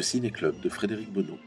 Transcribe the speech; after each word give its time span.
Le 0.00 0.04
Ciné-Club 0.04 0.58
de 0.62 0.70
Frédéric 0.70 1.12
Bonneau. 1.12 1.38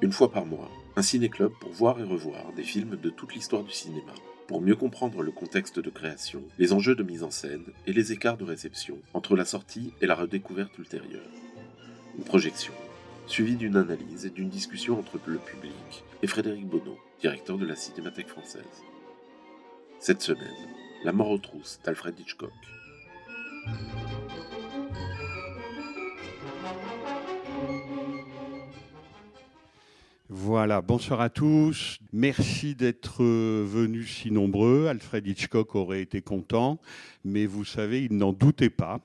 Une 0.00 0.10
fois 0.10 0.32
par 0.32 0.46
mois, 0.46 0.70
un 0.96 1.02
ciné-club 1.02 1.52
pour 1.60 1.72
voir 1.72 2.00
et 2.00 2.04
revoir 2.04 2.54
des 2.54 2.62
films 2.62 2.96
de 2.96 3.10
toute 3.10 3.34
l'histoire 3.34 3.64
du 3.64 3.70
cinéma, 3.70 4.14
pour 4.46 4.62
mieux 4.62 4.76
comprendre 4.76 5.22
le 5.22 5.30
contexte 5.30 5.78
de 5.78 5.90
création, 5.90 6.42
les 6.58 6.72
enjeux 6.72 6.94
de 6.94 7.02
mise 7.02 7.22
en 7.22 7.30
scène 7.30 7.66
et 7.86 7.92
les 7.92 8.12
écarts 8.12 8.38
de 8.38 8.46
réception 8.46 8.96
entre 9.12 9.36
la 9.36 9.44
sortie 9.44 9.92
et 10.00 10.06
la 10.06 10.14
redécouverte 10.14 10.78
ultérieure. 10.78 11.28
Une 12.16 12.24
projection, 12.24 12.72
suivie 13.26 13.56
d'une 13.56 13.76
analyse 13.76 14.24
et 14.24 14.30
d'une 14.30 14.48
discussion 14.48 14.98
entre 14.98 15.20
le 15.26 15.36
public 15.36 16.02
et 16.22 16.26
Frédéric 16.26 16.66
Bonneau, 16.66 16.96
directeur 17.20 17.58
de 17.58 17.66
la 17.66 17.76
Cinémathèque 17.76 18.30
française. 18.30 18.64
Cette 20.00 20.22
semaine, 20.22 20.48
La 21.04 21.12
mort 21.12 21.28
aux 21.28 21.36
trousses 21.36 21.78
d'Alfred 21.84 22.18
Hitchcock. 22.18 22.54
Voilà, 30.28 30.82
bonsoir 30.82 31.20
à 31.20 31.30
tous. 31.30 32.00
Merci 32.12 32.74
d'être 32.74 33.22
venus 33.22 34.10
si 34.10 34.32
nombreux. 34.32 34.88
Alfred 34.88 35.24
Hitchcock 35.24 35.76
aurait 35.76 36.02
été 36.02 36.20
content, 36.20 36.80
mais 37.24 37.46
vous 37.46 37.64
savez, 37.64 38.02
il 38.02 38.16
n'en 38.16 38.32
doutait 38.32 38.68
pas. 38.68 39.00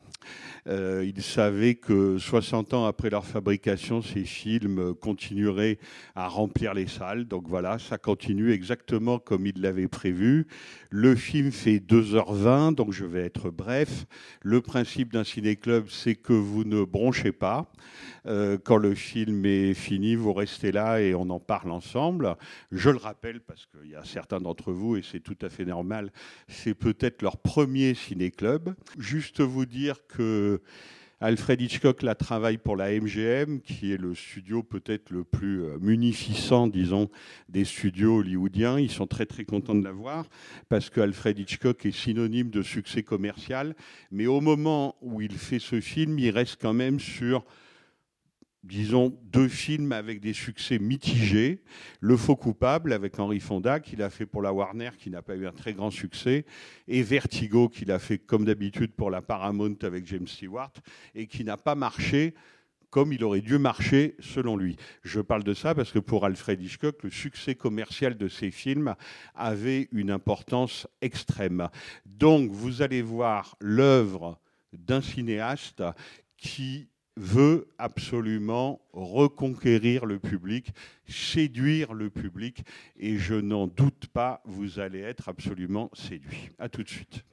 Euh, 0.68 1.04
il 1.06 1.22
savait 1.22 1.76
que 1.76 2.18
60 2.18 2.74
ans 2.74 2.86
après 2.86 3.10
leur 3.10 3.26
fabrication, 3.26 4.02
ces 4.02 4.24
films 4.24 4.94
continueraient 4.96 5.80
à 6.16 6.28
remplir 6.28 6.74
les 6.74 6.88
salles. 6.88 7.26
Donc 7.26 7.48
voilà, 7.48 7.80
ça 7.80 7.98
continue 7.98 8.52
exactement 8.52 9.20
comme 9.20 9.46
il 9.46 9.62
l'avait 9.62 9.88
prévu. 9.88 10.48
Le 10.90 11.16
film 11.16 11.52
fait 11.52 11.78
2h20, 11.78 12.76
donc 12.76 12.94
je 12.94 13.06
vais 13.06 13.22
être 13.22 13.50
bref. 13.50 14.06
Le 14.42 14.62
principe 14.62 15.14
d'un 15.14 15.24
ciné-club, 15.24 15.86
c'est 15.90 16.16
que 16.16 16.34
vous 16.34 16.64
ne 16.64 16.84
bronchez 16.84 17.32
pas. 17.32 17.72
Euh, 18.28 18.58
quand 18.64 18.78
le 18.78 18.94
film 18.94 19.46
est 19.46 19.74
fini, 19.74 20.16
vous 20.16 20.34
restez 20.34 20.72
là 20.72 21.02
et 21.02 21.11
on 21.14 21.30
en 21.30 21.40
parle 21.40 21.72
ensemble. 21.72 22.36
Je 22.72 22.90
le 22.90 22.98
rappelle 22.98 23.42
parce 23.42 23.66
qu'il 23.66 23.90
y 23.90 23.96
a 23.96 24.04
certains 24.04 24.40
d'entre 24.40 24.72
vous, 24.72 24.98
et 24.98 25.02
c'est 25.04 25.20
tout 25.20 25.38
à 25.42 25.50
fait 25.50 25.66
normal, 25.66 26.12
c'est 26.48 26.74
peut-être 26.74 27.22
leur 27.22 27.38
premier 27.38 27.94
ciné-club. 27.94 28.74
Juste 28.98 29.42
vous 29.42 29.66
dire 29.66 30.06
que 30.08 30.62
Alfred 31.24 31.62
Hitchcock 31.62 32.02
la 32.02 32.16
travaille 32.16 32.58
pour 32.58 32.76
la 32.76 33.00
MGM, 33.00 33.62
qui 33.62 33.94
est 33.94 33.98
le 33.98 34.16
studio 34.16 34.64
peut-être 34.64 35.12
le 35.12 35.24
plus 35.24 35.62
munificent, 35.80 36.68
disons, 36.68 37.12
des 37.48 37.64
studios 37.64 38.18
hollywoodiens. 38.18 38.80
Ils 38.80 38.90
sont 38.90 39.06
très 39.06 39.28
très 39.28 39.46
contents 39.46 39.76
de 39.76 39.84
l'avoir 39.84 40.26
parce 40.68 40.90
que 40.90 41.00
Alfred 41.00 41.38
Hitchcock 41.38 41.86
est 41.86 41.92
synonyme 41.92 42.50
de 42.50 42.64
succès 42.64 43.04
commercial. 43.04 43.76
Mais 44.10 44.26
au 44.26 44.42
moment 44.42 44.96
où 45.04 45.22
il 45.22 45.34
fait 45.34 45.60
ce 45.60 45.80
film, 45.80 46.18
il 46.18 46.32
reste 46.32 46.60
quand 46.60 46.74
même 46.74 47.00
sur 47.00 47.46
disons, 48.64 49.18
deux 49.24 49.48
films 49.48 49.92
avec 49.92 50.20
des 50.20 50.34
succès 50.34 50.80
mitigés. 50.80 51.62
Le 52.00 52.16
Faux 52.16 52.36
Coupable 52.36 52.94
avec 52.94 53.20
Henri 53.20 53.40
Fonda, 53.40 53.80
qu'il 53.80 54.02
a 54.04 54.10
fait 54.10 54.26
pour 54.26 54.42
la 54.42 54.54
Warner, 54.54 54.92
qui 54.98 55.10
n'a 55.10 55.22
pas 55.22 55.36
eu 55.36 55.48
un 55.48 55.52
très 55.52 55.74
grand 55.74 55.92
succès, 55.92 56.46
et 56.88 57.02
Vertigo, 57.02 57.70
qu'il 57.70 57.92
a 57.92 58.00
fait 58.00 58.20
comme 58.20 58.46
d'habitude 58.46 58.94
pour 58.94 59.10
la 59.10 59.22
Paramount 59.22 59.78
avec 59.82 60.06
James 60.08 60.28
Stewart, 60.28 60.74
et 61.16 61.28
qui 61.28 61.44
n'a 61.44 61.58
pas 61.58 61.76
marché 61.76 62.36
comme 62.92 63.14
il 63.14 63.24
aurait 63.24 63.42
dû 63.42 63.58
marcher 63.58 64.16
selon 64.20 64.58
lui. 64.58 64.76
Je 65.02 65.22
parle 65.22 65.44
de 65.44 65.54
ça 65.54 65.74
parce 65.74 65.92
que 65.92 66.00
pour 66.00 66.26
Alfred 66.26 66.62
Hitchcock, 66.62 67.02
le 67.04 67.10
succès 67.10 67.56
commercial 67.56 68.18
de 68.18 68.28
ses 68.28 68.52
films 68.52 68.96
avait 69.34 69.88
une 69.94 70.12
importance 70.12 70.88
extrême. 71.02 71.70
Donc 72.06 72.52
vous 72.52 72.82
allez 72.82 73.02
voir 73.02 73.56
l'œuvre 73.62 74.40
d'un 74.74 75.02
cinéaste 75.02 75.82
qui 76.36 76.91
veut 77.18 77.68
absolument 77.78 78.82
reconquérir 78.94 80.06
le 80.06 80.20
public, 80.20 80.72
séduire 81.08 81.94
le 81.94 82.10
public, 82.10 82.64
et 82.98 83.18
je 83.18 83.36
n'en 83.36 83.68
doute 83.68 84.08
pas, 84.08 84.42
vous 84.46 84.80
allez 84.80 85.02
être 85.02 85.30
absolument 85.30 85.90
séduit. 85.94 86.50
À 86.58 86.70
tout 86.70 86.84
de 86.84 86.90
suite. 86.90 87.24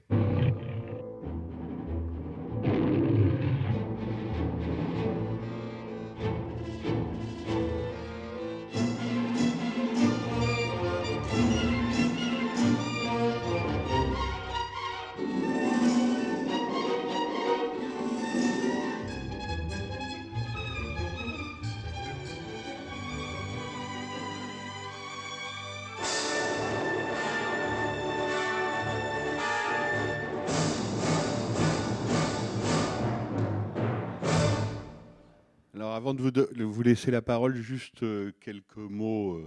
Avant 36.08 36.14
de 36.14 36.64
vous, 36.64 36.82
laisser 36.82 37.10
la 37.10 37.20
parole, 37.20 37.54
juste 37.54 38.02
quelques 38.40 38.78
mots 38.78 39.44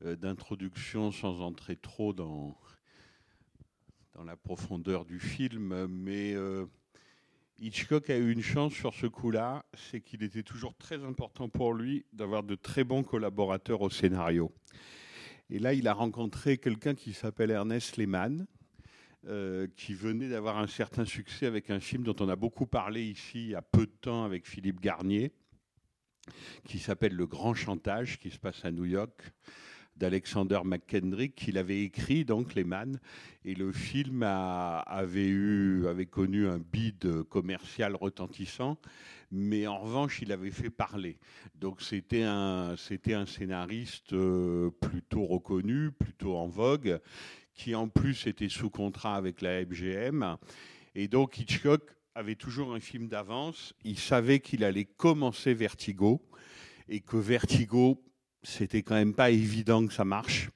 d'introduction 0.00 1.10
sans 1.10 1.40
entrer 1.40 1.74
trop 1.74 2.12
dans, 2.12 2.56
la 4.24 4.36
profondeur 4.36 5.04
du 5.04 5.18
film. 5.18 5.88
Mais 5.88 6.34
euh, 6.34 6.66
Hitchcock 7.58 8.10
a 8.10 8.16
eu 8.16 8.30
une 8.30 8.42
chance 8.42 8.74
sur 8.74 8.94
ce 8.94 9.06
coup-là, 9.08 9.66
c'est 9.74 10.00
qu'il 10.00 10.22
était 10.22 10.44
toujours 10.44 10.76
très 10.76 11.02
important 11.02 11.48
pour 11.48 11.74
lui 11.74 12.06
d'avoir 12.12 12.44
de 12.44 12.54
très 12.54 12.84
bons 12.84 13.02
collaborateurs 13.02 13.80
au 13.80 13.90
scénario. 13.90 14.52
Et 15.50 15.58
là, 15.58 15.74
il 15.74 15.88
a 15.88 15.94
rencontré 15.94 16.58
quelqu'un 16.58 16.94
qui 16.94 17.12
s'appelle 17.12 17.50
Ernest 17.50 17.96
Lehmann, 17.96 18.46
euh, 19.26 19.66
qui 19.74 19.94
venait 19.94 20.28
d'avoir 20.28 20.58
un 20.58 20.68
certain 20.68 21.04
succès 21.04 21.46
avec 21.46 21.70
un 21.70 21.80
film 21.80 22.04
dont 22.04 22.14
on 22.20 22.28
a 22.28 22.36
beaucoup 22.36 22.66
parlé 22.66 23.02
ici 23.02 23.46
il 23.46 23.48
y 23.48 23.54
a 23.56 23.62
peu 23.62 23.86
de 23.86 23.96
temps 24.00 24.22
avec 24.22 24.46
Philippe 24.46 24.80
Garnier, 24.80 25.32
qui 26.64 26.78
s'appelle 26.78 27.14
Le 27.14 27.26
Grand 27.26 27.54
Chantage, 27.54 28.18
qui 28.18 28.30
se 28.30 28.38
passe 28.38 28.64
à 28.64 28.70
New 28.70 28.84
York, 28.84 29.32
d'Alexander 29.96 30.60
McKendrick, 30.64 31.34
qu'il 31.34 31.58
avait 31.58 31.82
écrit, 31.82 32.24
donc 32.24 32.54
Lehmann, 32.54 33.00
et 33.44 33.54
le 33.54 33.72
film 33.72 34.22
avait, 34.22 35.28
eu, 35.28 35.86
avait 35.86 36.06
connu 36.06 36.46
un 36.46 36.58
bid 36.58 37.22
commercial 37.24 37.94
retentissant, 37.94 38.78
mais 39.30 39.66
en 39.66 39.78
revanche, 39.78 40.20
il 40.22 40.32
avait 40.32 40.50
fait 40.50 40.70
parler. 40.70 41.18
Donc 41.54 41.80
c'était 41.80 42.22
un, 42.22 42.74
c'était 42.76 43.14
un 43.14 43.26
scénariste 43.26 44.14
plutôt 44.80 45.24
reconnu, 45.24 45.90
plutôt 45.92 46.36
en 46.36 46.46
vogue, 46.46 47.00
qui 47.54 47.74
en 47.74 47.88
plus 47.88 48.26
était 48.26 48.50
sous 48.50 48.70
contrat 48.70 49.16
avec 49.16 49.40
la 49.40 49.64
MGM. 49.64 50.36
Et 50.94 51.08
donc 51.08 51.38
Hitchcock 51.38 51.82
avait 52.16 52.34
toujours 52.34 52.74
un 52.74 52.80
film 52.80 53.08
d'avance. 53.08 53.74
Il 53.84 53.98
savait 53.98 54.40
qu'il 54.40 54.64
allait 54.64 54.86
commencer 54.86 55.52
Vertigo 55.52 56.26
et 56.88 57.00
que 57.00 57.18
Vertigo, 57.18 58.02
c'était 58.42 58.82
quand 58.82 58.94
même 58.94 59.14
pas 59.14 59.30
évident 59.30 59.86
que 59.86 59.92
ça 59.92 60.06
marche. 60.06 60.48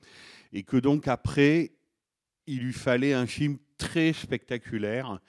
Et 0.55 0.63
que 0.63 0.79
donc 0.79 1.07
après, 1.07 1.73
il 2.47 2.61
lui 2.61 2.73
fallait 2.73 3.13
un 3.13 3.27
film 3.27 3.59
très 3.77 4.15
spectaculaire 4.15 5.21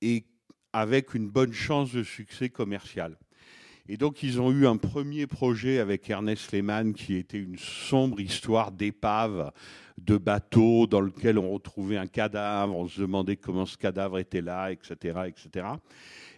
et 0.00 0.26
avec 0.72 1.12
une 1.14 1.28
bonne 1.28 1.52
chance 1.52 1.92
de 1.92 2.04
succès 2.04 2.50
commercial. 2.50 3.18
Et 3.86 3.98
donc, 3.98 4.22
ils 4.22 4.40
ont 4.40 4.50
eu 4.50 4.66
un 4.66 4.78
premier 4.78 5.26
projet 5.26 5.78
avec 5.78 6.08
Ernest 6.08 6.52
Lehmann 6.52 6.94
qui 6.94 7.16
était 7.16 7.38
une 7.38 7.58
sombre 7.58 8.18
histoire 8.18 8.72
d'épave, 8.72 9.52
de 9.98 10.16
bateau 10.16 10.86
dans 10.86 11.02
lequel 11.02 11.38
on 11.38 11.52
retrouvait 11.52 11.98
un 11.98 12.06
cadavre, 12.06 12.74
on 12.74 12.88
se 12.88 13.02
demandait 13.02 13.36
comment 13.36 13.66
ce 13.66 13.76
cadavre 13.76 14.18
était 14.18 14.40
là, 14.40 14.72
etc., 14.72 15.20
etc. 15.26 15.66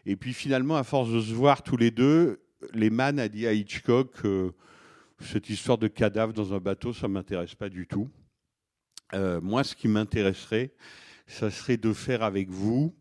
Et 0.06 0.16
puis 0.16 0.32
finalement, 0.32 0.76
à 0.76 0.82
force 0.82 1.10
de 1.10 1.20
se 1.20 1.32
voir 1.32 1.62
tous 1.62 1.76
les 1.76 1.92
deux, 1.92 2.40
Lehmann 2.72 3.20
a 3.20 3.28
dit 3.28 3.46
à 3.46 3.52
Hitchcock 3.52 4.12
euh, 4.24 4.50
cette 5.20 5.48
histoire 5.48 5.78
de 5.78 5.86
cadavre 5.86 6.32
dans 6.32 6.52
un 6.52 6.58
bateau, 6.58 6.92
ça 6.92 7.06
ne 7.06 7.12
m'intéresse 7.12 7.54
pas 7.54 7.68
du 7.68 7.86
tout. 7.86 8.10
Euh, 9.14 9.40
moi, 9.40 9.62
ce 9.62 9.76
qui 9.76 9.86
m'intéresserait, 9.86 10.74
ça 11.28 11.52
serait 11.52 11.76
de 11.76 11.92
faire 11.92 12.24
avec 12.24 12.50
vous 12.50 12.92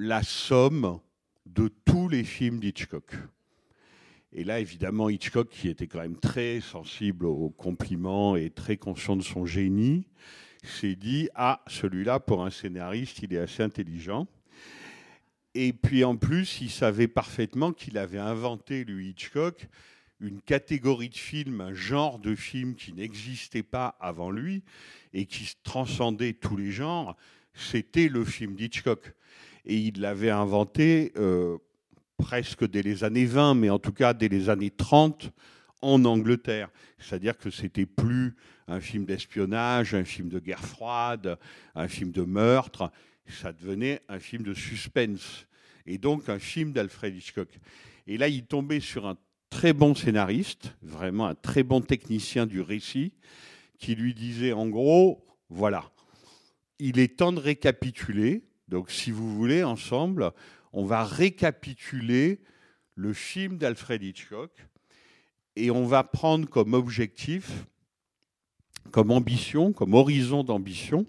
la 0.00 0.24
somme 0.24 0.98
de 1.46 1.68
tous 1.84 2.08
les 2.08 2.24
films 2.24 2.60
d'Hitchcock. 2.60 3.16
Et 4.32 4.44
là, 4.44 4.60
évidemment, 4.60 5.08
Hitchcock, 5.08 5.48
qui 5.48 5.68
était 5.68 5.88
quand 5.88 6.00
même 6.00 6.18
très 6.18 6.60
sensible 6.60 7.26
aux 7.26 7.50
compliments 7.50 8.36
et 8.36 8.50
très 8.50 8.76
conscient 8.76 9.16
de 9.16 9.22
son 9.22 9.44
génie, 9.44 10.06
s'est 10.62 10.94
dit 10.94 11.28
Ah, 11.34 11.62
celui-là, 11.66 12.20
pour 12.20 12.44
un 12.44 12.50
scénariste, 12.50 13.22
il 13.22 13.34
est 13.34 13.38
assez 13.38 13.62
intelligent. 13.62 14.28
Et 15.54 15.72
puis 15.72 16.04
en 16.04 16.16
plus, 16.16 16.60
il 16.60 16.70
savait 16.70 17.08
parfaitement 17.08 17.72
qu'il 17.72 17.98
avait 17.98 18.18
inventé, 18.18 18.84
lui, 18.84 19.10
Hitchcock, 19.10 19.66
une 20.20 20.40
catégorie 20.40 21.08
de 21.08 21.16
films, 21.16 21.60
un 21.60 21.74
genre 21.74 22.20
de 22.20 22.36
film 22.36 22.76
qui 22.76 22.92
n'existait 22.92 23.64
pas 23.64 23.96
avant 24.00 24.30
lui 24.30 24.62
et 25.12 25.26
qui 25.26 25.50
transcendait 25.64 26.34
tous 26.34 26.56
les 26.56 26.70
genres. 26.70 27.16
C'était 27.52 28.08
le 28.08 28.24
film 28.24 28.54
d'Hitchcock. 28.54 29.12
Et 29.64 29.76
il 29.76 30.00
l'avait 30.00 30.30
inventé. 30.30 31.12
Euh, 31.16 31.58
presque 32.20 32.68
dès 32.68 32.82
les 32.82 33.02
années 33.02 33.24
20, 33.24 33.54
mais 33.54 33.70
en 33.70 33.78
tout 33.78 33.92
cas 33.92 34.12
dès 34.12 34.28
les 34.28 34.50
années 34.50 34.70
30 34.70 35.32
en 35.82 36.04
Angleterre. 36.04 36.68
C'est-à-dire 36.98 37.36
que 37.38 37.50
c'était 37.50 37.86
plus 37.86 38.36
un 38.68 38.80
film 38.80 39.04
d'espionnage, 39.06 39.94
un 39.94 40.04
film 40.04 40.28
de 40.28 40.38
guerre 40.38 40.64
froide, 40.64 41.38
un 41.74 41.88
film 41.88 42.12
de 42.12 42.22
meurtre, 42.22 42.92
ça 43.26 43.52
devenait 43.52 44.02
un 44.08 44.18
film 44.18 44.42
de 44.42 44.54
suspense. 44.54 45.46
Et 45.86 45.98
donc 45.98 46.28
un 46.28 46.38
film 46.38 46.72
d'Alfred 46.72 47.16
Hitchcock. 47.16 47.48
Et 48.06 48.18
là, 48.18 48.28
il 48.28 48.44
tombait 48.44 48.80
sur 48.80 49.06
un 49.06 49.16
très 49.48 49.72
bon 49.72 49.94
scénariste, 49.94 50.74
vraiment 50.82 51.26
un 51.26 51.34
très 51.34 51.62
bon 51.62 51.80
technicien 51.80 52.46
du 52.46 52.60
récit, 52.60 53.12
qui 53.78 53.94
lui 53.94 54.14
disait 54.14 54.52
en 54.52 54.68
gros, 54.68 55.26
voilà, 55.48 55.90
il 56.78 56.98
est 56.98 57.16
temps 57.16 57.32
de 57.32 57.40
récapituler. 57.40 58.42
Donc 58.70 58.90
si 58.92 59.10
vous 59.10 59.34
voulez, 59.34 59.64
ensemble, 59.64 60.32
on 60.72 60.84
va 60.84 61.04
récapituler 61.04 62.40
le 62.94 63.12
film 63.12 63.58
d'Alfred 63.58 64.00
Hitchcock 64.02 64.52
et 65.56 65.72
on 65.72 65.86
va 65.86 66.04
prendre 66.04 66.48
comme 66.48 66.74
objectif, 66.74 67.66
comme 68.92 69.10
ambition, 69.10 69.72
comme 69.72 69.94
horizon 69.94 70.44
d'ambition, 70.44 71.04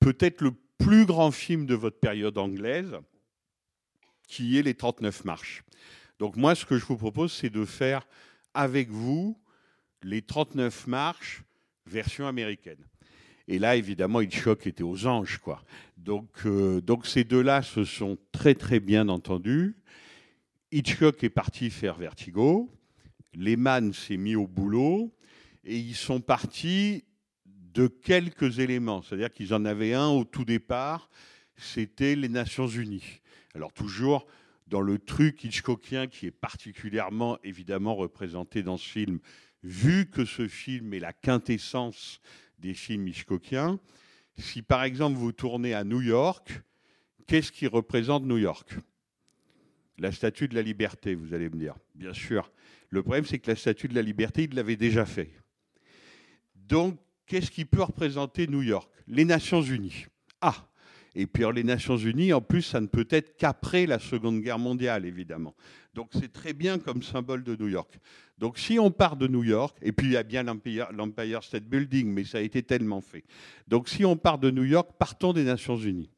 peut-être 0.00 0.40
le 0.40 0.50
plus 0.78 1.06
grand 1.06 1.30
film 1.30 1.64
de 1.64 1.76
votre 1.76 2.00
période 2.00 2.36
anglaise, 2.38 2.98
qui 4.26 4.58
est 4.58 4.62
Les 4.62 4.74
39 4.74 5.24
marches. 5.24 5.62
Donc 6.18 6.36
moi, 6.36 6.56
ce 6.56 6.66
que 6.66 6.76
je 6.76 6.84
vous 6.84 6.96
propose, 6.96 7.32
c'est 7.32 7.50
de 7.50 7.64
faire 7.64 8.04
avec 8.52 8.90
vous 8.90 9.40
les 10.02 10.22
39 10.22 10.88
marches 10.88 11.44
version 11.86 12.26
américaine. 12.26 12.84
Et 13.46 13.58
là, 13.58 13.76
évidemment, 13.76 14.20
Hitchcock 14.20 14.66
était 14.66 14.82
aux 14.82 15.06
anges, 15.06 15.38
quoi. 15.38 15.62
Donc, 15.96 16.30
euh, 16.46 16.80
donc 16.80 17.06
ces 17.06 17.24
deux-là 17.24 17.62
se 17.62 17.84
sont 17.84 18.18
très 18.32 18.54
très 18.54 18.80
bien 18.80 19.08
entendus. 19.08 19.76
Hitchcock 20.72 21.22
est 21.22 21.30
parti 21.30 21.70
faire 21.70 21.96
Vertigo. 21.96 22.70
Lehman 23.34 23.92
s'est 23.92 24.16
mis 24.16 24.36
au 24.36 24.46
boulot 24.46 25.14
et 25.64 25.78
ils 25.78 25.94
sont 25.94 26.20
partis 26.20 27.04
de 27.46 27.86
quelques 27.86 28.60
éléments. 28.60 29.02
C'est-à-dire 29.02 29.30
qu'ils 29.30 29.52
en 29.52 29.64
avaient 29.64 29.94
un 29.94 30.08
au 30.08 30.24
tout 30.24 30.44
départ, 30.44 31.10
c'était 31.56 32.14
les 32.14 32.28
Nations 32.28 32.68
Unies. 32.68 33.20
Alors 33.54 33.72
toujours 33.72 34.26
dans 34.66 34.80
le 34.80 34.98
truc 34.98 35.44
hitchcockien 35.44 36.06
qui 36.06 36.26
est 36.26 36.30
particulièrement 36.30 37.38
évidemment 37.44 37.94
représenté 37.94 38.62
dans 38.62 38.76
ce 38.76 38.88
film, 38.88 39.18
vu 39.62 40.06
que 40.10 40.24
ce 40.24 40.48
film 40.48 40.94
est 40.94 41.00
la 41.00 41.12
quintessence 41.12 42.20
des 42.64 42.74
films 42.74 43.06
hitchcockiens. 43.08 43.78
Si 44.38 44.62
par 44.62 44.84
exemple 44.84 45.18
vous 45.18 45.32
tournez 45.32 45.74
à 45.74 45.84
New 45.84 46.00
York, 46.00 46.62
qu'est-ce 47.26 47.52
qui 47.52 47.66
représente 47.66 48.24
New 48.24 48.38
York? 48.38 48.74
La 49.98 50.10
statue 50.10 50.48
de 50.48 50.54
la 50.54 50.62
liberté, 50.62 51.14
vous 51.14 51.34
allez 51.34 51.50
me 51.50 51.56
dire. 51.56 51.76
Bien 51.94 52.14
sûr. 52.14 52.50
Le 52.88 53.02
problème, 53.02 53.26
c'est 53.26 53.38
que 53.38 53.50
la 53.50 53.56
statue 53.56 53.86
de 53.86 53.94
la 53.94 54.02
liberté, 54.02 54.44
il 54.44 54.54
l'avait 54.54 54.76
déjà 54.76 55.04
fait. 55.04 55.30
Donc, 56.54 56.98
qu'est-ce 57.26 57.50
qui 57.50 57.64
peut 57.64 57.82
représenter 57.82 58.46
New 58.46 58.62
York? 58.62 58.90
Les 59.06 59.24
Nations 59.24 59.62
Unies. 59.62 60.06
Ah 60.40 60.66
et 61.14 61.26
puis 61.26 61.44
les 61.54 61.64
Nations 61.64 61.96
Unies, 61.96 62.32
en 62.32 62.40
plus, 62.40 62.62
ça 62.62 62.80
ne 62.80 62.86
peut 62.86 63.06
être 63.10 63.36
qu'après 63.36 63.86
la 63.86 63.98
Seconde 63.98 64.40
Guerre 64.40 64.58
mondiale, 64.58 65.06
évidemment. 65.06 65.54
Donc 65.94 66.10
c'est 66.12 66.32
très 66.32 66.52
bien 66.52 66.78
comme 66.78 67.02
symbole 67.02 67.44
de 67.44 67.54
New 67.54 67.68
York. 67.68 67.98
Donc 68.36 68.58
si 68.58 68.80
on 68.80 68.90
part 68.90 69.16
de 69.16 69.28
New 69.28 69.44
York, 69.44 69.76
et 69.80 69.92
puis 69.92 70.08
il 70.08 70.12
y 70.12 70.16
a 70.16 70.24
bien 70.24 70.42
l'Empire 70.42 71.44
State 71.44 71.64
Building, 71.64 72.08
mais 72.08 72.24
ça 72.24 72.38
a 72.38 72.40
été 72.40 72.64
tellement 72.64 73.00
fait. 73.00 73.24
Donc 73.68 73.88
si 73.88 74.04
on 74.04 74.16
part 74.16 74.38
de 74.38 74.50
New 74.50 74.64
York, 74.64 74.90
partons 74.98 75.32
des 75.32 75.44
Nations 75.44 75.76
Unies. 75.76 76.10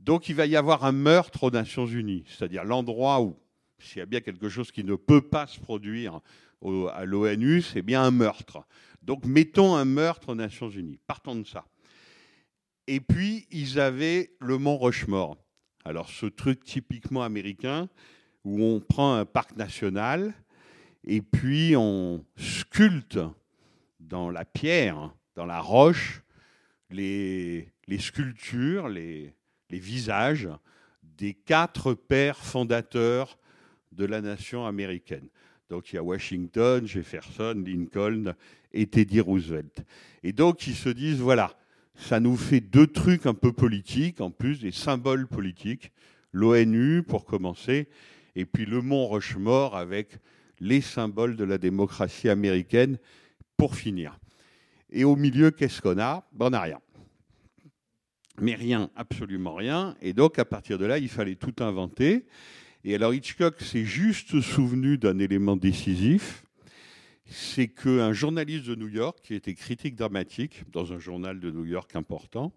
Donc 0.00 0.28
il 0.28 0.34
va 0.34 0.46
y 0.46 0.56
avoir 0.56 0.84
un 0.84 0.92
meurtre 0.92 1.44
aux 1.44 1.50
Nations 1.50 1.86
Unies, 1.86 2.24
c'est-à-dire 2.26 2.64
l'endroit 2.64 3.20
où, 3.20 3.36
s'il 3.78 3.98
y 3.98 4.02
a 4.02 4.06
bien 4.06 4.20
quelque 4.20 4.48
chose 4.48 4.72
qui 4.72 4.82
ne 4.82 4.96
peut 4.96 5.22
pas 5.22 5.46
se 5.46 5.60
produire 5.60 6.20
à 6.92 7.04
l'ONU, 7.04 7.62
c'est 7.62 7.82
bien 7.82 8.02
un 8.02 8.10
meurtre. 8.10 8.66
Donc 9.02 9.24
mettons 9.24 9.76
un 9.76 9.84
meurtre 9.84 10.30
aux 10.30 10.34
Nations 10.34 10.70
Unies. 10.70 10.98
Partons 11.06 11.36
de 11.36 11.46
ça. 11.46 11.64
Et 12.90 13.00
puis, 13.00 13.46
ils 13.50 13.78
avaient 13.78 14.30
le 14.40 14.56
mont 14.56 14.78
Rushmore. 14.78 15.36
Alors, 15.84 16.08
ce 16.08 16.24
truc 16.24 16.64
typiquement 16.64 17.22
américain, 17.22 17.90
où 18.44 18.64
on 18.64 18.80
prend 18.80 19.14
un 19.14 19.26
parc 19.26 19.54
national 19.56 20.32
et 21.04 21.20
puis 21.20 21.74
on 21.76 22.24
sculpte 22.38 23.18
dans 24.00 24.30
la 24.30 24.46
pierre, 24.46 25.14
dans 25.34 25.44
la 25.44 25.60
roche, 25.60 26.22
les, 26.88 27.70
sculptures, 27.98 28.88
les, 28.88 29.34
les 29.68 29.78
visages 29.78 30.48
des 31.02 31.34
quatre 31.34 31.92
pères 31.92 32.38
fondateurs 32.38 33.38
de 33.92 34.06
la 34.06 34.22
nation 34.22 34.64
américaine. 34.64 35.28
Donc 35.68 35.92
il 35.92 35.96
y 35.96 35.98
a 35.98 36.02
Washington, 36.02 36.86
Jefferson, 36.86 37.62
Lincoln 37.66 38.34
et 38.72 38.86
Teddy 38.86 39.20
Roosevelt. 39.20 39.84
Et 40.22 40.32
donc 40.32 40.66
ils 40.66 40.74
se 40.74 40.88
disent, 40.88 41.20
voilà, 41.20 41.54
ça 41.98 42.20
nous 42.20 42.36
fait 42.36 42.60
deux 42.60 42.86
trucs 42.86 43.26
un 43.26 43.34
peu 43.34 43.52
politiques, 43.52 44.20
en 44.20 44.30
plus 44.30 44.60
des 44.60 44.70
symboles 44.70 45.26
politiques. 45.26 45.92
L'ONU, 46.32 47.02
pour 47.02 47.24
commencer, 47.24 47.88
et 48.36 48.46
puis 48.46 48.64
le 48.64 48.80
Mont 48.80 49.08
Rushmore 49.08 49.76
avec 49.76 50.18
les 50.60 50.80
symboles 50.80 51.36
de 51.36 51.44
la 51.44 51.58
démocratie 51.58 52.28
américaine, 52.28 52.98
pour 53.56 53.74
finir. 53.74 54.18
Et 54.90 55.04
au 55.04 55.16
milieu, 55.16 55.50
qu'est-ce 55.50 55.82
qu'on 55.82 55.98
a? 55.98 56.24
Ben, 56.32 56.46
On 56.46 56.50
n'a 56.50 56.60
rien. 56.60 56.80
Mais 58.40 58.54
rien, 58.54 58.88
absolument 58.94 59.54
rien. 59.54 59.96
Et 60.00 60.12
donc, 60.12 60.38
à 60.38 60.44
partir 60.44 60.78
de 60.78 60.86
là, 60.86 60.98
il 60.98 61.08
fallait 61.08 61.34
tout 61.34 61.54
inventer. 61.58 62.26
Et 62.84 62.94
alors, 62.94 63.12
Hitchcock 63.12 63.60
s'est 63.60 63.84
juste 63.84 64.40
souvenu 64.40 64.96
d'un 64.96 65.18
élément 65.18 65.56
décisif, 65.56 66.44
c'est 67.28 67.68
qu'un 67.68 68.12
journaliste 68.12 68.66
de 68.66 68.74
New 68.74 68.88
York, 68.88 69.18
qui 69.22 69.34
était 69.34 69.54
critique 69.54 69.94
dramatique 69.94 70.64
dans 70.72 70.92
un 70.92 70.98
journal 70.98 71.40
de 71.40 71.50
New 71.50 71.66
York 71.66 71.94
important, 71.94 72.54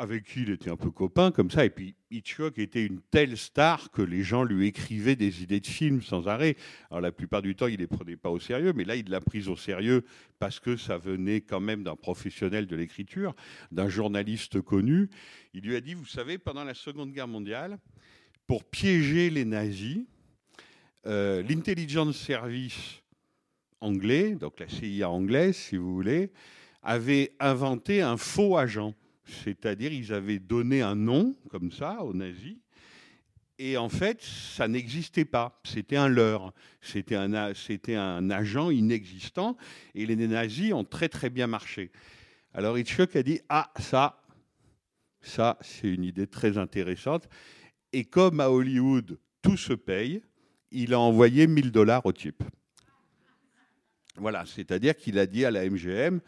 avec 0.00 0.22
qui 0.24 0.42
il 0.42 0.50
était 0.50 0.70
un 0.70 0.76
peu 0.76 0.92
copain 0.92 1.32
comme 1.32 1.50
ça, 1.50 1.64
et 1.64 1.70
puis 1.70 1.96
Hitchcock 2.12 2.56
était 2.58 2.86
une 2.86 3.00
telle 3.10 3.36
star 3.36 3.90
que 3.90 4.00
les 4.00 4.22
gens 4.22 4.44
lui 4.44 4.68
écrivaient 4.68 5.16
des 5.16 5.42
idées 5.42 5.58
de 5.58 5.66
films 5.66 6.02
sans 6.02 6.28
arrêt. 6.28 6.56
Alors 6.88 7.00
la 7.00 7.10
plupart 7.10 7.42
du 7.42 7.56
temps, 7.56 7.66
il 7.66 7.72
ne 7.72 7.78
les 7.78 7.86
prenait 7.88 8.16
pas 8.16 8.30
au 8.30 8.38
sérieux, 8.38 8.72
mais 8.72 8.84
là, 8.84 8.94
il 8.94 9.10
l'a 9.10 9.20
prise 9.20 9.48
au 9.48 9.56
sérieux 9.56 10.04
parce 10.38 10.60
que 10.60 10.76
ça 10.76 10.98
venait 10.98 11.40
quand 11.40 11.58
même 11.58 11.82
d'un 11.82 11.96
professionnel 11.96 12.68
de 12.68 12.76
l'écriture, 12.76 13.34
d'un 13.72 13.88
journaliste 13.88 14.60
connu. 14.60 15.10
Il 15.52 15.64
lui 15.64 15.74
a 15.74 15.80
dit, 15.80 15.94
vous 15.94 16.06
savez, 16.06 16.38
pendant 16.38 16.62
la 16.62 16.74
Seconde 16.74 17.10
Guerre 17.10 17.26
mondiale, 17.26 17.78
pour 18.46 18.64
piéger 18.64 19.30
les 19.30 19.44
nazis, 19.44 20.04
euh, 21.06 21.42
l'intelligence 21.42 22.16
service 22.16 23.02
anglais, 23.80 24.34
donc 24.34 24.60
la 24.60 24.68
CIA 24.68 25.10
anglaise, 25.10 25.56
si 25.56 25.76
vous 25.76 25.94
voulez, 25.94 26.30
avait 26.82 27.32
inventé 27.40 28.02
un 28.02 28.16
faux 28.16 28.56
agent. 28.56 28.94
C'est-à-dire, 29.24 29.92
ils 29.92 30.12
avaient 30.12 30.38
donné 30.38 30.80
un 30.80 30.94
nom, 30.94 31.36
comme 31.50 31.70
ça, 31.70 32.02
aux 32.02 32.14
nazis, 32.14 32.56
et 33.58 33.76
en 33.76 33.88
fait, 33.88 34.22
ça 34.22 34.68
n'existait 34.68 35.24
pas. 35.24 35.60
C'était 35.64 35.96
un 35.96 36.08
leurre. 36.08 36.52
C'était 36.80 37.16
un, 37.16 37.54
c'était 37.54 37.96
un 37.96 38.30
agent 38.30 38.70
inexistant, 38.70 39.56
et 39.94 40.06
les 40.06 40.16
nazis 40.16 40.72
ont 40.72 40.84
très 40.84 41.08
très 41.08 41.28
bien 41.28 41.48
marché. 41.48 41.90
Alors 42.54 42.78
Hitchcock 42.78 43.14
a 43.16 43.22
dit, 43.22 43.40
ah, 43.48 43.72
ça, 43.78 44.22
ça, 45.20 45.58
c'est 45.60 45.88
une 45.88 46.04
idée 46.04 46.26
très 46.26 46.56
intéressante. 46.56 47.28
Et 47.92 48.04
comme 48.04 48.40
à 48.40 48.50
Hollywood, 48.50 49.18
tout 49.42 49.56
se 49.56 49.72
paye, 49.72 50.22
il 50.70 50.94
a 50.94 51.00
envoyé 51.00 51.46
1000 51.46 51.72
dollars 51.72 52.06
au 52.06 52.12
type. 52.12 52.44
Voilà, 54.18 54.44
c'est-à-dire 54.46 54.96
qu'il 54.96 55.18
a 55.18 55.26
dit 55.26 55.44
à 55.44 55.50
la 55.50 55.68
MGM, 55.68 56.20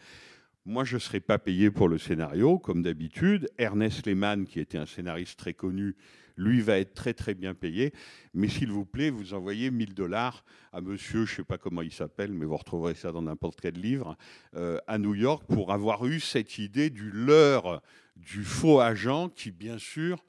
moi 0.65 0.83
je 0.83 0.95
ne 0.95 0.99
serai 0.99 1.19
pas 1.19 1.37
payé 1.37 1.71
pour 1.71 1.89
le 1.89 1.97
scénario, 1.97 2.57
comme 2.57 2.81
d'habitude. 2.81 3.49
Ernest 3.57 4.05
Lehman, 4.05 4.45
qui 4.45 4.59
était 4.59 4.77
un 4.77 4.85
scénariste 4.85 5.37
très 5.37 5.53
connu, 5.53 5.95
lui 6.37 6.61
va 6.61 6.77
être 6.77 6.93
très 6.93 7.13
très 7.13 7.33
bien 7.33 7.53
payé. 7.53 7.93
Mais 8.33 8.47
s'il 8.47 8.71
vous 8.71 8.85
plaît, 8.85 9.09
vous 9.09 9.33
envoyez 9.33 9.71
1000 9.71 9.93
dollars 9.93 10.45
à 10.71 10.79
monsieur, 10.79 11.25
je 11.25 11.31
ne 11.31 11.35
sais 11.37 11.43
pas 11.43 11.57
comment 11.57 11.81
il 11.81 11.91
s'appelle, 11.91 12.31
mais 12.31 12.45
vous 12.45 12.57
retrouverez 12.57 12.95
ça 12.95 13.11
dans 13.11 13.21
n'importe 13.21 13.59
quel 13.59 13.75
livre, 13.75 14.17
euh, 14.55 14.77
à 14.87 14.97
New 14.97 15.15
York 15.15 15.43
pour 15.47 15.71
avoir 15.73 16.05
eu 16.05 16.19
cette 16.19 16.57
idée 16.57 16.89
du 16.89 17.11
leurre, 17.11 17.81
du 18.15 18.43
faux 18.43 18.79
agent 18.79 19.29
qui, 19.29 19.51
bien 19.51 19.77
sûr, 19.77 20.23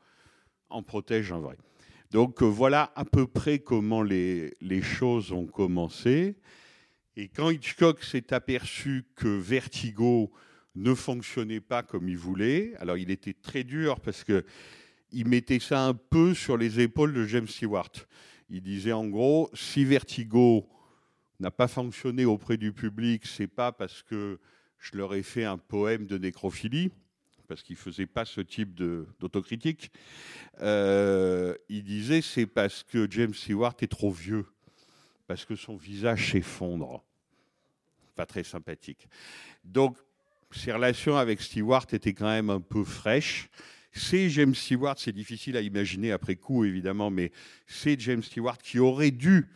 en 0.69 0.83
protège 0.83 1.33
un 1.33 1.39
vrai. 1.39 1.57
Donc 2.11 2.43
euh, 2.43 2.47
voilà 2.47 2.93
à 2.97 3.05
peu 3.05 3.27
près 3.27 3.61
comment 3.61 4.03
les, 4.03 4.55
les 4.61 4.83
choses 4.83 5.33
ont 5.33 5.47
commencé. 5.47 6.37
Et 7.17 7.29
quand 7.29 7.51
Hitchcock 7.51 8.03
s'est 8.03 8.33
aperçu 8.33 9.05
que 9.17 9.29
Vertigo 9.29 10.33
ne 10.75 10.95
fonctionnait 10.95 11.61
pas 11.61 11.83
comme 11.83 12.09
il 12.09 12.17
voulait, 12.17 12.75
alors 12.79 12.97
il 12.97 13.11
était 13.11 13.35
très 13.35 13.65
dur 13.65 14.01
parce 14.01 14.25
que 14.25 14.45
il 15.11 15.29
mettait 15.29 15.59
ça 15.59 15.85
un 15.85 15.93
peu 15.93 16.33
sur 16.33 16.57
les 16.57 16.81
épaules 16.81 17.13
de 17.13 17.27
James 17.27 17.47
Stewart. 17.47 17.93
Il 18.49 18.63
disait 18.63 18.93
en 18.93 19.07
gros, 19.07 19.51
si 19.53 19.85
Vertigo 19.85 20.67
n'a 21.39 21.51
pas 21.51 21.69
fonctionné 21.69 22.25
auprès 22.25 22.57
du 22.57 22.73
public, 22.73 23.27
c'est 23.27 23.47
pas 23.47 23.73
parce 23.73 24.03
que 24.03 24.39
je 24.79 24.97
leur 24.97 25.15
ai 25.15 25.23
fait 25.23 25.45
un 25.45 25.59
poème 25.59 26.07
de 26.07 26.17
nécrophilie, 26.17 26.91
parce 27.47 27.63
qu'il 27.63 27.77
faisait 27.77 28.07
pas 28.07 28.25
ce 28.25 28.41
type 28.41 28.75
d'autocritique. 28.75 29.91
Euh, 30.61 31.55
il 31.69 31.85
disait 31.85 32.23
c'est 32.23 32.47
parce 32.47 32.83
que 32.83 33.07
James 33.11 33.35
Stewart 33.35 33.75
est 33.81 33.91
trop 33.91 34.11
vieux, 34.11 34.47
parce 35.33 35.47
que 35.47 35.57
son 35.57 35.77
visage 35.77 36.33
s'effondre. 36.33 37.03
Pas 38.15 38.27
très 38.27 38.45
sympathique. 38.45 39.09
Donc 39.65 39.97
ses 40.51 40.73
relations 40.73 41.17
avec 41.17 41.41
Stewart 41.41 41.87
étaient 41.91 42.13
quand 42.13 42.29
même 42.29 42.51
un 42.51 42.61
peu 42.61 42.85
fraîches. 42.85 43.49
C'est 43.93 44.29
James 44.29 44.55
Stewart, 44.55 44.99
c'est 44.99 45.15
difficile 45.15 45.57
à 45.57 45.63
imaginer 45.63 46.13
après 46.13 46.37
coup 46.37 46.67
évidemment, 46.67 47.09
mais 47.11 47.33
c'est 47.67 47.99
James 47.99 48.23
Stewart 48.23 48.59
qui 48.59 48.79
aurait 48.79 49.11
dû 49.11 49.49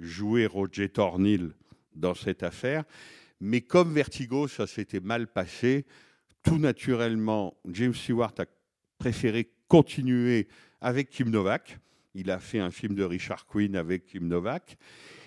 jouer 0.00 0.46
Roger 0.46 0.88
Thornhill 0.88 1.52
dans 1.94 2.16
cette 2.16 2.42
affaire. 2.42 2.82
Mais 3.38 3.60
comme 3.60 3.94
Vertigo, 3.94 4.48
ça 4.48 4.66
s'était 4.66 4.98
mal 4.98 5.28
passé, 5.28 5.86
tout 6.42 6.58
naturellement, 6.58 7.56
James 7.70 7.94
Stewart 7.94 8.34
a 8.38 8.46
préféré 8.98 9.52
continuer 9.68 10.48
avec 10.80 11.10
Kim 11.10 11.30
Novak. 11.30 11.78
Il 12.14 12.30
a 12.30 12.38
fait 12.38 12.58
un 12.58 12.70
film 12.70 12.94
de 12.94 13.04
Richard 13.04 13.46
Quinn 13.46 13.74
avec 13.74 14.04
Kim 14.04 14.28
Novak. 14.28 14.76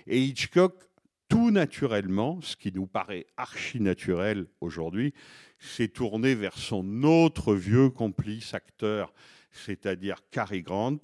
Et 0.06 0.22
Hitchcock, 0.22 0.84
tout 1.28 1.50
naturellement, 1.50 2.40
ce 2.42 2.56
qui 2.56 2.72
nous 2.72 2.86
paraît 2.86 3.26
archi 3.38 3.80
naturel 3.80 4.46
aujourd'hui, 4.62 5.14
s'est 5.58 5.88
tourné 5.88 6.36
vers 6.36 6.58
son 6.58 7.04
autre 7.04 7.56
vieux 7.56 7.90
complice 7.90 8.54
acteur, 8.54 9.14
c'est-à-dire 9.52 10.18
Cary 10.30 10.62
Grant, 10.62 11.00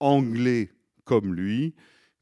anglais 0.00 0.70
comme 1.04 1.34
lui, 1.34 1.74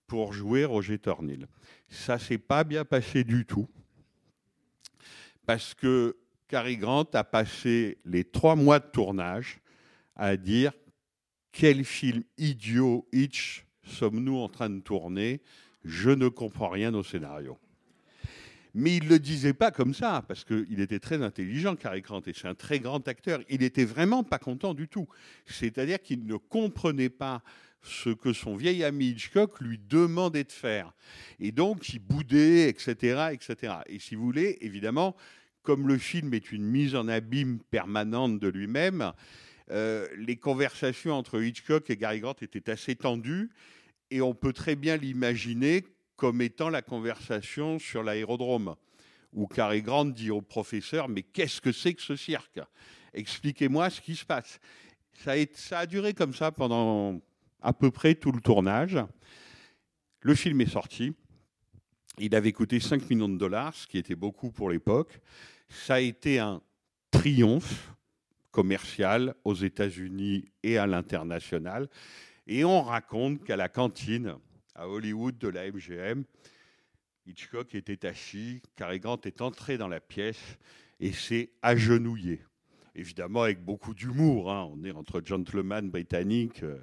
pour 0.07 0.33
jouer 0.35 0.65
Roger 0.67 0.99
Thornhill. 0.99 1.47
Ça 1.89 2.19
s'est 2.19 2.39
pas 2.39 2.65
bien 2.65 2.85
passé 2.85 3.25
du 3.25 3.47
tout, 3.47 3.69
parce 5.47 5.73
que 5.73 6.19
Cary 6.49 6.77
Grant 6.77 7.09
a 7.15 7.25
passé 7.25 7.99
les 8.05 8.25
trois 8.25 8.57
mois 8.57 8.81
de 8.81 8.91
tournage 8.91 9.61
à 10.17 10.37
dire 10.37 10.73
quel 11.53 11.85
film 11.85 12.23
idiot 12.39 13.07
Hitch 13.13 13.65
sommes-nous 13.85 14.37
en 14.37 14.49
train 14.49 14.71
de 14.71 14.81
tourner? 14.81 15.41
Je 15.85 16.11
ne 16.11 16.29
comprends 16.29 16.69
rien 16.69 16.95
au 16.95 17.03
scénario. 17.03 17.59
Mais 18.75 18.97
il 18.97 19.05
ne 19.05 19.09
le 19.11 19.19
disait 19.19 19.53
pas 19.53 19.73
comme 19.73 19.95
ça, 19.95 20.23
parce 20.29 20.45
qu'il 20.45 20.81
était 20.81 21.01
très 21.01 21.23
intelligent, 21.23 21.75
Cary 21.75 22.03
Grant, 22.03 22.23
et 22.27 22.33
c'est 22.33 22.47
un 22.47 22.55
très 22.55 22.79
grand 22.79 23.07
acteur. 23.09 23.41
Il 23.49 23.61
n'était 23.61 23.85
vraiment 23.85 24.23
pas 24.23 24.39
content 24.39 24.75
du 24.75 24.87
tout. 24.87 25.09
C'est-à-dire 25.45 26.01
qu'il 26.01 26.25
ne 26.25 26.37
comprenait 26.37 27.09
pas 27.09 27.43
ce 27.83 28.11
que 28.11 28.33
son 28.33 28.57
vieil 28.57 28.85
ami 28.85 29.09
Hitchcock 29.09 29.61
lui 29.61 29.81
demandait 29.89 30.45
de 30.45 30.53
faire. 30.53 30.93
Et 31.41 31.51
donc, 31.51 31.89
il 31.89 31.99
boudait, 31.99 32.69
etc., 32.69 33.31
etc. 33.33 33.75
Et 33.87 33.99
si 33.99 34.15
vous 34.15 34.25
voulez, 34.25 34.59
évidemment, 34.61 35.17
comme 35.63 35.89
le 35.89 35.99
film 35.99 36.33
est 36.35 36.53
une 36.53 36.65
mise 36.65 36.95
en 36.95 37.09
abîme 37.09 37.59
permanente 37.71 38.39
de 38.39 38.49
lui-même, 38.49 39.13
euh, 39.71 40.09
les 40.17 40.37
conversations 40.37 41.15
entre 41.15 41.43
Hitchcock 41.43 41.91
et 41.91 41.97
Gary 41.97 42.21
Grant 42.21 42.37
étaient 42.41 42.71
assez 42.71 42.97
tendues, 42.97 43.51
et 44.11 44.21
on 44.21 44.35
peut 44.35 44.53
très 44.53 44.75
bien 44.75 44.97
l'imaginer 44.97 45.85
comme 46.17 46.43
étant 46.43 46.69
la 46.69 46.83
conversation 46.83 47.79
sur 47.79 48.03
l'aérodrome, 48.03 48.75
où 49.33 49.47
Cary 49.47 49.83
Grant 49.83 50.05
dit 50.05 50.31
au 50.31 50.43
professeur 50.43 51.09
Mais 51.09 51.23
qu'est-ce 51.23 51.61
que 51.61 51.73
c'est 51.73 51.95
que 51.95 52.03
ce 52.03 52.17
cirque? 52.17 52.61
Expliquez-moi 53.15 53.91
ce 53.91 54.01
qui 54.01 54.17
se 54.17 54.25
passe. 54.25 54.61
Ça 55.25 55.33
a, 55.33 55.45
ça 55.55 55.79
a, 55.81 55.87
duré 55.87 56.15
comme 56.15 56.35
ça 56.35 56.51
pendant 56.53 57.21
à 57.63 57.73
peu 57.73 57.91
près 57.91 58.15
tout 58.15 58.33
le 58.33 58.41
tournage. 58.41 58.99
Le 60.21 60.35
film 60.35 60.61
est 60.61 60.71
sorti. 60.71 61.15
Il 62.19 62.35
avait 62.35 62.53
coûté 62.53 62.81
5 62.81 63.09
millions 63.09 63.29
de 63.29 63.39
dollars, 63.39 63.75
ce 63.75 63.87
qui 63.87 63.99
était 63.99 64.15
beaucoup 64.15 64.51
pour 64.51 64.69
l'époque. 64.69 65.21
Ça 65.69 65.95
a 65.95 66.01
été 66.01 66.39
un 66.39 66.61
triomphe 67.11 67.95
commercial 68.51 69.35
aux 69.45 69.55
États-Unis 69.55 70.51
et 70.63 70.79
à 70.79 70.87
l'international. 70.87 71.89
Et 72.47 72.65
on 72.65 72.83
raconte 72.83 73.45
qu'à 73.45 73.57
la 73.57 73.69
cantine, 73.69 74.37
à 74.75 74.89
Hollywood 74.89 75.37
de 75.39 75.49
la 75.49 75.71
MGM. 75.71 76.25
Hitchcock 77.27 77.75
était 77.75 78.07
assis, 78.07 78.63
Cary 78.77 78.99
Grant 78.99 79.21
est 79.25 79.41
entré 79.43 79.77
dans 79.77 79.89
la 79.89 80.01
pièce 80.01 80.59
et 81.01 81.13
s'est 81.13 81.51
agenouillé. 81.63 82.43
Évidemment 82.95 83.43
avec 83.43 83.63
beaucoup 83.63 83.95
d'humour, 83.95 84.51
hein. 84.51 84.69
on 84.73 84.83
est 84.85 84.91
entre 84.91 85.23
gentlemen 85.25 85.91
britanniques 85.91 86.63
euh, 86.63 86.81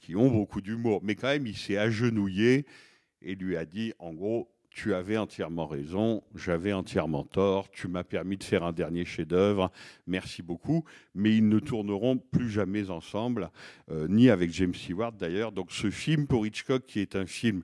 qui 0.00 0.14
ont 0.14 0.30
beaucoup 0.30 0.60
d'humour, 0.60 1.00
mais 1.02 1.14
quand 1.14 1.28
même 1.28 1.46
il 1.46 1.56
s'est 1.56 1.78
agenouillé 1.78 2.66
et 3.22 3.34
lui 3.34 3.56
a 3.56 3.64
dit 3.64 3.92
en 3.98 4.12
gros 4.12 4.50
tu 4.70 4.94
avais 4.94 5.16
entièrement 5.16 5.66
raison, 5.66 6.22
j'avais 6.34 6.72
entièrement 6.72 7.24
tort, 7.24 7.70
tu 7.70 7.88
m'as 7.88 8.04
permis 8.04 8.36
de 8.36 8.44
faire 8.44 8.62
un 8.62 8.72
dernier 8.72 9.04
chef-d'œuvre, 9.04 9.70
merci 10.06 10.42
beaucoup, 10.42 10.84
mais 11.14 11.36
ils 11.36 11.48
ne 11.48 11.58
tourneront 11.58 12.18
plus 12.18 12.48
jamais 12.48 12.88
ensemble, 12.88 13.50
euh, 13.90 14.06
ni 14.08 14.30
avec 14.30 14.52
James 14.52 14.74
Stewart 14.74 15.12
d'ailleurs. 15.12 15.50
Donc 15.52 15.72
ce 15.72 15.90
film 15.90 16.26
pour 16.26 16.46
Hitchcock, 16.46 16.86
qui 16.86 17.00
est 17.00 17.16
un 17.16 17.26
film 17.26 17.62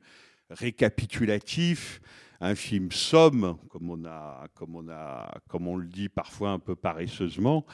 récapitulatif, 0.50 2.00
un 2.40 2.54
film 2.54 2.90
somme, 2.90 3.56
comme 3.68 3.90
on, 3.90 4.04
a, 4.04 4.46
comme 4.54 4.74
on, 4.74 4.88
a, 4.90 5.38
comme 5.48 5.68
on 5.68 5.76
le 5.76 5.86
dit 5.86 6.08
parfois 6.08 6.50
un 6.50 6.58
peu 6.58 6.74
paresseusement, 6.74 7.64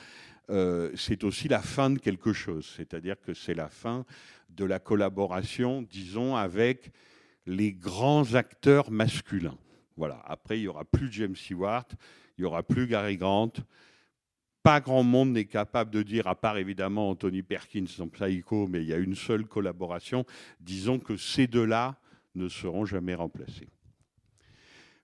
euh, 0.51 0.91
c'est 0.95 1.25
aussi 1.25 1.49
la 1.49 1.61
fin 1.61 1.91
de 1.91 1.99
quelque 1.99 2.33
chose, 2.33 2.71
c'est-à-dire 2.77 3.17
que 3.21 3.33
c'est 3.33 3.55
la 3.55 3.69
fin 3.69 4.05
de 4.51 4.65
la 4.65 4.79
collaboration, 4.79 5.83
disons, 5.83 6.37
avec 6.37 6.93
les 7.47 7.73
grands 7.73 8.35
acteurs 8.35 8.91
masculins. 8.91 9.59
Voilà. 9.97 10.23
Après, 10.25 10.59
il 10.59 10.63
n'y 10.63 10.69
aura 10.69 10.85
plus 10.85 11.11
James 11.13 11.37
Stewart, 11.37 11.87
il 12.39 12.43
n'y 12.43 12.45
aura 12.45 12.63
plus 12.63 12.87
Gary 12.87 13.17
Grant. 13.17 13.53
Pas 14.63 14.81
grand 14.81 15.03
monde 15.03 15.33
n'est 15.33 15.47
capable 15.47 15.91
de 15.91 16.03
dire, 16.03 16.29
à 16.29 16.37
part 16.37 16.57
évidemment 16.57 17.11
Anthony 17.11 17.43
Perkins 17.43 17.87
dans 17.99 18.09
Psycho, 18.09 18.69
mais 18.69 18.83
il 18.83 18.89
y 18.89 18.95
a 18.95 18.99
une 18.99 19.17
seule 19.17 19.45
collaboration. 19.45 20.25
Disons 20.61 21.01
que 21.01 21.17
ces 21.17 21.49
deux-là 21.49 21.97
ne 22.37 22.49
seront 22.49 22.85
jamais 22.85 23.15
remplacés. 23.15 23.69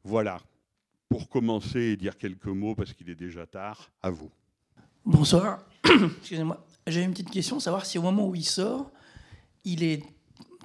Voilà. 0.04 0.40
Pour 1.08 1.28
commencer 1.28 1.80
et 1.80 1.96
dire 1.96 2.16
quelques 2.18 2.46
mots, 2.46 2.74
parce 2.74 2.92
qu'il 2.92 3.10
est 3.10 3.16
déjà 3.16 3.46
tard, 3.46 3.90
à 4.02 4.10
vous. 4.10 4.30
Bonsoir. 5.04 5.64
Excusez-moi. 6.18 6.64
J'avais 6.86 7.04
une 7.04 7.12
petite 7.12 7.30
question, 7.30 7.58
savoir 7.60 7.84
si 7.84 7.98
au 7.98 8.02
moment 8.02 8.28
où 8.28 8.34
il 8.34 8.44
sort, 8.44 8.90
il 9.64 9.82
est 9.82 10.02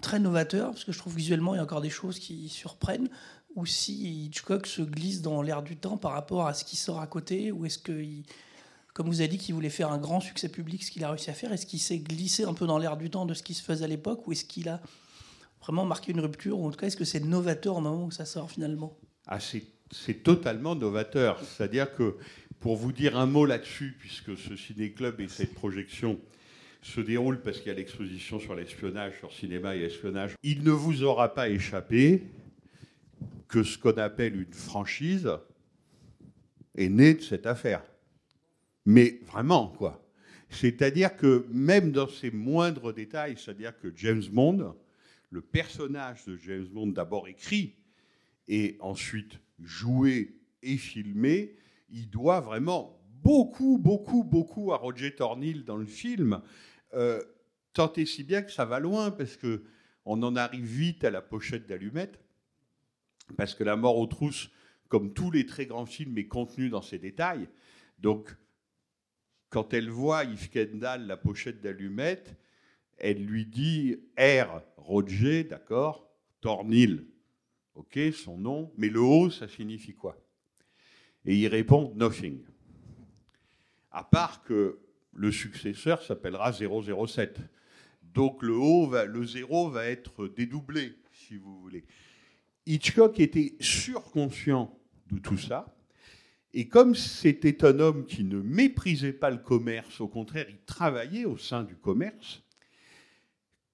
très 0.03 0.19
novateur, 0.19 0.69
parce 0.69 0.83
que 0.83 0.91
je 0.91 1.00
trouve 1.00 1.15
visuellement 1.15 1.55
il 1.55 1.57
y 1.57 1.60
a 1.60 1.63
encore 1.63 1.81
des 1.81 1.89
choses 1.89 2.19
qui 2.19 2.50
surprennent, 2.50 3.10
ou 3.55 3.65
si 3.65 4.25
Hitchcock 4.25 4.67
se 4.67 4.81
glisse 4.81 5.22
dans 5.22 5.41
l'air 5.41 5.63
du 5.63 5.77
temps 5.77 5.98
par 5.98 6.12
rapport 6.12 6.45
à 6.45 6.53
ce 6.53 6.63
qui 6.65 6.75
sort 6.75 7.00
à 7.00 7.07
côté, 7.07 7.51
ou 7.51 7.65
est-ce 7.65 7.79
que, 7.79 8.03
comme 8.93 9.07
vous 9.07 9.22
avez 9.22 9.29
dit 9.29 9.38
qu'il 9.38 9.55
voulait 9.55 9.69
faire 9.69 9.91
un 9.91 9.98
grand 9.98 10.19
succès 10.19 10.50
public, 10.50 10.83
ce 10.83 10.91
qu'il 10.91 11.03
a 11.03 11.10
réussi 11.10 11.29
à 11.29 11.33
faire, 11.33 11.51
est-ce 11.53 11.65
qu'il 11.65 11.79
s'est 11.79 12.00
glissé 12.00 12.43
un 12.43 12.53
peu 12.53 12.67
dans 12.67 12.77
l'air 12.77 12.98
du 12.98 13.10
temps 13.10 13.25
de 13.25 13.33
ce 13.33 13.41
qui 13.41 13.53
se 13.53 13.63
faisait 13.63 13.86
à 13.86 13.88
l'époque, 13.88 14.27
ou 14.27 14.33
est-ce 14.33 14.45
qu'il 14.45 14.69
a 14.69 14.81
vraiment 15.62 15.86
marqué 15.86 16.12
une 16.12 16.19
rupture, 16.19 16.60
ou 16.60 16.67
en 16.67 16.72
tout 16.72 16.77
cas 16.77 16.88
est-ce 16.88 16.98
que 16.98 17.05
c'est 17.05 17.22
novateur 17.22 17.77
au 17.77 17.81
moment 17.81 18.05
où 18.05 18.12
ça 18.12 18.25
sort 18.25 18.51
finalement? 18.51 18.98
Ah, 19.25 19.39
C'est 19.39 20.24
totalement 20.24 20.75
novateur, 20.75 21.39
c'est-à-dire 21.39 21.93
que, 21.95 22.17
pour 22.60 22.75
vous 22.75 22.91
dire 22.91 23.17
un 23.17 23.25
mot 23.25 23.45
là-dessus, 23.45 23.95
puisque 24.00 24.38
ce 24.38 24.55
ciné-club 24.55 25.22
et 25.22 25.27
cette 25.27 25.53
projection 25.53 26.19
se 26.83 27.01
déroule 27.01 27.41
parce 27.41 27.59
qu'il 27.59 27.67
y 27.67 27.71
a 27.71 27.73
l'exposition 27.75 28.39
sur 28.39 28.55
l'espionnage, 28.55 29.17
sur 29.17 29.31
cinéma 29.31 29.75
et 29.75 29.81
espionnage. 29.81 30.35
Il 30.43 30.63
ne 30.63 30.71
vous 30.71 31.03
aura 31.03 31.33
pas 31.33 31.49
échappé 31.49 32.23
que 33.47 33.63
ce 33.63 33.77
qu'on 33.77 33.97
appelle 33.97 34.35
une 34.35 34.53
franchise 34.53 35.29
est 36.75 36.89
né 36.89 37.13
de 37.13 37.21
cette 37.21 37.45
affaire. 37.45 37.83
Mais 38.85 39.21
vraiment, 39.25 39.69
quoi. 39.69 40.03
C'est-à-dire 40.49 41.15
que 41.15 41.47
même 41.51 41.91
dans 41.91 42.07
ses 42.07 42.31
moindres 42.31 42.93
détails, 42.93 43.37
c'est-à-dire 43.37 43.77
que 43.79 43.91
James 43.95 44.23
Bond, 44.31 44.75
le 45.29 45.41
personnage 45.41 46.25
de 46.25 46.37
James 46.37 46.67
Bond, 46.67 46.87
d'abord 46.87 47.27
écrit 47.27 47.75
et 48.47 48.77
ensuite 48.81 49.39
joué 49.61 50.35
et 50.61 50.77
filmé, 50.77 51.55
il 51.89 52.09
doit 52.09 52.41
vraiment 52.41 52.99
beaucoup, 53.23 53.77
beaucoup, 53.77 54.23
beaucoup 54.23 54.73
à 54.73 54.77
Roger 54.77 55.15
Thornhill 55.15 55.63
dans 55.63 55.77
le 55.77 55.85
film. 55.85 56.41
Euh, 56.93 57.21
Tant 57.73 57.91
et 57.93 58.05
si 58.05 58.23
bien 58.23 58.43
que 58.43 58.51
ça 58.51 58.65
va 58.65 58.79
loin, 58.79 59.09
parce 59.09 59.35
que 59.35 59.63
on 60.05 60.21
en 60.21 60.35
arrive 60.35 60.65
vite 60.65 61.03
à 61.03 61.09
la 61.09 61.21
pochette 61.23 61.65
d'allumette, 61.65 62.19
parce 63.35 63.55
que 63.55 63.63
La 63.63 63.75
mort 63.75 63.97
aux 63.97 64.05
trousses, 64.05 64.51
comme 64.89 65.13
tous 65.13 65.31
les 65.31 65.45
très 65.45 65.65
grands 65.65 65.88
films, 65.88 66.17
est 66.17 66.27
contenu 66.27 66.69
dans 66.69 66.83
ses 66.83 67.00
détails. 67.00 67.47
Donc, 67.97 68.35
quand 69.50 69.73
elle 69.73 69.89
voit 69.89 70.23
Yves 70.23 70.50
Kendall, 70.50 71.07
la 71.07 71.17
pochette 71.17 71.62
d'allumette, 71.62 72.35
elle 72.97 73.25
lui 73.25 73.45
dit 73.45 73.97
R. 74.17 74.62
Roger, 74.77 75.43
d'accord, 75.43 76.12
Tornil, 76.41 77.07
ok, 77.73 78.00
son 78.13 78.38
nom, 78.38 78.71
mais 78.77 78.89
le 78.89 79.00
O, 79.00 79.29
ça 79.29 79.47
signifie 79.47 79.95
quoi? 79.95 80.21
Et 81.25 81.38
il 81.38 81.47
répond 81.47 81.91
Nothing. 81.95 82.43
À 83.91 84.03
part 84.03 84.43
que 84.43 84.79
le 85.15 85.32
successeur 85.32 86.01
s'appellera 86.01 86.51
007. 86.51 87.39
Donc 88.13 88.43
le 88.43 88.53
va, 88.88 89.05
le 89.05 89.25
0 89.25 89.70
va 89.70 89.86
être 89.86 90.27
dédoublé, 90.27 90.96
si 91.12 91.38
vous 91.38 91.60
voulez. 91.60 91.86
Hitchcock 92.65 93.20
était 93.20 93.55
surconscient 93.60 94.77
de 95.12 95.20
tout 95.20 95.38
ça. 95.38 95.75
Et 96.53 96.67
comme 96.67 96.93
c'était 96.93 97.65
un 97.65 97.79
homme 97.79 98.05
qui 98.05 98.24
ne 98.24 98.39
méprisait 98.39 99.13
pas 99.13 99.32
le 99.32 99.39
commerce, 99.39 100.00
au 100.00 100.08
contraire, 100.08 100.46
il 100.50 100.60
travaillait 100.65 101.25
au 101.25 101.38
sein 101.38 101.63
du 101.63 101.75
commerce, 101.75 102.43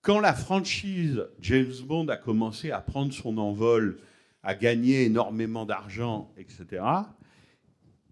quand 0.01 0.21
la 0.21 0.33
franchise 0.33 1.27
James 1.41 1.73
Bond 1.85 2.07
a 2.07 2.15
commencé 2.15 2.71
à 2.71 2.79
prendre 2.79 3.13
son 3.13 3.37
envol, 3.37 3.99
à 4.43 4.55
gagner 4.55 5.03
énormément 5.03 5.65
d'argent, 5.65 6.33
etc., 6.37 6.81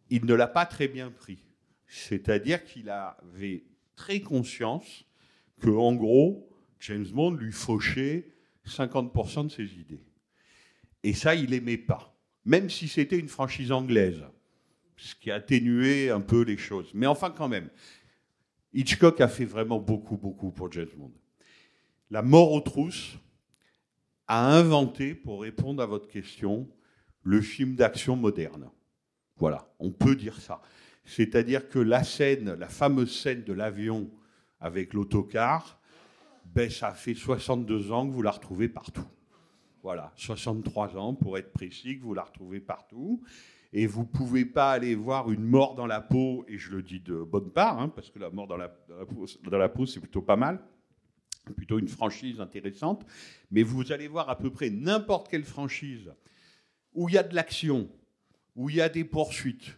il 0.09 0.25
ne 0.25 0.33
l'a 0.33 0.47
pas 0.47 0.65
très 0.65 0.89
bien 0.89 1.11
pris. 1.11 1.46
C'est-à-dire 1.87 2.63
qu'il 2.63 2.89
avait 2.89 3.63
très 3.95 4.19
conscience 4.19 5.05
que, 5.59 5.69
en 5.69 5.95
gros, 5.95 6.49
James 6.79 7.07
Bond 7.07 7.31
lui 7.31 7.51
fauchait 7.51 8.31
50% 8.65 9.47
de 9.47 9.51
ses 9.51 9.79
idées. 9.79 10.03
Et 11.03 11.13
ça, 11.13 11.35
il 11.35 11.51
n'aimait 11.51 11.77
pas, 11.77 12.15
même 12.45 12.69
si 12.69 12.87
c'était 12.87 13.17
une 13.17 13.29
franchise 13.29 13.71
anglaise, 13.71 14.23
ce 14.97 15.15
qui 15.15 15.31
a 15.31 15.35
atténué 15.35 16.09
un 16.09 16.21
peu 16.21 16.41
les 16.41 16.57
choses. 16.57 16.91
Mais 16.93 17.07
enfin, 17.07 17.31
quand 17.31 17.47
même, 17.47 17.69
Hitchcock 18.73 19.21
a 19.21 19.27
fait 19.27 19.45
vraiment 19.45 19.79
beaucoup, 19.79 20.17
beaucoup 20.17 20.51
pour 20.51 20.71
James 20.71 20.89
Bond. 20.95 21.13
La 22.09 22.21
mort 22.21 22.51
aux 22.51 22.61
trousses 22.61 23.17
a 24.27 24.53
inventé, 24.57 25.15
pour 25.15 25.41
répondre 25.41 25.81
à 25.81 25.85
votre 25.85 26.07
question, 26.07 26.67
le 27.23 27.41
film 27.41 27.75
d'action 27.75 28.15
moderne. 28.15 28.69
Voilà, 29.37 29.71
on 29.79 29.91
peut 29.91 30.15
dire 30.15 30.39
ça. 30.39 30.61
C'est-à-dire 31.07 31.69
que 31.69 31.79
la 31.79 32.03
scène, 32.03 32.53
la 32.53 32.67
fameuse 32.67 33.17
scène 33.17 33.43
de 33.45 33.53
l'avion 33.53 34.11
avec 34.59 34.93
l'autocar, 34.93 35.79
ben, 36.53 36.69
ça 36.69 36.91
fait 36.91 37.13
62 37.13 37.93
ans 37.93 38.05
que 38.05 38.11
vous 38.11 38.21
la 38.21 38.31
retrouvez 38.31 38.67
partout. 38.67 39.07
Voilà, 39.81 40.11
63 40.17 40.97
ans 40.97 41.13
pour 41.13 41.37
être 41.37 41.53
précis, 41.53 41.97
que 41.97 42.03
vous 42.03 42.13
la 42.13 42.23
retrouvez 42.23 42.59
partout. 42.59 43.23
Et 43.71 43.87
vous 43.87 44.01
ne 44.01 44.07
pouvez 44.07 44.43
pas 44.43 44.71
aller 44.71 44.95
voir 44.95 45.31
une 45.31 45.45
mort 45.45 45.75
dans 45.75 45.87
la 45.87 46.01
peau, 46.01 46.43
et 46.49 46.57
je 46.57 46.71
le 46.71 46.83
dis 46.83 46.99
de 46.99 47.23
bonne 47.23 47.51
part, 47.51 47.79
hein, 47.79 47.87
parce 47.87 48.09
que 48.09 48.19
la 48.19 48.29
mort 48.29 48.47
dans 48.47 48.57
la, 48.57 48.75
dans 49.49 49.57
la 49.57 49.69
peau, 49.69 49.85
c'est 49.85 50.01
plutôt 50.01 50.21
pas 50.21 50.35
mal, 50.35 50.59
plutôt 51.55 51.79
une 51.79 51.87
franchise 51.87 52.41
intéressante. 52.41 53.05
Mais 53.49 53.63
vous 53.63 53.93
allez 53.93 54.09
voir 54.09 54.29
à 54.29 54.37
peu 54.37 54.51
près 54.51 54.69
n'importe 54.69 55.29
quelle 55.29 55.45
franchise 55.45 56.11
où 56.93 57.07
il 57.07 57.15
y 57.15 57.17
a 57.17 57.23
de 57.23 57.33
l'action, 57.33 57.89
où 58.57 58.69
il 58.69 58.75
y 58.75 58.81
a 58.81 58.89
des 58.89 59.05
poursuites, 59.05 59.77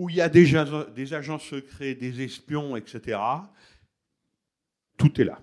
où 0.00 0.08
il 0.08 0.16
y 0.16 0.22
a 0.22 0.30
des, 0.30 0.54
des 0.94 1.12
agents 1.12 1.38
secrets, 1.38 1.94
des 1.94 2.22
espions, 2.22 2.74
etc. 2.74 3.18
Tout 4.96 5.20
est 5.20 5.24
là. 5.24 5.42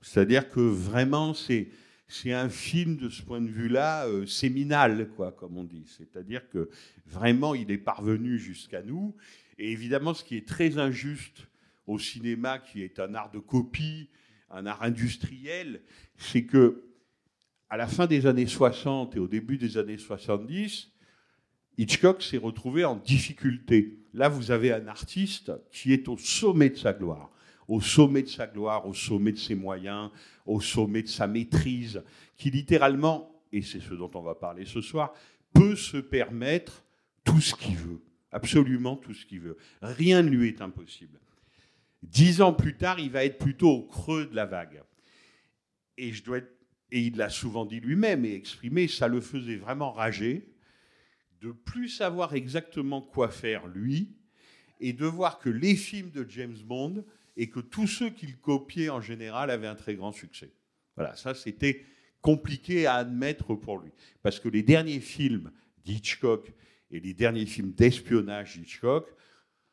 C'est-à-dire 0.00 0.48
que 0.48 0.60
vraiment, 0.60 1.34
c'est 1.34 1.68
c'est 2.08 2.32
un 2.32 2.48
film 2.48 2.96
de 2.96 3.10
ce 3.10 3.22
point 3.22 3.42
de 3.42 3.50
vue-là 3.50 4.06
euh, 4.06 4.24
séminal, 4.26 5.10
quoi, 5.10 5.32
comme 5.32 5.58
on 5.58 5.64
dit. 5.64 5.84
C'est-à-dire 5.86 6.48
que 6.48 6.70
vraiment, 7.06 7.54
il 7.54 7.70
est 7.70 7.78
parvenu 7.78 8.38
jusqu'à 8.38 8.82
nous. 8.82 9.14
Et 9.58 9.70
évidemment, 9.70 10.14
ce 10.14 10.24
qui 10.24 10.36
est 10.36 10.48
très 10.48 10.78
injuste 10.78 11.46
au 11.86 11.98
cinéma, 11.98 12.58
qui 12.58 12.82
est 12.82 12.98
un 13.00 13.14
art 13.14 13.30
de 13.30 13.38
copie, 13.38 14.08
un 14.48 14.64
art 14.64 14.82
industriel, 14.82 15.82
c'est 16.16 16.44
que 16.44 16.84
à 17.68 17.76
la 17.76 17.86
fin 17.86 18.06
des 18.06 18.26
années 18.26 18.46
60 18.46 19.14
et 19.14 19.18
au 19.18 19.28
début 19.28 19.58
des 19.58 19.76
années 19.76 19.98
70, 19.98 20.90
Hitchcock 21.80 22.22
s'est 22.22 22.36
retrouvé 22.36 22.84
en 22.84 22.96
difficulté. 22.96 23.98
Là, 24.12 24.28
vous 24.28 24.50
avez 24.50 24.72
un 24.72 24.86
artiste 24.86 25.52
qui 25.72 25.92
est 25.92 26.08
au 26.08 26.18
sommet 26.18 26.70
de 26.70 26.76
sa 26.76 26.92
gloire 26.92 27.30
au 27.70 27.80
sommet 27.80 28.22
de 28.22 28.28
sa 28.28 28.48
gloire, 28.48 28.84
au 28.84 28.92
sommet 28.92 29.30
de 29.30 29.38
ses 29.38 29.54
moyens, 29.54 30.10
au 30.44 30.60
sommet 30.60 31.02
de 31.02 31.08
sa 31.08 31.28
maîtrise, 31.28 32.02
qui 32.36 32.50
littéralement, 32.50 33.40
et 33.52 33.62
c'est 33.62 33.78
ce 33.78 33.94
dont 33.94 34.10
on 34.14 34.22
va 34.22 34.34
parler 34.34 34.64
ce 34.64 34.80
soir, 34.80 35.14
peut 35.54 35.76
se 35.76 35.96
permettre 35.96 36.84
tout 37.22 37.40
ce 37.40 37.54
qu'il 37.54 37.76
veut, 37.76 38.02
absolument 38.32 38.96
tout 38.96 39.14
ce 39.14 39.24
qu'il 39.24 39.40
veut. 39.40 39.56
Rien 39.82 40.22
ne 40.22 40.30
lui 40.30 40.48
est 40.48 40.60
impossible. 40.60 41.20
Dix 42.02 42.42
ans 42.42 42.52
plus 42.52 42.76
tard, 42.76 42.98
il 42.98 43.12
va 43.12 43.24
être 43.24 43.38
plutôt 43.38 43.70
au 43.70 43.82
creux 43.82 44.26
de 44.26 44.34
la 44.34 44.46
vague. 44.46 44.82
Et, 45.96 46.12
je 46.12 46.24
dois 46.24 46.38
et 46.90 47.02
il 47.02 47.16
l'a 47.16 47.28
souvent 47.28 47.66
dit 47.66 47.78
lui-même 47.78 48.24
et 48.24 48.34
exprimé, 48.34 48.88
ça 48.88 49.06
le 49.06 49.20
faisait 49.20 49.54
vraiment 49.54 49.92
rager 49.92 50.50
de 51.40 51.52
plus 51.52 51.88
savoir 51.88 52.34
exactement 52.34 53.00
quoi 53.00 53.30
faire 53.30 53.66
lui 53.66 54.14
et 54.78 54.92
de 54.92 55.06
voir 55.06 55.38
que 55.38 55.50
les 55.50 55.76
films 55.76 56.10
de 56.10 56.26
James 56.28 56.58
Bond 56.64 57.04
et 57.36 57.48
que 57.48 57.60
tous 57.60 57.86
ceux 57.86 58.10
qu'il 58.10 58.36
copiait 58.38 58.90
en 58.90 59.00
général 59.00 59.50
avaient 59.50 59.66
un 59.66 59.74
très 59.74 59.94
grand 59.94 60.12
succès. 60.12 60.52
Voilà, 60.96 61.16
ça 61.16 61.34
c'était 61.34 61.84
compliqué 62.20 62.86
à 62.86 62.94
admettre 62.96 63.54
pour 63.54 63.78
lui. 63.78 63.90
Parce 64.22 64.38
que 64.38 64.48
les 64.48 64.62
derniers 64.62 65.00
films 65.00 65.50
d'Hitchcock 65.84 66.52
et 66.90 67.00
les 67.00 67.14
derniers 67.14 67.46
films 67.46 67.72
d'espionnage 67.72 68.58
d'Hitchcock 68.58 69.08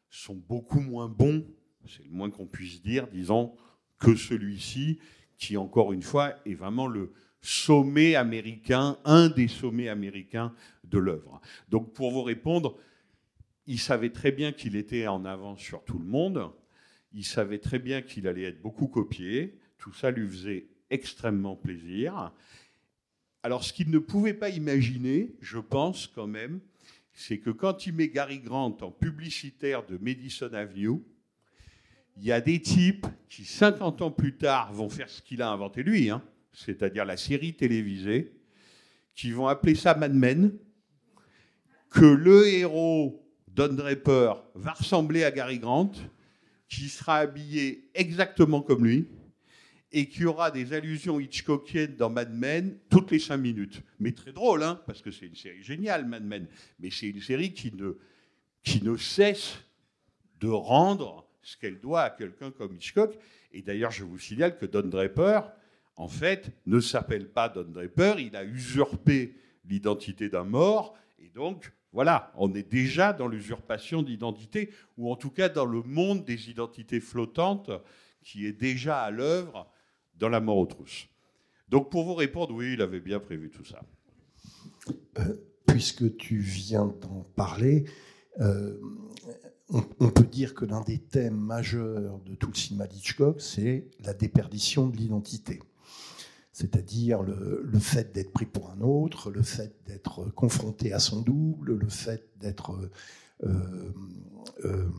sont 0.09 0.35
beaucoup 0.35 0.79
moins 0.79 1.09
bons, 1.09 1.45
c'est 1.85 2.05
le 2.05 2.11
moins 2.11 2.29
qu'on 2.29 2.47
puisse 2.47 2.81
dire, 2.81 3.07
disons, 3.07 3.55
que 3.99 4.15
celui-ci, 4.15 4.99
qui 5.37 5.57
encore 5.57 5.93
une 5.93 6.01
fois 6.01 6.35
est 6.45 6.53
vraiment 6.53 6.87
le 6.87 7.13
sommet 7.47 8.15
américain, 8.15 8.97
un 9.05 9.29
des 9.29 9.47
sommets 9.47 9.87
américains 9.87 10.53
de 10.83 10.97
l'œuvre. 10.97 11.39
Donc 11.69 11.93
pour 11.93 12.11
vous 12.11 12.23
répondre, 12.23 12.77
il 13.67 13.79
savait 13.79 14.09
très 14.09 14.31
bien 14.31 14.51
qu'il 14.51 14.75
était 14.75 15.07
en 15.07 15.23
avance 15.23 15.59
sur 15.59 15.83
tout 15.85 15.97
le 15.97 16.05
monde, 16.05 16.51
il 17.13 17.23
savait 17.23 17.59
très 17.59 17.79
bien 17.79 18.01
qu'il 18.01 18.27
allait 18.27 18.43
être 18.43 18.61
beaucoup 18.61 18.87
copié. 18.87 19.57
Tout 19.77 19.93
ça 19.93 20.11
lui 20.11 20.27
faisait 20.27 20.67
extrêmement 20.89 21.55
plaisir. 21.55 22.33
Alors, 23.43 23.63
ce 23.63 23.71
qu'il 23.71 23.91
ne 23.91 23.99
pouvait 23.99 24.33
pas 24.33 24.49
imaginer, 24.49 25.33
je 25.39 25.57
pense 25.57 26.07
quand 26.07 26.27
même, 26.27 26.59
c'est 27.13 27.39
que 27.39 27.49
quand 27.49 27.87
il 27.87 27.93
met 27.93 28.09
Gary 28.09 28.39
Grant 28.39 28.77
en 28.81 28.91
publicitaire 28.91 29.85
de 29.85 29.97
Madison 29.97 30.53
Avenue, 30.53 31.01
il 32.17 32.25
y 32.25 32.31
a 32.31 32.41
des 32.41 32.61
types 32.61 33.07
qui, 33.29 33.45
50 33.45 34.01
ans 34.01 34.11
plus 34.11 34.35
tard, 34.35 34.73
vont 34.73 34.89
faire 34.89 35.09
ce 35.09 35.21
qu'il 35.21 35.41
a 35.41 35.49
inventé 35.49 35.83
lui, 35.83 36.09
hein, 36.09 36.21
c'est-à-dire 36.57 37.05
la 37.05 37.17
série 37.17 37.53
télévisée, 37.53 38.33
qui 39.15 39.31
vont 39.31 39.47
appeler 39.47 39.75
ça 39.75 39.93
Mad 39.93 40.13
Men, 40.13 40.57
que 41.91 42.05
le 42.05 42.47
héros, 42.47 43.23
Don 43.47 43.73
Draper, 43.73 44.43
va 44.55 44.71
ressembler 44.71 45.23
à 45.23 45.31
Gary 45.31 45.59
Grant, 45.59 45.91
qui 46.67 46.89
sera 46.89 47.17
habillé 47.17 47.89
exactement 47.93 48.61
comme 48.61 48.85
lui 48.85 49.07
et 49.91 50.09
qui 50.09 50.25
aura 50.25 50.51
des 50.51 50.73
allusions 50.73 51.19
Hitchcockiennes 51.19 51.95
dans 51.95 52.09
Mad 52.09 52.33
Men 52.33 52.77
toutes 52.89 53.11
les 53.11 53.19
cinq 53.19 53.37
minutes. 53.37 53.81
Mais 53.99 54.11
très 54.11 54.33
drôle, 54.33 54.63
hein, 54.63 54.81
parce 54.85 55.01
que 55.01 55.11
c'est 55.11 55.27
une 55.27 55.35
série 55.35 55.63
géniale, 55.63 56.05
Mad 56.05 56.23
Men. 56.23 56.47
Mais 56.79 56.89
c'est 56.91 57.07
une 57.07 57.21
série 57.21 57.53
qui 57.53 57.73
ne, 57.73 57.97
qui 58.63 58.83
ne 58.83 58.97
cesse 58.97 59.59
de 60.39 60.49
rendre 60.49 61.29
ce 61.41 61.55
qu'elle 61.55 61.79
doit 61.79 62.01
à 62.01 62.09
quelqu'un 62.09 62.51
comme 62.51 62.75
Hitchcock. 62.75 63.17
Et 63.53 63.61
d'ailleurs, 63.61 63.91
je 63.91 64.03
vous 64.03 64.19
signale 64.19 64.57
que 64.57 64.65
Don 64.65 64.87
Draper, 64.87 65.51
en 65.97 66.07
fait, 66.07 66.51
ne 66.67 66.79
s'appelle 66.79 67.27
pas 67.27 67.49
Don 67.49 67.65
Draper, 67.65 68.15
il 68.19 68.35
a 68.35 68.43
usurpé 68.43 69.35
l'identité 69.67 70.29
d'un 70.29 70.43
mort, 70.43 70.95
et 71.19 71.29
donc 71.29 71.73
voilà, 71.91 72.31
on 72.37 72.53
est 72.53 72.69
déjà 72.69 73.13
dans 73.13 73.27
l'usurpation 73.27 74.03
d'identité, 74.03 74.69
ou 74.97 75.11
en 75.11 75.15
tout 75.15 75.31
cas 75.31 75.49
dans 75.49 75.65
le 75.65 75.81
monde 75.81 76.23
des 76.23 76.51
identités 76.51 76.99
flottantes 76.99 77.71
qui 78.21 78.45
est 78.45 78.53
déjà 78.53 79.01
à 79.01 79.09
l'œuvre 79.09 79.67
dans 80.15 80.29
la 80.29 80.39
mort 80.39 80.57
aux 80.57 80.65
trousses. 80.67 81.07
Donc 81.67 81.89
pour 81.89 82.05
vous 82.05 82.13
répondre, 82.13 82.53
oui, 82.53 82.73
il 82.73 82.81
avait 82.81 82.99
bien 82.99 83.19
prévu 83.19 83.49
tout 83.49 83.65
ça. 83.65 83.81
Euh, 85.19 85.35
puisque 85.65 86.15
tu 86.17 86.37
viens 86.37 86.85
d'en 86.85 87.25
parler, 87.35 87.85
euh, 88.39 88.79
on, 89.69 89.83
on, 89.99 90.09
peut 90.09 90.23
dire 90.23 90.53
que 90.53 90.65
l'un 90.65 90.81
des 90.81 90.99
thèmes 90.99 91.39
majeurs 91.39 92.19
de 92.19 92.35
tout 92.35 92.47
le 92.47 92.55
cinéma 92.55 92.85
d'Hitchcock, 92.87 93.41
c'est 93.41 93.87
la 93.99 94.13
déperdition 94.13 94.87
de 94.87 94.95
l'identité 94.95 95.59
c'est-à-dire 96.57 97.21
le, 97.21 97.69
fait 97.79 98.15
d'être 98.15 98.31
pris 98.31 98.47
pour 98.47 98.71
un 98.71 98.81
autre, 98.81 99.29
le 99.29 99.43
fait 99.43 99.75
d'être 99.85 100.25
confronté 100.31 100.91
à 100.91 100.97
son 100.97 101.21
double, 101.21 101.75
le 101.75 101.87
fait 101.87 102.31
d'être 102.39 102.75
euh, 103.43 103.93
euh, 104.65 104.89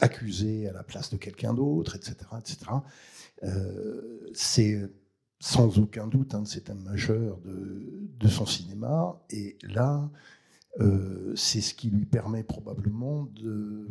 accusé 0.00 0.68
à 0.68 0.72
la 0.72 0.84
place 0.84 1.10
de 1.10 1.16
quelqu'un 1.16 1.54
d'autre, 1.54 1.96
etc. 1.96 2.14
etc. 2.38 2.56
Euh, 3.42 4.30
c'est 4.32 4.80
sans 5.40 5.80
aucun 5.80 6.06
doute 6.06 6.36
un 6.36 6.42
de 6.42 6.46
ces 6.46 6.62
thèmes 6.62 6.84
majeurs 6.84 7.40
de, 7.40 8.28
son 8.28 8.46
cinéma. 8.46 9.20
Et 9.28 9.58
là, 9.64 10.08
euh, 10.78 11.32
c'est 11.34 11.62
ce 11.62 11.74
qui 11.74 11.90
lui 11.90 12.06
permet 12.06 12.44
probablement 12.44 13.24
de, 13.34 13.88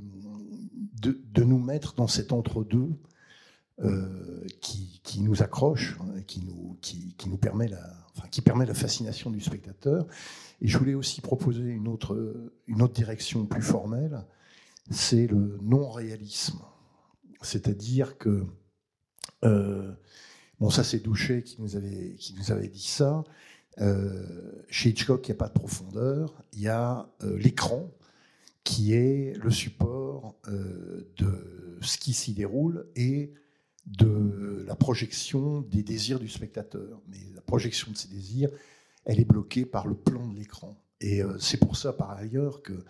de 1.02 1.44
nous 1.44 1.60
mettre 1.60 1.94
dans 1.94 2.08
cet 2.08 2.32
entre-deux 2.32 2.94
euh, 3.84 4.46
qui, 4.60 5.22
nous 5.22 5.42
accroche, 5.42 5.98
hein, 6.02 6.22
qui 6.28 6.42
nous, 6.42 6.78
qui, 6.82 7.16
qui 7.18 7.30
nous 7.30 7.38
permet 7.38 7.68
la, 7.68 7.84
enfin, 8.16 8.28
qui 8.30 8.42
permet 8.42 8.66
la 8.66 8.74
fascination 8.74 9.32
du 9.32 9.42
spectateur. 9.42 10.06
Et 10.62 10.68
je 10.68 10.78
voulais 10.78 10.94
aussi 10.94 11.20
proposer 11.20 11.64
une 11.64 11.88
autre, 11.88 12.52
une 12.68 12.82
autre 12.82 12.94
direction 12.94 13.46
plus 13.46 13.64
formelle, 13.64 14.24
c'est 14.90 15.28
le 15.28 15.58
non-réalisme. 15.62 16.60
C'est-à-dire 17.42 18.18
que, 18.18 18.46
euh, 19.44 19.92
bon 20.60 20.70
ça 20.70 20.84
c'est 20.84 21.00
Douchet 21.00 21.42
qui 21.42 21.60
nous 21.60 21.76
avait, 21.76 22.16
qui 22.20 22.36
nous 22.36 22.52
avait 22.52 22.68
dit 22.68 22.88
ça, 22.88 23.24
euh, 23.80 24.64
chez 24.70 24.90
Hitchcock, 24.90 25.28
il 25.28 25.32
n'y 25.32 25.36
a 25.36 25.40
pas 25.40 25.50
de 25.50 25.54
profondeur, 25.54 26.44
il 26.54 26.62
y 26.62 26.68
a 26.68 27.10
l'écran 27.22 27.92
qui 28.64 28.94
est 28.94 29.34
le 29.42 29.50
support 29.50 30.36
de 30.48 31.80
ce 31.82 31.98
qui 31.98 32.14
s'y 32.14 32.34
déroule 32.34 32.86
et 32.96 33.34
de 33.86 34.64
la 34.68 34.76
projection 34.76 35.62
des 35.62 35.84
désirs 35.84 36.20
du 36.20 36.30
spectateur. 36.30 37.02
Mais 37.08 37.20
la 37.36 37.42
projection 37.42 37.92
de 37.92 37.98
ces 37.98 38.08
désirs, 38.08 38.50
elle 39.06 39.20
est 39.20 39.26
bloquée 39.26 39.66
par 39.66 39.88
le 39.88 39.96
plan 39.96 40.28
de 40.28 40.36
l'écran. 40.36 40.78
Et 41.00 41.22
c'est 41.40 41.58
pour 41.58 41.76
ça, 41.76 41.94
par 41.94 42.12
ailleurs, 42.12 42.62
que 42.62 42.86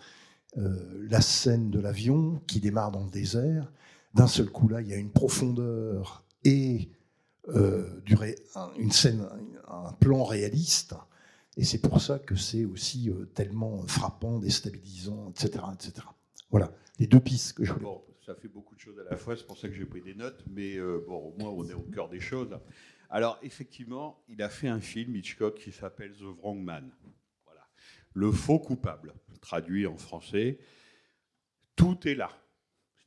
la 0.54 1.22
scène 1.22 1.70
de 1.70 1.80
l'avion 1.80 2.42
qui 2.46 2.60
démarre 2.60 2.92
dans 2.92 3.04
le 3.04 3.10
désert, 3.10 3.72
d'un 4.14 4.26
seul 4.26 4.50
coup 4.50 4.68
là, 4.68 4.82
il 4.82 4.88
y 4.88 4.92
a 4.92 4.96
une 4.96 5.10
profondeur 5.10 6.24
et 6.44 6.90
euh, 7.48 8.00
une 8.78 8.92
scène, 8.92 9.26
un 9.68 9.92
plan 9.92 10.24
réaliste. 10.24 10.94
Et 11.56 11.64
c'est 11.64 11.78
pour 11.78 12.00
ça 12.00 12.18
que 12.18 12.36
c'est 12.36 12.64
aussi 12.64 13.10
euh, 13.10 13.26
tellement 13.34 13.86
frappant, 13.86 14.38
déstabilisant, 14.38 15.30
etc., 15.30 15.64
etc. 15.74 16.06
Voilà, 16.50 16.72
les 16.98 17.06
deux 17.06 17.20
pistes 17.20 17.54
que 17.54 17.64
je 17.64 17.72
voulais. 17.72 17.86
Ça 18.24 18.34
fait 18.34 18.48
beaucoup 18.48 18.74
de 18.74 18.80
choses 18.80 18.98
à 19.00 19.04
la 19.04 19.16
fois, 19.16 19.36
c'est 19.36 19.46
pour 19.46 19.58
ça 19.58 19.68
que 19.68 19.74
j'ai 19.74 19.84
pris 19.84 20.00
des 20.00 20.14
notes, 20.14 20.44
mais 20.48 20.76
euh, 20.76 21.04
bon, 21.06 21.16
au 21.16 21.38
moins 21.38 21.50
on 21.50 21.68
est 21.68 21.74
au 21.74 21.82
cœur 21.82 22.08
des 22.08 22.20
choses. 22.20 22.56
Alors, 23.10 23.38
effectivement, 23.42 24.24
il 24.28 24.42
a 24.42 24.48
fait 24.48 24.68
un 24.68 24.80
film, 24.80 25.16
Hitchcock, 25.16 25.58
qui 25.58 25.72
s'appelle 25.72 26.12
The 26.12 26.22
Wrong 26.38 26.62
Man. 26.62 26.90
Voilà. 27.44 27.68
Le 28.14 28.30
faux 28.32 28.58
coupable, 28.58 29.12
traduit 29.40 29.86
en 29.86 29.96
français. 29.96 30.58
Tout 31.76 32.08
est 32.08 32.14
là. 32.14 32.30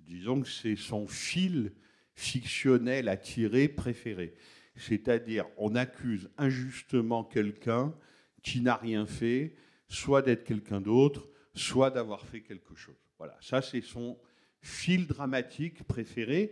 Disons 0.01 0.41
que 0.41 0.47
c'est 0.47 0.75
son 0.75 1.07
fil 1.07 1.73
fictionnel 2.13 3.07
à 3.07 3.17
tirer 3.17 3.67
préféré. 3.67 4.35
C'est-à-dire, 4.75 5.47
on 5.57 5.75
accuse 5.75 6.29
injustement 6.37 7.23
quelqu'un 7.23 7.95
qui 8.43 8.61
n'a 8.61 8.75
rien 8.75 9.05
fait, 9.05 9.55
soit 9.87 10.21
d'être 10.21 10.43
quelqu'un 10.43 10.81
d'autre, 10.81 11.29
soit 11.55 11.89
d'avoir 11.89 12.25
fait 12.25 12.41
quelque 12.41 12.75
chose. 12.75 12.95
Voilà, 13.17 13.37
ça 13.41 13.61
c'est 13.61 13.81
son 13.81 14.19
fil 14.65 15.05
dramatique 15.05 15.83
préféré. 15.83 16.51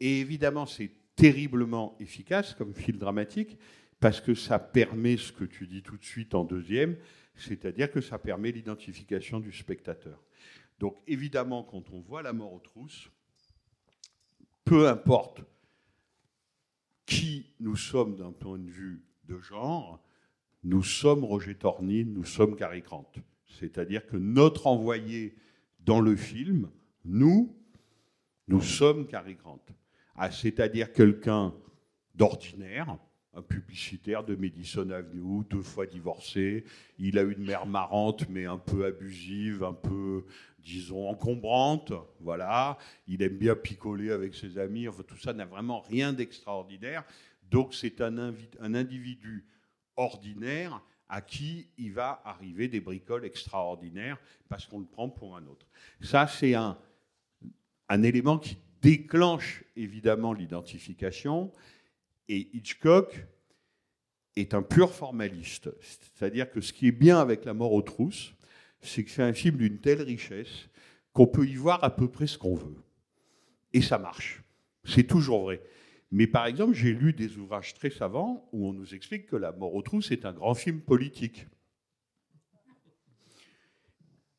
Et 0.00 0.20
évidemment, 0.20 0.66
c'est 0.66 0.90
terriblement 1.14 1.96
efficace 2.00 2.54
comme 2.54 2.74
fil 2.74 2.98
dramatique, 2.98 3.58
parce 4.00 4.20
que 4.20 4.34
ça 4.34 4.58
permet 4.58 5.16
ce 5.16 5.32
que 5.32 5.44
tu 5.44 5.66
dis 5.66 5.82
tout 5.82 5.96
de 5.96 6.04
suite 6.04 6.34
en 6.34 6.44
deuxième, 6.44 6.96
c'est-à-dire 7.36 7.90
que 7.90 8.00
ça 8.00 8.18
permet 8.18 8.50
l'identification 8.50 9.38
du 9.38 9.52
spectateur. 9.52 10.22
Donc 10.80 10.96
évidemment, 11.06 11.62
quand 11.62 11.90
on 11.90 12.00
voit 12.00 12.22
la 12.22 12.32
mort 12.32 12.54
aux 12.54 12.58
trousses, 12.58 13.10
peu 14.64 14.88
importe 14.88 15.42
qui 17.04 17.46
nous 17.60 17.76
sommes 17.76 18.16
d'un 18.16 18.32
point 18.32 18.58
de 18.58 18.70
vue 18.70 19.04
de 19.24 19.38
genre, 19.38 20.02
nous 20.64 20.82
sommes 20.82 21.24
Roger 21.24 21.54
Tornine, 21.54 22.14
nous 22.14 22.24
sommes 22.24 22.56
Cary 22.56 22.80
Grant. 22.80 23.12
C'est-à-dire 23.46 24.06
que 24.06 24.16
notre 24.16 24.66
envoyé 24.66 25.36
dans 25.80 26.00
le 26.00 26.16
film, 26.16 26.70
nous, 27.04 27.54
nous 28.48 28.60
sommes 28.60 29.06
Cary 29.06 29.34
Grant. 29.34 29.64
Ah, 30.16 30.30
c'est-à-dire 30.30 30.92
quelqu'un 30.92 31.54
d'ordinaire, 32.14 32.98
un 33.34 33.42
publicitaire 33.42 34.24
de 34.24 34.34
Madison 34.34 34.90
Avenue, 34.90 35.44
deux 35.48 35.62
fois 35.62 35.86
divorcé. 35.86 36.64
Il 36.98 37.18
a 37.18 37.22
une 37.22 37.44
mère 37.44 37.66
marrante, 37.66 38.28
mais 38.28 38.44
un 38.44 38.58
peu 38.58 38.84
abusive, 38.84 39.64
un 39.64 39.72
peu, 39.72 40.26
disons, 40.58 41.08
encombrante. 41.08 41.92
Voilà. 42.20 42.76
Il 43.06 43.22
aime 43.22 43.38
bien 43.38 43.56
picoler 43.56 44.10
avec 44.10 44.34
ses 44.34 44.58
amis. 44.58 44.86
Tout 45.06 45.16
ça 45.16 45.32
n'a 45.32 45.46
vraiment 45.46 45.80
rien 45.80 46.12
d'extraordinaire. 46.12 47.04
Donc, 47.50 47.74
c'est 47.74 48.00
un 48.02 48.74
individu 48.74 49.46
ordinaire 49.96 50.82
à 51.08 51.20
qui 51.20 51.68
il 51.76 51.92
va 51.92 52.22
arriver 52.24 52.68
des 52.68 52.80
bricoles 52.80 53.26
extraordinaires 53.26 54.18
parce 54.48 54.66
qu'on 54.66 54.78
le 54.78 54.86
prend 54.86 55.10
pour 55.10 55.36
un 55.36 55.46
autre. 55.46 55.66
Ça, 56.00 56.26
c'est 56.26 56.54
un, 56.54 56.78
un 57.92 58.02
élément 58.02 58.38
qui 58.38 58.56
déclenche 58.80 59.64
évidemment 59.76 60.32
l'identification 60.32 61.52
et 62.26 62.48
Hitchcock 62.54 63.26
est 64.34 64.54
un 64.54 64.62
pur 64.62 64.94
formaliste. 64.94 65.68
C'est-à-dire 65.78 66.50
que 66.50 66.62
ce 66.62 66.72
qui 66.72 66.88
est 66.88 66.92
bien 66.92 67.18
avec 67.18 67.44
La 67.44 67.52
mort 67.52 67.74
aux 67.74 67.82
trousses, 67.82 68.32
c'est 68.80 69.04
que 69.04 69.10
c'est 69.10 69.22
un 69.22 69.34
film 69.34 69.58
d'une 69.58 69.78
telle 69.78 70.00
richesse 70.00 70.70
qu'on 71.12 71.26
peut 71.26 71.46
y 71.46 71.54
voir 71.54 71.84
à 71.84 71.94
peu 71.94 72.08
près 72.08 72.26
ce 72.26 72.38
qu'on 72.38 72.54
veut. 72.54 72.82
Et 73.74 73.82
ça 73.82 73.98
marche. 73.98 74.42
C'est 74.84 75.06
toujours 75.06 75.42
vrai. 75.42 75.60
Mais 76.10 76.26
par 76.26 76.46
exemple, 76.46 76.72
j'ai 76.72 76.94
lu 76.94 77.12
des 77.12 77.36
ouvrages 77.36 77.74
très 77.74 77.90
savants 77.90 78.48
où 78.52 78.68
on 78.68 78.72
nous 78.72 78.94
explique 78.94 79.26
que 79.26 79.36
La 79.36 79.52
mort 79.52 79.74
aux 79.74 79.82
trousses 79.82 80.12
est 80.12 80.24
un 80.24 80.32
grand 80.32 80.54
film 80.54 80.80
politique. 80.80 81.46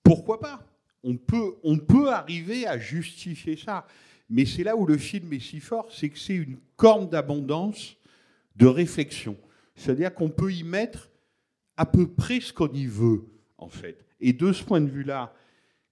Pourquoi 0.02 0.40
pas? 0.40 0.73
On 1.04 1.18
peut, 1.18 1.56
on 1.64 1.78
peut 1.78 2.10
arriver 2.10 2.66
à 2.66 2.78
justifier 2.80 3.58
ça. 3.58 3.86
Mais 4.30 4.46
c'est 4.46 4.64
là 4.64 4.76
où 4.76 4.86
le 4.86 4.98
film 4.98 5.32
est 5.34 5.40
si 5.40 5.60
fort, 5.60 5.92
c'est 5.92 6.10
que 6.10 6.18
c'est 6.18 6.36
une 6.36 6.58
corne 6.76 7.10
d'abondance 7.10 7.98
de 8.56 8.66
réflexion. 8.66 9.38
C'est-à-dire 9.76 10.14
qu'on 10.14 10.30
peut 10.30 10.52
y 10.52 10.64
mettre 10.64 11.10
à 11.78 11.86
peu 11.86 12.08
près 12.08 12.40
ce 12.40 12.54
qu'on 12.54 12.72
y 12.72 12.86
veut, 12.86 13.26
en 13.58 13.70
fait. 13.70 14.06
Et 14.20 14.34
de 14.34 14.54
ce 14.54 14.64
point 14.64 14.82
de 14.82 14.90
vue-là, 14.90 15.34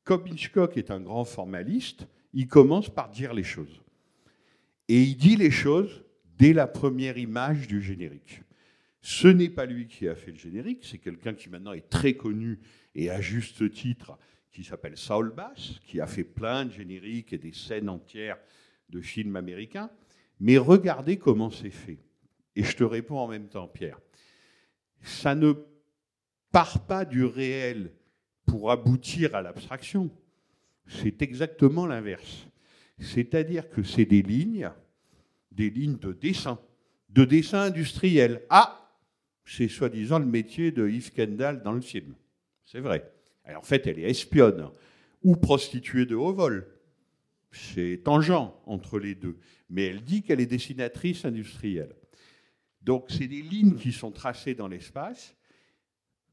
comme 0.04 0.28
Hitchcock 0.28 0.78
est 0.78 0.92
un 0.92 1.02
grand 1.02 1.26
formaliste, 1.26 2.08
il 2.34 2.48
commence 2.48 2.90
par 2.90 3.10
dire 3.10 3.34
les 3.34 3.44
choses. 3.44 3.82
Et 4.88 5.02
il 5.04 5.16
dit 5.18 5.36
les 5.36 5.52
choses 5.52 6.04
dès 6.38 6.54
la 6.54 6.68
première 6.68 7.18
image 7.18 7.68
du 7.68 7.82
générique. 7.82 8.42
Ce 9.02 9.28
n'est 9.28 9.50
pas 9.50 9.66
lui 9.66 9.88
qui 9.88 10.08
a 10.08 10.16
fait 10.16 10.32
le 10.32 10.38
générique, 10.38 10.84
c'est 10.84 11.00
quelqu'un 11.00 11.34
qui 11.34 11.50
maintenant 11.50 11.74
est 11.74 11.90
très 11.90 12.14
connu 12.14 12.60
et 12.94 13.10
à 13.10 13.20
juste 13.20 13.72
titre 13.72 14.18
qui 14.52 14.64
s'appelle 14.64 14.98
Saul 14.98 15.32
Bass, 15.32 15.80
qui 15.86 16.02
a 16.02 16.08
fait 16.08 16.24
plein 16.24 16.66
de 16.66 16.72
génériques 16.72 17.34
et 17.34 17.38
des 17.38 17.54
scènes 17.54 17.90
entières 17.90 18.38
de 18.90 19.00
films 19.00 19.36
américains. 19.36 19.90
Mais 20.40 20.58
regardez 20.58 21.18
comment 21.18 21.50
c'est 21.50 21.70
fait. 21.70 22.00
Et 22.56 22.64
je 22.64 22.76
te 22.76 22.84
réponds 22.84 23.20
en 23.20 23.28
même 23.28 23.48
temps, 23.48 23.68
Pierre. 23.68 24.00
Ça 25.02 25.36
ne 25.36 25.54
part 26.52 26.86
pas 26.86 27.06
du 27.06 27.24
réel 27.24 27.92
pour 28.46 28.72
aboutir 28.72 29.36
à 29.36 29.42
l'abstraction. 29.42 30.12
C'est 30.88 31.22
exactement 31.22 31.86
l'inverse. 31.86 32.48
C'est-à-dire 33.00 33.70
que 33.70 33.84
c'est 33.84 34.06
des 34.06 34.22
lignes, 34.22 34.70
des 35.52 35.70
lignes 35.70 35.98
de 35.98 36.12
dessin, 36.12 36.60
de 37.10 37.24
dessin 37.24 37.62
industriel. 37.62 38.42
Ah, 38.50 38.92
c'est 39.46 39.70
soi-disant 39.70 40.20
le 40.20 40.26
métier 40.26 40.72
de 40.72 40.88
Yves 40.88 41.12
Kendall 41.14 41.64
dans 41.64 41.72
le 41.72 41.82
film. 41.82 42.14
C'est 42.66 42.82
vrai 42.82 43.10
en 43.56 43.62
fait, 43.62 43.88
elle 43.88 44.00
est 44.00 44.10
espionne 44.10 44.70
ou 45.24 45.36
prostituée 45.36 46.06
de 46.06 46.16
haut 46.16 46.34
vol. 46.34 46.68
C'est 47.52 48.02
tangent 48.04 48.54
entre 48.66 49.00
les 49.00 49.16
deux. 49.16 49.38
Mais 49.70 49.86
elle 49.86 50.04
dit 50.04 50.24
qu'elle 50.24 50.40
est 50.40 50.46
dessinatrice 50.46 51.26
industrielle. 51.26 51.96
Donc, 52.82 53.06
c'est 53.10 53.28
des 53.28 53.42
lignes 53.42 53.76
qui 53.76 53.92
sont 53.92 54.12
tracées 54.12 54.56
dans 54.56 54.68
l'espace, 54.68 55.36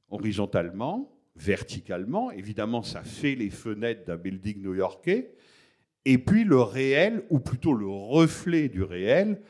horizontalement, 0.08 1.14
verticalement. 1.36 2.30
Évidemment, 2.30 2.82
ça 2.82 3.02
fait 3.02 3.34
les 3.34 3.50
fenêtres 3.50 4.04
d'un 4.04 4.16
building 4.16 4.62
new-yorkais. 4.62 5.34
Et 6.04 6.18
puis, 6.18 6.44
le 6.44 6.60
réel, 6.60 7.24
ou 7.30 7.38
plutôt 7.38 7.74
le 7.74 7.88
reflet 7.88 8.68
du 8.68 8.82
réel, 8.82 9.42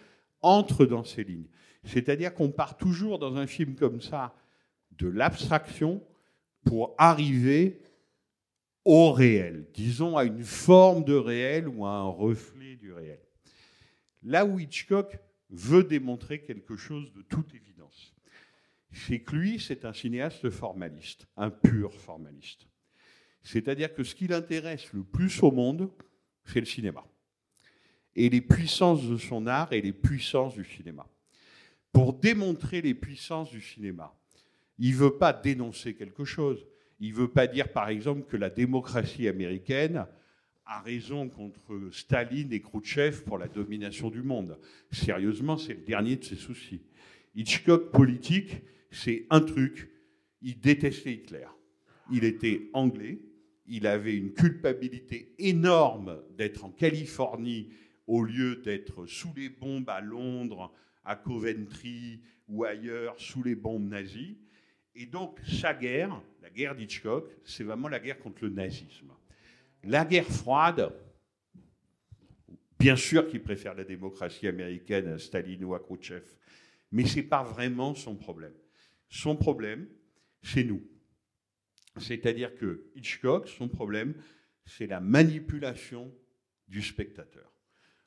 entre 0.43 0.87
dans 0.87 1.05
ces 1.05 1.25
lignes. 1.25 1.49
C'est-à-dire 1.85 2.35
qu'on 2.35 2.51
part 2.51 2.77
toujours 2.77 3.19
dans 3.19 3.37
un 3.37 3.47
film 3.47 3.75
comme 3.75 4.01
ça 4.01 4.35
de 4.93 5.09
l'abstraction 5.09 6.03
pour 6.65 6.95
arriver 6.99 7.81
au 8.85 9.13
réel, 9.13 9.67
disons 9.75 10.17
à 10.17 10.25
une 10.25 10.45
forme 10.45 11.05
de 11.05 11.15
réel 11.15 11.69
ou 11.69 11.85
à 11.85 11.91
un 11.91 12.09
reflet 12.09 12.77
du 12.77 12.93
réel. 12.93 13.21
Là 14.23 14.47
où 14.47 14.59
Hitchcock 14.59 15.19
veut 15.51 15.85
démontrer 15.85 16.43
quelque 16.43 16.77
chose 16.77 17.13
de 17.13 17.23
toute 17.23 17.55
évidence, 17.55 18.15
c'est 18.91 19.21
que 19.21 19.37
lui, 19.37 19.61
c'est 19.61 19.85
un 19.85 19.93
cinéaste 19.93 20.49
formaliste, 20.51 21.27
un 21.37 21.51
pur 21.51 21.93
formaliste. 21.93 22.67
C'est-à-dire 23.43 23.95
que 23.95 24.05
ce 24.05 24.15
qui 24.15 24.27
l'intéresse 24.27 24.93
le 24.93 25.05
plus 25.05 25.43
au 25.43 25.51
monde, 25.51 25.91
c'est 26.45 26.61
le 26.61 26.67
cinéma. 26.67 27.05
Et 28.15 28.29
les 28.29 28.41
puissances 28.41 29.07
de 29.07 29.17
son 29.17 29.47
art 29.47 29.73
et 29.73 29.81
les 29.81 29.93
puissances 29.93 30.55
du 30.55 30.65
cinéma. 30.65 31.07
Pour 31.93 32.15
démontrer 32.15 32.81
les 32.81 32.95
puissances 32.95 33.51
du 33.51 33.61
cinéma, 33.61 34.15
il 34.79 34.93
ne 34.93 34.97
veut 34.97 35.17
pas 35.17 35.33
dénoncer 35.33 35.95
quelque 35.95 36.25
chose. 36.25 36.67
Il 37.01 37.11
ne 37.11 37.17
veut 37.17 37.29
pas 37.29 37.47
dire, 37.47 37.73
par 37.73 37.89
exemple, 37.89 38.23
que 38.29 38.37
la 38.37 38.51
démocratie 38.51 39.29
américaine 39.29 40.07
a 40.67 40.81
raison 40.81 41.29
contre 41.29 41.89
Staline 41.93 42.53
et 42.53 42.61
Khrouchtchev 42.61 43.23
pour 43.25 43.39
la 43.39 43.49
domination 43.49 44.11
du 44.11 44.23
monde. 44.23 44.59
Sérieusement, 44.91 45.57
c'est 45.57 45.75
le 45.75 45.81
dernier 45.81 46.17
de 46.17 46.25
ses 46.25 46.37
soucis. 46.37 46.83
Hitchcock 47.35 47.91
politique, 47.91 48.59
c'est 48.91 49.27
un 49.31 49.41
truc, 49.41 49.91
il 50.43 50.61
détestait 50.61 51.15
Hitler. 51.15 51.47
Il 52.11 52.25
était 52.25 52.69
anglais, 52.73 53.19
il 53.67 53.87
avait 53.87 54.17
une 54.17 54.33
culpabilité 54.33 55.35
énorme 55.39 56.23
d'être 56.37 56.65
en 56.65 56.71
Californie 56.71 57.69
au 58.07 58.23
lieu 58.23 58.57
d'être 58.57 59.07
sous 59.07 59.33
les 59.37 59.51
bombes 59.51 59.89
à 59.89 60.01
Londres, 60.01 60.73
à 61.05 61.17
Coventry 61.17 62.21
ou 62.49 62.65
ailleurs, 62.65 63.15
sous 63.19 63.43
les 63.43 63.55
bombes 63.55 63.89
nazies. 63.89 64.39
Et 65.01 65.07
donc, 65.07 65.39
sa 65.47 65.75
guerre, 65.75 66.21
la 66.43 66.51
guerre 66.51 66.75
d'Hitchcock, 66.75 67.31
c'est 67.45 67.63
vraiment 67.63 67.87
la 67.87 68.01
guerre 68.01 68.19
contre 68.19 68.43
le 68.43 68.51
nazisme. 68.51 69.13
La 69.85 70.05
guerre 70.05 70.27
froide, 70.27 70.93
bien 72.81 72.97
sûr 72.97 73.29
qu'il 73.29 73.41
préfère 73.41 73.75
la 73.75 73.85
démocratie 73.85 74.49
américaine 74.49 75.07
à 75.07 75.19
Staline 75.21 75.65
ou 75.65 75.75
à 75.75 75.79
Khrouchtchev, 75.79 76.25
mais 76.91 77.07
ce 77.07 77.17
n'est 77.17 77.23
pas 77.23 77.45
vraiment 77.45 77.95
son 77.95 78.17
problème. 78.17 78.55
Son 79.09 79.37
problème, 79.37 79.87
c'est 80.43 80.65
nous. 80.65 80.83
C'est-à-dire 81.97 82.57
que 82.57 82.91
Hitchcock, 82.97 83.47
son 83.47 83.69
problème, 83.69 84.15
c'est 84.67 84.89
la 84.89 84.99
manipulation 84.99 86.13
du 86.67 86.83
spectateur. 86.83 87.53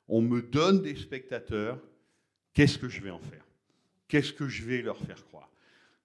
On 0.10 0.22
me 0.22 0.42
donne 0.42 0.82
des 0.82 0.98
spectateurs, 0.98 1.82
qu'est-ce 2.54 2.78
que 2.78 2.90
je 2.90 3.00
vais 3.00 3.12
en 3.12 3.22
faire? 3.22 3.46
Qu'est-ce 4.10 4.34
que 4.34 4.50
je 4.50 4.66
vais 4.66 4.82
leur 4.82 4.98
faire 4.98 5.24
croire? 5.24 5.51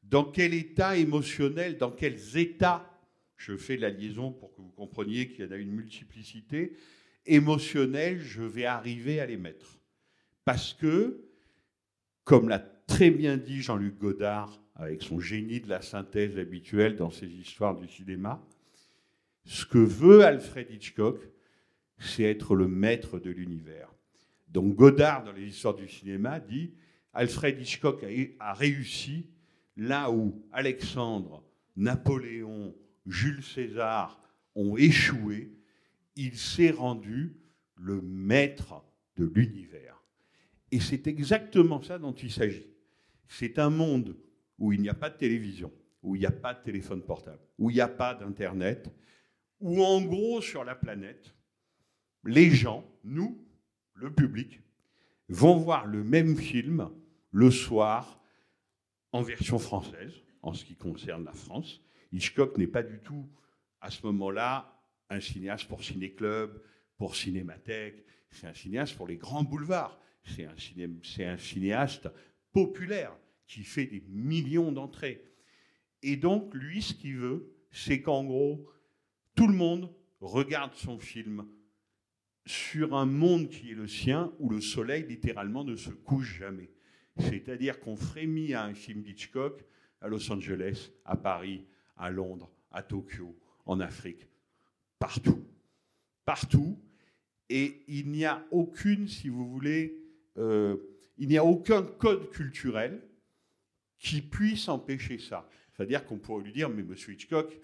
Dans 0.08 0.24
quel 0.24 0.54
état 0.54 0.96
émotionnel, 0.96 1.78
dans 1.78 1.90
quels 1.90 2.36
états, 2.36 2.90
je 3.36 3.56
fais 3.56 3.76
la 3.76 3.90
liaison 3.90 4.32
pour 4.32 4.54
que 4.54 4.60
vous 4.60 4.70
compreniez 4.70 5.28
qu'il 5.28 5.44
y 5.44 5.48
en 5.48 5.52
a 5.52 5.56
une 5.56 5.72
multiplicité, 5.72 6.76
émotionnelle, 7.26 8.20
je 8.20 8.42
vais 8.42 8.66
arriver 8.66 9.20
à 9.20 9.26
les 9.26 9.36
mettre. 9.36 9.78
Parce 10.44 10.72
que, 10.72 11.24
comme 12.24 12.48
l'a 12.48 12.60
très 12.60 13.10
bien 13.10 13.36
dit 13.36 13.60
Jean-Luc 13.60 13.98
Godard, 13.98 14.60
avec 14.76 15.02
son 15.02 15.18
génie 15.18 15.60
de 15.60 15.68
la 15.68 15.80
synthèse 15.80 16.38
habituelle 16.38 16.96
dans 16.96 17.10
ses 17.10 17.28
histoires 17.28 17.76
du 17.76 17.88
cinéma. 17.88 18.46
Ce 19.44 19.64
que 19.64 19.78
veut 19.78 20.24
Alfred 20.24 20.70
Hitchcock, 20.70 21.20
c'est 21.98 22.24
être 22.24 22.54
le 22.54 22.68
maître 22.68 23.18
de 23.18 23.30
l'univers. 23.30 23.88
Donc 24.48 24.74
Godard, 24.74 25.24
dans 25.24 25.32
les 25.32 25.46
histoires 25.48 25.74
du 25.74 25.88
cinéma, 25.88 26.40
dit 26.40 26.74
Alfred 27.12 27.60
Hitchcock 27.60 28.04
a, 28.38 28.52
réussi 28.52 29.26
là 29.76 30.10
où 30.10 30.42
Alexandre, 30.52 31.44
Napoléon, 31.76 32.74
Jules 33.06 33.42
César 33.42 34.20
ont 34.54 34.76
échoué, 34.76 35.52
il 36.16 36.36
s'est 36.36 36.70
rendu 36.70 37.36
le 37.76 38.00
maître 38.00 38.82
de 39.16 39.26
l'univers. 39.26 40.02
Et 40.72 40.80
c'est 40.80 41.06
exactement 41.06 41.82
ça 41.82 41.98
dont 41.98 42.14
il 42.14 42.30
s'agit. 42.30 42.66
C'est 43.28 43.58
un 43.58 43.70
monde 43.70 44.16
où 44.58 44.72
il 44.72 44.80
n'y 44.80 44.88
a 44.88 44.94
pas 44.94 45.10
de 45.10 45.16
télévision, 45.16 45.72
où 46.02 46.16
il 46.16 46.20
n'y 46.20 46.26
a 46.26 46.30
pas 46.30 46.54
de 46.54 46.62
téléphone 46.62 47.02
portable, 47.02 47.42
où 47.58 47.70
il 47.70 47.74
n'y 47.74 47.80
a 47.80 47.88
pas 47.88 48.14
d'Internet, 48.14 48.90
où 49.60 49.82
en 49.82 50.02
gros 50.02 50.40
sur 50.40 50.64
la 50.64 50.74
planète, 50.74 51.34
les 52.24 52.50
gens, 52.50 52.84
nous, 53.04 53.44
le 53.94 54.12
public, 54.12 54.60
vont 55.28 55.56
voir 55.56 55.86
le 55.86 56.02
même 56.02 56.36
film 56.36 56.90
le 57.30 57.50
soir 57.50 58.22
en 59.16 59.22
version 59.22 59.58
française, 59.58 60.12
en 60.42 60.52
ce 60.52 60.64
qui 60.64 60.76
concerne 60.76 61.24
la 61.24 61.32
France. 61.32 61.80
Hitchcock 62.12 62.58
n'est 62.58 62.66
pas 62.66 62.82
du 62.82 62.98
tout, 63.00 63.26
à 63.80 63.90
ce 63.90 64.04
moment-là, 64.06 64.78
un 65.08 65.20
cinéaste 65.20 65.68
pour 65.68 65.82
ciné-club, 65.82 66.62
pour 66.98 67.16
cinémathèque. 67.16 68.04
C'est 68.30 68.46
un 68.46 68.54
cinéaste 68.54 68.94
pour 68.96 69.06
les 69.06 69.16
grands 69.16 69.42
boulevards. 69.42 69.98
C'est 70.24 70.44
un, 70.44 70.54
un, 71.30 71.38
cinéaste 71.38 72.08
populaire 72.52 73.16
qui 73.46 73.62
fait 73.62 73.86
des 73.86 74.02
millions 74.08 74.72
d'entrées. 74.72 75.24
Et 76.02 76.16
donc, 76.16 76.52
lui, 76.52 76.82
ce 76.82 76.92
qu'il 76.92 77.16
veut, 77.16 77.54
c'est 77.70 78.02
qu'en 78.02 78.24
gros, 78.24 78.68
tout 79.34 79.46
le 79.46 79.54
monde 79.54 79.94
regarde 80.20 80.74
son 80.74 80.98
film 80.98 81.46
sur 82.44 82.94
un 82.94 83.06
monde 83.06 83.48
qui 83.48 83.70
est 83.70 83.74
le 83.74 83.88
sien, 83.88 84.32
où 84.38 84.50
le 84.50 84.60
soleil 84.60 85.06
littéralement 85.06 85.64
ne 85.64 85.74
se 85.74 85.90
couche 85.90 86.38
jamais. 86.38 86.70
C'est-à-dire 87.18 87.80
qu'on 87.80 87.96
frémit 87.96 88.54
à 88.54 88.64
un 88.64 88.74
film 88.74 89.02
d'Hitchcock 89.02 89.64
à 90.00 90.08
Los 90.08 90.30
Angeles, 90.30 90.90
à 91.04 91.16
Paris, 91.16 91.64
à 91.96 92.10
Londres, 92.10 92.50
à 92.70 92.82
Tokyo, 92.82 93.34
en 93.64 93.80
Afrique, 93.80 94.28
partout. 94.98 95.44
Partout. 96.24 96.78
Et 97.48 97.84
il 97.88 98.10
n'y 98.10 98.24
a 98.24 98.44
aucune, 98.50 99.08
si 99.08 99.28
vous 99.28 99.48
voulez, 99.48 100.02
euh, 100.36 100.76
il 101.16 101.28
n'y 101.28 101.38
a 101.38 101.44
aucun 101.44 101.82
code 101.82 102.30
culturel 102.30 103.00
qui 103.98 104.20
puisse 104.20 104.68
empêcher 104.68 105.18
ça. 105.18 105.48
C'est-à-dire 105.72 106.04
qu'on 106.04 106.18
pourrait 106.18 106.44
lui 106.44 106.52
dire, 106.52 106.68
mais 106.68 106.82
monsieur 106.82 107.14
Hitchcock, 107.14 107.58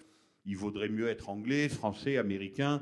il 0.45 0.57
vaudrait 0.57 0.89
mieux 0.89 1.07
être 1.07 1.29
anglais, 1.29 1.69
français, 1.69 2.17
américain, 2.17 2.81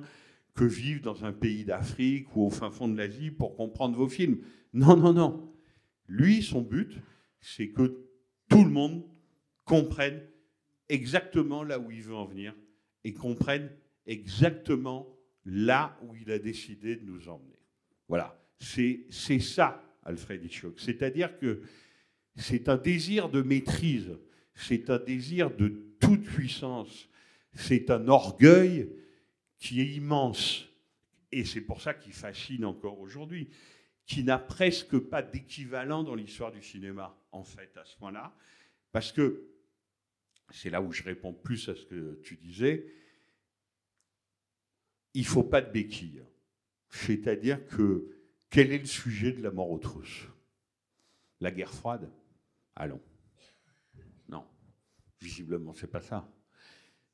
que 0.56 0.64
vivre 0.64 1.02
dans 1.02 1.26
un 1.26 1.34
pays 1.34 1.66
d'Afrique 1.66 2.36
ou 2.36 2.46
au 2.46 2.50
fin 2.50 2.72
fond 2.72 2.88
de 2.88 2.98
l'Asie 2.98 3.32
pour 3.32 3.56
comprendre 3.56 3.96
vos 3.96 4.10
films. 4.10 4.40
Non, 4.74 4.96
non, 4.96 5.14
non. 5.14 5.51
Lui, 6.12 6.44
son 6.44 6.62
but, 6.62 6.92
c'est 7.40 7.70
que 7.70 8.06
tout 8.50 8.66
le 8.66 8.70
monde 8.70 9.02
comprenne 9.64 10.22
exactement 10.90 11.64
là 11.64 11.80
où 11.80 11.90
il 11.90 12.02
veut 12.02 12.16
en 12.16 12.26
venir 12.26 12.54
et 13.06 13.14
comprenne 13.14 13.72
exactement 14.06 15.08
là 15.46 15.98
où 16.04 16.14
il 16.18 16.30
a 16.30 16.38
décidé 16.38 16.98
de 16.98 17.06
nous 17.06 17.30
emmener. 17.30 17.58
Voilà, 18.10 18.38
c'est 18.60 19.40
ça, 19.40 19.82
Alfred 20.04 20.44
Hitchcock. 20.44 20.82
C'est-à-dire 20.82 21.40
que 21.40 21.62
c'est 22.36 22.68
un 22.68 22.76
désir 22.78 23.30
de 23.30 23.42
maîtrise, 23.42 24.12
c'est 24.54 24.90
un 24.90 25.00
désir 25.00 25.50
de 25.50 25.96
toute 26.02 26.24
puissance, 26.24 27.08
c'est 27.54 27.90
un 27.90 28.10
orgueil 28.10 28.90
qui 29.60 29.80
est 29.80 29.94
immense. 29.94 30.68
Et 31.32 31.46
c'est 31.46 31.62
pour 31.62 31.82
ça 31.82 31.94
qu'il 31.94 32.12
fascine 32.12 32.66
encore 32.66 33.00
aujourd'hui, 33.00 33.48
qui 34.06 34.24
n'a 34.24 34.40
presque 34.40 34.98
pas 34.98 35.22
d'équivalent 35.22 36.04
dans 36.04 36.16
l'histoire 36.16 36.52
du 36.52 36.62
cinéma, 36.62 37.18
en 37.32 37.44
fait, 37.44 37.76
à 37.78 37.86
ce 37.86 37.96
point-là. 37.98 38.36
Parce 38.92 39.12
que, 39.12 39.48
c'est 40.50 40.70
là 40.70 40.82
où 40.82 40.92
je 40.92 41.04
réponds 41.04 41.34
plus 41.34 41.70
à 41.70 41.76
ce 41.76 41.86
que 41.86 42.20
tu 42.24 42.36
disais, 42.36 42.86
il 45.14 45.22
ne 45.22 45.28
faut 45.28 45.44
pas 45.44 45.62
de 45.62 45.72
béquille. 45.72 46.24
C'est-à-dire 46.90 47.66
que, 47.68 48.10
quel 48.50 48.74
est 48.74 48.80
le 48.80 48.86
sujet 48.86 49.32
de 49.32 49.42
la 49.42 49.52
mort 49.52 49.72
aux 49.72 49.80
trousses 49.80 50.28
La 51.40 51.52
guerre 51.52 51.74
froide? 51.74 52.12
Allons. 52.76 53.02
Non, 54.28 54.46
visiblement, 55.22 55.74
c'est 55.74 55.88
pas 55.88 56.02
ça. 56.02 56.30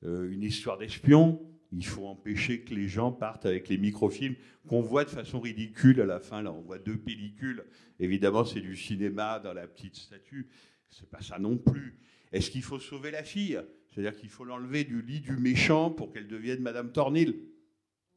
Euh, 0.03 0.31
une 0.31 0.43
histoire 0.43 0.77
d'espion, 0.77 1.39
il 1.71 1.85
faut 1.85 2.07
empêcher 2.07 2.61
que 2.61 2.73
les 2.73 2.87
gens 2.87 3.11
partent 3.11 3.45
avec 3.45 3.67
les 3.67 3.77
microfilms 3.77 4.35
qu'on 4.67 4.81
voit 4.81 5.03
de 5.03 5.09
façon 5.09 5.39
ridicule 5.39 6.01
à 6.01 6.05
la 6.05 6.19
fin. 6.19 6.41
Là, 6.41 6.51
on 6.51 6.61
voit 6.61 6.79
deux 6.79 6.97
pellicules. 6.97 7.65
Évidemment, 7.99 8.45
c'est 8.45 8.61
du 8.61 8.75
cinéma 8.75 9.39
dans 9.39 9.53
la 9.53 9.67
petite 9.67 9.95
statue. 9.95 10.47
C'est 10.89 11.09
pas 11.09 11.21
ça 11.21 11.39
non 11.39 11.57
plus. 11.57 11.99
Est-ce 12.31 12.51
qu'il 12.51 12.63
faut 12.63 12.79
sauver 12.79 13.11
la 13.11 13.23
fille? 13.23 13.59
C'est-à-dire 13.89 14.15
qu'il 14.15 14.29
faut 14.29 14.45
l'enlever 14.45 14.83
du 14.83 15.01
lit 15.01 15.21
du 15.21 15.35
méchant 15.37 15.91
pour 15.91 16.11
qu'elle 16.11 16.27
devienne 16.27 16.61
Madame 16.61 16.91
Tornil 16.91 17.35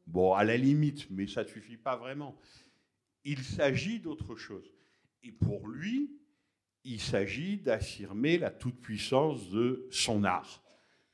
Bon, 0.07 0.35
à 0.35 0.43
la 0.43 0.57
limite, 0.57 1.09
mais 1.11 1.29
ça 1.29 1.45
ne 1.45 1.49
suffit 1.49 1.77
pas 1.77 1.97
vraiment. 1.97 2.37
Il 3.25 3.39
s'agit 3.39 4.01
d'autre 4.01 4.35
chose. 4.35 4.69
Et 5.23 5.31
pour 5.31 5.69
lui, 5.69 6.11
il 6.85 7.01
s'agit 7.01 7.59
d'affirmer 7.59 8.39
la 8.39 8.51
toute-puissance 8.51 9.51
de 9.51 9.87
son 9.91 10.25
art, 10.25 10.65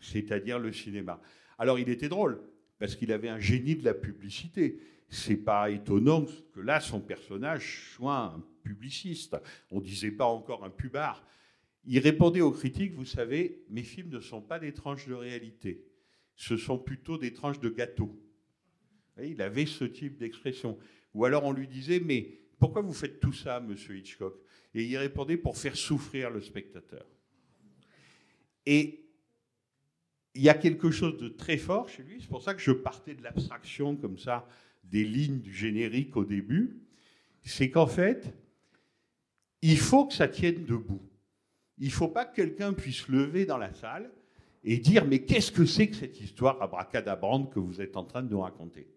c'est-à-dire 0.00 0.58
le 0.58 0.72
cinéma. 0.72 1.20
Alors 1.58 1.78
il 1.78 1.88
était 1.88 2.08
drôle, 2.08 2.40
parce 2.78 2.96
qu'il 2.96 3.12
avait 3.12 3.28
un 3.28 3.38
génie 3.40 3.76
de 3.76 3.84
la 3.84 3.94
publicité. 3.94 4.78
C'est 5.08 5.36
pas 5.36 5.70
étonnant 5.70 6.26
que 6.52 6.60
là, 6.60 6.80
son 6.80 7.00
personnage 7.00 7.92
soit 7.94 8.34
un 8.34 8.44
publiciste. 8.62 9.36
On 9.70 9.80
disait 9.80 10.10
pas 10.10 10.26
encore 10.26 10.64
un 10.64 10.70
pubard. 10.70 11.24
Il 11.84 12.00
répondait 12.00 12.40
aux 12.40 12.50
critiques, 12.50 12.94
vous 12.94 13.04
savez, 13.04 13.64
mes 13.70 13.84
films 13.84 14.10
ne 14.10 14.20
sont 14.20 14.42
pas 14.42 14.58
des 14.58 14.72
tranches 14.72 15.06
de 15.06 15.14
réalité, 15.14 15.84
ce 16.34 16.56
sont 16.56 16.78
plutôt 16.78 17.16
des 17.16 17.32
tranches 17.32 17.60
de 17.60 17.68
gâteau. 17.68 18.20
Il 19.22 19.40
avait 19.40 19.66
ce 19.66 19.84
type 19.84 20.18
d'expression. 20.18 20.76
Ou 21.14 21.24
alors 21.24 21.44
on 21.44 21.52
lui 21.52 21.68
disait, 21.68 22.00
mais 22.00 22.40
pourquoi 22.58 22.82
vous 22.82 22.92
faites 22.92 23.20
tout 23.20 23.32
ça, 23.32 23.60
monsieur 23.60 23.96
Hitchcock? 23.96 24.34
Et 24.74 24.84
il 24.84 24.96
répondait 24.98 25.36
pour 25.36 25.56
faire 25.56 25.76
souffrir 25.76 26.30
le 26.30 26.40
spectateur. 26.42 27.06
Et 28.66 29.05
il 30.36 30.42
y 30.42 30.48
a 30.48 30.54
quelque 30.54 30.90
chose 30.90 31.16
de 31.16 31.28
très 31.28 31.56
fort 31.56 31.88
chez 31.88 32.02
lui, 32.02 32.18
c'est 32.20 32.28
pour 32.28 32.42
ça 32.42 32.54
que 32.54 32.60
je 32.60 32.72
partais 32.72 33.14
de 33.14 33.22
l'abstraction 33.22 33.96
comme 33.96 34.18
ça 34.18 34.46
des 34.84 35.04
lignes 35.04 35.40
du 35.40 35.52
générique 35.52 36.16
au 36.16 36.24
début, 36.24 36.78
c'est 37.42 37.70
qu'en 37.70 37.86
fait, 37.86 38.34
il 39.62 39.78
faut 39.78 40.06
que 40.06 40.14
ça 40.14 40.28
tienne 40.28 40.64
debout. 40.64 41.02
Il 41.78 41.86
ne 41.86 41.92
faut 41.92 42.08
pas 42.08 42.24
que 42.24 42.36
quelqu'un 42.36 42.72
puisse 42.72 43.08
lever 43.08 43.46
dans 43.46 43.58
la 43.58 43.72
salle 43.72 44.10
et 44.62 44.78
dire 44.78 45.06
mais 45.06 45.20
qu'est-ce 45.20 45.52
que 45.52 45.64
c'est 45.64 45.88
que 45.88 45.96
cette 45.96 46.20
histoire 46.20 46.60
abracadabrante 46.62 47.52
que 47.52 47.58
vous 47.58 47.80
êtes 47.80 47.96
en 47.96 48.04
train 48.04 48.22
de 48.22 48.30
nous 48.30 48.40
raconter? 48.40 48.88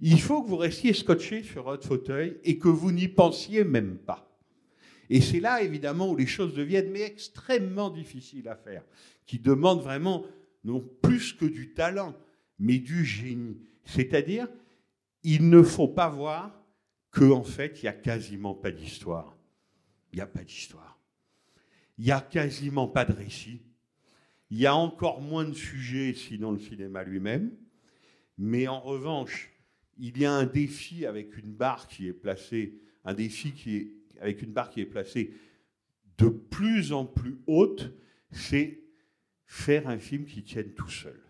Il 0.00 0.20
faut 0.20 0.42
que 0.42 0.48
vous 0.48 0.56
restiez 0.56 0.92
scotché 0.92 1.42
sur 1.42 1.64
votre 1.64 1.86
fauteuil 1.86 2.36
et 2.44 2.58
que 2.58 2.68
vous 2.68 2.92
n'y 2.92 3.08
pensiez 3.08 3.64
même 3.64 3.96
pas. 3.96 4.30
Et 5.08 5.20
c'est 5.20 5.40
là 5.40 5.62
évidemment 5.62 6.10
où 6.10 6.16
les 6.16 6.26
choses 6.26 6.54
deviennent 6.54 6.90
mais 6.90 7.02
extrêmement 7.02 7.90
difficiles 7.90 8.48
à 8.48 8.56
faire, 8.56 8.82
qui 9.26 9.38
demandent 9.38 9.82
vraiment 9.82 10.24
non 10.64 10.80
plus 11.02 11.32
que 11.34 11.44
du 11.44 11.72
talent, 11.74 12.16
mais 12.58 12.78
du 12.78 13.04
génie. 13.04 13.58
C'est-à-dire, 13.84 14.48
il 15.22 15.48
ne 15.48 15.62
faut 15.62 15.88
pas 15.88 16.08
voir 16.08 16.62
qu'en 17.10 17.38
en 17.38 17.44
fait, 17.44 17.82
il 17.82 17.84
n'y 17.84 17.88
a 17.88 17.92
quasiment 17.92 18.54
pas 18.54 18.70
d'histoire. 18.70 19.36
Il 20.12 20.16
n'y 20.16 20.22
a 20.22 20.26
pas 20.26 20.44
d'histoire. 20.44 20.98
Il 21.98 22.04
n'y 22.04 22.10
a 22.10 22.20
quasiment 22.20 22.88
pas 22.88 23.04
de 23.04 23.12
récit. 23.12 23.62
Il 24.50 24.58
y 24.58 24.66
a 24.66 24.74
encore 24.74 25.20
moins 25.20 25.44
de 25.44 25.54
sujets, 25.54 26.14
sinon 26.14 26.52
le 26.52 26.58
cinéma 26.58 27.04
lui-même. 27.04 27.52
Mais 28.38 28.68
en 28.68 28.80
revanche, 28.80 29.52
il 29.98 30.18
y 30.18 30.24
a 30.24 30.32
un 30.32 30.46
défi 30.46 31.06
avec 31.06 31.36
une 31.36 31.52
barre 31.52 31.86
qui 31.86 32.08
est 32.08 32.12
placée, 32.12 32.80
un 33.04 33.14
défi 33.14 33.52
qui 33.52 33.76
est 33.76 33.92
avec 34.20 34.42
une 34.42 34.52
barre 34.52 34.70
qui 34.70 34.80
est 34.80 34.86
placée 34.86 35.34
de 36.18 36.28
plus 36.28 36.92
en 36.92 37.04
plus 37.04 37.38
haute, 37.46 37.92
c'est 38.30 38.83
faire 39.46 39.88
un 39.88 39.98
film 39.98 40.24
qui 40.24 40.42
tienne 40.42 40.72
tout 40.74 40.88
seul. 40.88 41.20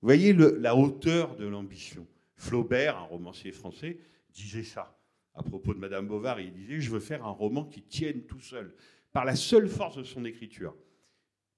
Vous 0.00 0.08
voyez 0.08 0.32
la 0.32 0.76
hauteur 0.76 1.36
de 1.36 1.46
l'ambition. 1.46 2.06
Flaubert, 2.36 2.98
un 2.98 3.02
romancier 3.02 3.52
français, 3.52 3.98
disait 4.30 4.64
ça 4.64 4.98
à 5.34 5.42
propos 5.42 5.74
de 5.74 5.78
Madame 5.78 6.08
Bovary. 6.08 6.46
Il 6.46 6.54
disait 6.54 6.80
Je 6.80 6.90
veux 6.90 7.00
faire 7.00 7.24
un 7.24 7.30
roman 7.30 7.64
qui 7.64 7.82
tienne 7.82 8.22
tout 8.22 8.40
seul, 8.40 8.74
par 9.12 9.24
la 9.24 9.36
seule 9.36 9.68
force 9.68 9.96
de 9.96 10.02
son 10.02 10.24
écriture. 10.24 10.74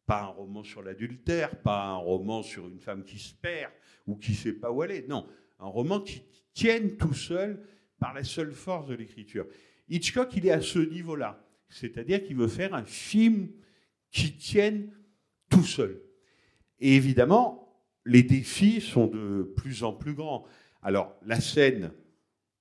Pas 0.06 0.22
un 0.22 0.26
roman 0.26 0.62
sur 0.62 0.82
l'adultère, 0.82 1.58
pas 1.62 1.86
un 1.86 1.96
roman 1.96 2.42
sur 2.42 2.68
une 2.68 2.78
femme 2.78 3.04
qui 3.04 3.18
se 3.18 3.32
perd 3.34 3.72
ou 4.06 4.16
qui 4.16 4.32
ne 4.32 4.36
sait 4.36 4.52
pas 4.52 4.70
où 4.70 4.84
est. 4.84 5.08
Non, 5.08 5.26
un 5.58 5.66
roman 5.66 6.00
qui 6.00 6.22
tienne 6.52 6.96
tout 6.96 7.14
seul 7.14 7.64
par 7.98 8.12
la 8.12 8.24
seule 8.24 8.52
force 8.52 8.86
de 8.86 8.94
l'écriture. 8.94 9.46
Hitchcock, 9.88 10.36
il 10.36 10.46
est 10.46 10.50
à 10.50 10.60
ce 10.60 10.78
niveau-là. 10.78 11.42
C'est-à-dire 11.68 12.22
qu'il 12.22 12.36
veut 12.36 12.48
faire 12.48 12.74
un 12.74 12.84
film 12.84 13.48
qui 14.10 14.36
tienne 14.36 14.92
tout 15.54 15.64
seul. 15.64 16.00
Et 16.80 16.96
évidemment, 16.96 17.82
les 18.04 18.22
défis 18.22 18.80
sont 18.80 19.06
de 19.06 19.42
plus 19.56 19.84
en 19.84 19.92
plus 19.92 20.14
grands. 20.14 20.44
Alors, 20.82 21.16
la 21.24 21.40
scène 21.40 21.92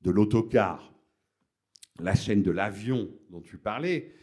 de 0.02 0.12
l'autocar, 0.12 0.94
la 2.00 2.16
scène 2.16 2.44
de 2.44 2.52
l'avion 2.52 3.10
dont 3.30 3.42
tu 3.42 3.58
parlais, 3.58 4.14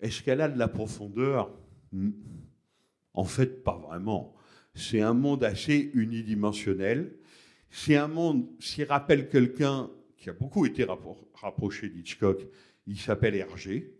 est-ce 0.00 0.22
qu'elle 0.22 0.40
a 0.40 0.48
de 0.48 0.58
la 0.58 0.68
profondeur? 0.68 1.56
En 3.14 3.24
fait, 3.24 3.62
pas 3.62 3.76
vraiment. 3.76 4.34
C'est 4.74 5.00
un 5.00 5.14
monde 5.14 5.44
assez 5.44 5.90
unidimensionnel. 5.94 7.16
C'est 7.70 7.96
un 7.96 8.08
monde, 8.08 8.48
s'il 8.60 8.84
rappelle 8.84 9.28
quelqu'un 9.28 9.90
qui 10.16 10.30
a 10.30 10.32
beaucoup 10.32 10.66
été 10.66 10.84
rapproché 11.34 11.88
d'Hitchcock, 11.88 12.46
il 12.86 12.98
s'appelle 12.98 13.34
Hergé. 13.34 13.97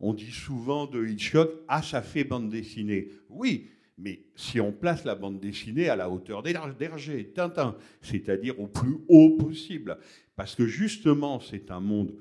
On 0.00 0.12
dit 0.12 0.30
souvent 0.30 0.86
de 0.86 1.06
Hitchcock, 1.06 1.50
ah, 1.68 1.82
ça 1.82 2.02
fait 2.02 2.24
bande 2.24 2.50
dessinée. 2.50 3.10
Oui, 3.28 3.70
mais 3.98 4.26
si 4.34 4.60
on 4.60 4.72
place 4.72 5.04
la 5.04 5.14
bande 5.14 5.40
dessinée 5.40 5.88
à 5.88 5.96
la 5.96 6.10
hauteur 6.10 6.42
d'Hergé, 6.42 7.32
Tintin, 7.32 7.76
c'est-à-dire 8.02 8.60
au 8.60 8.66
plus 8.66 8.98
haut 9.08 9.36
possible, 9.36 9.98
parce 10.34 10.54
que 10.54 10.66
justement, 10.66 11.40
c'est 11.40 11.70
un 11.70 11.80
monde 11.80 12.14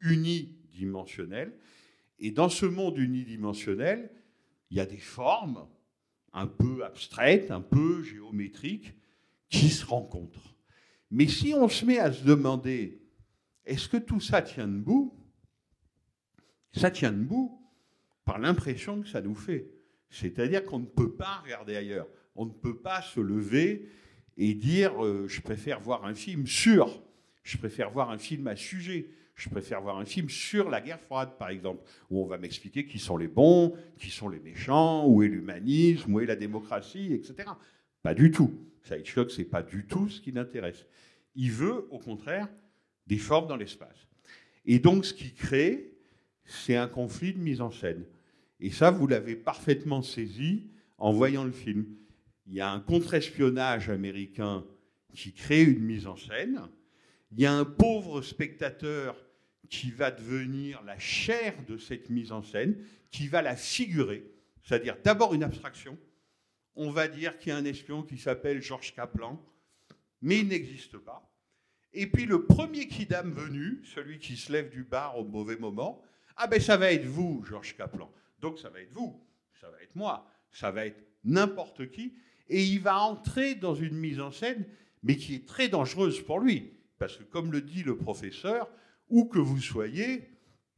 unidimensionnel, 0.00 1.52
et 2.18 2.30
dans 2.30 2.48
ce 2.48 2.66
monde 2.66 2.98
unidimensionnel, 2.98 4.10
il 4.70 4.76
y 4.76 4.80
a 4.80 4.86
des 4.86 4.98
formes 4.98 5.66
un 6.32 6.46
peu 6.46 6.84
abstraites, 6.84 7.50
un 7.50 7.60
peu 7.60 8.02
géométriques, 8.02 8.94
qui 9.48 9.68
se 9.68 9.84
rencontrent. 9.84 10.54
Mais 11.10 11.26
si 11.28 11.54
on 11.54 11.68
se 11.68 11.84
met 11.84 11.98
à 11.98 12.12
se 12.12 12.24
demander, 12.24 13.00
est-ce 13.64 13.88
que 13.88 13.96
tout 13.96 14.20
ça 14.20 14.42
tient 14.42 14.68
debout? 14.68 15.14
Ça 16.72 16.90
tient 16.90 17.12
debout 17.12 17.60
par 18.24 18.38
l'impression 18.38 19.00
que 19.02 19.08
ça 19.08 19.20
nous 19.20 19.34
fait. 19.34 19.70
C'est-à-dire 20.10 20.64
qu'on 20.64 20.80
ne 20.80 20.86
peut 20.86 21.12
pas 21.12 21.40
regarder 21.44 21.76
ailleurs. 21.76 22.08
On 22.34 22.46
ne 22.46 22.52
peut 22.52 22.76
pas 22.76 23.02
se 23.02 23.20
lever 23.20 23.88
et 24.36 24.54
dire 24.54 25.02
euh, 25.04 25.26
je 25.28 25.40
préfère 25.40 25.80
voir 25.80 26.04
un 26.04 26.14
film 26.14 26.46
sur, 26.46 27.02
je 27.42 27.56
préfère 27.56 27.90
voir 27.90 28.10
un 28.10 28.18
film 28.18 28.46
à 28.46 28.56
sujet, 28.56 29.08
je 29.34 29.48
préfère 29.48 29.80
voir 29.82 29.98
un 29.98 30.04
film 30.04 30.28
sur 30.28 30.70
la 30.70 30.80
guerre 30.80 31.00
froide, 31.00 31.36
par 31.38 31.50
exemple, 31.50 31.82
où 32.10 32.22
on 32.22 32.26
va 32.26 32.38
m'expliquer 32.38 32.86
qui 32.86 32.98
sont 32.98 33.16
les 33.16 33.28
bons, 33.28 33.74
qui 33.98 34.10
sont 34.10 34.28
les 34.28 34.40
méchants, 34.40 35.06
où 35.06 35.22
est 35.22 35.28
l'humanisme, 35.28 36.14
où 36.14 36.20
est 36.20 36.26
la 36.26 36.36
démocratie, 36.36 37.12
etc. 37.12 37.50
Pas 38.02 38.14
du 38.14 38.30
tout. 38.30 38.52
Ça, 38.82 38.96
Hitchcock, 38.96 39.30
c'est 39.30 39.44
pas 39.44 39.62
du 39.62 39.86
tout 39.86 40.08
ce 40.08 40.20
qui 40.20 40.32
l'intéresse. 40.32 40.86
Il 41.34 41.50
veut, 41.50 41.86
au 41.90 41.98
contraire, 41.98 42.48
des 43.06 43.18
formes 43.18 43.46
dans 43.46 43.56
l'espace. 43.56 44.06
Et 44.64 44.78
donc, 44.78 45.04
ce 45.04 45.12
qui 45.12 45.34
crée, 45.34 45.95
c'est 46.46 46.76
un 46.76 46.88
conflit 46.88 47.32
de 47.32 47.38
mise 47.38 47.60
en 47.60 47.70
scène. 47.70 48.04
Et 48.60 48.70
ça, 48.70 48.90
vous 48.90 49.06
l'avez 49.06 49.36
parfaitement 49.36 50.02
saisi 50.02 50.70
en 50.98 51.12
voyant 51.12 51.44
le 51.44 51.52
film. 51.52 51.86
Il 52.46 52.54
y 52.54 52.60
a 52.60 52.70
un 52.70 52.80
contre-espionnage 52.80 53.90
américain 53.90 54.64
qui 55.14 55.32
crée 55.32 55.64
une 55.64 55.82
mise 55.82 56.06
en 56.06 56.16
scène. 56.16 56.60
Il 57.32 57.40
y 57.40 57.46
a 57.46 57.52
un 57.52 57.64
pauvre 57.64 58.22
spectateur 58.22 59.16
qui 59.68 59.90
va 59.90 60.10
devenir 60.10 60.82
la 60.84 60.98
chair 60.98 61.54
de 61.66 61.76
cette 61.76 62.08
mise 62.08 62.32
en 62.32 62.42
scène, 62.42 62.76
qui 63.10 63.26
va 63.26 63.42
la 63.42 63.56
figurer, 63.56 64.30
c'est-à-dire 64.62 64.96
d'abord 65.02 65.34
une 65.34 65.42
abstraction. 65.42 65.98
On 66.76 66.90
va 66.90 67.08
dire 67.08 67.38
qu'il 67.38 67.48
y 67.48 67.52
a 67.52 67.56
un 67.56 67.64
espion 67.64 68.02
qui 68.02 68.18
s'appelle 68.18 68.62
Georges 68.62 68.94
Kaplan, 68.94 69.42
mais 70.22 70.40
il 70.40 70.48
n'existe 70.48 70.98
pas. 70.98 71.28
Et 71.92 72.06
puis 72.06 72.26
le 72.26 72.44
premier 72.44 72.86
kidam 72.86 73.32
venu, 73.32 73.80
celui 73.84 74.18
qui 74.18 74.36
se 74.36 74.52
lève 74.52 74.70
du 74.70 74.84
bar 74.84 75.18
au 75.18 75.24
mauvais 75.24 75.56
moment, 75.56 76.02
ah 76.36 76.46
ben 76.46 76.60
ça 76.60 76.76
va 76.76 76.92
être 76.92 77.06
vous, 77.06 77.44
Georges 77.44 77.76
Kaplan. 77.76 78.10
Donc 78.40 78.58
ça 78.58 78.68
va 78.68 78.80
être 78.80 78.92
vous, 78.92 79.24
ça 79.60 79.70
va 79.70 79.82
être 79.82 79.96
moi, 79.96 80.30
ça 80.50 80.70
va 80.70 80.86
être 80.86 81.02
n'importe 81.24 81.90
qui. 81.90 82.14
Et 82.48 82.64
il 82.64 82.80
va 82.80 83.00
entrer 83.00 83.54
dans 83.54 83.74
une 83.74 83.96
mise 83.96 84.20
en 84.20 84.30
scène, 84.30 84.66
mais 85.02 85.16
qui 85.16 85.34
est 85.34 85.48
très 85.48 85.68
dangereuse 85.68 86.20
pour 86.20 86.40
lui. 86.40 86.72
Parce 86.98 87.16
que 87.16 87.24
comme 87.24 87.52
le 87.52 87.60
dit 87.60 87.82
le 87.82 87.96
professeur, 87.96 88.70
où 89.08 89.26
que 89.26 89.38
vous 89.38 89.60
soyez, 89.60 90.30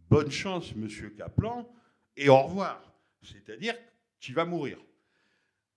bonne 0.08 0.30
chance, 0.30 0.74
monsieur 0.74 1.10
Kaplan, 1.10 1.68
et 2.16 2.28
au 2.28 2.42
revoir. 2.42 2.94
C'est-à-dire 3.22 3.74
qu'il 4.20 4.34
va 4.34 4.44
mourir. 4.44 4.78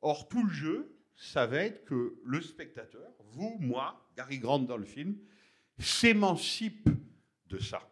Or, 0.02 0.28
tout 0.28 0.44
le 0.44 0.52
jeu, 0.52 0.98
ça 1.16 1.46
va 1.46 1.58
être 1.58 1.86
que 1.86 2.20
le 2.26 2.42
spectateur, 2.42 3.12
vous, 3.20 3.58
moi, 3.60 4.10
Gary 4.18 4.40
Grant 4.40 4.60
dans 4.60 4.78
le 4.78 4.86
film, 4.86 5.18
s'émancipe 5.78 6.90
de 7.48 7.60
ça. 7.60 7.91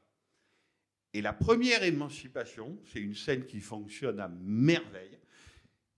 Et 1.13 1.21
la 1.21 1.33
première 1.33 1.83
émancipation, 1.83 2.77
c'est 2.85 2.99
une 2.99 3.15
scène 3.15 3.45
qui 3.45 3.61
fonctionne 3.61 4.19
à 4.19 4.27
merveille. 4.27 5.17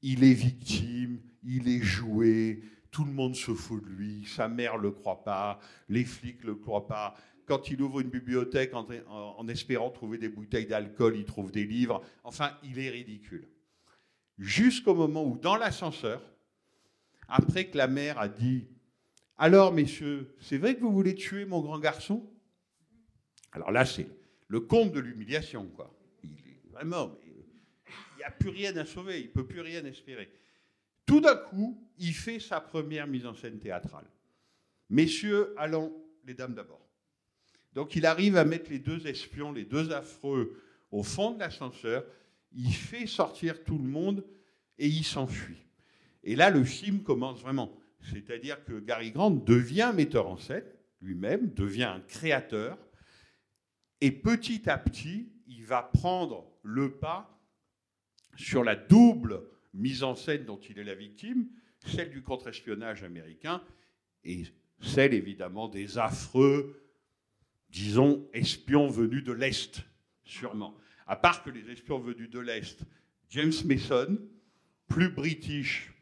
Il 0.01 0.23
est 0.23 0.33
victime, 0.33 1.21
il 1.43 1.67
est 1.67 1.81
joué, 1.81 2.63
tout 2.91 3.03
le 3.03 3.11
monde 3.11 3.35
se 3.35 3.53
fout 3.53 3.83
de 3.83 3.89
lui, 3.89 4.25
sa 4.25 4.47
mère 4.47 4.77
ne 4.77 4.83
le 4.83 4.91
croit 4.91 5.23
pas, 5.23 5.59
les 5.89 6.05
flics 6.05 6.43
ne 6.43 6.47
le 6.47 6.55
croient 6.55 6.87
pas. 6.87 7.15
Quand 7.45 7.69
il 7.69 7.81
ouvre 7.81 7.99
une 7.99 8.09
bibliothèque 8.09 8.73
en, 8.73 8.87
en 9.09 9.47
espérant 9.47 9.89
trouver 9.89 10.17
des 10.17 10.29
bouteilles 10.29 10.67
d'alcool, 10.67 11.17
il 11.17 11.25
trouve 11.25 11.51
des 11.51 11.65
livres. 11.65 12.01
Enfin, 12.23 12.57
il 12.63 12.79
est 12.79 12.89
ridicule. 12.89 13.47
Jusqu'au 14.37 14.95
moment 14.95 15.25
où, 15.25 15.37
dans 15.37 15.57
l'ascenseur, 15.57 16.21
après 17.27 17.65
que 17.67 17.77
la 17.77 17.87
mère 17.87 18.17
a 18.19 18.27
dit 18.27 18.67
Alors, 19.37 19.73
messieurs, 19.73 20.35
c'est 20.39 20.57
vrai 20.57 20.75
que 20.75 20.81
vous 20.81 20.91
voulez 20.91 21.15
tuer 21.15 21.45
mon 21.45 21.61
grand 21.61 21.79
garçon? 21.79 22.29
Alors 23.51 23.71
là, 23.71 23.85
c'est 23.85 24.07
le 24.51 24.59
comble 24.59 24.91
de 24.91 24.99
l'humiliation, 24.99 25.65
quoi. 25.67 25.97
Il 26.25 26.31
est 26.31 26.61
vraiment, 26.73 27.17
il 27.25 28.17
n'y 28.17 28.23
a 28.23 28.31
plus 28.31 28.49
rien 28.49 28.75
à 28.75 28.83
sauver, 28.83 29.21
il 29.21 29.27
ne 29.27 29.31
peut 29.31 29.47
plus 29.47 29.61
rien 29.61 29.85
espérer. 29.85 30.29
Tout 31.05 31.21
d'un 31.21 31.37
coup, 31.37 31.81
il 31.97 32.13
fait 32.13 32.39
sa 32.39 32.59
première 32.59 33.07
mise 33.07 33.25
en 33.25 33.33
scène 33.33 33.59
théâtrale. 33.59 34.03
Messieurs, 34.89 35.53
allons, 35.57 35.93
les 36.25 36.33
dames 36.33 36.53
d'abord. 36.53 36.85
Donc 37.71 37.95
il 37.95 38.05
arrive 38.05 38.35
à 38.35 38.43
mettre 38.43 38.69
les 38.69 38.79
deux 38.79 39.07
espions, 39.07 39.53
les 39.53 39.63
deux 39.63 39.93
affreux, 39.93 40.61
au 40.91 41.01
fond 41.01 41.31
de 41.31 41.39
l'ascenseur. 41.39 42.03
Il 42.51 42.73
fait 42.73 43.07
sortir 43.07 43.63
tout 43.63 43.77
le 43.77 43.87
monde 43.87 44.25
et 44.77 44.87
il 44.87 45.05
s'enfuit. 45.05 45.63
Et 46.25 46.35
là, 46.35 46.49
le 46.49 46.65
film 46.65 47.03
commence 47.03 47.39
vraiment. 47.39 47.79
C'est-à-dire 48.01 48.65
que 48.65 48.81
Gary 48.81 49.11
Grant 49.11 49.31
devient 49.31 49.93
metteur 49.95 50.27
en 50.27 50.35
scène 50.35 50.65
lui-même, 50.99 51.53
devient 51.53 51.83
un 51.83 52.01
créateur, 52.01 52.77
et 54.01 54.11
petit 54.11 54.69
à 54.69 54.77
petit, 54.77 55.31
il 55.47 55.63
va 55.65 55.83
prendre 55.83 56.51
le 56.63 56.91
pas 56.91 57.39
sur 58.35 58.63
la 58.63 58.75
double 58.75 59.43
mise 59.73 60.03
en 60.03 60.15
scène 60.15 60.45
dont 60.45 60.59
il 60.59 60.79
est 60.79 60.83
la 60.83 60.95
victime, 60.95 61.47
celle 61.85 62.09
du 62.09 62.21
contre-espionnage 62.21 63.03
américain 63.03 63.63
et 64.23 64.43
celle 64.81 65.13
évidemment 65.13 65.67
des 65.67 65.97
affreux, 65.97 66.81
disons, 67.69 68.27
espions 68.33 68.87
venus 68.87 69.23
de 69.23 69.31
l'Est, 69.31 69.83
sûrement. 70.23 70.75
À 71.07 71.15
part 71.15 71.43
que 71.43 71.49
les 71.49 71.69
espions 71.69 71.99
venus 71.99 72.29
de 72.29 72.39
l'Est, 72.39 72.83
James 73.29 73.53
Mason, 73.65 74.17
plus 74.87 75.09
british, 75.09 75.93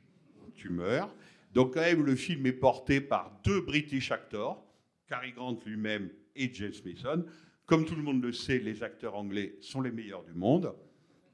tu 0.56 0.70
meurs. 0.70 1.14
Donc 1.54 1.74
quand 1.74 1.82
même, 1.82 2.06
le 2.06 2.16
film 2.16 2.46
est 2.46 2.54
porté 2.54 3.02
par 3.02 3.40
deux 3.44 3.62
British 3.62 4.12
actors, 4.12 4.66
Cary 5.08 5.32
Grant 5.32 5.60
lui-même 5.66 6.10
et 6.36 6.54
James 6.54 6.74
Mason. 6.86 7.26
Comme 7.70 7.86
tout 7.86 7.94
le 7.94 8.02
monde 8.02 8.24
le 8.24 8.32
sait, 8.32 8.58
les 8.58 8.82
acteurs 8.82 9.14
anglais 9.14 9.56
sont 9.62 9.82
les 9.82 9.92
meilleurs 9.92 10.24
du 10.24 10.34
monde. 10.34 10.74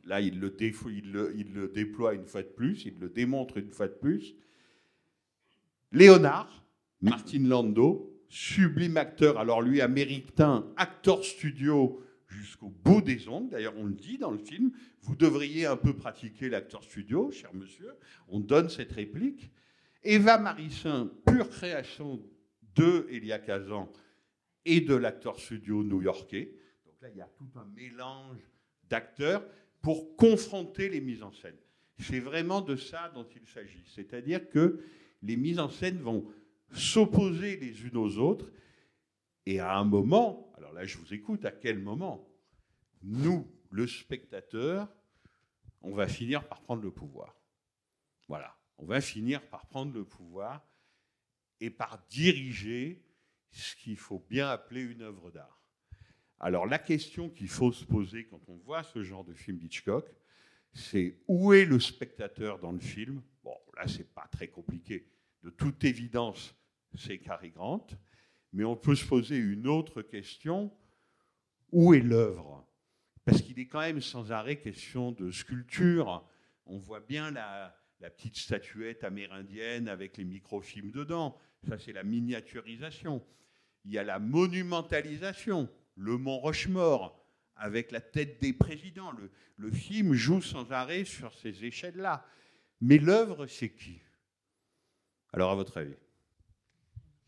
Là, 0.03 0.19
il 0.19 0.37
le, 0.41 0.53
il 0.59 1.11
le- 1.13 1.33
il 1.33 1.53
le 1.53 1.69
déploie 1.69 2.13
une 2.13 2.25
fois 2.25 2.43
de 2.43 2.49
plus, 2.49 2.83
il 2.83 2.99
le 2.99 3.07
démontre 3.07 3.55
une 3.55 3.71
fois 3.71 3.87
de 3.87 3.93
plus. 3.93 4.35
Léonard, 5.93 6.65
Martin 6.99 7.47
Landau, 7.47 8.13
sublime 8.27 8.97
acteur, 8.97 9.37
alors 9.39 9.61
lui 9.61 9.79
américain, 9.79 10.65
acteur 10.75 11.23
studio 11.23 12.01
jusqu'au 12.27 12.67
bout 12.83 13.01
des 13.01 13.29
ongles, 13.29 13.51
d'ailleurs 13.51 13.77
on 13.77 13.85
le 13.85 13.93
dit 13.93 14.17
dans 14.17 14.31
le 14.31 14.37
film, 14.37 14.73
vous 15.03 15.15
devriez 15.15 15.65
un 15.65 15.77
peu 15.77 15.95
pratiquer 15.95 16.49
l'acteur 16.49 16.83
studio, 16.83 17.31
cher 17.31 17.53
monsieur, 17.53 17.93
on 18.27 18.41
donne 18.41 18.67
cette 18.67 18.91
réplique. 18.91 19.49
Eva 20.03 20.37
Marissin, 20.37 21.09
pure 21.25 21.49
création 21.49 22.21
de 22.75 23.07
Elia 23.09 23.39
Kazan 23.39 23.89
et 24.65 24.81
de 24.81 24.95
l'acteur 24.95 25.39
studio 25.39 25.83
new-yorkais. 25.83 26.53
Donc 26.85 26.95
là, 27.01 27.09
il 27.09 27.17
y 27.17 27.21
a 27.21 27.29
tout 27.37 27.49
un 27.55 27.65
mélange 27.75 28.39
d'acteurs 28.89 29.45
pour 29.81 30.15
confronter 30.15 30.89
les 30.89 31.01
mises 31.01 31.23
en 31.23 31.31
scène. 31.31 31.57
C'est 31.99 32.19
vraiment 32.19 32.61
de 32.61 32.75
ça 32.75 33.09
dont 33.13 33.27
il 33.35 33.47
s'agit. 33.47 33.83
C'est-à-dire 33.87 34.49
que 34.49 34.83
les 35.21 35.37
mises 35.37 35.59
en 35.59 35.69
scène 35.69 35.99
vont 35.99 36.27
s'opposer 36.71 37.57
les 37.57 37.85
unes 37.85 37.97
aux 37.97 38.17
autres 38.17 38.51
et 39.45 39.59
à 39.59 39.77
un 39.77 39.85
moment, 39.85 40.51
alors 40.57 40.73
là 40.73 40.85
je 40.85 40.97
vous 40.97 41.13
écoute, 41.13 41.45
à 41.45 41.51
quel 41.51 41.79
moment 41.79 42.27
nous, 43.03 43.47
le 43.69 43.87
spectateur, 43.87 44.91
on 45.81 45.93
va 45.93 46.07
finir 46.07 46.47
par 46.47 46.61
prendre 46.61 46.81
le 46.81 46.91
pouvoir? 46.91 47.39
Voilà, 48.27 48.57
on 48.77 48.85
va 48.85 48.99
finir 48.99 49.47
par 49.47 49.67
prendre 49.67 49.93
le 49.93 50.03
pouvoir 50.03 50.65
et 51.61 51.69
par 51.69 52.03
diriger 52.09 53.03
ce 53.61 53.75
qu'il 53.75 53.97
faut 53.97 54.25
bien 54.29 54.49
appeler 54.49 54.81
une 54.81 55.01
œuvre 55.01 55.31
d'art. 55.31 55.61
Alors 56.39 56.65
la 56.65 56.79
question 56.79 57.29
qu'il 57.29 57.47
faut 57.47 57.71
se 57.71 57.85
poser 57.85 58.25
quand 58.25 58.41
on 58.49 58.57
voit 58.57 58.83
ce 58.83 59.01
genre 59.03 59.23
de 59.23 59.33
film 59.33 59.57
d'Hitchcock, 59.57 60.05
c'est 60.73 61.17
où 61.27 61.53
est 61.53 61.65
le 61.65 61.79
spectateur 61.79 62.59
dans 62.59 62.73
le 62.73 62.79
film? 62.79 63.23
Bon, 63.43 63.55
là, 63.77 63.87
c'est 63.87 64.13
pas 64.13 64.27
très 64.29 64.49
compliqué. 64.49 65.07
De 65.41 65.49
toute 65.49 65.85
évidence, 65.85 66.53
c'est 66.95 67.19
Cary 67.19 67.51
Grant. 67.51 67.87
Mais 68.51 68.65
on 68.65 68.75
peut 68.75 68.95
se 68.95 69.05
poser 69.05 69.37
une 69.37 69.67
autre 69.67 70.01
question 70.01 70.75
où 71.71 71.93
est 71.93 72.01
l'œuvre? 72.01 72.67
Parce 73.23 73.41
qu'il 73.41 73.57
est 73.59 73.67
quand 73.67 73.79
même 73.79 74.01
sans 74.01 74.31
arrêt 74.31 74.59
question 74.59 75.11
de 75.13 75.31
sculpture. 75.31 76.27
On 76.65 76.77
voit 76.77 76.99
bien 76.99 77.31
la, 77.31 77.75
la 78.01 78.09
petite 78.09 78.35
statuette 78.35 79.03
amérindienne 79.05 79.87
avec 79.87 80.17
les 80.17 80.25
microfilms 80.25 80.91
dedans. 80.91 81.37
Ça, 81.67 81.77
c'est 81.77 81.93
la 81.93 82.03
miniaturisation. 82.03 83.25
Il 83.85 83.91
y 83.91 83.97
a 83.97 84.03
la 84.03 84.19
monumentalisation, 84.19 85.69
le 85.95 86.17
Mont 86.17 86.39
Rochemort, 86.39 87.23
avec 87.55 87.91
la 87.91 88.01
tête 88.01 88.41
des 88.41 88.51
présidents. 88.51 89.11
Le, 89.57 89.71
film 89.71 90.13
joue 90.13 90.41
sans 90.41 90.71
arrêt 90.71 91.05
sur 91.05 91.33
ces 91.33 91.63
échelles-là. 91.63 92.25
Mais 92.81 92.97
l'œuvre, 92.97 93.47
c'est 93.47 93.69
qui? 93.69 94.01
Alors, 95.31 95.51
à 95.51 95.55
votre 95.55 95.77
avis? 95.77 95.95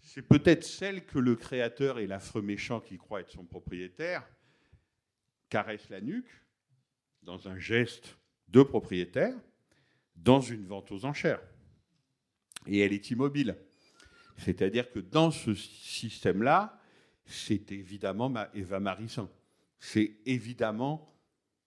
C'est 0.01 0.21
peut-être 0.21 0.63
celle 0.63 1.05
que 1.05 1.19
le 1.19 1.35
créateur 1.35 1.99
et 1.99 2.07
l'affreux 2.07 2.41
méchant 2.41 2.79
qui 2.79 2.97
croit 2.97 3.21
être 3.21 3.31
son 3.31 3.45
propriétaire 3.45 4.27
caresse 5.49 5.89
la 5.89 6.01
nuque 6.01 6.31
dans 7.23 7.47
un 7.47 7.59
geste 7.59 8.17
de 8.47 8.63
propriétaire, 8.63 9.35
dans 10.15 10.41
une 10.41 10.65
vente 10.65 10.91
aux 10.91 11.05
enchères. 11.05 11.41
Et 12.65 12.79
elle 12.79 12.93
est 12.93 13.11
immobile. 13.11 13.57
C'est-à-dire 14.37 14.91
que 14.91 14.99
dans 14.99 15.31
ce 15.31 15.53
système-là, 15.53 16.79
c'est 17.25 17.71
évidemment 17.71 18.33
Eva 18.53 18.79
Marisson. 18.79 19.29
C'est 19.79 20.17
évidemment 20.25 21.13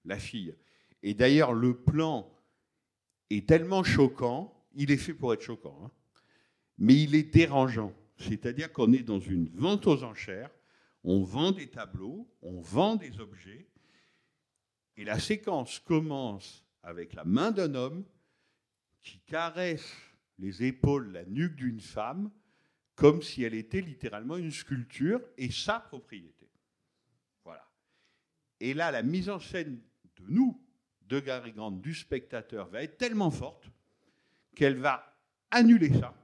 la 0.05 0.19
fille. 0.19 0.55
Et 1.03 1.15
d'ailleurs, 1.15 1.53
le 1.53 1.77
plan 1.77 2.31
est 3.29 3.49
tellement 3.49 3.85
choquant, 3.85 4.67
il 4.75 4.91
est 4.91 4.97
fait 4.97 5.15
pour 5.15 5.33
être 5.33 5.43
choquant, 5.43 5.79
hein, 5.85 5.91
mais 6.79 6.97
il 7.03 7.15
est 7.15 7.35
dérangeant. 7.35 7.93
C'est-à-dire 8.19 8.73
qu'on 8.73 8.93
est 8.93 9.03
dans 9.03 9.21
une 9.21 9.49
vente 9.51 9.87
aux 9.87 10.03
enchères, 10.03 10.51
on 11.05 11.23
vend 11.23 11.53
des 11.53 11.69
tableaux, 11.69 12.29
on 12.43 12.61
vend 12.61 12.97
des 12.97 13.21
objets, 13.21 13.67
et 14.97 15.05
la 15.05 15.19
séquence 15.19 15.79
commence 15.79 16.65
avec 16.83 17.15
la 17.15 17.25
main 17.25 17.51
d'un 17.53 17.75
homme 17.75 18.05
qui 19.03 19.21
caresse 19.21 19.97
les 20.39 20.65
épaules, 20.65 21.13
la 21.13 21.25
nuque 21.25 21.55
d'une 21.55 21.81
femme, 21.81 22.31
comme 23.01 23.23
si 23.23 23.45
elle 23.45 23.55
était 23.55 23.81
littéralement 23.81 24.37
une 24.37 24.51
sculpture 24.51 25.23
et 25.39 25.51
sa 25.51 25.81
propriété. 25.81 26.51
Voilà. 27.47 27.67
Et 28.61 28.75
là, 28.75 28.91
la 28.91 29.03
mise 29.03 29.31
en 29.31 29.41
scène 29.41 29.81
de 30.17 30.25
nous, 30.29 30.63
de 31.07 31.19
Gary 31.19 31.53
Grant, 31.53 31.71
du 31.71 31.95
spectateur, 31.95 32.69
va 32.69 32.83
être 32.83 32.99
tellement 32.99 33.31
forte 33.31 33.71
qu'elle 34.55 34.77
va 34.77 35.17
annuler 35.51 35.99
ça, 35.99 36.15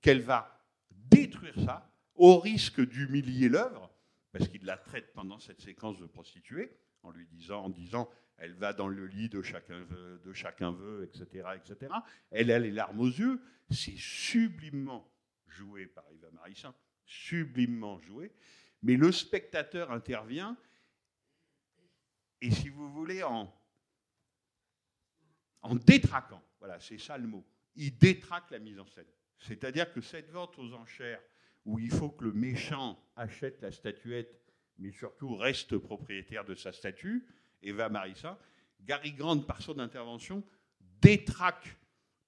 qu'elle 0.00 0.22
va 0.22 0.58
détruire 0.90 1.54
ça, 1.66 1.92
au 2.14 2.38
risque 2.38 2.80
d'humilier 2.80 3.50
l'œuvre, 3.50 3.90
parce 4.32 4.48
qu'il 4.48 4.64
la 4.64 4.78
traite 4.78 5.12
pendant 5.12 5.38
cette 5.38 5.60
séquence 5.60 6.00
de 6.00 6.06
prostituée, 6.06 6.74
en 7.02 7.10
lui 7.10 7.26
disant, 7.26 7.64
en 7.64 7.68
disant, 7.68 8.08
elle 8.38 8.54
va 8.54 8.72
dans 8.72 8.88
le 8.88 9.06
lit 9.06 9.28
de 9.28 9.42
chacun 9.42 9.82
veut, 9.82 10.18
de 10.24 10.32
chacun 10.32 10.72
veut 10.72 11.04
etc., 11.04 11.46
etc. 11.56 11.92
Elle 12.30 12.50
a 12.50 12.58
les 12.58 12.70
larmes 12.70 13.00
aux 13.00 13.10
yeux. 13.10 13.38
C'est 13.68 13.98
sublimement 13.98 15.11
joué 15.52 15.86
par 15.86 16.04
Eva 16.10 16.30
Marissin, 16.32 16.74
sublimement 17.04 17.98
joué. 18.00 18.32
Mais 18.82 18.96
le 18.96 19.12
spectateur 19.12 19.90
intervient 19.90 20.56
et, 22.40 22.50
si 22.50 22.68
vous 22.68 22.90
voulez, 22.90 23.22
en, 23.22 23.54
en 25.62 25.76
détraquant. 25.76 26.42
Voilà, 26.58 26.80
c'est 26.80 26.98
ça 26.98 27.16
le 27.16 27.28
mot. 27.28 27.46
Il 27.76 27.96
détraque 27.96 28.50
la 28.50 28.58
mise 28.58 28.80
en 28.80 28.86
scène. 28.86 29.06
C'est-à-dire 29.38 29.92
que 29.92 30.00
cette 30.00 30.30
vente 30.30 30.58
aux 30.58 30.72
enchères, 30.74 31.22
où 31.64 31.78
il 31.78 31.90
faut 31.90 32.10
que 32.10 32.24
le 32.24 32.32
méchant 32.32 33.00
achète 33.14 33.60
la 33.62 33.70
statuette, 33.70 34.42
mais 34.78 34.90
surtout 34.90 35.36
reste 35.36 35.78
propriétaire 35.78 36.44
de 36.44 36.54
sa 36.54 36.72
statue, 36.72 37.26
Eva 37.62 37.88
Marissa, 37.88 38.38
Gary 38.80 39.12
Grant, 39.12 39.38
par 39.38 39.62
son 39.62 39.78
intervention, 39.78 40.44
détraque 41.00 41.76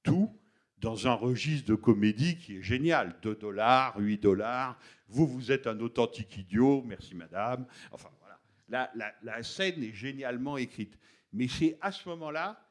tout 0.05 0.41
dans 0.85 1.09
un 1.09 1.15
registre 1.15 1.67
de 1.71 1.75
comédie 1.75 2.37
qui 2.37 2.59
est 2.59 2.63
génial. 2.63 3.17
2 3.23 3.37
dollars, 3.37 3.97
8 3.99 4.19
dollars, 4.19 4.79
vous, 5.09 5.27
vous 5.27 5.51
êtes 5.51 5.67
un 5.67 5.81
authentique 5.81 6.37
idiot, 6.37 6.83
merci 6.85 7.15
madame. 7.15 7.67
Enfin 7.91 8.11
voilà, 8.21 8.93
la, 9.23 9.43
scène 9.43 9.83
est 9.83 9.95
génialement 9.95 10.59
écrite. 10.59 10.99
Mais 11.33 11.49
c'est 11.49 11.79
à 11.81 11.91
ce 11.91 12.07
moment-là 12.11 12.71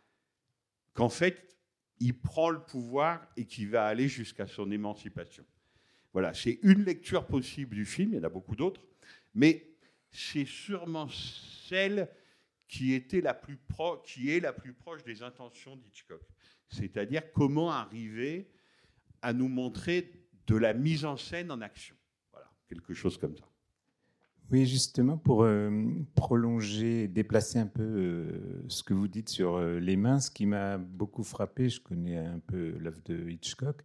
qu'en 0.94 1.10
fait, 1.10 1.58
il 2.00 2.18
prend 2.20 2.52
le 2.52 2.64
pouvoir 2.64 3.28
et 3.36 3.46
qu'il 3.46 3.70
va 3.70 3.86
aller 3.88 4.08
jusqu'à 4.08 4.46
son 4.46 4.70
émancipation. 4.72 5.46
Voilà, 6.12 6.36
c'est 6.36 6.60
une 6.62 6.84
lecture 6.84 7.26
possible 7.26 7.76
du 7.76 7.86
film, 7.86 8.14
il 8.14 8.18
y 8.18 8.20
en 8.20 8.24
a 8.24 8.30
beaucoup 8.30 8.56
d'autres, 8.56 8.86
mais 9.34 9.76
c'est 10.12 10.46
sûrement 10.46 11.10
celle 11.10 12.08
qui, 12.68 12.94
était 12.94 13.22
la 13.22 13.34
plus 13.34 13.58
pro, 13.58 13.98
qui 13.98 14.30
est 14.30 14.40
la 14.40 14.54
plus 14.54 14.74
proche 14.74 15.04
des 15.04 15.24
intentions 15.24 15.76
d'Hitchcock. 15.76 16.22
C'est-à-dire 16.74 17.32
comment 17.34 17.72
arriver 17.72 18.50
à 19.22 19.32
nous 19.32 19.48
montrer 19.48 20.12
de 20.48 20.56
la 20.56 20.74
mise 20.74 21.06
en 21.06 21.18
scène 21.18 21.52
en 21.52 21.62
action. 21.62 21.96
Voilà, 22.32 22.48
quelque 22.68 22.94
chose 22.94 23.18
comme 23.18 23.38
ça. 23.38 23.46
Oui, 24.52 24.66
justement, 24.66 25.18
pour 25.18 25.44
euh, 25.44 25.72
prolonger, 26.16 27.08
déplacer 27.08 27.60
un 27.60 27.68
peu 27.68 27.82
euh, 27.82 28.64
ce 28.68 28.84
que 28.84 28.94
vous 28.94 29.08
dites 29.08 29.30
sur 29.30 29.56
euh, 29.56 29.80
les 29.80 29.96
mains, 29.96 30.20
ce 30.20 30.30
qui 30.30 30.46
m'a 30.46 30.78
beaucoup 30.78 31.24
frappé, 31.24 31.70
je 31.70 31.80
connais 31.80 32.18
un 32.18 32.40
peu 32.40 32.76
l'œuvre 32.78 33.00
de 33.06 33.30
Hitchcock, 33.30 33.82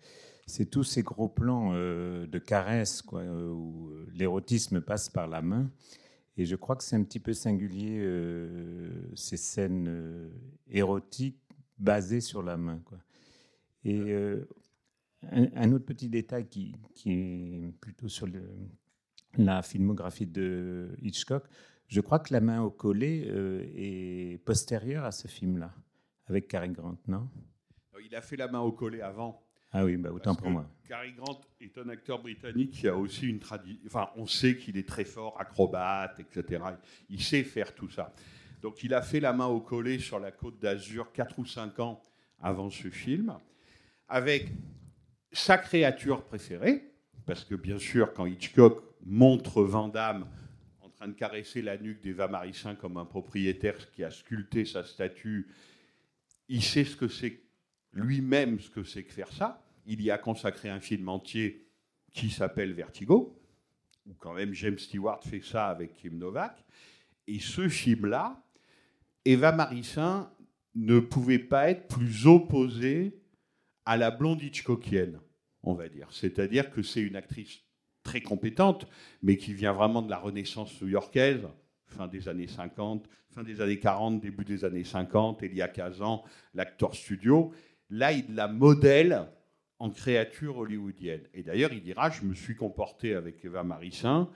c'est 0.47 0.67
tous 0.67 0.83
ces 0.83 1.03
gros 1.03 1.29
plans 1.29 1.75
de 1.75 2.39
caresses, 2.39 3.03
quoi, 3.03 3.23
où 3.23 3.93
l'érotisme 4.15 4.81
passe 4.81 5.11
par 5.11 5.29
la 5.29 5.43
main. 5.43 5.71
Et 6.39 6.47
je 6.47 6.57
crois 6.57 6.75
que 6.75 6.85
c'est 6.85 6.97
un 6.97 7.03
petit 7.03 7.21
peu 7.21 7.35
singulier, 7.35 8.03
ces 9.15 9.37
scènes 9.37 10.31
érotiques 10.71 11.48
basées 11.79 12.21
sur 12.21 12.43
la 12.43 12.57
main. 12.57 12.81
Quoi. 12.85 12.99
Et 13.85 14.13
un, 15.31 15.47
un, 15.55 15.73
autre 15.73 15.85
petit 15.85 16.09
détail 16.09 16.47
qui, 16.49 16.75
qui 16.95 17.13
est 17.13 17.73
plutôt 17.81 18.09
sur 18.09 18.27
le, 18.27 18.43
la 19.37 19.63
filmographie 19.63 20.27
de 20.27 20.97
Hitchcock, 21.03 21.45
je 21.89 22.01
crois 22.01 22.19
que 22.19 22.33
La 22.33 22.41
main 22.41 22.63
au 22.63 22.71
collet 22.71 23.25
euh, 23.29 23.65
est 23.75 24.45
postérieure 24.45 25.05
à 25.05 25.13
ce 25.13 25.27
film-là, 25.27 25.75
avec 26.27 26.49
Cary 26.49 26.71
Grant, 26.71 26.99
non? 27.07 27.29
Il 28.05 28.15
a 28.15 28.21
fait 28.21 28.37
La 28.37 28.49
main 28.49 28.61
au 28.61 28.73
collet 28.73 29.01
avant. 29.01 29.43
Ah 29.71 29.85
oui, 29.85 29.97
bah, 29.97 30.11
autant 30.11 30.35
Parce 30.35 30.39
pour 30.39 30.51
moi. 30.51 30.71
Cary 30.87 31.13
Grant 31.13 31.41
est 31.61 31.77
un 31.77 31.89
acteur 31.91 32.23
britannique 32.23 32.71
qui 32.73 32.89
a 32.89 32.97
aussi 32.97 33.27
une 33.27 33.39
tradition. 33.39 33.83
Enfin, 33.87 34.09
on 34.17 34.27
sait 34.27 34.57
qu'il 34.57 34.79
est 34.79 34.89
très 34.89 35.05
fort, 35.05 35.39
acrobate, 35.39 36.19
etc. 36.21 36.63
Il 37.11 37.23
sait 37.23 37.43
faire 37.43 37.75
tout 37.75 37.91
ça. 37.91 38.15
Donc, 38.61 38.83
il 38.83 38.95
a 38.95 39.03
fait 39.03 39.21
la 39.21 39.33
main 39.33 39.47
au 39.47 39.61
collet 39.61 39.99
sur 39.99 40.19
la 40.19 40.33
côte 40.33 40.59
d'Azur 40.59 41.13
4 41.13 41.39
ou 41.39 41.47
5 41.47 41.79
ans 41.81 42.03
avant 42.41 42.71
ce 42.71 42.89
film, 42.91 43.39
avec 44.09 44.49
sa 45.33 45.59
créature 45.59 46.25
préférée, 46.25 46.93
parce 47.27 47.45
que 47.45 47.55
bien 47.55 47.79
sûr, 47.79 48.13
quand 48.15 48.27
Hitchcock 48.27 48.83
montre 49.05 49.63
Van 49.63 49.89
Damme 49.89 50.27
en 50.81 50.89
train 50.89 51.09
de 51.09 51.13
caresser 51.13 51.63
la 51.63 51.77
nuque 51.77 52.01
d'Eva 52.01 52.27
Marissin 52.27 52.75
comme 52.75 52.97
un 52.97 53.05
propriétaire 53.05 53.91
qui 53.91 54.03
a 54.03 54.11
sculpté 54.11 54.65
sa 54.65 54.85
statue, 54.85 55.49
il 56.49 56.63
sait 56.63 56.85
ce 56.85 56.97
que 56.97 57.09
c'est 57.09 57.43
lui-même 57.93 58.61
ce 58.61 58.71
que 58.71 58.85
c'est 58.85 59.05
que 59.05 59.13
faire 59.13 59.33
ça. 59.33 59.63
Il 59.87 60.03
y 60.03 60.11
a 60.11 60.19
consacré 60.19 60.69
un 60.69 60.81
film 60.81 61.09
entier 61.09 61.67
qui 62.13 62.31
s'appelle 62.31 62.73
Vertigo, 62.73 63.39
où 64.07 64.15
quand 64.15 64.35
même 64.35 64.53
James 64.55 64.79
Stewart 64.79 65.23
fait 65.23 65.43
ça 65.43 65.69
avec 65.69 65.95
Kim 65.95 66.19
Novak. 66.19 66.65
Et 67.27 67.39
ce 67.39 67.69
film-là, 67.69 68.43
Eva 69.29 69.53
Marissin 69.53 70.33
ne 70.75 71.01
pouvait 71.01 71.39
pas 71.39 71.69
être 71.69 71.87
plus 71.87 72.27
opposée 72.27 73.21
à 73.85 73.99
la 73.99 74.11
blonde 74.11 74.43
Hitchcockienne, 74.43 75.21
on 75.63 75.75
va 75.75 75.91
dire. 75.91 76.09
C'est-à-dire 76.11 76.71
que 76.71 76.83
c'est 76.83 77.03
une 77.03 77.15
actrice 77.15 77.61
très 78.03 78.23
compétente, 78.23 78.87
mais 79.23 79.37
qui 79.37 79.53
vient 79.53 79.75
vraiment 79.75 80.01
de 80.01 80.09
la 80.09 80.17
Renaissance 80.17 80.81
new-yorkaise, 80.81 81.47
fin 81.85 82.07
des 82.09 82.27
années 82.27 82.47
50, 82.47 83.07
fin 83.29 83.43
des 83.43 83.61
années 83.61 83.79
40, 83.79 84.19
début 84.19 84.47
des 84.47 84.65
années 84.65 84.83
50, 84.83 85.43
Elia 85.43 85.69
Kazan, 85.69 86.25
l'acteur 86.55 86.95
studio. 86.95 87.53
Là, 87.91 88.13
il 88.13 88.35
la 88.35 88.49
modèle 88.49 89.27
en 89.79 89.91
créature 89.91 90.57
hollywoodienne. 90.57 91.29
Et 91.35 91.43
d'ailleurs, 91.43 91.75
il 91.75 91.83
dira, 91.83 92.09
je 92.09 92.23
me 92.23 92.33
suis 92.33 92.57
comporté 92.57 93.15
avec 93.15 93.45
Eva 93.45 93.63
Marissin 93.63 94.31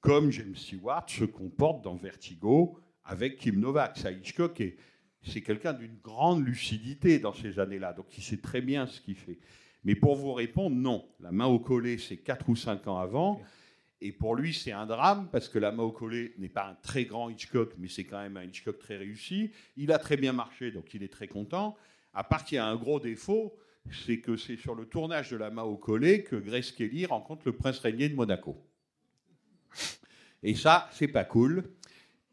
comme 0.00 0.30
James 0.30 0.54
Stewart 0.54 1.06
se 1.08 1.24
comporte 1.24 1.82
dans 1.82 1.96
Vertigo 1.96 2.78
avec 3.06 3.38
Kim 3.38 3.58
Novak. 3.60 3.96
Ça, 3.98 4.10
Hitchcock, 4.10 4.60
est- 4.60 4.76
c'est 5.22 5.42
quelqu'un 5.42 5.72
d'une 5.72 5.96
grande 6.02 6.46
lucidité 6.46 7.18
dans 7.18 7.32
ces 7.32 7.58
années-là, 7.58 7.92
donc 7.92 8.06
il 8.16 8.22
sait 8.22 8.36
très 8.36 8.60
bien 8.60 8.86
ce 8.86 9.00
qu'il 9.00 9.16
fait. 9.16 9.38
Mais 9.84 9.94
pour 9.94 10.16
vous 10.16 10.32
répondre, 10.32 10.76
non. 10.76 11.08
La 11.20 11.32
main 11.32 11.46
au 11.46 11.58
collet, 11.58 11.98
c'est 11.98 12.16
4 12.16 12.48
ou 12.48 12.56
5 12.56 12.86
ans 12.88 12.98
avant. 12.98 13.40
Et 14.00 14.12
pour 14.12 14.34
lui, 14.34 14.52
c'est 14.52 14.72
un 14.72 14.84
drame 14.84 15.28
parce 15.30 15.48
que 15.48 15.58
la 15.58 15.72
main 15.72 15.82
au 15.84 15.92
collet 15.92 16.34
n'est 16.38 16.48
pas 16.48 16.66
un 16.68 16.74
très 16.74 17.04
grand 17.04 17.30
Hitchcock, 17.30 17.72
mais 17.78 17.88
c'est 17.88 18.04
quand 18.04 18.20
même 18.20 18.36
un 18.36 18.44
Hitchcock 18.44 18.78
très 18.78 18.96
réussi. 18.96 19.50
Il 19.76 19.90
a 19.90 19.98
très 19.98 20.16
bien 20.16 20.32
marché, 20.32 20.70
donc 20.70 20.92
il 20.92 21.02
est 21.02 21.12
très 21.12 21.28
content. 21.28 21.76
À 22.12 22.24
part 22.24 22.44
qu'il 22.44 22.56
y 22.56 22.58
a 22.58 22.66
un 22.66 22.76
gros 22.76 23.00
défaut, 23.00 23.56
c'est 24.04 24.18
que 24.18 24.36
c'est 24.36 24.56
sur 24.56 24.74
le 24.74 24.86
tournage 24.86 25.30
de 25.30 25.36
la 25.36 25.50
main 25.50 25.62
au 25.62 25.76
collet 25.76 26.24
que 26.24 26.36
Grace 26.36 26.72
Kelly 26.72 27.06
rencontre 27.06 27.42
le 27.46 27.52
prince 27.52 27.78
régnier 27.78 28.08
de 28.08 28.14
Monaco. 28.14 28.60
Et 30.42 30.54
ça, 30.54 30.88
c'est 30.92 31.08
pas 31.08 31.24
cool 31.24 31.64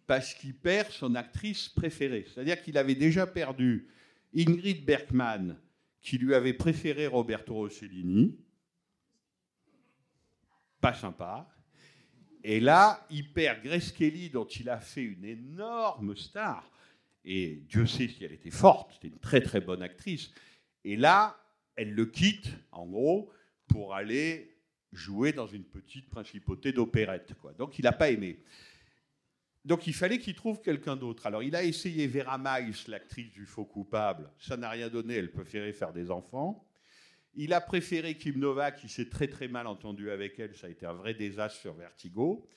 parce 0.08 0.34
qu'il 0.34 0.54
perd 0.54 0.90
son 0.92 1.16
actrice 1.16 1.70
préférée. 1.70 2.26
C'est-à-dire 2.28 2.62
qu'il 2.62 2.78
avait 2.78 2.96
déjà 2.96 3.26
perdu 3.26 3.88
Ingrid 4.36 4.86
Bergman, 4.86 5.58
qui 6.02 6.18
lui 6.18 6.34
avait 6.34 6.54
préféré 6.54 7.08
Roberto 7.08 7.54
Rossellini. 7.54 8.38
Pas 10.82 10.94
sympa. 10.94 11.50
Et 12.44 12.60
là, 12.60 13.06
il 13.10 13.32
perd 13.32 13.64
Grace 13.64 13.92
Kelly, 13.92 14.30
dont 14.30 14.46
il 14.46 14.70
a 14.70 14.80
fait 14.80 15.04
une 15.04 15.24
énorme 15.24 16.16
star. 16.18 16.70
Et 17.24 17.64
Dieu 17.70 17.86
sait 17.86 18.10
si 18.10 18.26
elle 18.26 18.34
était 18.34 18.52
forte, 18.52 18.92
c'était 18.94 19.08
une 19.08 19.20
très 19.20 19.40
très 19.40 19.62
bonne 19.62 19.82
actrice. 19.82 20.32
Et 20.84 20.98
là, 20.98 21.40
elle 21.78 21.94
le 21.94 22.06
quitte, 22.06 22.50
en 22.72 22.86
gros, 22.86 23.32
pour 23.68 23.96
aller 23.96 24.58
jouer 24.92 25.32
dans 25.32 25.48
une 25.48 25.64
petite 25.64 26.10
principauté 26.10 26.74
d'opérette. 26.74 27.34
Donc 27.58 27.80
il 27.80 27.84
n'a 27.84 27.94
pas 27.94 28.12
aimé. 28.12 28.44
Donc 29.66 29.88
il 29.88 29.94
fallait 29.94 30.20
qu'il 30.20 30.36
trouve 30.36 30.62
quelqu'un 30.62 30.96
d'autre. 30.96 31.26
Alors 31.26 31.42
il 31.42 31.56
a 31.56 31.64
essayé 31.64 32.08
Vera 32.08 32.38
Miles, 32.38 32.76
l'actrice 32.88 33.32
du 33.32 33.46
faux 33.46 33.66
coupable. 33.66 34.30
Ça 34.38 34.58
n'a 34.58 34.70
rien 34.70 34.90
donné, 34.90 35.16
elle 35.16 35.32
préférait 35.32 35.74
faire 35.74 35.94
des 35.94 36.12
enfants. 36.12 36.68
Il 37.36 37.54
a 37.54 37.62
préféré 37.62 38.16
Kim 38.16 38.38
Novak, 38.40 38.78
qui 38.78 38.90
s'est 38.90 39.10
très 39.10 39.28
très 39.28 39.48
mal 39.48 39.66
entendu 39.68 40.12
avec 40.12 40.38
elle. 40.40 40.56
Ça 40.56 40.68
a 40.68 40.70
été 40.70 40.86
un 40.86 40.94
vrai 40.94 41.14
désastre 41.14 41.60
sur 41.60 41.74
Vertigo. 41.74 42.48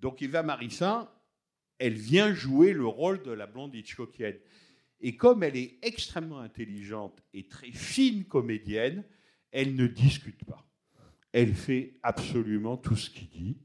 Donc 0.00 0.22
Eva 0.22 0.42
Marissin, 0.42 1.10
elle 1.78 1.94
vient 1.94 2.32
jouer 2.32 2.72
le 2.72 2.86
rôle 2.86 3.22
de 3.22 3.30
la 3.30 3.46
blonde 3.46 3.74
Hitchcockienne. 3.74 4.38
Et 5.00 5.16
comme 5.16 5.42
elle 5.42 5.56
est 5.56 5.78
extrêmement 5.82 6.40
intelligente 6.40 7.22
et 7.34 7.46
très 7.46 7.70
fine 7.70 8.24
comédienne, 8.24 9.04
elle 9.52 9.74
ne 9.74 9.86
discute 9.86 10.44
pas. 10.44 10.66
Elle 11.32 11.54
fait 11.54 11.98
absolument 12.02 12.78
tout 12.78 12.96
ce 12.96 13.10
qu'il 13.10 13.28
dit. 13.28 13.58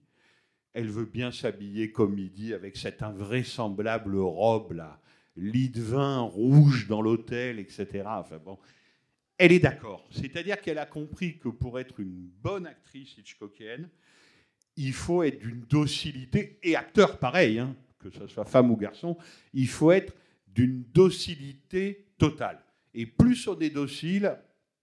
Elle 0.74 0.90
veut 0.90 1.06
bien 1.06 1.32
s'habiller 1.32 1.92
comme 1.92 2.18
il 2.18 2.32
dit, 2.32 2.54
avec 2.54 2.78
cette 2.78 3.04
invraisemblable 3.04 4.18
robe 4.18 4.74
là, 4.74 5.02
lit 5.36 5.70
de 5.70 5.82
vin 5.82 6.20
rouge 6.20 6.88
dans 6.88 7.02
l'hôtel, 7.02 7.60
etc. 7.60 8.04
Enfin 8.06 8.38
bon, 8.38 8.58
elle 9.38 9.52
est 9.52 9.60
d'accord. 9.60 10.08
C'est-à-dire 10.12 10.62
qu'elle 10.62 10.78
a 10.78 10.86
compris 10.86 11.38
que 11.38 11.50
pour 11.50 11.80
être 11.80 12.00
une 12.00 12.30
bonne 12.42 12.68
actrice 12.68 13.18
hitchcockienne, 13.18 13.90
il 14.78 14.94
faut 14.94 15.24
être 15.24 15.40
d'une 15.40 15.62
docilité, 15.62 16.60
et 16.64 16.76
acteur 16.76 17.20
pareil, 17.20 17.60
hein, 17.60 17.76
que 18.00 18.10
ce 18.10 18.28
soit 18.28 18.46
femme 18.46 18.72
ou 18.72 18.78
garçon, 18.78 19.18
il 19.54 19.68
faut 19.68 19.92
être 19.92 20.14
d'une 20.48 20.84
docilité 20.94 22.08
totale. 22.18 22.62
Et 22.94 23.06
plus 23.06 23.48
on 23.48 23.60
est 23.60 23.70
docile, 23.70 24.38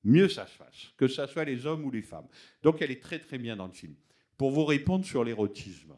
mieux 0.04 0.28
ça 0.28 0.46
se 0.46 0.56
fasse, 0.56 0.92
que 0.96 1.08
ce 1.08 1.26
soit 1.26 1.44
les 1.44 1.66
hommes 1.66 1.84
ou 1.84 1.90
les 1.90 2.02
femmes. 2.02 2.26
Donc 2.62 2.82
elle 2.82 2.90
est 2.90 3.02
très 3.02 3.18
très 3.18 3.38
bien 3.38 3.56
dans 3.56 3.66
le 3.66 3.72
film. 3.72 3.94
Pour 4.38 4.52
vous 4.52 4.64
répondre 4.64 5.04
sur 5.04 5.24
l'érotisme, 5.24 5.96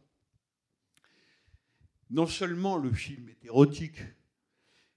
non 2.09 2.26
seulement 2.26 2.78
le 2.78 2.91
film 2.91 3.28
est 3.28 3.45
érotique, 3.45 4.01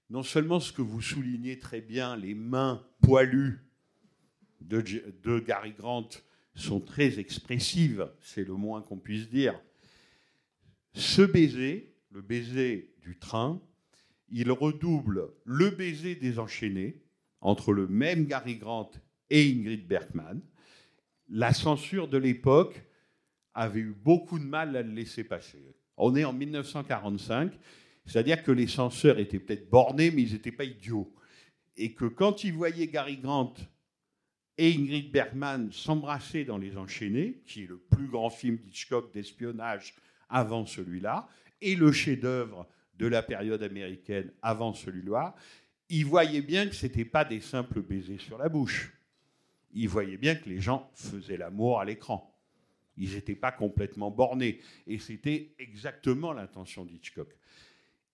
non 0.08 0.22
seulement 0.22 0.60
ce 0.60 0.72
que 0.72 0.80
vous 0.80 1.02
soulignez 1.02 1.58
très 1.58 1.82
bien, 1.82 2.16
les 2.16 2.34
mains 2.34 2.84
poilues 3.02 3.60
de, 4.62 5.38
Gary 5.40 5.72
Grant 5.72 6.08
sont 6.54 6.80
très 6.80 7.18
expressives, 7.18 8.10
c'est 8.22 8.44
le 8.44 8.54
moins 8.54 8.80
qu'on 8.80 8.96
puisse 8.96 9.28
dire. 9.28 9.60
Ce 10.94 11.20
baiser, 11.20 11.94
le 12.12 12.22
baiser 12.22 12.94
du 13.02 13.18
train, 13.18 13.60
il 14.30 14.50
redouble 14.50 15.34
le 15.44 15.68
baiser 15.68 16.14
désenchaîné 16.14 17.02
entre 17.42 17.74
le 17.74 17.88
même 17.88 18.24
Gary 18.24 18.56
Grant 18.56 18.90
et 19.28 19.52
Ingrid 19.52 19.86
Bergman. 19.86 20.40
La 21.28 21.52
censure 21.52 22.08
de 22.08 22.16
l'époque 22.16 22.82
avait 23.54 23.80
eu 23.80 23.94
beaucoup 23.94 24.38
de 24.38 24.44
mal 24.44 24.76
à 24.76 24.82
le 24.82 24.92
laisser 24.92 25.24
passer. 25.24 25.74
On 25.96 26.16
est 26.16 26.24
en 26.24 26.32
1945, 26.32 27.52
c'est-à-dire 28.06 28.42
que 28.42 28.52
les 28.52 28.66
censeurs 28.66 29.18
étaient 29.18 29.38
peut-être 29.38 29.70
bornés, 29.70 30.10
mais 30.10 30.22
ils 30.22 30.32
n'étaient 30.32 30.52
pas 30.52 30.64
idiots. 30.64 31.12
Et 31.76 31.92
que 31.92 32.04
quand 32.04 32.44
ils 32.44 32.52
voyaient 32.52 32.88
Gary 32.88 33.16
Grant 33.16 33.54
et 34.58 34.74
Ingrid 34.74 35.10
Bergman 35.10 35.72
s'embrasser 35.72 36.44
dans 36.44 36.58
Les 36.58 36.76
Enchaînés, 36.76 37.42
qui 37.46 37.64
est 37.64 37.66
le 37.66 37.78
plus 37.78 38.06
grand 38.08 38.30
film 38.30 38.56
d'Hitchcock 38.56 39.12
d'espionnage 39.12 39.94
avant 40.28 40.66
celui-là, 40.66 41.28
et 41.60 41.76
le 41.76 41.92
chef-d'œuvre 41.92 42.68
de 42.96 43.06
la 43.06 43.22
période 43.22 43.62
américaine 43.62 44.30
avant 44.42 44.74
celui-là, 44.74 45.34
ils 45.88 46.06
voyaient 46.06 46.42
bien 46.42 46.66
que 46.66 46.74
ce 46.74 46.86
n'était 46.86 47.04
pas 47.04 47.24
des 47.24 47.40
simples 47.40 47.82
baisers 47.82 48.20
sur 48.20 48.38
la 48.38 48.48
bouche. 48.48 48.92
Ils 49.72 49.88
voyaient 49.88 50.16
bien 50.16 50.36
que 50.36 50.48
les 50.48 50.60
gens 50.60 50.90
faisaient 50.94 51.36
l'amour 51.36 51.80
à 51.80 51.84
l'écran. 51.84 52.33
Ils 52.96 53.14
n'étaient 53.14 53.34
pas 53.34 53.52
complètement 53.52 54.10
bornés. 54.10 54.60
Et 54.86 54.98
c'était 54.98 55.54
exactement 55.58 56.32
l'intention 56.32 56.84
d'Hitchcock. 56.84 57.36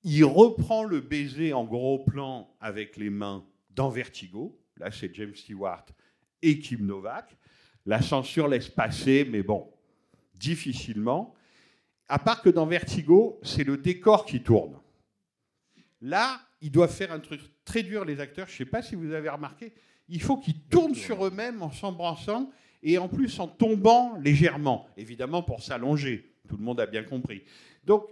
Il 0.03 0.25
reprend 0.25 0.85
le 0.85 1.01
baiser 1.01 1.53
en 1.53 1.65
gros 1.65 1.99
plan 1.99 2.55
avec 2.61 2.97
les 2.97 3.11
mains 3.11 3.45
dans 3.71 3.91
Vertigo. 3.91 4.59
Là, 4.79 4.91
c'est 4.91 5.15
James 5.15 5.35
Stewart 5.35 5.85
et 6.41 6.59
Kim 6.59 6.87
Novak. 6.87 7.37
La 7.87 8.01
censure 8.01 8.49
laisse 8.49 8.69
passer, 8.69 9.27
mais 9.31 9.43
bon, 9.43 9.71
difficilement. 10.35 11.35
À 12.09 12.19
part 12.19 12.43
que 12.43 12.49
dans 12.49 12.67
Vertigo, 12.67 13.39
c'est 13.43 13.65
le 13.65 13.77
décor 13.77 14.25
qui 14.25 14.43
tourne. 14.43 14.79
Là, 16.01 16.41
ils 16.63 16.71
doivent 16.71 16.95
faire 16.95 17.13
un 17.13 17.21
truc 17.21 17.41
très 17.65 17.83
dur, 17.83 18.05
les 18.05 18.21
acteurs. 18.21 18.47
Je 18.49 18.55
ne 18.55 18.59
sais 18.59 18.65
pas 18.65 18.83
si 18.83 18.95
vous 18.95 19.13
avez 19.13 19.29
remarqué. 19.29 19.73
Il 20.09 20.21
faut 20.21 20.39
qu'ils 20.39 20.61
tournent 20.63 20.95
sur 20.95 21.25
eux-mêmes 21.27 21.63
en 21.63 21.71
s'embrassant 21.71 22.51
et 22.83 22.99
en 22.99 23.09
plus 23.09 23.39
en 23.41 23.49
tombant 23.49 24.17
légèrement, 24.19 24.89
évidemment 24.97 25.43
pour 25.43 25.63
s'allonger. 25.63 26.35
Tout 26.49 26.57
le 26.57 26.65
monde 26.65 26.81
a 26.81 26.87
bien 26.87 27.05
compris. 27.05 27.43
Donc, 27.85 28.07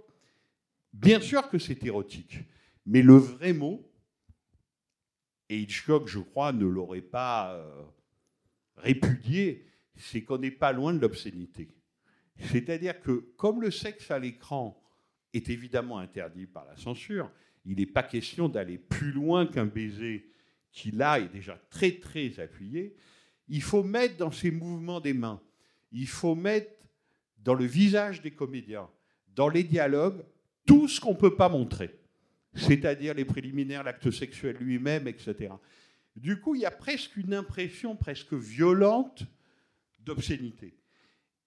bien 0.93 1.19
sûr 1.19 1.49
que 1.49 1.57
c'est 1.57 1.83
érotique, 1.83 2.39
mais 2.85 3.01
le 3.01 3.15
vrai 3.15 3.53
mot, 3.53 3.85
et 5.49 5.59
Hitchcock, 5.59 6.07
je 6.07 6.19
crois, 6.19 6.53
ne 6.53 6.65
l'aurait 6.65 7.01
pas 7.01 7.55
euh, 7.55 7.83
répudié, 8.77 9.65
c'est 9.95 10.23
qu'on 10.23 10.37
n'est 10.37 10.51
pas 10.51 10.71
loin 10.71 10.93
de 10.93 10.99
l'obscénité. 10.99 11.69
C'est-à-dire 12.37 13.01
que 13.01 13.31
comme 13.35 13.61
le 13.61 13.71
sexe 13.71 14.11
à 14.11 14.19
l'écran 14.19 14.81
est 15.33 15.49
évidemment 15.49 15.97
interdit 15.97 16.45
par 16.45 16.65
la 16.65 16.77
censure, 16.77 17.31
il 17.65 17.77
n'est 17.77 17.85
pas 17.85 18.03
question 18.03 18.47
d'aller 18.47 18.77
plus 18.77 19.11
loin 19.11 19.45
qu'un 19.45 19.65
baiser 19.65 20.31
qui 20.71 20.91
là 20.91 21.19
est 21.19 21.29
déjà 21.29 21.59
très 21.69 21.91
très 21.99 22.39
appuyé. 22.39 22.95
Il 23.49 23.61
faut 23.61 23.83
mettre 23.83 24.17
dans 24.17 24.31
ces 24.31 24.51
mouvements 24.51 25.01
des 25.01 25.13
mains, 25.13 25.41
il 25.91 26.07
faut 26.07 26.35
mettre 26.35 26.71
dans 27.39 27.55
le 27.55 27.65
visage 27.65 28.21
des 28.21 28.31
comédiens, 28.31 28.89
dans 29.35 29.49
les 29.49 29.63
dialogues, 29.63 30.23
tout 30.65 30.87
ce 30.87 31.01
qu'on 31.01 31.13
ne 31.13 31.17
peut 31.17 31.35
pas 31.35 31.49
montrer, 31.49 31.99
c'est-à-dire 32.53 33.13
les 33.13 33.25
préliminaires, 33.25 33.83
l'acte 33.83 34.11
sexuel 34.11 34.57
lui-même, 34.57 35.07
etc. 35.07 35.53
Du 36.15 36.39
coup, 36.39 36.55
il 36.55 36.61
y 36.61 36.65
a 36.65 36.71
presque 36.71 37.17
une 37.17 37.33
impression 37.33 37.95
presque 37.95 38.33
violente 38.33 39.23
d'obscénité. 39.99 40.77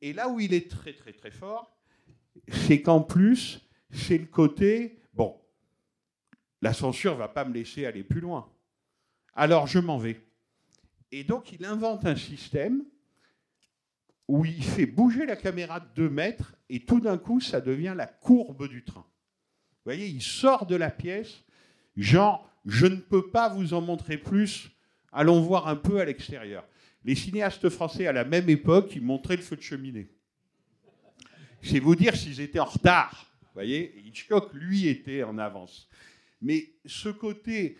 Et 0.01 0.13
là 0.13 0.29
où 0.29 0.41
il 0.41 0.53
est 0.53 0.71
très 0.71 0.93
très 0.95 1.13
très 1.13 1.31
fort, 1.31 1.77
c'est 2.49 2.83
qu'en 2.83 3.01
plus, 3.01 3.61
c'est 3.91 4.19
le 4.19 4.27
côté, 4.27 4.99
bon, 5.13 5.39
la 6.63 6.73
censure 6.73 7.15
va 7.15 7.29
pas 7.29 7.45
me 7.45 7.53
laisser 7.53 7.87
aller 7.87 8.03
plus 8.03 8.21
loin. 8.21 8.51
Alors 9.35 9.67
je 9.67 9.79
m'en 9.79 9.99
vais. 9.99 10.21
Et 11.13 11.25
donc 11.25 11.53
il 11.53 11.65
invente 11.65 12.07
un 12.07 12.17
système 12.17 12.85
où 14.27 14.45
il 14.45 14.65
fait 14.65 14.87
bouger 14.87 15.27
la 15.27 15.37
caméra 15.37 15.79
de 15.79 15.87
2 15.95 16.09
mètres 16.09 16.57
et 16.69 16.81
tout 16.85 17.01
d'un 17.01 17.19
coup 17.19 17.41
ça 17.41 17.61
devient 17.61 17.95
la 17.97 18.07
courbe 18.07 18.67
du 18.67 18.83
train. 18.83 19.07
Vous 19.85 19.91
voyez, 19.91 20.07
il 20.07 20.23
sort 20.23 20.65
de 20.67 20.77
la 20.77 20.91
pièce, 20.91 21.45
genre, 21.97 22.49
je 22.65 22.87
ne 22.87 22.97
peux 22.97 23.31
pas 23.31 23.49
vous 23.49 23.75
en 23.75 23.81
montrer 23.81 24.17
plus, 24.17 24.71
allons 25.11 25.41
voir 25.41 25.69
un 25.69 25.77
peu 25.77 26.01
à 26.01 26.05
l'extérieur. 26.05 26.65
Les 27.05 27.17
cinéastes 27.17 27.69
français 27.69 28.07
à 28.07 28.13
la 28.13 28.25
même 28.25 28.49
époque, 28.49 28.93
ils 28.95 29.03
montraient 29.03 29.37
le 29.37 29.43
feu 29.43 29.57
de 29.57 29.63
cheminée. 29.63 30.09
C'est 31.63 31.81
vous 31.81 31.97
dire 31.97 32.17
s'ils 32.17 32.41
étaient 32.41 32.61
en 32.61 32.65
retard. 32.65 33.27
Vous 33.43 33.55
voyez, 33.55 34.01
Hitchcock, 34.07 34.55
lui, 34.55 34.87
était 34.87 35.25
en 35.25 35.37
avance. 35.37 35.89
Mais 36.41 36.71
ce 36.87 37.09
côté 37.09 37.79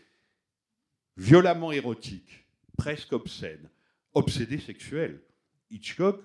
violemment 1.17 1.71
érotique, 1.73 2.42
presque 2.77 3.13
obscène, 3.13 3.69
obsédé 4.15 4.59
sexuel, 4.59 5.23
Hitchcock, 5.71 6.23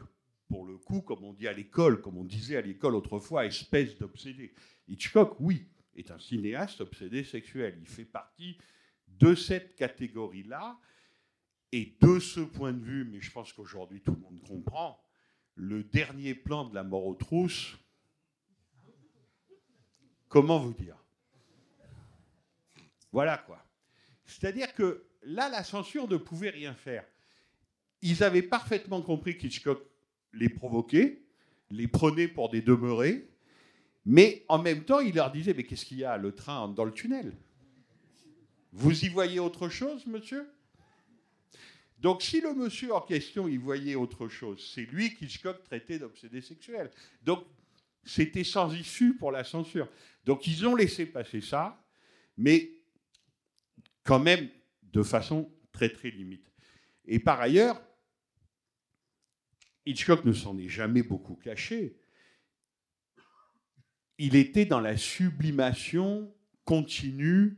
pour 0.47 0.65
le 0.65 0.77
coup, 0.77 1.01
comme 1.01 1.23
on 1.23 1.33
dit 1.33 1.47
à 1.47 1.53
l'école, 1.53 2.01
comme 2.01 2.17
on 2.17 2.23
disait 2.23 2.57
à 2.57 2.61
l'école 2.61 2.95
autrefois, 2.95 3.45
espèce 3.45 3.97
d'obsédé. 3.97 4.53
Hitchcock, 4.87 5.35
oui, 5.39 5.67
est 5.95 6.11
un 6.11 6.19
cinéaste 6.19 6.81
obsédé 6.81 7.23
sexuel. 7.23 7.77
Il 7.79 7.87
fait 7.87 8.05
partie 8.05 8.57
de 9.07 9.35
cette 9.35 9.75
catégorie-là. 9.75 10.79
Et 11.73 11.97
de 11.99 12.19
ce 12.19 12.39
point 12.39 12.71
de 12.71 12.81
vue, 12.81 13.03
mais 13.03 13.19
je 13.19 13.29
pense 13.29 13.51
qu'aujourd'hui 13.51 14.01
tout 14.01 14.13
le 14.13 14.21
monde 14.21 14.39
comprend, 14.39 15.03
le 15.55 15.83
dernier 15.83 16.33
plan 16.33 16.63
de 16.63 16.73
la 16.73 16.83
mort 16.83 17.05
aux 17.05 17.15
trousses, 17.15 17.77
comment 20.29 20.59
vous 20.59 20.73
dire? 20.73 20.95
Voilà 23.11 23.37
quoi. 23.37 23.61
C'est-à-dire 24.23 24.73
que 24.73 25.09
là, 25.23 25.49
la 25.49 25.63
censure 25.63 26.07
ne 26.07 26.17
pouvait 26.17 26.49
rien 26.49 26.73
faire. 26.73 27.05
Ils 28.01 28.23
avaient 28.23 28.41
parfaitement 28.41 29.01
compris 29.01 29.37
qu'Hitchcock 29.37 29.81
les 30.33 30.49
provoquait, 30.49 31.21
les 31.71 31.87
prenait 31.87 32.27
pour 32.27 32.49
des 32.49 32.61
demeurés, 32.61 33.29
mais 34.05 34.45
en 34.47 34.59
même 34.59 34.85
temps, 34.85 34.99
il 34.99 35.15
leur 35.15 35.31
disait, 35.31 35.53
mais 35.53 35.63
qu'est-ce 35.63 35.85
qu'il 35.85 35.97
y 35.97 36.05
a, 36.05 36.17
le 36.17 36.33
train 36.33 36.69
dans 36.69 36.85
le 36.85 36.91
tunnel? 36.91 37.35
Vous 38.71 39.03
y 39.03 39.09
voyez 39.09 39.39
autre 39.39 39.69
chose, 39.69 40.05
monsieur? 40.05 40.47
Donc 41.99 42.21
si 42.21 42.41
le 42.41 42.53
monsieur 42.53 42.93
en 42.93 43.01
question 43.01 43.47
y 43.47 43.57
voyait 43.57 43.95
autre 43.95 44.27
chose, 44.27 44.71
c'est 44.73 44.83
lui 44.83 45.15
qu'Hitchcock 45.15 45.63
traitait 45.63 45.97
d'obsédé 45.97 46.41
sexuel. 46.41 46.91
Donc 47.23 47.43
c'était 48.05 48.43
sans 48.43 48.73
issue 48.73 49.15
pour 49.15 49.31
la 49.31 49.43
censure. 49.43 49.89
Donc 50.23 50.45
ils 50.45 50.65
ont 50.67 50.75
laissé 50.75 51.05
passer 51.05 51.41
ça, 51.41 51.83
mais 52.37 52.71
quand 54.03 54.19
même 54.19 54.47
de 54.93 55.03
façon 55.03 55.51
très 55.71 55.89
très 55.89 56.09
limite. 56.09 56.51
Et 57.05 57.19
par 57.19 57.39
ailleurs, 57.39 57.81
Hitchcock 59.85 60.25
ne 60.25 60.33
s'en 60.33 60.57
est 60.57 60.67
jamais 60.67 61.03
beaucoup 61.03 61.35
caché. 61.35 61.97
Il 64.17 64.35
était 64.35 64.65
dans 64.65 64.81
la 64.81 64.97
sublimation 64.97 66.33
continue, 66.65 67.57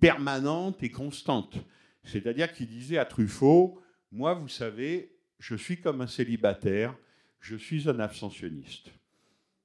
permanente 0.00 0.82
et 0.82 0.90
constante. 0.90 1.56
C'est-à-dire 2.02 2.52
qu'il 2.52 2.66
disait 2.66 2.98
à 2.98 3.04
Truffaut, 3.04 3.80
moi, 4.10 4.34
vous 4.34 4.48
savez, 4.48 5.16
je 5.38 5.54
suis 5.54 5.80
comme 5.80 6.00
un 6.00 6.06
célibataire, 6.06 6.96
je 7.40 7.56
suis 7.56 7.88
un 7.88 8.00
abstentionniste. 8.00 8.90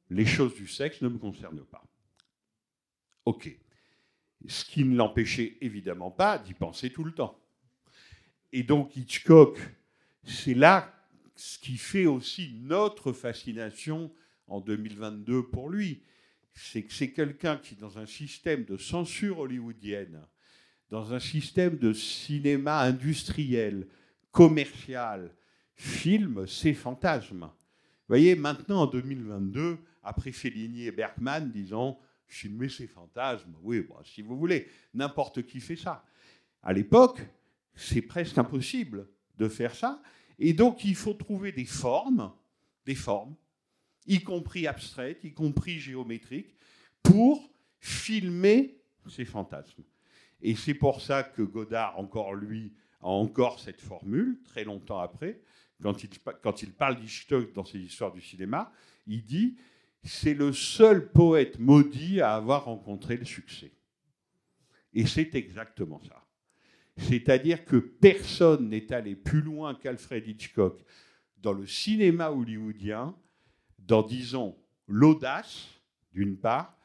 Les 0.09 0.25
choses 0.25 0.53
du 0.55 0.67
sexe 0.67 1.01
ne 1.01 1.09
me 1.09 1.17
concernent 1.17 1.65
pas. 1.65 1.83
OK. 3.25 3.57
Ce 4.47 4.65
qui 4.65 4.83
ne 4.83 4.95
l'empêchait 4.95 5.57
évidemment 5.61 6.11
pas 6.11 6.37
d'y 6.37 6.53
penser 6.53 6.89
tout 6.89 7.03
le 7.03 7.13
temps. 7.13 7.39
Et 8.51 8.63
donc 8.63 8.95
Hitchcock, 8.95 9.57
c'est 10.23 10.53
là 10.53 10.93
ce 11.35 11.57
qui 11.57 11.77
fait 11.77 12.05
aussi 12.05 12.53
notre 12.61 13.11
fascination 13.13 14.11
en 14.47 14.61
2022 14.61 15.47
pour 15.47 15.69
lui. 15.69 16.03
C'est 16.53 16.83
que 16.83 16.93
c'est 16.93 17.11
quelqu'un 17.11 17.57
qui, 17.57 17.75
dans 17.75 17.97
un 17.97 18.05
système 18.05 18.63
de 18.65 18.77
censure 18.77 19.39
hollywoodienne, 19.39 20.21
dans 20.89 21.13
un 21.13 21.19
système 21.19 21.77
de 21.77 21.93
cinéma 21.93 22.81
industriel, 22.81 23.87
commercial, 24.31 25.31
filme 25.75 26.45
ses 26.45 26.73
fantasmes. 26.73 27.45
Vous 27.45 28.07
voyez, 28.07 28.35
maintenant 28.35 28.83
en 28.83 28.87
2022, 28.87 29.79
après 30.03 30.31
Fellini 30.31 30.85
et 30.85 30.91
Bergman, 30.91 31.51
disons, 31.51 31.97
filmer 32.33 32.69
ses 32.69 32.87
fantasmes, 32.87 33.53
oui, 33.61 33.85
si 34.03 34.21
vous 34.21 34.37
voulez, 34.37 34.67
n'importe 34.93 35.45
qui 35.45 35.59
fait 35.59 35.75
ça. 35.75 36.03
À 36.61 36.73
l'époque, 36.73 37.21
c'est 37.75 38.01
presque 38.01 38.37
impossible 38.37 39.07
de 39.37 39.47
faire 39.47 39.75
ça, 39.75 40.01
et 40.39 40.53
donc 40.53 40.83
il 40.83 40.95
faut 40.95 41.13
trouver 41.13 41.51
des 41.51 41.65
formes, 41.65 42.33
des 42.85 42.95
formes, 42.95 43.35
y 44.07 44.21
compris 44.21 44.67
abstraites, 44.67 45.23
y 45.23 45.33
compris 45.33 45.79
géométriques, 45.79 46.55
pour 47.01 47.51
filmer 47.79 48.77
ces 49.07 49.25
fantasmes. 49.25 49.83
Et 50.41 50.55
c'est 50.55 50.73
pour 50.73 51.01
ça 51.01 51.23
que 51.23 51.41
Godard, 51.41 51.99
encore 51.99 52.33
lui, 52.33 52.73
a 53.01 53.07
encore 53.07 53.59
cette 53.59 53.81
formule, 53.81 54.41
très 54.43 54.63
longtemps 54.63 54.99
après, 54.99 55.41
quand 55.81 56.63
il, 56.63 56.71
parle 56.71 56.99
d'Hitchcock 56.99 57.53
dans 57.53 57.65
ses 57.65 57.79
histoires 57.79 58.13
du 58.13 58.21
cinéma, 58.21 58.71
il 59.05 59.25
dit 59.25 59.57
c'est 60.03 60.33
le 60.33 60.51
seul 60.51 61.11
poète 61.11 61.59
maudit 61.59 62.21
à 62.21 62.35
avoir 62.35 62.65
rencontré 62.65 63.17
le 63.17 63.25
succès. 63.25 63.71
Et 64.93 65.05
c'est 65.05 65.33
exactement 65.35 66.01
ça. 66.07 66.23
C'est-à-dire 66.97 67.65
que 67.65 67.77
personne 67.77 68.69
n'est 68.69 68.93
allé 68.93 69.15
plus 69.15 69.41
loin 69.41 69.73
qu'Alfred 69.73 70.27
Hitchcock 70.27 70.83
dans 71.37 71.53
le 71.53 71.65
cinéma 71.65 72.29
hollywoodien, 72.29 73.15
dans, 73.79 74.03
disons, 74.03 74.55
l'audace, 74.87 75.67
d'une 76.11 76.37
part, 76.37 76.77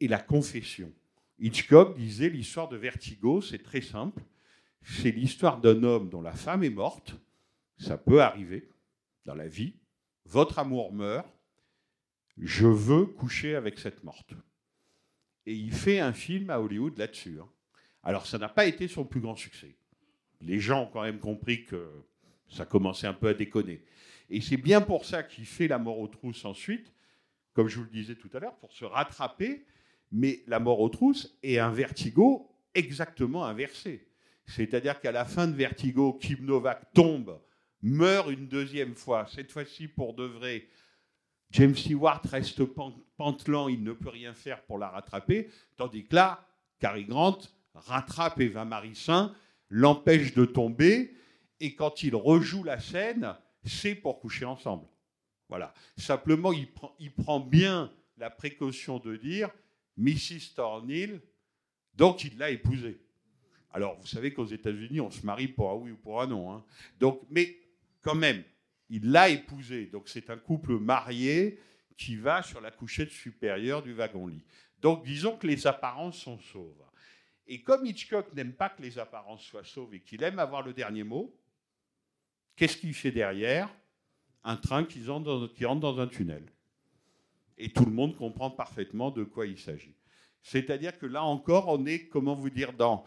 et 0.00 0.08
la 0.08 0.20
confession. 0.20 0.92
Hitchcock 1.38 1.96
disait 1.96 2.28
l'histoire 2.28 2.68
de 2.68 2.76
Vertigo, 2.76 3.40
c'est 3.40 3.62
très 3.62 3.80
simple. 3.80 4.22
C'est 4.82 5.10
l'histoire 5.10 5.60
d'un 5.60 5.82
homme 5.82 6.08
dont 6.08 6.22
la 6.22 6.32
femme 6.32 6.62
est 6.62 6.70
morte. 6.70 7.14
Ça 7.78 7.98
peut 7.98 8.22
arriver 8.22 8.68
dans 9.24 9.34
la 9.34 9.48
vie. 9.48 9.74
Votre 10.24 10.58
amour 10.58 10.92
meurt. 10.92 11.28
Je 12.40 12.66
veux 12.66 13.06
coucher 13.06 13.54
avec 13.54 13.78
cette 13.78 14.04
morte. 14.04 14.34
Et 15.46 15.54
il 15.54 15.72
fait 15.72 15.98
un 15.98 16.12
film 16.12 16.50
à 16.50 16.60
Hollywood 16.60 16.96
là-dessus. 16.98 17.38
hein. 17.40 17.48
Alors, 18.02 18.26
ça 18.26 18.38
n'a 18.38 18.48
pas 18.48 18.66
été 18.66 18.86
son 18.86 19.04
plus 19.04 19.20
grand 19.20 19.36
succès. 19.36 19.76
Les 20.40 20.60
gens 20.60 20.84
ont 20.84 20.86
quand 20.86 21.02
même 21.02 21.18
compris 21.18 21.64
que 21.64 21.90
ça 22.48 22.64
commençait 22.64 23.06
un 23.06 23.14
peu 23.14 23.28
à 23.28 23.34
déconner. 23.34 23.82
Et 24.30 24.40
c'est 24.40 24.56
bien 24.56 24.80
pour 24.80 25.04
ça 25.04 25.22
qu'il 25.22 25.46
fait 25.46 25.68
La 25.68 25.78
mort 25.78 25.98
aux 25.98 26.08
trousses 26.08 26.44
ensuite, 26.44 26.92
comme 27.54 27.68
je 27.68 27.78
vous 27.78 27.84
le 27.84 27.90
disais 27.90 28.14
tout 28.14 28.30
à 28.34 28.38
l'heure, 28.38 28.56
pour 28.56 28.72
se 28.72 28.84
rattraper 28.84 29.64
mais 30.10 30.42
la 30.46 30.60
mort 30.60 30.80
aux 30.80 30.88
trousses 30.88 31.36
est 31.42 31.58
un 31.58 31.70
vertigo 31.70 32.50
exactement 32.74 33.44
inversé. 33.44 34.06
C'est-à-dire 34.46 35.00
qu'à 35.00 35.12
la 35.12 35.24
fin 35.24 35.46
de 35.46 35.54
Vertigo, 35.54 36.14
Kim 36.14 36.44
Novak 36.44 36.92
tombe, 36.94 37.38
meurt 37.82 38.30
une 38.30 38.48
deuxième 38.48 38.94
fois, 38.94 39.26
cette 39.26 39.52
fois-ci 39.52 39.88
pour 39.88 40.14
de 40.14 40.24
vrai. 40.24 40.66
James 41.50 41.74
Stewart 41.74 42.20
reste 42.24 42.62
pantelant, 43.16 43.68
il 43.68 43.82
ne 43.82 43.92
peut 43.92 44.10
rien 44.10 44.34
faire 44.34 44.62
pour 44.64 44.78
la 44.78 44.88
rattraper, 44.88 45.48
tandis 45.76 46.04
que 46.04 46.14
là, 46.14 46.46
Cary 46.78 47.04
Grant 47.04 47.38
rattrape 47.74 48.40
Eva 48.40 48.64
Marissin, 48.64 49.34
l'empêche 49.70 50.34
de 50.34 50.44
tomber, 50.44 51.14
et 51.60 51.74
quand 51.74 52.02
il 52.02 52.14
rejoue 52.14 52.64
la 52.64 52.80
scène, 52.80 53.34
c'est 53.64 53.94
pour 53.94 54.20
coucher 54.20 54.44
ensemble. 54.44 54.86
Voilà. 55.48 55.72
Simplement, 55.96 56.52
il 56.52 57.12
prend, 57.12 57.40
bien 57.40 57.90
la 58.16 58.30
précaution 58.30 58.98
de 58.98 59.16
dire 59.16 59.50
Mrs. 59.96 60.54
Thornhill, 60.54 61.20
donc 61.94 62.24
il 62.24 62.36
l'a 62.38 62.50
épousée. 62.50 63.00
Alors, 63.72 63.98
vous 63.98 64.06
savez 64.06 64.32
qu'aux 64.32 64.46
États-Unis, 64.46 65.00
on 65.00 65.10
se 65.10 65.24
marie 65.24 65.48
pour 65.48 65.70
un 65.70 65.74
oui 65.74 65.90
ou 65.92 65.96
pour 65.96 66.20
un 66.20 66.26
non. 66.26 66.52
Hein. 66.52 66.64
Donc, 66.98 67.20
mais 67.30 67.58
quand 68.00 68.14
même, 68.14 68.42
il 68.90 69.10
l'a 69.10 69.28
épousée. 69.28 69.86
Donc, 69.86 70.08
c'est 70.08 70.30
un 70.30 70.38
couple 70.38 70.78
marié 70.78 71.58
qui 71.96 72.16
va 72.16 72.42
sur 72.42 72.60
la 72.60 72.70
couchette 72.70 73.10
supérieure 73.10 73.82
du 73.82 73.92
wagon-lit. 73.92 74.44
Donc, 74.80 75.04
disons 75.04 75.36
que 75.36 75.46
les 75.46 75.66
apparences 75.66 76.18
sont 76.18 76.38
sauves. 76.38 76.84
Et 77.46 77.62
comme 77.62 77.86
Hitchcock 77.86 78.32
n'aime 78.34 78.52
pas 78.52 78.68
que 78.68 78.82
les 78.82 78.98
apparences 78.98 79.42
soient 79.42 79.64
sauves 79.64 79.94
et 79.94 80.00
qu'il 80.00 80.22
aime 80.22 80.38
avoir 80.38 80.62
le 80.62 80.72
dernier 80.72 81.02
mot, 81.02 81.34
Qu'est-ce 82.58 82.76
qu'il 82.76 82.92
fait 82.92 83.12
derrière? 83.12 83.72
Un 84.42 84.56
train 84.56 84.84
qui 84.84 85.08
entre, 85.08 85.24
dans, 85.24 85.48
qui 85.48 85.64
entre 85.64 85.80
dans 85.80 86.00
un 86.00 86.08
tunnel. 86.08 86.44
Et 87.56 87.72
tout 87.72 87.84
le 87.84 87.92
monde 87.92 88.16
comprend 88.16 88.50
parfaitement 88.50 89.12
de 89.12 89.22
quoi 89.22 89.46
il 89.46 89.58
s'agit. 89.58 89.94
C'est-à-dire 90.42 90.98
que 90.98 91.06
là 91.06 91.22
encore, 91.22 91.68
on 91.68 91.86
est, 91.86 92.08
comment 92.08 92.34
vous 92.34 92.50
dire, 92.50 92.72
dans 92.72 93.04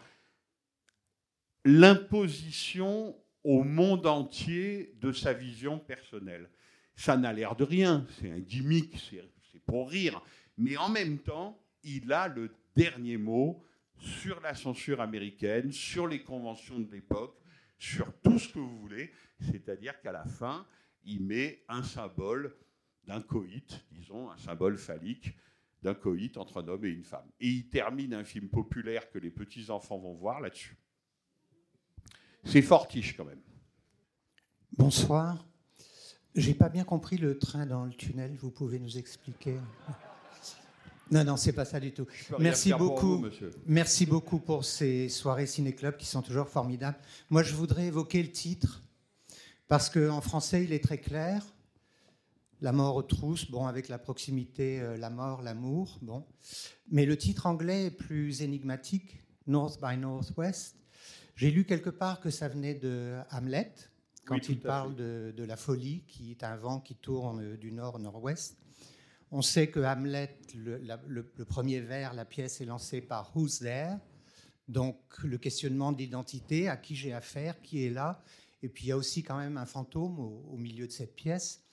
l'imposition 1.65 3.13
au 3.43 3.63
monde 3.63 4.05
entier 4.05 4.93
de 4.99 5.11
sa 5.11 5.33
vision 5.33 5.79
personnelle. 5.79 6.49
Ça 6.95 7.17
n'a 7.17 7.33
l'air 7.33 7.55
de 7.55 7.63
rien, 7.63 8.05
c'est 8.19 8.29
un 8.29 8.39
gimmick, 8.39 8.97
c'est 8.99 9.63
pour 9.65 9.89
rire, 9.89 10.21
mais 10.57 10.77
en 10.77 10.89
même 10.89 11.19
temps, 11.19 11.59
il 11.83 12.11
a 12.11 12.27
le 12.27 12.51
dernier 12.75 13.17
mot 13.17 13.63
sur 13.97 14.39
la 14.41 14.53
censure 14.53 15.01
américaine, 15.01 15.71
sur 15.71 16.07
les 16.07 16.23
conventions 16.23 16.79
de 16.79 16.91
l'époque, 16.91 17.39
sur 17.77 18.13
tout 18.21 18.37
ce 18.37 18.49
que 18.49 18.59
vous 18.59 18.79
voulez, 18.79 19.11
c'est-à-dire 19.39 19.99
qu'à 20.01 20.11
la 20.11 20.25
fin, 20.25 20.65
il 21.03 21.23
met 21.23 21.63
un 21.67 21.83
symbole 21.83 22.55
d'un 23.05 23.21
coït, 23.21 23.83
disons, 23.91 24.29
un 24.29 24.37
symbole 24.37 24.77
phallique 24.77 25.35
d'un 25.81 25.95
coït 25.95 26.37
entre 26.37 26.61
un 26.61 26.67
homme 26.67 26.85
et 26.85 26.89
une 26.89 27.03
femme. 27.03 27.29
Et 27.39 27.47
il 27.47 27.69
termine 27.69 28.13
un 28.13 28.23
film 28.23 28.49
populaire 28.49 29.09
que 29.09 29.17
les 29.17 29.31
petits-enfants 29.31 29.97
vont 29.97 30.13
voir 30.13 30.39
là-dessus. 30.39 30.77
C'est 32.43 32.61
fortiche 32.61 33.15
quand 33.15 33.25
même. 33.25 33.41
Bonsoir. 34.77 35.45
J'ai 36.33 36.53
pas 36.53 36.69
bien 36.69 36.83
compris 36.83 37.17
le 37.17 37.37
train 37.37 37.65
dans 37.65 37.85
le 37.85 37.93
tunnel. 37.93 38.35
Vous 38.37 38.51
pouvez 38.51 38.79
nous 38.79 38.97
expliquer? 38.97 39.59
Non, 41.11 41.25
non, 41.25 41.35
c'est 41.35 41.51
pas 41.51 41.65
ça 41.65 41.79
du 41.79 41.91
tout. 41.91 42.07
Merci 42.39 42.73
beaucoup. 42.73 43.17
vous. 43.17 43.29
Merci 43.65 44.05
beaucoup 44.05 44.39
pour 44.39 44.63
ces 44.63 45.09
soirées 45.09 45.45
ciné-club 45.45 45.97
qui 45.97 46.05
sont 46.05 46.21
toujours 46.21 46.47
formidables. 46.47 46.97
Moi, 47.29 47.43
je 47.43 47.53
voudrais 47.53 47.87
évoquer 47.87 48.23
le 48.23 48.31
titre 48.31 48.81
parce 49.67 49.89
qu'en 49.89 50.21
français, 50.21 50.63
il 50.63 50.71
est 50.71 50.83
très 50.83 50.99
clair. 50.99 51.45
La 52.61 52.71
mort 52.71 52.95
aux 52.95 53.03
trousses, 53.03 53.49
bon, 53.51 53.67
avec 53.67 53.89
la 53.89 53.97
proximité, 53.97 54.79
euh, 54.79 54.95
la 54.95 55.09
mort, 55.09 55.41
l'amour, 55.41 55.97
bon. 56.01 56.25
Mais 56.91 57.05
le 57.05 57.17
titre 57.17 57.47
anglais 57.47 57.87
est 57.87 57.91
plus 57.91 58.41
énigmatique, 58.41 59.21
North 59.47 59.81
by 59.81 59.97
Northwest. 59.97 60.80
J'ai 61.35 61.51
lu 61.51 61.65
quelque 61.65 61.89
part 61.89 62.19
que 62.19 62.29
ça 62.29 62.47
venait 62.47 62.75
de 62.75 63.17
Hamlet, 63.31 63.73
quand 64.25 64.35
Oui, 64.35 64.41
il 64.49 64.59
parle 64.59 64.95
de, 64.95 65.33
de 65.35 65.43
la 65.43 65.57
folie, 65.57 66.03
qui 66.07 66.31
est 66.31 66.43
un 66.43 66.55
vent 66.55 66.79
qui 66.79 66.95
tourne 66.95 67.55
du 67.57 67.71
nord 67.71 67.95
au 67.95 67.99
nord-ouest. 67.99 68.57
On 69.31 69.41
sait 69.41 69.69
que 69.69 69.79
Hamlet, 69.79 70.37
le, 70.55 70.77
la- 70.77 71.01
le- 71.07 71.31
le 71.35 71.45
premier 71.45 71.79
vers, 71.79 72.13
la 72.13 72.25
pièce 72.25 72.61
est 72.61 72.65
lancée 72.65 73.01
par 73.01 73.35
Who's 73.35 73.59
There 73.59 73.95
Donc 74.67 74.97
le 75.23 75.37
questionnement 75.37 75.91
d'identité, 75.91 76.67
à 76.67 76.77
qui 76.77 76.95
j'ai 76.95 77.13
affaire, 77.13 77.61
qui 77.61 77.85
est 77.85 77.89
là. 77.89 78.21
Et 78.61 78.69
puis 78.69 78.85
il 78.85 78.87
y 78.89 78.91
a 78.91 78.97
aussi 78.97 79.23
quand 79.23 79.37
même 79.37 79.57
un 79.57 79.65
fantôme 79.65 80.19
au, 80.19 80.45
au 80.51 80.57
milieu 80.57 80.85
de 80.85 80.91
cette 80.91 81.15
pièce, 81.15 81.63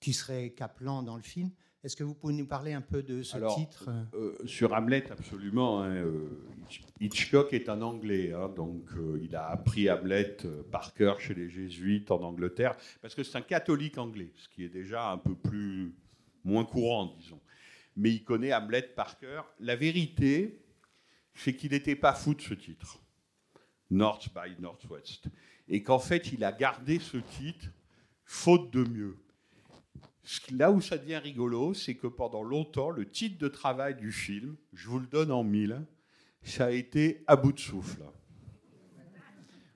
qui 0.00 0.12
serait 0.12 0.50
Kaplan 0.50 1.02
dans 1.02 1.16
le 1.16 1.22
film. 1.22 1.50
Est-ce 1.84 1.96
que 1.96 2.04
vous 2.04 2.14
pouvez 2.14 2.34
nous 2.34 2.46
parler 2.46 2.72
un 2.72 2.80
peu 2.80 3.02
de 3.02 3.24
ce 3.24 3.36
Alors, 3.36 3.56
titre? 3.56 3.90
Euh, 4.14 4.36
sur 4.46 4.72
Hamlet, 4.72 5.10
absolument. 5.10 5.82
hein, 5.82 5.90
euh, 5.96 6.28
Hitchcock 7.00 7.52
est 7.52 7.68
un 7.68 7.82
Anglais, 7.82 8.32
hein, 8.32 8.48
donc 8.48 8.88
euh, 8.96 9.18
il 9.20 9.34
a 9.34 9.48
appris 9.48 9.90
Hamlet 9.90 10.36
euh, 10.44 10.62
par 10.70 10.94
cœur 10.94 11.20
chez 11.20 11.34
les 11.34 11.48
Jésuites 11.48 12.12
en 12.12 12.22
Angleterre, 12.22 12.76
parce 13.00 13.16
que 13.16 13.24
c'est 13.24 13.36
un 13.36 13.42
catholique 13.42 13.98
anglais, 13.98 14.30
ce 14.36 14.48
qui 14.48 14.62
est 14.62 14.68
déjà 14.68 15.10
un 15.10 15.18
peu 15.18 15.34
plus 15.34 15.92
moins 16.44 16.64
courant, 16.64 17.16
disons. 17.18 17.40
Mais 17.96 18.10
il 18.10 18.22
connaît 18.22 18.54
Hamlet 18.54 18.82
par 18.94 19.18
cœur. 19.18 19.52
La 19.58 19.74
vérité, 19.74 20.64
c'est 21.34 21.56
qu'il 21.56 21.72
n'était 21.72 21.96
pas 21.96 22.14
fou 22.14 22.32
de 22.34 22.42
ce 22.42 22.54
titre, 22.54 23.02
North 23.90 24.28
by 24.32 24.60
Northwest, 24.60 25.24
et 25.66 25.82
qu'en 25.82 25.98
fait, 25.98 26.32
il 26.32 26.44
a 26.44 26.52
gardé 26.52 27.00
ce 27.00 27.16
titre 27.16 27.66
faute 28.24 28.72
de 28.72 28.84
mieux. 28.84 29.16
Là 30.52 30.70
où 30.70 30.80
ça 30.80 30.98
devient 30.98 31.16
rigolo, 31.16 31.74
c'est 31.74 31.96
que 31.96 32.06
pendant 32.06 32.42
longtemps, 32.42 32.90
le 32.90 33.08
titre 33.08 33.38
de 33.38 33.48
travail 33.48 33.96
du 33.96 34.12
film, 34.12 34.56
je 34.72 34.88
vous 34.88 35.00
le 35.00 35.06
donne 35.06 35.32
en 35.32 35.42
mille, 35.42 35.84
ça 36.42 36.66
a 36.66 36.70
été 36.70 37.24
à 37.26 37.36
bout 37.36 37.52
de 37.52 37.58
souffle. 37.58 38.02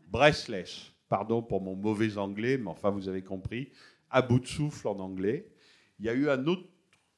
Breathless, 0.08 0.92
pardon 1.08 1.42
pour 1.42 1.60
mon 1.60 1.74
mauvais 1.74 2.16
anglais, 2.16 2.58
mais 2.58 2.68
enfin 2.68 2.90
vous 2.90 3.08
avez 3.08 3.22
compris, 3.22 3.70
à 4.08 4.22
bout 4.22 4.38
de 4.38 4.46
souffle 4.46 4.86
en 4.86 4.98
anglais. 5.00 5.48
Il 5.98 6.06
y 6.06 6.08
a 6.08 6.14
eu 6.14 6.28
un 6.28 6.46
autre 6.46 6.68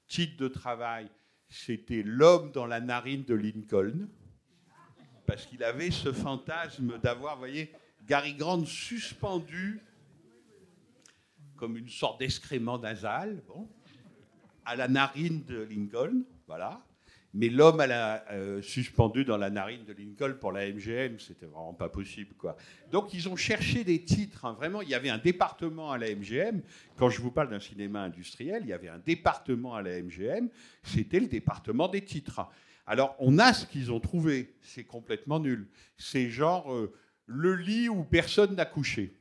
titre 0.07 0.37
de 0.39 0.49
travail, 0.49 1.11
c'était 1.49 2.03
L'homme 2.03 2.51
dans 2.53 2.66
la 2.66 2.81
narine 2.81 3.24
de 3.24 3.35
Lincoln, 3.35 4.09
parce 5.26 5.45
qu'il 5.45 5.62
avait 5.62 5.91
ce 5.91 6.12
fantasme 6.12 6.99
d'avoir, 6.99 7.35
vous 7.35 7.41
voyez, 7.41 7.72
Gary 8.07 8.35
Grant 8.35 8.64
suspendu 8.64 9.83
comme 11.59 11.76
une 11.76 11.88
sorte 11.88 12.20
d'excrément 12.20 12.78
nasal, 12.78 13.42
bon, 13.46 13.68
à 14.64 14.76
la 14.76 14.88
narine 14.88 15.44
de 15.44 15.61
Lincoln, 15.62 16.22
voilà. 16.46 16.82
Mais 17.34 17.50
l'homme 17.50 17.80
euh, 17.80 18.62
suspendu 18.62 19.24
dans 19.24 19.36
la 19.36 19.50
narine 19.50 19.84
de 19.84 19.92
Lincoln 19.92 20.34
pour 20.40 20.50
la 20.50 20.66
MGM, 20.66 21.18
c'était 21.18 21.44
vraiment 21.44 21.74
pas 21.74 21.90
possible, 21.90 22.34
quoi. 22.38 22.56
Donc 22.90 23.12
ils 23.12 23.28
ont 23.28 23.36
cherché 23.36 23.84
des 23.84 24.02
titres, 24.02 24.46
hein, 24.46 24.54
vraiment. 24.54 24.80
Il 24.80 24.88
y 24.88 24.94
avait 24.94 25.11
un 25.11 25.18
département 25.18 25.92
à 25.92 25.98
la 25.98 26.14
MGM. 26.14 26.62
Quand 26.96 27.11
je 27.11 27.20
vous 27.20 27.30
parle 27.30 27.50
d'un 27.50 27.61
cinéma 27.61 28.02
industriel, 28.02 28.62
il 28.64 28.70
y 28.70 28.72
avait 28.72 28.88
un 28.88 28.98
département 28.98 29.74
à 29.74 29.82
la 29.82 30.00
MGM. 30.02 30.48
C'était 30.82 31.20
le 31.20 31.26
département 31.26 31.88
des 31.88 32.02
titres. 32.02 32.48
Alors 32.86 33.14
on 33.18 33.38
a 33.38 33.52
ce 33.52 33.66
qu'ils 33.66 33.92
ont 33.92 34.00
trouvé. 34.00 34.54
C'est 34.62 34.84
complètement 34.84 35.38
nul. 35.38 35.68
C'est 35.98 36.30
genre 36.30 36.72
euh, 36.72 36.94
le 37.26 37.54
lit 37.56 37.90
où 37.90 38.04
personne 38.04 38.54
n'a 38.56 38.64
couché. 38.64 39.18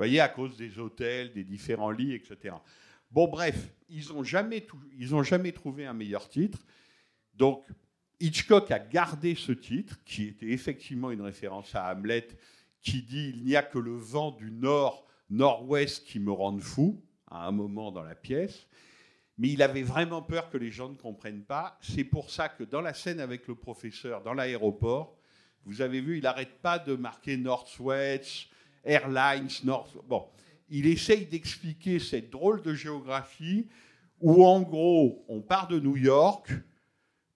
Voyez, 0.00 0.20
à 0.20 0.30
cause 0.30 0.56
des 0.56 0.78
hôtels, 0.78 1.30
des 1.34 1.44
différents 1.44 1.90
lits, 1.90 2.14
etc. 2.14 2.54
Bon, 3.10 3.28
bref, 3.28 3.68
ils 3.90 4.08
n'ont 4.08 4.24
jamais, 4.24 4.66
jamais 4.98 5.52
trouvé 5.52 5.84
un 5.84 5.92
meilleur 5.92 6.26
titre. 6.26 6.58
Donc, 7.34 7.66
Hitchcock 8.18 8.70
a 8.70 8.78
gardé 8.78 9.34
ce 9.34 9.52
titre, 9.52 10.02
qui 10.06 10.28
était 10.28 10.46
effectivement 10.46 11.10
une 11.10 11.20
référence 11.20 11.74
à 11.74 11.92
Hamlet, 11.92 12.28
qui 12.80 13.02
dit 13.02 13.28
Il 13.34 13.44
n'y 13.44 13.56
a 13.56 13.62
que 13.62 13.78
le 13.78 13.94
vent 13.94 14.30
du 14.30 14.50
nord, 14.50 15.06
nord-ouest 15.28 16.06
qui 16.06 16.18
me 16.18 16.32
rende 16.32 16.62
fou, 16.62 17.04
à 17.30 17.46
un 17.46 17.50
moment 17.50 17.92
dans 17.92 18.02
la 18.02 18.14
pièce. 18.14 18.68
Mais 19.36 19.50
il 19.50 19.60
avait 19.60 19.82
vraiment 19.82 20.22
peur 20.22 20.48
que 20.48 20.56
les 20.56 20.70
gens 20.70 20.88
ne 20.88 20.96
comprennent 20.96 21.44
pas. 21.44 21.78
C'est 21.82 22.04
pour 22.04 22.30
ça 22.30 22.48
que 22.48 22.64
dans 22.64 22.80
la 22.80 22.94
scène 22.94 23.20
avec 23.20 23.46
le 23.46 23.54
professeur, 23.54 24.22
dans 24.22 24.32
l'aéroport, 24.32 25.18
vous 25.66 25.82
avez 25.82 26.00
vu, 26.00 26.16
il 26.16 26.22
n'arrête 26.22 26.62
pas 26.62 26.78
de 26.78 26.96
marquer 26.96 27.36
Northwest, 27.36 28.49
Airlines, 28.84 29.50
North. 29.64 29.96
Bon, 30.08 30.26
il 30.68 30.86
essaye 30.86 31.26
d'expliquer 31.26 31.98
cette 31.98 32.30
drôle 32.30 32.62
de 32.62 32.74
géographie 32.74 33.68
où, 34.20 34.44
en 34.44 34.60
gros, 34.60 35.24
on 35.28 35.40
part 35.40 35.68
de 35.68 35.80
New 35.80 35.96
York 35.96 36.52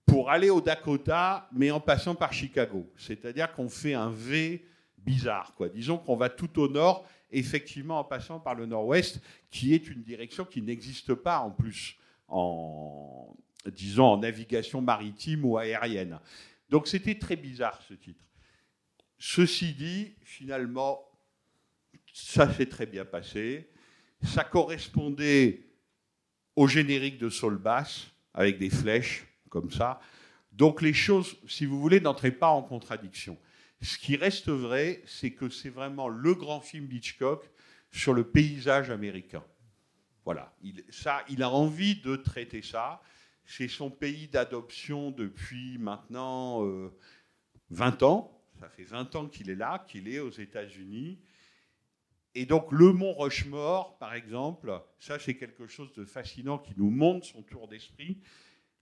pour 0.06 0.30
aller 0.30 0.50
au 0.50 0.60
Dakota, 0.60 1.48
mais 1.52 1.70
en 1.70 1.80
passant 1.80 2.14
par 2.14 2.32
Chicago. 2.32 2.86
C'est-à-dire 2.96 3.52
qu'on 3.52 3.68
fait 3.68 3.94
un 3.94 4.10
V 4.10 4.64
bizarre, 4.98 5.54
quoi. 5.56 5.68
Disons 5.68 5.98
qu'on 5.98 6.16
va 6.16 6.28
tout 6.28 6.60
au 6.60 6.68
nord, 6.68 7.06
effectivement, 7.30 7.98
en 7.98 8.04
passant 8.04 8.38
par 8.40 8.54
le 8.54 8.66
nord-ouest, 8.66 9.20
qui 9.50 9.74
est 9.74 9.88
une 9.88 10.02
direction 10.02 10.44
qui 10.44 10.62
n'existe 10.62 11.14
pas 11.14 11.40
en 11.40 11.50
plus 11.50 11.96
en, 12.28 13.34
disons, 13.72 14.04
en 14.04 14.18
navigation 14.18 14.80
maritime 14.80 15.44
ou 15.44 15.58
aérienne. 15.58 16.18
Donc 16.70 16.86
c'était 16.86 17.18
très 17.18 17.36
bizarre 17.36 17.80
ce 17.88 17.94
titre. 17.94 18.24
Ceci 19.18 19.72
dit, 19.72 20.14
finalement, 20.22 21.00
ça 22.14 22.50
s'est 22.54 22.66
très 22.66 22.86
bien 22.86 23.04
passé. 23.04 23.68
Ça 24.22 24.44
correspondait 24.44 25.66
au 26.54 26.68
générique 26.68 27.18
de 27.18 27.28
Soul 27.28 27.58
Bass, 27.58 28.06
avec 28.32 28.56
des 28.56 28.70
flèches 28.70 29.26
comme 29.50 29.72
ça. 29.72 30.00
Donc 30.52 30.80
les 30.80 30.92
choses, 30.92 31.36
si 31.48 31.66
vous 31.66 31.80
voulez, 31.80 32.00
n'entraient 32.00 32.30
pas 32.30 32.50
en 32.50 32.62
contradiction. 32.62 33.36
Ce 33.82 33.98
qui 33.98 34.14
reste 34.14 34.48
vrai, 34.48 35.02
c'est 35.06 35.32
que 35.32 35.48
c'est 35.48 35.70
vraiment 35.70 36.06
le 36.08 36.34
grand 36.34 36.60
film 36.60 36.86
d'Hitchcock 36.86 37.50
sur 37.90 38.14
le 38.14 38.22
paysage 38.22 38.90
américain. 38.90 39.44
Voilà, 40.24 40.54
il, 40.62 40.84
ça, 40.90 41.24
il 41.28 41.42
a 41.42 41.50
envie 41.50 41.96
de 41.96 42.14
traiter 42.14 42.62
ça. 42.62 43.02
C'est 43.44 43.68
son 43.68 43.90
pays 43.90 44.28
d'adoption 44.28 45.10
depuis 45.10 45.78
maintenant 45.78 46.64
euh, 46.64 46.96
20 47.70 48.04
ans. 48.04 48.40
Ça 48.60 48.68
fait 48.68 48.84
20 48.84 49.16
ans 49.16 49.26
qu'il 49.26 49.50
est 49.50 49.56
là, 49.56 49.84
qu'il 49.88 50.08
est 50.08 50.20
aux 50.20 50.30
États-Unis. 50.30 51.18
Et 52.34 52.46
donc 52.46 52.72
le 52.72 52.92
mont 52.92 53.14
Rushmore, 53.14 53.96
par 53.98 54.14
exemple, 54.14 54.80
ça 54.98 55.18
c'est 55.18 55.34
quelque 55.34 55.66
chose 55.66 55.92
de 55.94 56.04
fascinant 56.04 56.58
qui 56.58 56.74
nous 56.76 56.90
montre 56.90 57.26
son 57.26 57.42
tour 57.42 57.68
d'esprit. 57.68 58.18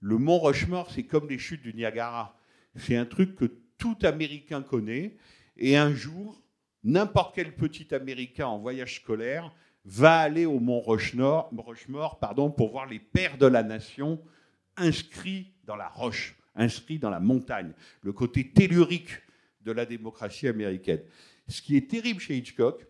Le 0.01 0.17
mont 0.19 0.41
Rushmore, 0.41 0.91
c'est 0.91 1.05
comme 1.05 1.29
les 1.29 1.39
chutes 1.39 1.63
du 1.63 1.75
Niagara. 1.75 2.39
C'est 2.77 2.97
un 2.97 3.05
truc 3.05 3.37
que 3.37 3.45
tout 3.77 3.99
Américain 4.03 4.63
connaît. 4.63 5.17
Et 5.57 5.77
un 5.77 5.95
jour, 5.95 6.43
n'importe 6.83 7.35
quel 7.35 7.55
petit 7.55 7.95
Américain 7.95 8.47
en 8.47 8.59
voyage 8.59 8.97
scolaire 8.97 9.55
va 9.85 10.19
aller 10.19 10.47
au 10.47 10.61
mont 10.61 10.81
Rushmore 10.81 11.51
pardon, 12.21 12.51
pour 12.51 12.71
voir 12.71 12.87
les 12.87 13.01
pères 13.01 13.37
de 13.37 13.47
la 13.47 13.63
nation 13.63 14.23
inscrits 14.77 15.53
dans 15.65 15.77
la 15.77 15.89
roche, 15.89 16.37
inscrits 16.55 16.99
dans 16.99 17.11
la 17.11 17.21
montagne, 17.21 17.73
le 18.01 18.13
côté 18.13 18.51
tellurique 18.51 19.11
de 19.61 19.73
la 19.73 19.85
démocratie 19.85 20.49
américaine. 20.49 21.03
Ce 21.49 21.61
qui 21.61 21.77
est 21.77 21.91
terrible 21.91 22.21
chez 22.21 22.37
Hitchcock, 22.37 22.87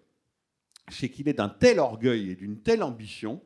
c'est 0.88 1.08
qu'il 1.08 1.28
est 1.28 1.34
d'un 1.34 1.48
tel 1.48 1.78
orgueil 1.78 2.30
et 2.30 2.34
d'une 2.34 2.60
telle 2.60 2.82
ambition 2.82 3.42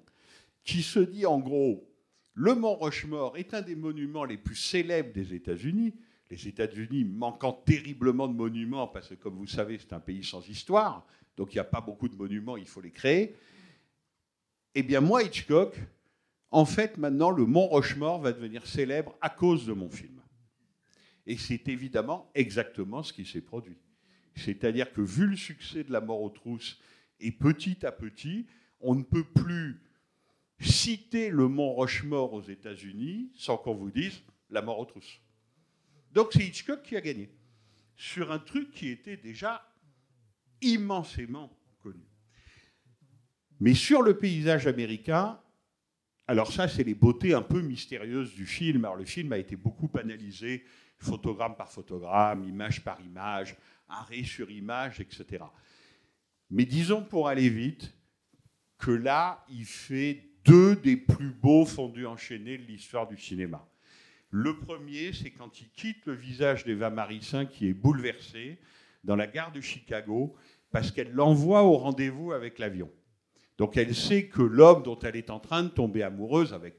qui 0.64 0.82
se 0.82 0.98
dit 0.98 1.26
en 1.26 1.38
gros, 1.38 1.88
le 2.34 2.54
mont 2.54 2.76
Rushmore 2.76 3.36
est 3.36 3.54
un 3.54 3.62
des 3.62 3.76
monuments 3.76 4.24
les 4.24 4.36
plus 4.36 4.56
célèbres 4.56 5.12
des 5.12 5.34
États-Unis. 5.34 5.94
Les 6.28 6.48
États-Unis 6.48 7.04
manquant 7.04 7.52
terriblement 7.52 8.26
de 8.26 8.34
monuments, 8.34 8.88
parce 8.88 9.10
que 9.10 9.14
comme 9.14 9.36
vous 9.36 9.46
savez, 9.46 9.78
c'est 9.78 9.92
un 9.92 10.00
pays 10.00 10.24
sans 10.24 10.46
histoire, 10.48 11.06
donc 11.36 11.52
il 11.52 11.56
n'y 11.56 11.60
a 11.60 11.64
pas 11.64 11.80
beaucoup 11.80 12.08
de 12.08 12.16
monuments, 12.16 12.56
il 12.56 12.66
faut 12.66 12.80
les 12.80 12.90
créer. 12.90 13.36
Eh 14.74 14.82
bien 14.82 15.00
moi, 15.00 15.22
Hitchcock, 15.22 15.74
en 16.50 16.64
fait, 16.64 16.98
maintenant, 16.98 17.30
le 17.30 17.46
mont 17.46 17.68
Rushmore 17.68 18.20
va 18.20 18.32
devenir 18.32 18.66
célèbre 18.66 19.16
à 19.20 19.30
cause 19.30 19.66
de 19.66 19.72
mon 19.72 19.88
film. 19.88 20.20
Et 21.26 21.36
c'est 21.36 21.68
évidemment 21.68 22.30
exactement 22.34 23.02
ce 23.02 23.12
qui 23.12 23.24
s'est 23.24 23.40
produit. 23.40 23.78
C'est-à-dire 24.34 24.92
que 24.92 25.00
vu 25.00 25.26
le 25.26 25.36
succès 25.36 25.84
de 25.84 25.92
La 25.92 26.00
mort 26.00 26.22
aux 26.22 26.30
trousses, 26.30 26.78
et 27.20 27.32
petit 27.32 27.84
à 27.84 27.92
petit, 27.92 28.46
on 28.80 28.94
ne 28.94 29.02
peut 29.02 29.24
plus 29.24 29.80
citer 30.60 31.30
le 31.30 31.48
mont 31.48 31.74
Rushmore 31.74 32.32
aux 32.32 32.42
États-Unis 32.42 33.30
sans 33.34 33.56
qu'on 33.56 33.74
vous 33.74 33.90
dise 33.90 34.22
La 34.50 34.62
mort 34.62 34.78
aux 34.78 34.84
trousses. 34.84 35.20
Donc 36.12 36.30
c'est 36.32 36.44
Hitchcock 36.44 36.82
qui 36.82 36.96
a 36.96 37.00
gagné 37.00 37.30
sur 37.96 38.30
un 38.32 38.38
truc 38.38 38.70
qui 38.70 38.88
était 38.88 39.16
déjà 39.16 39.66
immensément 40.60 41.50
connu. 41.82 42.04
Mais 43.60 43.74
sur 43.74 44.02
le 44.02 44.18
paysage 44.18 44.66
américain, 44.66 45.40
alors 46.28 46.52
ça, 46.52 46.68
c'est 46.68 46.82
les 46.82 46.94
beautés 46.94 47.34
un 47.34 47.42
peu 47.42 47.60
mystérieuses 47.60 48.34
du 48.34 48.46
film. 48.46 48.84
Alors 48.84 48.96
le 48.96 49.04
film 49.04 49.32
a 49.32 49.38
été 49.38 49.56
beaucoup 49.56 49.90
analysé, 49.98 50.64
photogramme 50.98 51.56
par 51.56 51.70
photogramme, 51.70 52.44
image 52.44 52.82
par 52.82 53.00
image, 53.00 53.56
arrêt 53.88 54.24
sur 54.24 54.50
image, 54.50 55.00
etc. 55.00 55.44
Mais 56.50 56.64
disons 56.64 57.02
pour 57.02 57.28
aller 57.28 57.48
vite 57.48 57.92
que 58.78 58.90
là, 58.90 59.44
il 59.48 59.64
fait 59.64 60.22
deux 60.44 60.76
des 60.76 60.96
plus 60.96 61.30
beaux 61.30 61.66
fondus 61.66 62.06
enchaînés 62.06 62.58
de 62.58 62.62
l'histoire 62.64 63.08
du 63.08 63.16
cinéma. 63.16 63.66
Le 64.30 64.58
premier, 64.58 65.12
c'est 65.12 65.30
quand 65.30 65.60
il 65.60 65.68
quitte 65.70 66.06
le 66.06 66.14
visage 66.14 66.64
d'Eva 66.64 66.90
Marissin 66.90 67.46
qui 67.46 67.68
est 67.68 67.74
bouleversée 67.74 68.58
dans 69.02 69.16
la 69.16 69.26
gare 69.26 69.52
de 69.52 69.60
Chicago 69.60 70.36
parce 70.70 70.90
qu'elle 70.90 71.12
l'envoie 71.12 71.62
au 71.62 71.76
rendez-vous 71.76 72.32
avec 72.32 72.58
l'avion. 72.58 72.90
Donc 73.58 73.76
elle 73.76 73.94
sait 73.94 74.26
que 74.26 74.42
l'homme 74.42 74.82
dont 74.82 74.98
elle 74.98 75.16
est 75.16 75.30
en 75.30 75.40
train 75.40 75.62
de 75.62 75.68
tomber 75.68 76.02
amoureuse, 76.02 76.52
avec, 76.52 76.74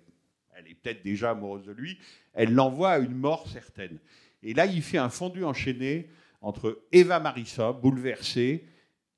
elle 0.55 0.67
est 0.67 0.75
peut-être 0.75 1.03
déjà 1.03 1.31
amoureuse 1.31 1.65
de 1.65 1.71
lui, 1.71 1.97
elle 2.33 2.53
l'envoie 2.53 2.91
à 2.91 2.99
une 2.99 3.15
mort 3.15 3.47
certaine. 3.49 3.97
Et 4.43 4.53
là, 4.53 4.65
il 4.65 4.81
fait 4.81 4.99
un 4.99 5.09
fondu 5.09 5.43
enchaîné 5.43 6.09
entre 6.41 6.83
Eva 6.91 7.19
Marissa, 7.19 7.73
bouleversée, 7.73 8.65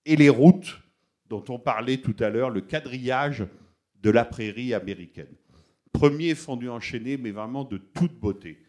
et 0.10 0.16
les 0.16 0.30
routes 0.30 0.82
dont 1.30 1.46
on 1.50 1.60
parlait 1.60 2.02
tout 2.02 2.16
à 2.20 2.30
l'heure, 2.30 2.50
le 2.50 2.62
quadrillage 2.62 3.46
de 4.02 4.10
la 4.10 4.26
prairie 4.26 4.74
américaine. 4.74 5.32
Premier 5.94 6.34
fondu 6.34 6.68
enchaîné, 6.68 7.16
mais 7.16 7.30
vraiment 7.30 7.64
de 7.64 7.78
toute 7.78 8.20
beauté. 8.20 8.60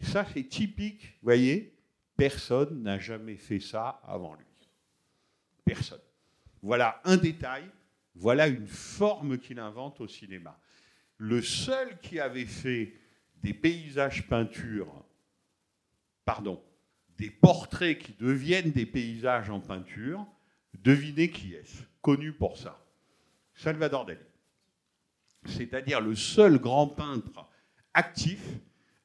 Ça, 0.00 0.26
c'est 0.34 0.44
typique, 0.44 1.02
vous 1.22 1.24
voyez, 1.24 1.74
personne 2.14 2.82
n'a 2.82 2.98
jamais 2.98 3.36
fait 3.36 3.58
ça 3.58 4.02
avant 4.06 4.34
lui. 4.34 4.44
Personne. 5.64 6.00
Voilà 6.60 7.00
un 7.04 7.16
détail, 7.16 7.64
voilà 8.14 8.48
une 8.48 8.66
forme 8.66 9.38
qu'il 9.38 9.58
invente 9.58 9.98
au 10.02 10.08
cinéma. 10.08 10.60
Le 11.16 11.40
seul 11.40 11.98
qui 12.00 12.20
avait 12.20 12.44
fait 12.44 12.92
des 13.42 13.54
paysages 13.54 14.28
peintures, 14.28 14.92
pardon, 16.26 16.62
des 17.18 17.30
portraits 17.30 17.98
qui 17.98 18.12
deviennent 18.12 18.70
des 18.70 18.86
paysages 18.86 19.50
en 19.50 19.60
peinture, 19.60 20.26
devinez 20.74 21.30
qui 21.30 21.54
est-ce 21.54 21.82
Connu 22.00 22.32
pour 22.32 22.56
ça. 22.56 22.80
Salvador 23.54 24.06
Dali. 24.06 24.20
C'est-à-dire 25.46 26.00
le 26.00 26.14
seul 26.14 26.58
grand 26.58 26.86
peintre 26.86 27.48
actif 27.92 28.40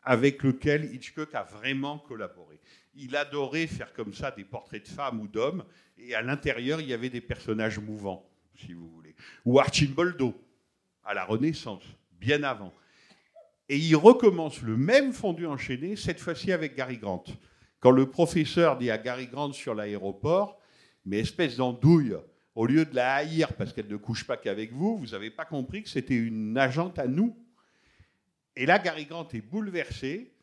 avec 0.03 0.43
lequel 0.43 0.93
Hitchcock 0.93 1.33
a 1.33 1.43
vraiment 1.43 1.97
collaboré. 1.97 2.59
Il 2.95 3.15
adorait 3.15 3.67
faire 3.67 3.93
comme 3.93 4.13
ça 4.13 4.31
des 4.31 4.43
portraits 4.43 4.83
de 4.83 4.87
femmes 4.87 5.21
ou 5.21 5.27
d'hommes, 5.27 5.65
et 5.97 6.13
à 6.13 6.21
l'intérieur, 6.21 6.81
il 6.81 6.87
y 6.87 6.93
avait 6.93 7.09
des 7.09 7.21
personnages 7.21 7.79
mouvants, 7.79 8.29
si 8.55 8.73
vous 8.73 8.89
voulez. 8.89 9.15
Ou 9.45 9.59
Archimboldo, 9.59 10.35
à 11.03 11.13
la 11.13 11.25
Renaissance, 11.25 11.83
bien 12.11 12.43
avant. 12.43 12.73
Et 13.69 13.77
il 13.77 13.95
recommence 13.95 14.61
le 14.61 14.77
même 14.77 15.13
fondu 15.13 15.47
enchaîné, 15.47 15.95
cette 15.95 16.19
fois-ci 16.19 16.51
avec 16.51 16.75
Gary 16.75 16.97
Grant. 16.97 17.23
Quand 17.83 17.91
le 17.91 18.09
professeur 18.09 18.77
dit 18.77 18.89
à 18.89 18.97
Gary 18.97 19.27
Grant 19.27 19.51
sur 19.51 19.75
l'aéroport, 19.75 20.57
mais 21.05 21.19
espèce 21.19 21.57
d'andouille, 21.57 22.15
au 22.55 22.65
lieu 22.65 22.85
de 22.85 22.95
la 22.95 23.15
haïr 23.15 23.51
parce 23.57 23.73
qu'elle 23.73 23.89
ne 23.89 23.97
couche 23.97 24.25
pas 24.25 24.37
qu'avec 24.37 24.71
vous, 24.71 24.97
vous 24.97 25.07
n'avez 25.07 25.29
pas 25.29 25.43
compris 25.43 25.83
que 25.83 25.89
c'était 25.89 26.15
une 26.15 26.57
agente 26.57 26.97
à 26.97 27.07
nous. 27.07 27.35
Et 28.55 28.65
là, 28.65 28.79
Gary 28.79 29.03
Grant 29.03 29.27
est 29.33 29.41
bouleversé, 29.41 30.33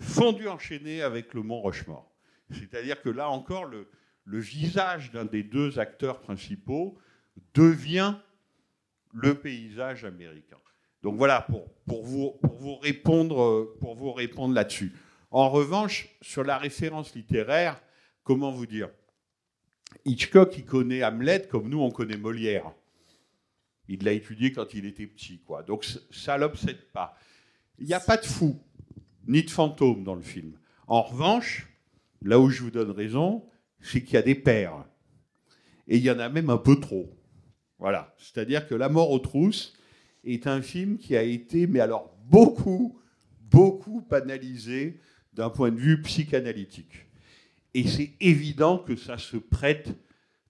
fondu 0.00 0.48
enchaîné 0.48 1.02
avec 1.02 1.34
le 1.34 1.42
mont 1.42 1.60
Rochemort. 1.60 2.10
C'est-à-dire 2.50 3.02
que 3.02 3.10
là 3.10 3.28
encore, 3.28 3.66
le, 3.66 3.86
visage 4.24 5.12
d'un 5.12 5.26
des 5.26 5.42
deux 5.42 5.78
acteurs 5.78 6.22
principaux 6.22 6.96
devient 7.52 8.14
le 9.12 9.34
paysage 9.34 10.06
américain. 10.06 10.56
Donc 11.02 11.16
voilà, 11.16 11.46
pour 11.86 12.02
vous 12.02 12.76
répondre, 12.76 13.76
pour 13.78 13.94
vous 13.94 14.14
répondre 14.14 14.54
là-dessus. 14.54 14.94
En 15.32 15.48
revanche, 15.48 16.10
sur 16.20 16.44
la 16.44 16.58
référence 16.58 17.14
littéraire, 17.14 17.82
comment 18.22 18.52
vous 18.52 18.66
dire? 18.66 18.90
Hitchcock, 20.04 20.54
il 20.58 20.66
connaît 20.66 21.02
Hamlet 21.02 21.48
comme 21.50 21.70
nous, 21.70 21.80
on 21.80 21.90
connaît 21.90 22.18
Molière. 22.18 22.70
Il 23.88 24.04
l'a 24.04 24.12
étudié 24.12 24.52
quand 24.52 24.74
il 24.74 24.84
était 24.84 25.06
petit, 25.06 25.40
quoi. 25.40 25.62
Donc 25.62 25.86
ça 26.10 26.36
l'obsède 26.36 26.82
pas. 26.92 27.16
Il 27.78 27.86
n'y 27.86 27.94
a 27.94 28.00
pas 28.00 28.18
de 28.18 28.26
fou, 28.26 28.60
ni 29.26 29.42
de 29.42 29.50
fantôme 29.50 30.04
dans 30.04 30.14
le 30.14 30.22
film. 30.22 30.58
En 30.86 31.00
revanche, 31.00 31.66
là 32.20 32.38
où 32.38 32.50
je 32.50 32.62
vous 32.62 32.70
donne 32.70 32.90
raison, 32.90 33.42
c'est 33.80 34.04
qu'il 34.04 34.14
y 34.14 34.18
a 34.18 34.22
des 34.22 34.34
pères. 34.34 34.84
Et 35.88 35.96
il 35.96 36.02
y 36.02 36.10
en 36.10 36.18
a 36.18 36.28
même 36.28 36.50
un 36.50 36.58
peu 36.58 36.78
trop. 36.78 37.10
Voilà. 37.78 38.14
C'est-à-dire 38.18 38.68
que 38.68 38.74
La 38.74 38.90
mort 38.90 39.10
aux 39.10 39.18
trousses 39.18 39.72
est 40.24 40.46
un 40.46 40.60
film 40.60 40.98
qui 40.98 41.16
a 41.16 41.22
été, 41.22 41.66
mais 41.66 41.80
alors 41.80 42.14
beaucoup, 42.26 43.00
beaucoup 43.40 44.06
analysé 44.10 45.00
d'un 45.32 45.50
point 45.50 45.70
de 45.70 45.78
vue 45.78 46.02
psychanalytique. 46.02 47.06
Et 47.74 47.86
c'est 47.86 48.12
évident 48.20 48.78
que 48.78 48.96
ça 48.96 49.18
se 49.18 49.36
prête 49.36 49.94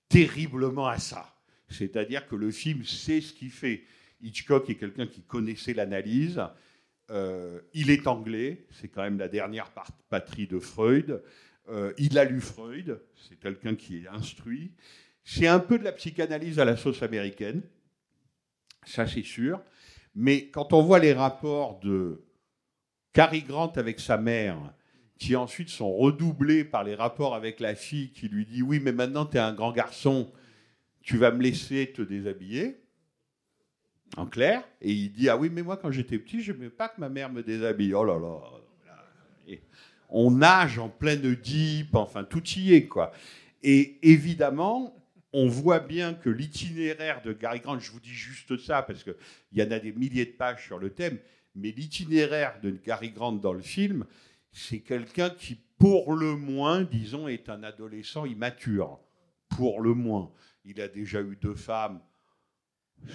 terriblement 0.08 0.86
à 0.86 0.98
ça. 0.98 1.34
C'est-à-dire 1.68 2.26
que 2.26 2.36
le 2.36 2.50
film 2.50 2.84
sait 2.84 3.20
ce 3.20 3.32
qu'il 3.32 3.50
fait. 3.50 3.84
Hitchcock 4.20 4.68
est 4.70 4.74
quelqu'un 4.74 5.06
qui 5.06 5.22
connaissait 5.22 5.74
l'analyse. 5.74 6.42
Euh, 7.10 7.60
il 7.74 7.90
est 7.90 8.06
anglais, 8.06 8.66
c'est 8.70 8.88
quand 8.88 9.02
même 9.02 9.18
la 9.18 9.28
dernière 9.28 9.70
patrie 10.08 10.46
de 10.46 10.58
Freud. 10.58 11.22
Euh, 11.68 11.92
il 11.98 12.18
a 12.18 12.24
lu 12.24 12.40
Freud, 12.40 13.00
c'est 13.28 13.38
quelqu'un 13.38 13.74
qui 13.74 13.98
est 13.98 14.08
instruit. 14.08 14.72
C'est 15.24 15.46
un 15.46 15.60
peu 15.60 15.78
de 15.78 15.84
la 15.84 15.92
psychanalyse 15.92 16.58
à 16.58 16.64
la 16.64 16.76
sauce 16.76 17.02
américaine, 17.02 17.62
ça 18.84 19.06
c'est 19.06 19.22
sûr. 19.22 19.60
Mais 20.14 20.48
quand 20.48 20.72
on 20.72 20.82
voit 20.82 20.98
les 20.98 21.12
rapports 21.12 21.78
de 21.80 22.22
Cary 23.12 23.42
Grant 23.42 23.72
avec 23.76 24.00
sa 24.00 24.16
mère, 24.16 24.58
qui 25.18 25.36
ensuite 25.36 25.68
sont 25.68 25.92
redoublés 25.92 26.64
par 26.64 26.82
les 26.82 26.94
rapports 26.94 27.34
avec 27.34 27.60
la 27.60 27.74
fille 27.74 28.10
qui 28.10 28.28
lui 28.28 28.46
dit 28.46 28.62
Oui, 28.62 28.80
mais 28.80 28.92
maintenant 28.92 29.26
tu 29.26 29.36
es 29.36 29.40
un 29.40 29.52
grand 29.52 29.72
garçon, 29.72 30.32
tu 31.02 31.16
vas 31.16 31.30
me 31.30 31.42
laisser 31.42 31.92
te 31.92 32.02
déshabiller. 32.02 32.78
En 34.16 34.26
clair. 34.26 34.62
Et 34.80 34.92
il 34.92 35.12
dit 35.12 35.28
Ah 35.28 35.36
oui, 35.36 35.50
mais 35.50 35.62
moi 35.62 35.76
quand 35.76 35.90
j'étais 35.90 36.18
petit, 36.18 36.42
je 36.42 36.52
n'aimais 36.52 36.70
pas 36.70 36.88
que 36.88 37.00
ma 37.00 37.08
mère 37.08 37.30
me 37.30 37.42
déshabille. 37.42 37.94
Oh 37.94 38.04
là 38.04 38.18
là. 38.18 39.58
on 40.08 40.30
nage 40.30 40.78
en 40.78 40.88
pleine 40.88 41.34
deep, 41.34 41.94
enfin 41.94 42.24
tout 42.24 42.46
y 42.56 42.74
est, 42.74 42.86
quoi. 42.86 43.12
Et 43.62 43.98
évidemment, 44.02 44.96
on 45.32 45.48
voit 45.48 45.80
bien 45.80 46.14
que 46.14 46.28
l'itinéraire 46.28 47.22
de 47.22 47.32
Gary 47.32 47.60
Grant, 47.60 47.78
je 47.78 47.90
vous 47.90 48.00
dis 48.00 48.10
juste 48.10 48.58
ça 48.58 48.82
parce 48.82 49.02
qu'il 49.02 49.14
y 49.52 49.62
en 49.62 49.70
a 49.70 49.78
des 49.78 49.92
milliers 49.92 50.26
de 50.26 50.32
pages 50.32 50.66
sur 50.66 50.78
le 50.78 50.90
thème, 50.90 51.18
mais 51.54 51.70
l'itinéraire 51.70 52.60
de 52.62 52.70
Gary 52.70 53.10
Grant 53.10 53.32
dans 53.32 53.52
le 53.52 53.62
film, 53.62 54.04
c'est 54.52 54.80
quelqu'un 54.80 55.30
qui, 55.30 55.58
pour 55.78 56.14
le 56.14 56.36
moins, 56.36 56.82
disons, 56.82 57.28
est 57.28 57.48
un 57.48 57.62
adolescent 57.62 58.24
immature. 58.24 58.98
Pour 59.48 59.80
le 59.80 59.94
moins. 59.94 60.32
Il 60.64 60.80
a 60.80 60.88
déjà 60.88 61.20
eu 61.20 61.36
deux 61.36 61.54
femmes, 61.54 62.00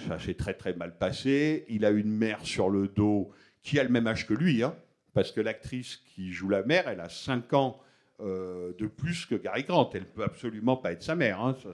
ça 0.06 0.18
s'est 0.18 0.34
très 0.34 0.54
très 0.54 0.74
mal 0.74 0.96
passé. 0.96 1.64
Il 1.68 1.84
a 1.84 1.90
une 1.90 2.10
mère 2.10 2.44
sur 2.44 2.68
le 2.70 2.88
dos 2.88 3.32
qui 3.62 3.78
a 3.78 3.82
le 3.84 3.88
même 3.88 4.06
âge 4.06 4.26
que 4.26 4.34
lui, 4.34 4.62
hein, 4.62 4.76
parce 5.14 5.32
que 5.32 5.40
l'actrice 5.40 5.96
qui 5.96 6.32
joue 6.32 6.48
la 6.48 6.62
mère, 6.62 6.88
elle 6.88 7.00
a 7.00 7.08
5 7.08 7.52
ans 7.54 7.80
euh, 8.20 8.72
de 8.78 8.86
plus 8.86 9.26
que 9.26 9.34
Gary 9.34 9.64
Grant. 9.64 9.90
Elle 9.94 10.06
peut 10.06 10.24
absolument 10.24 10.76
pas 10.76 10.92
être 10.92 11.02
sa 11.02 11.14
mère, 11.14 11.40
hein, 11.40 11.56
ça 11.62 11.70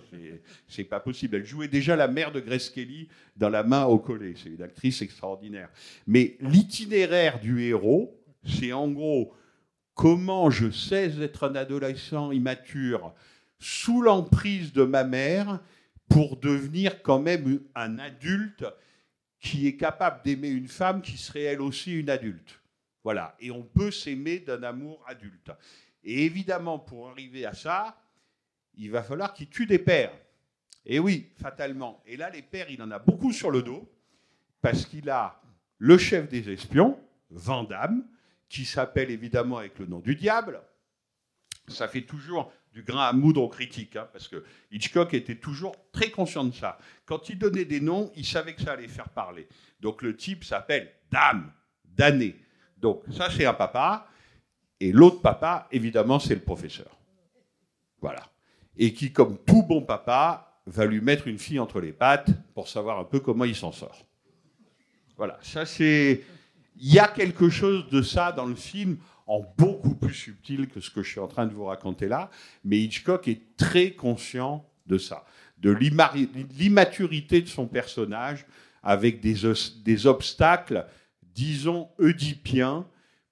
c'est 0.68 0.84
pas 0.84 1.01
possible. 1.01 1.36
Elle 1.36 1.47
jouait 1.47 1.68
déjà 1.68 1.97
la 1.97 2.09
mère 2.09 2.32
de 2.32 2.40
Grace 2.40 2.70
Kelly 2.70 3.09
dans 3.36 3.49
La 3.49 3.62
main 3.62 3.84
au 3.84 3.99
collet. 3.99 4.34
C'est 4.36 4.51
une 4.51 4.62
actrice 4.62 5.03
extraordinaire. 5.03 5.68
Mais 6.07 6.36
l'itinéraire 6.40 7.40
du 7.40 7.62
héros, 7.62 8.20
c'est 8.45 8.72
en 8.72 8.88
gros 8.88 9.32
comment 9.95 10.51
je 10.51 10.70
sais 10.70 11.20
être 11.20 11.45
un 11.45 11.55
adolescent 11.55 12.32
immature 12.32 13.14
sous 13.59 14.03
l'emprise 14.03 14.72
de 14.72 14.82
ma 14.82 15.05
mère, 15.05 15.61
pour 16.09 16.36
devenir 16.36 17.03
quand 17.03 17.18
même 17.18 17.61
un 17.74 17.99
adulte 17.99 18.64
qui 19.40 19.66
est 19.66 19.76
capable 19.76 20.22
d'aimer 20.24 20.49
une 20.49 20.68
femme 20.68 21.03
qui 21.03 21.16
serait 21.16 21.42
elle 21.42 21.61
aussi 21.61 21.99
une 21.99 22.11
adulte. 22.11 22.61
Voilà. 23.03 23.34
Et 23.40 23.51
on 23.51 23.62
peut 23.62 23.90
s'aimer 23.90 24.38
d'un 24.38 24.62
amour 24.62 25.03
adulte. 25.07 25.51
Et 26.05 26.24
évidemment, 26.24 26.78
pour 26.78 27.09
arriver 27.09 27.46
à 27.46 27.55
ça, 27.55 27.96
il 28.76 28.90
va 28.90 29.02
falloir 29.02 29.32
qu'il 29.32 29.48
tue 29.48 29.66
des 29.66 29.78
pères. 29.78 30.12
Et 30.86 30.98
oui, 30.98 31.30
fatalement. 31.40 32.02
Et 32.07 32.16
là, 32.16 32.30
les 32.30 32.42
pères, 32.42 32.70
il 32.70 32.82
en 32.82 32.90
a 32.90 32.98
beaucoup 32.98 33.32
sur 33.32 33.50
le 33.50 33.62
dos, 33.62 33.90
parce 34.61 34.84
qu'il 34.84 35.09
a 35.11 35.40
le 35.78 35.96
chef 35.98 36.28
des 36.28 36.50
espions, 36.50 36.98
Vandame, 37.30 38.07
qui 38.48 38.64
s'appelle 38.64 39.11
évidemment 39.11 39.59
avec 39.59 39.78
le 39.78 39.86
nom 39.86 40.00
du 40.00 40.14
diable. 40.14 40.61
Ça 41.68 41.88
fait 41.88 42.02
toujours 42.02 42.52
du 42.72 42.82
grain 42.82 43.07
à 43.07 43.12
moudre 43.12 43.42
aux 43.42 43.48
critiques, 43.48 43.96
hein, 43.96 44.09
parce 44.12 44.28
que 44.28 44.44
Hitchcock 44.70 45.14
était 45.14 45.36
toujours 45.36 45.74
très 45.92 46.11
conscient 46.11 46.44
de 46.44 46.55
ça. 46.55 46.78
Quand 47.07 47.28
il 47.28 47.38
donnait 47.38 47.64
des 47.64 47.80
noms, 47.80 48.12
il 48.16 48.26
savait 48.26 48.55
que 48.55 48.62
ça 48.62 48.72
allait 48.72 48.88
faire 48.88 49.09
parler. 49.09 49.48
Donc 49.80 50.02
le 50.02 50.16
type 50.16 50.44
s'appelle 50.44 50.92
Dame, 51.11 51.52
damné. 51.84 52.36
Donc 52.76 53.02
ça, 53.11 53.30
c'est 53.30 53.46
un 53.46 53.55
papa. 53.55 54.09
Et 54.85 54.93
l'autre 54.93 55.22
papa, 55.22 55.66
évidemment, 55.72 56.18
c'est 56.18 56.35
le 56.35 56.43
professeur. 56.43 56.95
Voilà. 58.03 58.22
Et 58.76 58.93
qui, 58.93 59.12
comme 59.12 59.39
tout 59.39 59.62
bon 59.62 59.80
papa, 59.80 60.61
va 60.66 60.85
lui 60.85 61.01
mettre 61.01 61.26
une 61.26 61.39
fille 61.39 61.59
entre 61.59 61.80
les 61.80 61.95
pattes 61.95 62.28
pour 62.53 62.68
savoir 62.68 62.99
un 62.99 63.05
peu 63.05 63.18
comment 63.18 63.47
il 63.47 63.57
s'en 63.57 63.72
sort. 63.72 64.05
Voilà, 65.16 65.39
ça 65.41 65.64
c'est... 65.64 66.22
Il 66.76 66.93
y 66.93 66.99
a 66.99 67.09
quelque 67.09 67.49
chose 67.49 67.89
de 67.89 68.03
ça 68.03 68.30
dans 68.30 68.45
le 68.45 68.55
film 68.55 68.99
en 69.26 69.41
beaucoup 69.57 69.95
plus 69.95 70.12
subtil 70.12 70.68
que 70.68 70.80
ce 70.80 70.91
que 70.91 71.03
je 71.03 71.12
suis 71.12 71.20
en 71.20 71.28
train 71.28 71.47
de 71.47 71.55
vous 71.55 71.64
raconter 71.64 72.07
là, 72.07 72.28
mais 72.62 72.78
Hitchcock 72.78 73.26
est 73.26 73.57
très 73.57 73.93
conscient 73.93 74.68
de 74.87 74.99
ça, 74.99 75.24
de 75.57 75.70
l'immaturité 75.70 77.41
de 77.41 77.49
son 77.49 77.68
personnage 77.68 78.45
avec 78.82 79.20
des, 79.20 79.37
des 79.82 80.07
obstacles, 80.07 80.85
disons, 81.22 81.89
oedipiens, 81.99 82.87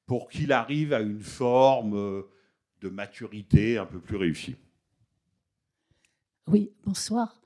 pour 0.07 0.29
qu'il 0.29 0.53
arrive 0.53 0.93
à 0.93 1.01
une 1.01 1.21
forme 1.21 1.95
euh, 1.95 2.23
de 2.81 2.89
maturité 2.89 3.79
un 3.79 3.87
peu 3.87 4.01
plus 4.01 4.17
réussie. 4.17 4.57
Oui, 6.49 6.73
bonsoir. 6.85 7.41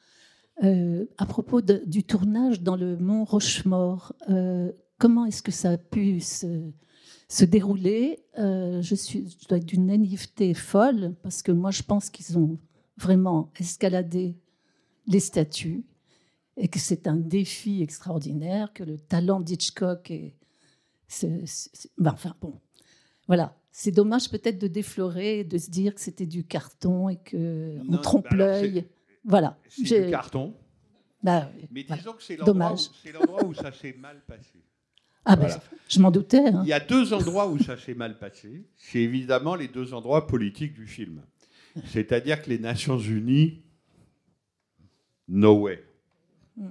Euh, 0.65 1.05
à 1.19 1.27
propos 1.27 1.61
du 1.61 2.03
tournage 2.03 2.63
dans 2.63 2.77
le 2.77 2.97
mont 2.97 3.25
Rochemort, 3.25 4.15
euh, 4.31 4.73
comment 4.99 5.27
est-ce 5.27 5.43
que 5.43 5.53
ça 5.53 5.73
a 5.73 5.77
pu 5.77 6.21
se, 6.21 6.71
se 7.29 7.45
dérouler? 7.45 8.25
Je, 8.37 8.95
suis, 8.95 9.29
je 9.29 9.49
dois 9.49 9.59
être 9.59 9.67
d'une 9.67 9.87
naïveté 9.87 10.55
folle, 10.55 11.15
parce 11.23 11.43
que 11.43 11.53
moi 11.53 11.71
je 11.71 11.83
pense 11.83 12.09
qu'ils 12.09 12.39
ont 12.39 12.59
vraiment 12.97 13.53
escaladé 13.59 14.39
les 15.07 15.21
statues 15.21 15.85
et 16.57 16.69
que 16.69 16.79
c'est 16.79 17.07
un 17.07 17.17
défi 17.17 17.83
extraordinaire, 17.83 18.73
que 18.73 18.83
le 18.83 18.99
talent 18.99 19.41
d'Hitchcock 19.41 20.11
est. 20.11 20.36
Ben, 21.99 22.13
enfin 22.13 22.35
bon, 22.41 22.61
voilà. 23.27 23.57
C'est 23.71 23.91
dommage 23.93 24.31
peut-être 24.31 24.59
de 24.59 24.69
déflorer, 24.69 25.45
de 25.45 25.59
se 25.59 25.71
dire 25.71 25.95
que 25.95 26.01
c'était 26.01 26.25
du 26.27 26.45
carton 26.45 27.11
et 27.11 27.17
qu'on 27.17 27.85
bah 27.87 27.99
trompe 27.99 28.31
l'œil. 28.33 28.87
Voilà. 29.23 29.59
C'est 29.69 30.05
du 30.07 30.11
carton. 30.11 30.55
Bah, 31.23 31.51
Mais 31.71 31.83
voilà. 31.83 32.01
disons 32.01 32.13
que 32.15 32.23
c'est 32.23 32.37
l'endroit, 32.37 33.45
où- 33.45 33.53
ça 33.55 33.73
s'est 33.73 33.95
mal 33.99 34.23
passé. 34.27 34.63
Ah 35.27 35.37
ben, 35.37 35.49
je 35.89 35.99
m'en 36.01 36.11
doutais. 36.11 36.39
hein. 36.49 36.61
Il 36.63 36.69
y 36.69 36.73
a 36.73 36.81
deux 36.81 37.13
endroits 37.13 37.49
où 37.49 37.59
ça 37.59 37.77
s'est 37.77 37.95
mal 37.95 38.19
passé. 38.19 38.65
C'est 38.77 39.01
évidemment 39.01 39.57
les 39.57 39.69
deux 39.69 39.93
endroits 39.93 40.27
politiques 40.27 40.73
du 40.73 40.87
film. 40.87 41.23
C'est-à-dire 41.87 42.41
que 42.43 42.49
les 42.49 42.59
Nations 42.61 42.99
Unies, 42.99 43.63
no 45.29 45.61
way. 45.63 45.85
Mm. 46.57 46.71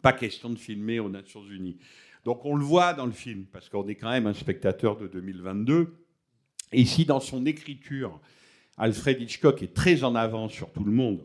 Pas 0.00 0.12
question 0.12 0.48
de 0.50 0.56
filmer 0.58 1.00
aux 1.00 1.08
Nations 1.10 1.44
Unies. 1.44 1.78
Donc 2.24 2.44
on 2.44 2.54
le 2.54 2.64
voit 2.64 2.94
dans 2.94 3.06
le 3.06 3.12
film, 3.12 3.46
parce 3.46 3.68
qu'on 3.68 3.86
est 3.88 3.96
quand 3.96 4.10
même 4.10 4.26
un 4.26 4.34
spectateur 4.34 4.96
de 4.96 5.08
2022. 5.08 5.94
Et 6.72 6.80
ici, 6.80 7.04
dans 7.04 7.20
son 7.20 7.44
écriture, 7.46 8.20
Alfred 8.76 9.20
Hitchcock 9.20 9.62
est 9.62 9.74
très 9.74 10.04
en 10.04 10.14
avance 10.14 10.52
sur 10.52 10.70
tout 10.72 10.84
le 10.84 10.92
monde, 10.92 11.24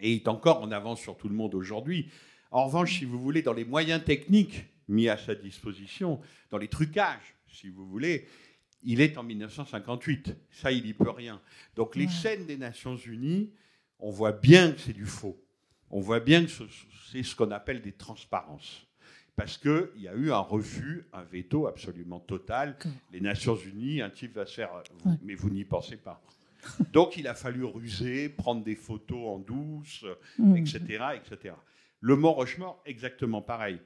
et 0.00 0.14
est 0.14 0.28
encore 0.28 0.60
en 0.62 0.70
avance 0.72 1.00
sur 1.00 1.16
tout 1.16 1.28
le 1.28 1.34
monde 1.34 1.54
aujourd'hui. 1.54 2.10
En 2.50 2.66
revanche, 2.66 2.98
si 2.98 3.04
vous 3.04 3.18
voulez, 3.18 3.42
dans 3.42 3.52
les 3.52 3.64
moyens 3.64 4.04
techniques 4.04 4.64
mis 4.88 5.08
à 5.08 5.16
sa 5.16 5.34
disposition, 5.34 6.20
dans 6.50 6.58
les 6.58 6.68
trucages, 6.68 7.34
si 7.48 7.68
vous 7.70 7.86
voulez, 7.86 8.26
il 8.82 9.00
est 9.00 9.16
en 9.16 9.22
1958. 9.22 10.36
Ça, 10.50 10.70
il 10.70 10.84
n'y 10.84 10.92
peut 10.92 11.10
rien. 11.10 11.40
Donc 11.74 11.96
les 11.96 12.04
Ouais. 12.04 12.10
scènes 12.12 12.46
des 12.46 12.58
Nations 12.58 12.96
Unies, 12.96 13.50
on 13.98 14.10
voit 14.10 14.32
bien 14.32 14.72
que 14.72 14.80
c'est 14.80 14.92
du 14.92 15.06
faux. 15.06 15.40
On 15.90 16.00
voit 16.00 16.20
bien 16.20 16.44
que 16.44 16.50
ce- 16.50 16.64
c'est 17.10 17.22
ce 17.22 17.34
qu'on 17.34 17.50
appelle 17.50 17.80
des 17.80 17.92
transparences. 17.92 18.86
Parce 19.36 19.58
qu'il 19.58 19.88
y 19.96 20.06
a 20.08 20.14
eu 20.14 20.30
un 20.30 20.38
refus, 20.38 21.06
un 21.12 21.22
veto 21.24 21.66
absolument 21.66 22.20
total. 22.20 22.76
Les 23.12 23.20
Nations 23.20 23.56
Unies, 23.56 24.00
un 24.00 24.10
type 24.10 24.34
va 24.36 24.46
se 24.46 24.54
faire. 24.54 24.70
vous- 25.02 25.10
Ouais. 25.10 25.16
Mais 25.22 25.34
vous 25.34 25.50
n'y 25.50 25.64
pensez 25.64 25.96
pas. 25.96 26.22
Donc 26.92 27.16
il 27.16 27.26
a 27.28 27.34
fallu 27.34 27.64
ruser, 27.64 28.28
prendre 28.28 28.62
des 28.64 28.76
photos 28.76 29.26
en 29.28 29.38
douce, 29.38 30.04
Mm. 30.38 30.56
etc., 30.56 30.78
etc. 31.16 31.54
Le 32.00 32.16
Mont 32.16 32.32
Rochemort, 32.32 32.80
exactement 32.86 33.42
pareil. 33.42 33.78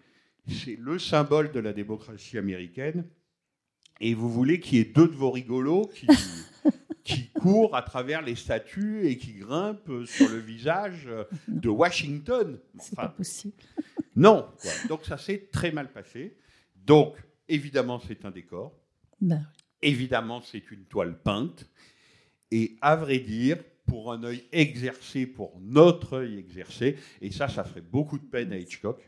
C'est 0.49 0.77
le 0.79 0.99
symbole 0.99 1.51
de 1.53 1.61
la 1.61 1.73
démocratie 1.73 2.39
américaine. 2.39 3.05
Et 4.01 4.15
vous 4.15 4.31
voulez 4.31 4.61
qu'il 4.61 4.79
y 4.79 4.81
ait 4.81 4.85
deux 4.85 5.09
de 5.09 5.15
vos 5.15 5.31
rigolos 5.33 5.87
qui, 5.95 6.07
qui 7.05 7.31
courent 7.31 7.75
à 7.75 7.83
travers 7.83 8.23
les 8.23 8.37
statues 8.37 9.07
et 9.09 9.17
qui 9.19 9.33
grimpent 9.33 10.05
sur 10.07 10.29
le 10.29 10.39
visage 10.39 11.09
de 11.49 11.69
Washington. 11.69 12.59
C'est 12.79 12.95
pas 12.95 13.09
possible. 13.09 13.55
Non. 14.19 14.49
quoi. 14.61 14.71
Donc 14.89 15.05
ça 15.05 15.17
s'est 15.19 15.49
très 15.53 15.71
mal 15.73 15.91
passé. 15.93 16.37
Donc, 16.77 17.17
évidemment, 17.49 18.01
c'est 18.01 18.25
un 18.25 18.31
décor. 18.31 18.73
Ben, 19.21 19.47
Évidemment, 19.83 20.41
c'est 20.43 20.71
une 20.71 20.85
toile 20.87 21.19
peinte. 21.23 21.69
Et 22.51 22.77
à 22.81 22.97
vrai 22.97 23.19
dire, 23.19 23.59
pour 23.87 24.13
un 24.13 24.23
œil 24.25 24.45
exercé, 24.53 25.27
pour 25.27 25.59
notre 25.61 26.15
œil 26.19 26.39
exercé, 26.39 26.97
et 27.21 27.31
ça, 27.31 27.49
ça 27.49 27.63
ferait 27.65 27.81
beaucoup 27.83 28.19
de 28.19 28.25
peine 28.25 28.53
à 28.53 28.59
Hitchcock, 28.59 28.99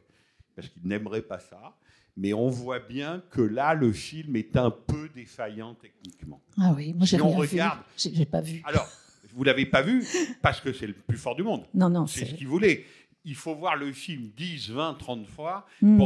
parce 0.55 0.69
qu'il 0.69 0.87
n'aimerait 0.87 1.23
pas 1.23 1.39
ça. 1.39 1.77
Mais 2.17 2.33
on 2.33 2.49
voit 2.49 2.81
bien 2.81 3.23
que 3.31 3.41
là, 3.41 3.75
le 3.75 3.93
film 3.93 4.37
est 4.37 4.57
un 4.57 4.71
peu 4.71 5.09
défaillant 5.15 5.75
techniquement. 5.75 6.43
ah 6.59 6.73
oui, 6.77 6.93
moi 6.93 7.07
j'ai 7.07 7.17
Si 7.17 7.23
on 7.23 7.31
regarde- 7.31 7.79
vu. 7.99 8.11
J'ai 8.15 8.27
pas 8.27 8.41
vu. 8.43 8.61
Alors, 8.65 8.87
vous 9.33 9.45
l'avez 9.45 9.65
pas 9.67 9.81
vu 9.83 10.05
parce 10.43 10.61
que 10.61 10.73
c'est 10.73 10.87
le 10.89 10.93
plus 10.93 11.17
fort 11.17 11.35
du 11.37 11.43
monde. 11.43 11.65
Non, 11.73 11.89
non, 11.89 12.07
c'est 12.07 12.21
c'est- 12.21 12.27
ce 12.33 12.35
qu'il 12.35 12.49
voulait. 12.49 12.85
Il 13.25 13.35
faut 13.35 13.55
voir 13.55 13.77
le 13.77 13.93
film 13.93 14.31
10, 14.37 14.71
20, 14.71 14.95
30 14.95 15.27
fois 15.27 15.67
Mm. 15.83 15.99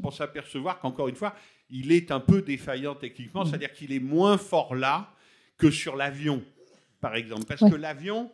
pour 0.00 0.12
s'apercevoir 0.14 0.78
qu'encore 0.80 1.08
une 1.08 1.14
fois, 1.16 1.34
il 1.70 1.92
est 1.92 2.10
un 2.10 2.20
peu 2.20 2.40
défaillant 2.42 2.94
techniquement, 2.94 3.44
Mm. 3.44 3.46
c'est-à-dire 3.48 3.72
qu'il 3.72 3.92
est 3.92 4.00
moins 4.00 4.38
fort 4.38 4.74
là 4.74 5.12
que 5.58 5.70
sur 5.70 5.96
l'avion, 5.96 6.42
par 7.00 7.14
exemple. 7.16 7.44
Parce 7.44 7.60
Ouais. 7.60 7.70
que 7.70 7.76
l'avion, 7.76 8.30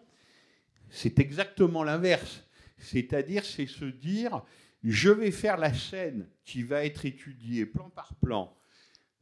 c'est 0.90 1.18
exactement 1.18 1.82
l'inverse. 1.82 2.44
C'est-à-dire, 2.78 3.44
c'est 3.44 3.66
se 3.66 3.84
dire, 3.86 4.42
je 4.84 5.10
vais 5.10 5.30
faire 5.30 5.56
la 5.56 5.72
scène 5.74 6.28
qui 6.44 6.62
va 6.62 6.84
être 6.84 7.04
étudiée 7.06 7.66
plan 7.66 7.88
par 7.90 8.14
plan 8.14 8.54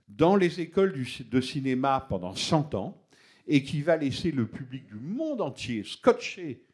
dans 0.09 0.37
les 0.37 0.61
écoles 0.61 0.93
du- 0.93 1.25
de 1.25 1.41
cinéma 1.41 2.05
pendant 2.09 2.35
100 2.35 2.75
ans 2.75 3.01
et 3.47 3.63
qui 3.63 3.81
va 3.81 3.97
laisser 3.97 4.33
le 4.33 4.47
public 4.47 4.87
du 4.87 4.97
monde 4.97 5.41
entier 5.41 5.85
scotché 5.85 6.65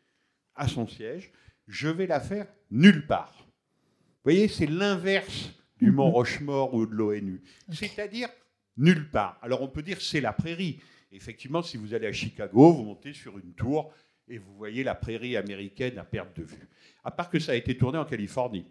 à 0.56 0.66
son 0.66 0.88
siège, 0.88 1.30
je 1.68 1.88
vais 1.88 2.06
la 2.06 2.20
faire 2.20 2.46
nulle 2.70 3.06
part. 3.06 3.34
Vous 3.38 4.32
voyez, 4.32 4.48
c'est 4.48 4.66
l'inverse 4.66 5.52
du 5.78 5.92
Mont 5.92 6.10
Rochemort 6.10 6.74
ou 6.74 6.86
de 6.86 6.94
l'ONU. 6.94 7.42
C'est-à-dire 7.70 8.28
nulle 8.76 9.08
part. 9.10 9.38
Alors 9.42 9.62
on 9.62 9.68
peut 9.68 9.82
dire 9.82 10.00
c'est 10.00 10.20
la 10.20 10.32
prairie. 10.32 10.80
Effectivement, 11.12 11.62
si 11.62 11.76
vous 11.76 11.94
allez 11.94 12.06
à 12.06 12.12
Chicago, 12.12 12.72
vous 12.72 12.82
montez 12.82 13.12
sur 13.12 13.38
une 13.38 13.52
tour 13.54 13.92
et 14.26 14.38
vous 14.38 14.54
voyez 14.56 14.82
la 14.82 14.94
prairie 14.94 15.36
américaine 15.36 15.98
à 15.98 16.04
perte 16.04 16.36
de 16.36 16.42
vue. 16.42 16.68
À 17.04 17.10
part 17.10 17.30
que 17.30 17.38
ça 17.38 17.52
a 17.52 17.54
été 17.54 17.76
tourné 17.76 17.98
en 17.98 18.04
Californie. 18.04 18.66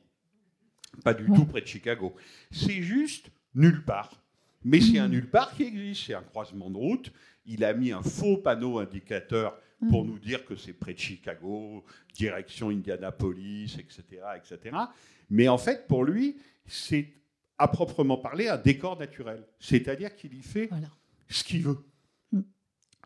Pas 1.04 1.14
du 1.14 1.26
tout 1.26 1.46
près 1.46 1.62
de 1.62 1.68
Chicago. 1.68 2.16
C'est 2.52 2.82
juste 2.82 3.32
nulle 3.56 3.84
part. 3.84 4.24
Mais 4.64 4.82
c'est 4.82 5.00
un 5.00 5.08
nulle 5.08 5.30
part 5.30 5.56
qui 5.56 5.64
existe. 5.64 6.08
C'est 6.08 6.14
un 6.14 6.24
croisement 6.24 6.70
de 6.70 6.78
route. 6.78 7.12
Il 7.46 7.64
a 7.64 7.74
mis 7.74 7.92
un 7.92 8.02
faux 8.02 8.38
panneau 8.38 8.80
indicateur 8.80 9.58
pour 9.90 10.06
nous 10.06 10.18
dire 10.18 10.46
que 10.46 10.56
c'est 10.56 10.74
près 10.74 10.94
de 10.94 11.00
Chicago, 11.00 11.84
direction 12.14 12.70
Indianapolis, 12.70 13.78
etc., 13.78 14.22
etc. 14.36 14.76
Mais 15.30 15.48
en 15.48 15.58
fait, 15.58 15.88
pour 15.88 16.04
lui, 16.04 16.38
c'est 16.66 17.14
à 17.58 17.68
proprement 17.68 18.18
parler 18.18 18.48
un 18.48 18.58
décor 18.58 18.98
naturel. 18.98 19.44
C'est-à-dire 19.60 20.16
qu'il 20.16 20.34
y 20.34 20.42
fait 20.42 20.70
ce 21.30 21.44
qu'il 21.44 21.64
veut. 21.64 21.80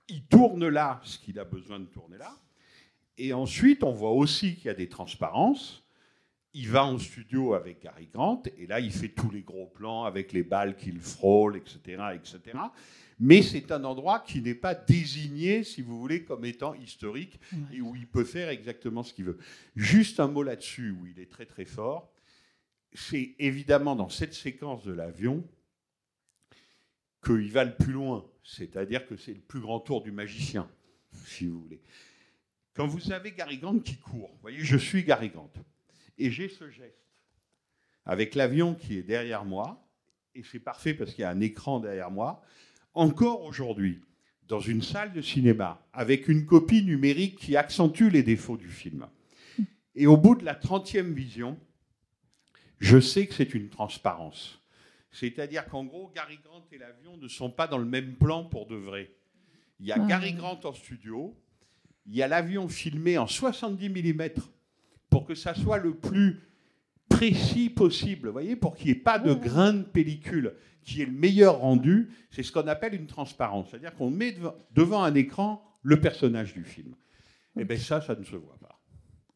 Il 0.08 0.24
tourne 0.24 0.68
là 0.68 1.02
ce 1.04 1.18
qu'il 1.18 1.40
a 1.40 1.46
besoin 1.46 1.80
de 1.80 1.86
tourner 1.86 2.18
là. 2.18 2.36
Et 3.18 3.34
ensuite, 3.34 3.84
on 3.84 3.92
voit 3.92 4.12
aussi 4.12 4.56
qu'il 4.56 4.66
y 4.66 4.70
a 4.70 4.74
des 4.74 4.90
transparences. 4.90 5.84
Il 6.54 6.70
va 6.70 6.86
en 6.86 7.00
studio 7.00 7.54
avec 7.54 7.82
Gary 7.82 8.08
Grant, 8.08 8.44
et 8.58 8.68
là, 8.68 8.80
il 8.80 8.92
fait 8.92 9.10
tous 9.10 9.30
les 9.30 9.42
gros 9.42 9.68
plans 9.68 10.04
avec 10.04 10.34
les 10.34 10.44
balles 10.44 10.76
qu'il 10.76 11.00
frôle, 11.00 11.56
etc., 11.56 12.04
etc. 12.14 12.58
Mais 13.20 13.42
c'est 13.42 13.72
un 13.72 13.84
endroit 13.84 14.20
qui 14.20 14.42
n'est 14.42 14.56
pas 14.56 14.76
désigné, 14.76 15.64
si 15.64 15.82
vous 15.82 16.00
voulez, 16.00 16.26
comme 16.26 16.44
étant 16.44 16.74
historique, 16.74 17.40
et 17.72 17.80
où 17.80 17.96
il 17.96 18.08
peut 18.08 18.24
faire 18.24 18.50
exactement 18.50 19.04
ce 19.04 19.14
qu'il 19.14 19.26
veut. 19.26 19.38
Juste 19.76 20.20
un 20.20 20.28
mot 20.28 20.44
là-dessus, 20.44 20.92
où 20.92 21.06
il 21.06 21.20
est 21.20 21.32
très 21.32 21.46
très 21.46 21.66
fort. 21.66 22.12
C'est 22.94 23.36
évidemment 23.40 23.96
dans 23.96 24.10
cette 24.10 24.34
séquence 24.34 24.84
de 24.84 24.92
l'avion 24.92 25.48
qu'il 27.24 27.52
va 27.52 27.64
le 27.64 27.76
plus 27.76 27.94
loin. 27.94 28.26
C'est-à-dire 28.44 29.06
que 29.06 29.16
c'est 29.16 29.34
le 29.34 29.40
plus 29.40 29.62
grand 29.62 29.80
tour 29.80 30.02
du 30.02 30.12
magicien, 30.12 30.70
si 31.26 31.46
vous 31.46 31.62
voulez. 31.62 31.82
Quand 32.74 32.88
vous 32.88 33.12
avez 33.12 33.32
Gary 33.32 33.60
Grant 33.60 33.80
qui 33.80 33.98
court, 33.98 34.32
vous 34.34 34.42
voyez, 34.42 34.60
je 34.60 34.78
suis 34.78 35.04
Gary 35.04 35.30
Grant. 35.30 35.52
Et 36.18 36.32
j'ai 36.32 36.50
ce 36.50 36.70
geste 36.70 37.02
avec 38.06 38.36
l'avion 38.36 38.74
qui 38.74 38.98
est 38.98 39.04
derrière 39.04 39.46
moi, 39.46 39.88
et 40.34 40.44
c'est 40.44 40.60
parfait 40.60 40.94
parce 40.94 41.14
qu'il 41.14 41.22
y 41.22 41.26
a 41.26 41.30
un 41.30 41.40
écran 41.40 41.80
derrière 41.80 42.12
moi. 42.12 42.42
Encore 42.94 43.44
aujourd'hui, 43.44 44.02
dans 44.48 44.60
une 44.60 44.82
salle 44.82 45.14
de 45.14 45.22
cinéma, 45.22 45.86
avec 45.94 46.28
une 46.28 46.46
copie 46.46 46.84
numérique 46.84 47.38
qui 47.38 47.56
accentue 47.56 48.10
les 48.10 48.24
défauts 48.24 48.58
du 48.58 48.70
film. 48.70 49.08
Et 49.96 50.08
au 50.08 50.18
bout 50.18 50.36
de 50.36 50.46
la 50.46 50.56
30e 50.56 51.14
vision, 51.14 51.60
je 52.80 53.00
sais 53.00 53.28
que 53.28 53.34
c'est 53.34 53.54
une 53.54 53.70
transparence. 53.70 54.62
C'est-à-dire 55.12 55.66
qu'en 55.68 55.84
gros, 55.84 56.12
Gary 56.16 56.40
Grant 56.44 56.66
et 56.72 56.78
l'avion 56.78 57.18
ne 57.18 57.28
sont 57.28 57.52
pas 57.52 57.68
dans 57.68 57.78
le 57.78 57.86
même 57.86 58.16
plan 58.16 58.46
pour 58.46 58.66
de 58.66 58.76
vrai. 58.76 59.12
Il 59.80 59.86
y 59.86 59.92
a. 59.92 60.00
Gary 60.00 60.34
Grant 60.34 60.60
en 60.64 60.74
studio, 60.74 61.38
il 62.06 62.16
y 62.16 62.24
a 62.24 62.28
l'avion 62.28 62.68
filmé 62.70 63.18
en 63.18 63.28
70 63.28 63.90
mm 63.90 64.30
pour 65.12 65.26
que 65.26 65.36
ça 65.36 65.54
soit 65.54 65.78
le 65.78 65.94
plus 65.94 66.40
précis 67.10 67.70
possible, 67.70 68.30
vous 68.30 68.34
voyez, 68.34 68.56
pour 68.56 68.76
qu'il 68.76 68.88
n'y 68.88 68.92
ait 68.94 68.96
pas 69.04 69.20
de 69.20 69.34
grain 69.36 69.74
de 69.74 69.84
pellicule, 69.84 70.54
qui 70.84 71.02
est 71.04 71.06
le 71.06 71.12
meilleur 71.12 71.60
rendu, 71.60 72.10
c'est 72.32 72.42
ce 72.42 72.52
qu'on 72.52 72.68
appelle 72.68 72.96
une 72.96 73.06
transparence. 73.06 73.68
C'est-à-dire 73.70 73.94
qu'on 73.94 74.10
met 74.10 74.32
devant, 74.32 74.56
devant 74.74 75.04
un 75.04 75.14
écran 75.14 75.64
le 75.84 76.00
personnage 76.00 76.54
du 76.54 76.64
film. 76.64 76.96
Et 77.60 77.66
bien 77.66 77.78
ça, 77.78 78.02
ça 78.02 78.16
ne 78.16 78.24
se 78.24 78.36
voit 78.36 78.58
pas. 78.60 78.80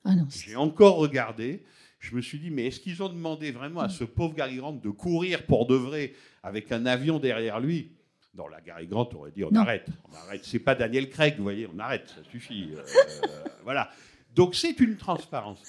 Ah 0.05 0.11
J'ai 0.29 0.55
encore 0.55 0.95
regardé, 0.95 1.63
je 1.99 2.15
me 2.15 2.21
suis 2.21 2.39
dit, 2.39 2.49
mais 2.49 2.67
est-ce 2.67 2.79
qu'ils 2.79 3.03
ont 3.03 3.09
demandé 3.09 3.51
vraiment 3.51 3.81
à 3.81 3.89
ce 3.89 4.03
pauvre 4.05 4.33
Gary 4.33 4.55
Grant 4.57 4.73
de 4.73 4.89
courir 4.89 5.45
pour 5.45 5.67
de 5.67 5.75
vrai 5.75 6.13
avec 6.41 6.71
un 6.71 6.85
avion 6.85 7.19
derrière 7.19 7.59
lui? 7.59 7.91
Non, 8.33 8.47
la 8.47 8.61
Gary 8.61 8.87
Grant 8.87 9.09
aurait 9.13 9.31
dit, 9.31 9.43
on 9.43 9.51
Non. 9.51 9.61
arrête, 9.61 9.87
on 10.09 10.15
arrête. 10.15 10.41
C'est 10.45 10.59
pas 10.59 10.75
Daniel 10.75 11.09
Craig, 11.09 11.35
vous 11.37 11.43
voyez, 11.43 11.67
on 11.73 11.79
arrête, 11.79 12.07
ça 12.09 12.23
suffit. 12.29 12.69
Euh, 12.73 12.81
voilà. 13.63 13.89
Donc 14.35 14.55
c'est 14.55 14.79
une 14.79 14.97
transparence. 14.97 15.61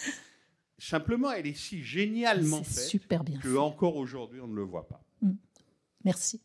Simplement, 0.78 1.30
elle 1.32 1.46
est 1.46 1.56
si 1.56 1.82
génialement 1.82 2.62
faite 2.62 2.84
super 2.84 3.24
bien. 3.24 3.38
que 3.38 3.52
fait. 3.52 3.56
encore 3.58 3.96
aujourd'hui, 3.96 4.40
on 4.40 4.46
ne 4.48 4.54
le 4.56 4.62
voit 4.62 4.86
pas. 4.88 5.02
Merci. 6.04 6.40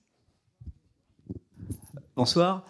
Bonsoir. 2.15 2.65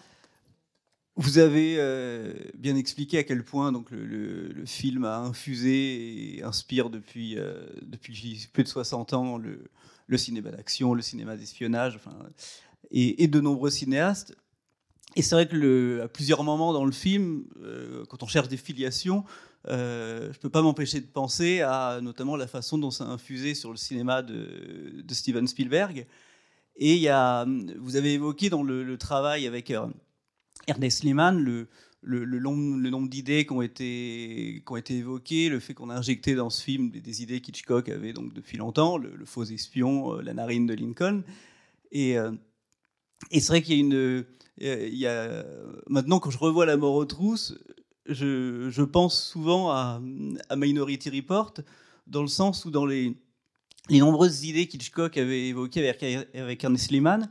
Vous 1.16 1.38
avez 1.38 1.76
euh, 1.78 2.32
bien 2.54 2.74
expliqué 2.74 3.18
à 3.18 3.24
quel 3.24 3.44
point 3.44 3.70
donc, 3.70 3.90
le, 3.90 4.04
le- 4.04 4.48
le 4.48 4.66
film 4.66 5.04
a 5.04 5.18
infusé 5.18 6.36
et 6.38 6.42
inspire 6.42 6.88
depuis, 6.90 7.38
euh, 7.38 7.66
depuis 7.82 8.48
plus 8.52 8.62
de 8.64 8.68
60 8.68 9.12
ans 9.12 9.36
le, 9.38 9.70
le 10.06 10.18
cinéma 10.18 10.50
d'action, 10.50 10.94
le 10.94 11.02
cinéma 11.02 11.36
d'espionnage, 11.36 11.96
enfin, 11.96 12.16
et, 12.90 13.22
et 13.22 13.28
de 13.28 13.40
nombreux 13.40 13.70
cinéastes. 13.70 14.34
Et 15.16 15.22
c'est 15.22 15.34
vrai 15.34 15.46
que 15.46 16.00
à 16.00 16.08
plusieurs 16.08 16.42
moments 16.42 16.72
dans 16.72 16.84
le 16.84 16.92
film, 16.92 17.44
euh, 17.62 18.04
quand 18.08 18.22
on 18.22 18.26
cherche 18.26 18.48
des 18.48 18.56
filiations, 18.56 19.24
euh, 19.68 20.24
je 20.32 20.38
ne 20.38 20.42
peux 20.42 20.50
pas 20.50 20.62
m'empêcher 20.62 21.00
de 21.00 21.06
penser 21.06 21.60
à 21.60 22.00
notamment 22.02 22.36
la 22.36 22.46
façon 22.46 22.78
dont 22.78 22.90
ça 22.90 23.04
a 23.04 23.08
infusé 23.08 23.54
sur 23.54 23.70
le 23.70 23.76
cinéma 23.76 24.22
de, 24.22 25.04
Steven 25.10 25.46
Spielberg. 25.46 26.06
Et 26.76 26.96
y 26.96 27.08
a, 27.08 27.46
vous 27.78 27.96
avez 27.96 28.14
évoqué 28.14 28.50
dans 28.50 28.62
le, 28.62 28.96
travail 28.96 29.46
avec 29.46 29.70
euh, 29.70 29.86
Ernest 30.66 31.04
Lehman 31.04 31.38
le, 31.38 31.68
nombre 32.40 33.08
d'idées 33.08 33.46
qui 33.46 33.52
ont, 33.52 33.62
été, 33.62 34.62
évoquées, 34.90 35.48
le 35.48 35.60
fait 35.60 35.74
qu'on 35.74 35.90
a 35.90 35.96
injecté 35.96 36.34
dans 36.34 36.50
ce 36.50 36.62
film 36.62 36.90
des, 36.90 37.22
idées 37.22 37.40
qu'Hitchcock 37.40 37.88
avait 37.88 38.12
donc 38.12 38.32
depuis 38.32 38.56
longtemps, 38.56 38.96
le, 38.96 39.24
faux 39.24 39.44
espion, 39.44 40.16
euh, 40.16 40.22
la 40.22 40.34
narine 40.34 40.66
de 40.66 40.74
Lincoln. 40.74 41.22
Et 41.92 42.16
c'est 43.30 43.48
vrai 43.48 43.60
qu'il 43.62 43.74
y 43.74 43.78
a 43.78 43.80
une. 43.80 44.24
Euh, 44.60 45.42
maintenant, 45.88 46.18
quand 46.18 46.30
je 46.30 46.38
revois 46.38 46.66
La 46.66 46.76
mort 46.76 46.94
aux 46.94 47.04
trousses, 47.04 47.58
je, 48.06 48.82
pense 48.82 49.22
souvent 49.22 49.70
à, 49.70 50.00
Minority 50.56 51.10
Report, 51.10 51.54
dans 52.06 52.22
le 52.22 52.28
sens 52.28 52.64
où 52.64 52.70
dans 52.70 52.86
les, 52.86 53.14
nombreuses 53.90 54.44
idées 54.44 54.66
qu'Hitchcock 54.66 55.16
avait 55.16 55.48
évoquées 55.48 55.88
avec, 55.88 56.64
Ernest 56.64 56.90
Lehman, 56.90 57.30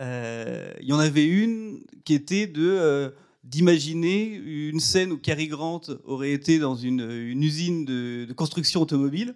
euh, 0.00 0.72
il 0.80 0.88
y 0.88 0.92
en 0.92 0.98
avait 0.98 1.26
une 1.26 1.84
qui 2.04 2.14
était 2.14 2.50
euh, 2.56 3.10
d'imaginer 3.44 4.24
une 4.24 4.80
scène 4.80 5.12
où 5.12 5.18
Cary 5.18 5.46
Grant 5.46 5.82
aurait 6.04 6.32
été 6.32 6.58
dans 6.58 6.74
une, 6.74 7.00
usine 7.42 7.84
de, 7.84 8.32
construction 8.32 8.82
automobile 8.82 9.34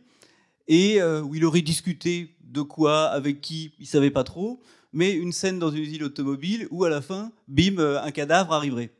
et 0.67 1.03
où 1.03 1.35
il 1.35 1.45
aurait 1.45 1.63
discuté 1.63 2.35
de 2.43 2.63
quoi, 2.63 3.07
avec 3.07 3.41
qui, 3.41 3.73
il 3.79 3.87
savait 3.87 4.11
pas 4.11 4.25
trop, 4.25 4.61
mais 4.93 5.13
une 5.13 5.33
scène 5.33 5.59
dans 5.59 5.71
une 5.71 5.83
usine 5.83 6.05
automobile 6.05 6.67
où 6.71 6.85
à 6.85 6.91
la 6.91 7.01
fin, 7.01 7.33
bim, 7.47 7.79
euh, 7.79 8.03
un 8.03 8.11
cadavre 8.11 8.53
arriverait. 8.53 8.91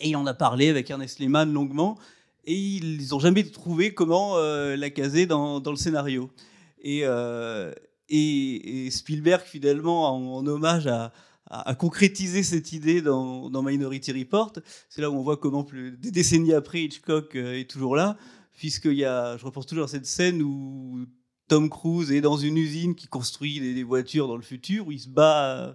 Et 0.00 0.10
il 0.10 0.16
en 0.16 0.26
a 0.26 0.34
parlé 0.34 0.68
avec 0.68 0.90
Ernest 0.90 1.18
Lehman 1.18 1.52
longuement, 1.52 1.98
et 2.44 2.54
ils 2.54 3.08
n'ont 3.10 3.20
jamais 3.20 3.44
trouvé 3.44 3.94
comment 3.94 4.36
euh, 4.36 4.76
la 4.76 4.90
caser 4.90 5.26
dans, 5.26 5.62
le 5.64 5.76
scénario. 5.76 6.30
Et, 6.80 7.00
euh, 7.04 7.72
Spielberg, 8.90 9.42
finalement, 9.44 10.36
en, 10.36 10.46
hommage 10.46 10.86
à, 10.86 11.12
à, 11.46 11.74
concrétiser 11.74 12.42
cette 12.42 12.72
idée 12.72 13.02
dans, 13.02 13.62
Minority 13.62 14.12
Report, 14.12 14.52
c'est 14.88 15.02
là 15.02 15.10
où 15.10 15.14
on 15.14 15.22
voit 15.22 15.36
comment, 15.36 15.66
des 15.72 16.10
décennies 16.10 16.54
après, 16.54 16.82
Hitchcock 16.82 17.34
est 17.34 17.68
toujours 17.68 17.96
là, 17.96 18.16
puisqu'il 18.56 18.94
y 18.94 19.04
a, 19.04 19.36
je 19.36 19.44
repense 19.44 19.66
toujours 19.66 19.84
à 19.84 19.88
cette 19.88 20.06
scène 20.06 20.42
où 20.42 21.06
Tom 21.48 21.70
Cruise 21.70 22.12
est 22.12 22.20
dans 22.20 22.36
une 22.36 22.58
usine 22.58 22.94
qui 22.94 23.08
construit 23.08 23.58
des, 23.58 23.82
voitures 23.82 24.28
dans 24.28 24.36
le 24.36 24.42
futur, 24.42 24.86
où 24.86 24.92
il 24.92 25.00
se 25.00 25.08
bat 25.08 25.44
euh, 25.44 25.72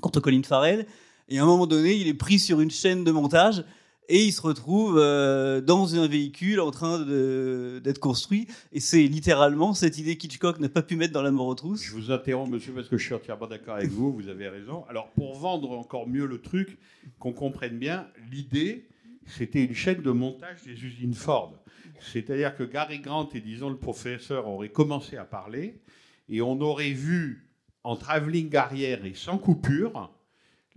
contre 0.00 0.20
Colin 0.20 0.42
Farrell, 0.42 0.86
et 1.28 1.38
à 1.38 1.42
un 1.42 1.46
moment 1.46 1.66
donné, 1.66 1.94
il 1.94 2.08
est 2.08 2.14
pris 2.14 2.38
sur 2.38 2.60
une 2.60 2.70
chaîne 2.70 3.04
de 3.04 3.12
montage, 3.12 3.64
et 4.08 4.24
il 4.24 4.32
se 4.32 4.40
retrouve 4.40 4.96
euh, 4.98 5.60
dans 5.60 5.94
un 5.94 6.06
véhicule 6.06 6.60
en 6.60 6.70
train 6.70 7.00
d'être 7.00 7.98
construit. 7.98 8.48
Et 8.72 8.80
c'est 8.80 9.02
littéralement 9.02 9.74
cette 9.74 9.98
idée 9.98 10.16
qu'Hitchcock 10.16 10.58
n'a 10.60 10.70
pas 10.70 10.82
pu 10.82 10.96
mettre 10.96 11.12
dans 11.12 11.20
La 11.20 11.30
mort 11.30 11.46
aux 11.46 11.54
trousses. 11.54 11.82
Je 11.82 11.92
vous 11.92 12.10
interromps, 12.10 12.50
monsieur, 12.50 12.72
parce 12.72 12.88
que 12.88 12.96
je 12.96 13.04
suis 13.04 13.14
entièrement 13.14 13.46
d'accord 13.46 13.74
avec 13.74 13.90
vous, 13.90 14.12
vous 14.12 14.28
avez 14.28 14.48
raison. 14.48 14.84
Alors, 14.88 15.10
pour 15.10 15.36
vendre 15.36 15.72
encore 15.72 16.08
mieux 16.08 16.24
le 16.24 16.40
truc, 16.40 16.78
qu'on 17.18 17.32
comprenne 17.32 17.78
bien, 17.78 18.06
l'idée, 18.32 18.88
c'était 19.26 19.62
une 19.62 19.74
chaîne 19.74 20.00
de 20.00 20.10
montage 20.10 20.62
des 20.64 20.72
usines 20.72 21.14
Ford. 21.14 21.54
C'est-à-dire 22.00 22.56
que 22.56 22.62
Gary 22.62 23.00
Grant 23.00 23.28
et, 23.34 23.40
disons, 23.40 23.70
le 23.70 23.76
professeur 23.76 24.46
auraient 24.46 24.70
commencé 24.70 25.16
à 25.16 25.24
parler, 25.24 25.80
et 26.28 26.40
on 26.42 26.60
aurait 26.60 26.92
vu, 26.92 27.48
en 27.84 27.96
travelling 27.96 28.54
arrière 28.54 29.04
et 29.04 29.14
sans 29.14 29.38
coupure, 29.38 30.12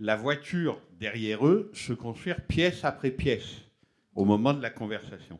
la 0.00 0.16
voiture 0.16 0.80
derrière 0.98 1.46
eux 1.46 1.70
se 1.74 1.92
construire 1.92 2.44
pièce 2.46 2.84
après 2.84 3.10
pièce 3.10 3.62
au 4.14 4.24
moment 4.24 4.52
de 4.52 4.62
la 4.62 4.70
conversation. 4.70 5.38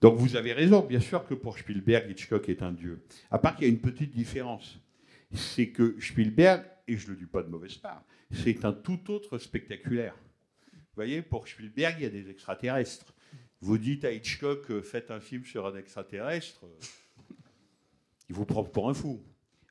Donc 0.00 0.16
vous 0.16 0.36
avez 0.36 0.52
raison, 0.52 0.80
bien 0.80 1.00
sûr 1.00 1.26
que 1.26 1.34
pour 1.34 1.58
Spielberg, 1.58 2.10
Hitchcock 2.10 2.48
est 2.48 2.62
un 2.62 2.72
dieu. 2.72 3.04
À 3.30 3.38
part 3.38 3.56
qu'il 3.56 3.66
y 3.66 3.70
a 3.70 3.72
une 3.72 3.80
petite 3.80 4.12
différence, 4.12 4.78
c'est 5.32 5.68
que 5.68 5.96
Spielberg, 6.00 6.64
et 6.88 6.96
je 6.96 7.06
ne 7.06 7.12
le 7.12 7.18
dis 7.18 7.26
pas 7.26 7.42
de 7.42 7.48
mauvaise 7.48 7.76
part, 7.76 8.02
c'est 8.32 8.64
un 8.64 8.72
tout 8.72 9.10
autre 9.10 9.38
spectaculaire. 9.38 10.14
Vous 10.72 10.96
voyez, 10.96 11.22
pour 11.22 11.46
Spielberg, 11.46 11.96
il 11.98 12.02
y 12.02 12.06
a 12.06 12.10
des 12.10 12.30
extraterrestres. 12.30 13.14
Vous 13.60 13.76
dites 13.76 14.04
à 14.04 14.12
Hitchcock, 14.12 14.70
euh, 14.70 14.82
faites 14.82 15.10
un 15.10 15.20
film 15.20 15.44
sur 15.44 15.66
un 15.66 15.76
extraterrestre, 15.76 16.64
il 18.28 18.34
vous 18.34 18.46
prend 18.46 18.64
pour 18.64 18.88
un 18.88 18.94
fou. 18.94 19.22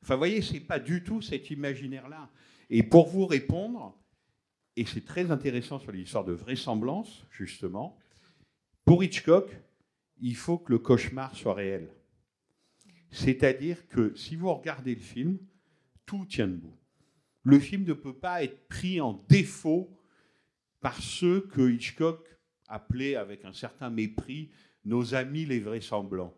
Enfin, 0.02 0.14
vous 0.14 0.20
voyez, 0.20 0.42
c'est 0.42 0.60
pas 0.60 0.78
du 0.78 1.02
tout 1.02 1.20
cet 1.22 1.50
imaginaire-là. 1.50 2.30
Et 2.68 2.82
pour 2.82 3.08
vous 3.08 3.26
répondre, 3.26 3.98
et 4.76 4.86
c'est 4.86 5.04
très 5.04 5.30
intéressant 5.30 5.78
sur 5.78 5.92
l'histoire 5.92 6.24
de 6.24 6.32
vraisemblance, 6.32 7.24
justement, 7.30 7.98
pour 8.84 9.02
Hitchcock, 9.02 9.50
il 10.20 10.36
faut 10.36 10.58
que 10.58 10.72
le 10.72 10.78
cauchemar 10.78 11.34
soit 11.34 11.54
réel. 11.54 11.88
C'est-à-dire 13.10 13.88
que 13.88 14.14
si 14.14 14.36
vous 14.36 14.52
regardez 14.54 14.94
le 14.94 15.00
film, 15.00 15.38
tout 16.06 16.26
tient 16.26 16.46
debout. 16.46 16.76
Le 17.42 17.58
film 17.58 17.84
ne 17.84 17.92
peut 17.92 18.16
pas 18.16 18.44
être 18.44 18.68
pris 18.68 19.00
en 19.00 19.24
défaut 19.28 19.90
par 20.80 21.00
ceux 21.02 21.40
que 21.40 21.70
Hitchcock 21.70 22.29
appelait 22.70 23.16
avec 23.16 23.44
un 23.44 23.52
certain 23.52 23.90
mépris 23.90 24.50
nos 24.84 25.14
amis 25.14 25.44
les 25.44 25.60
vraisemblants. 25.60 26.34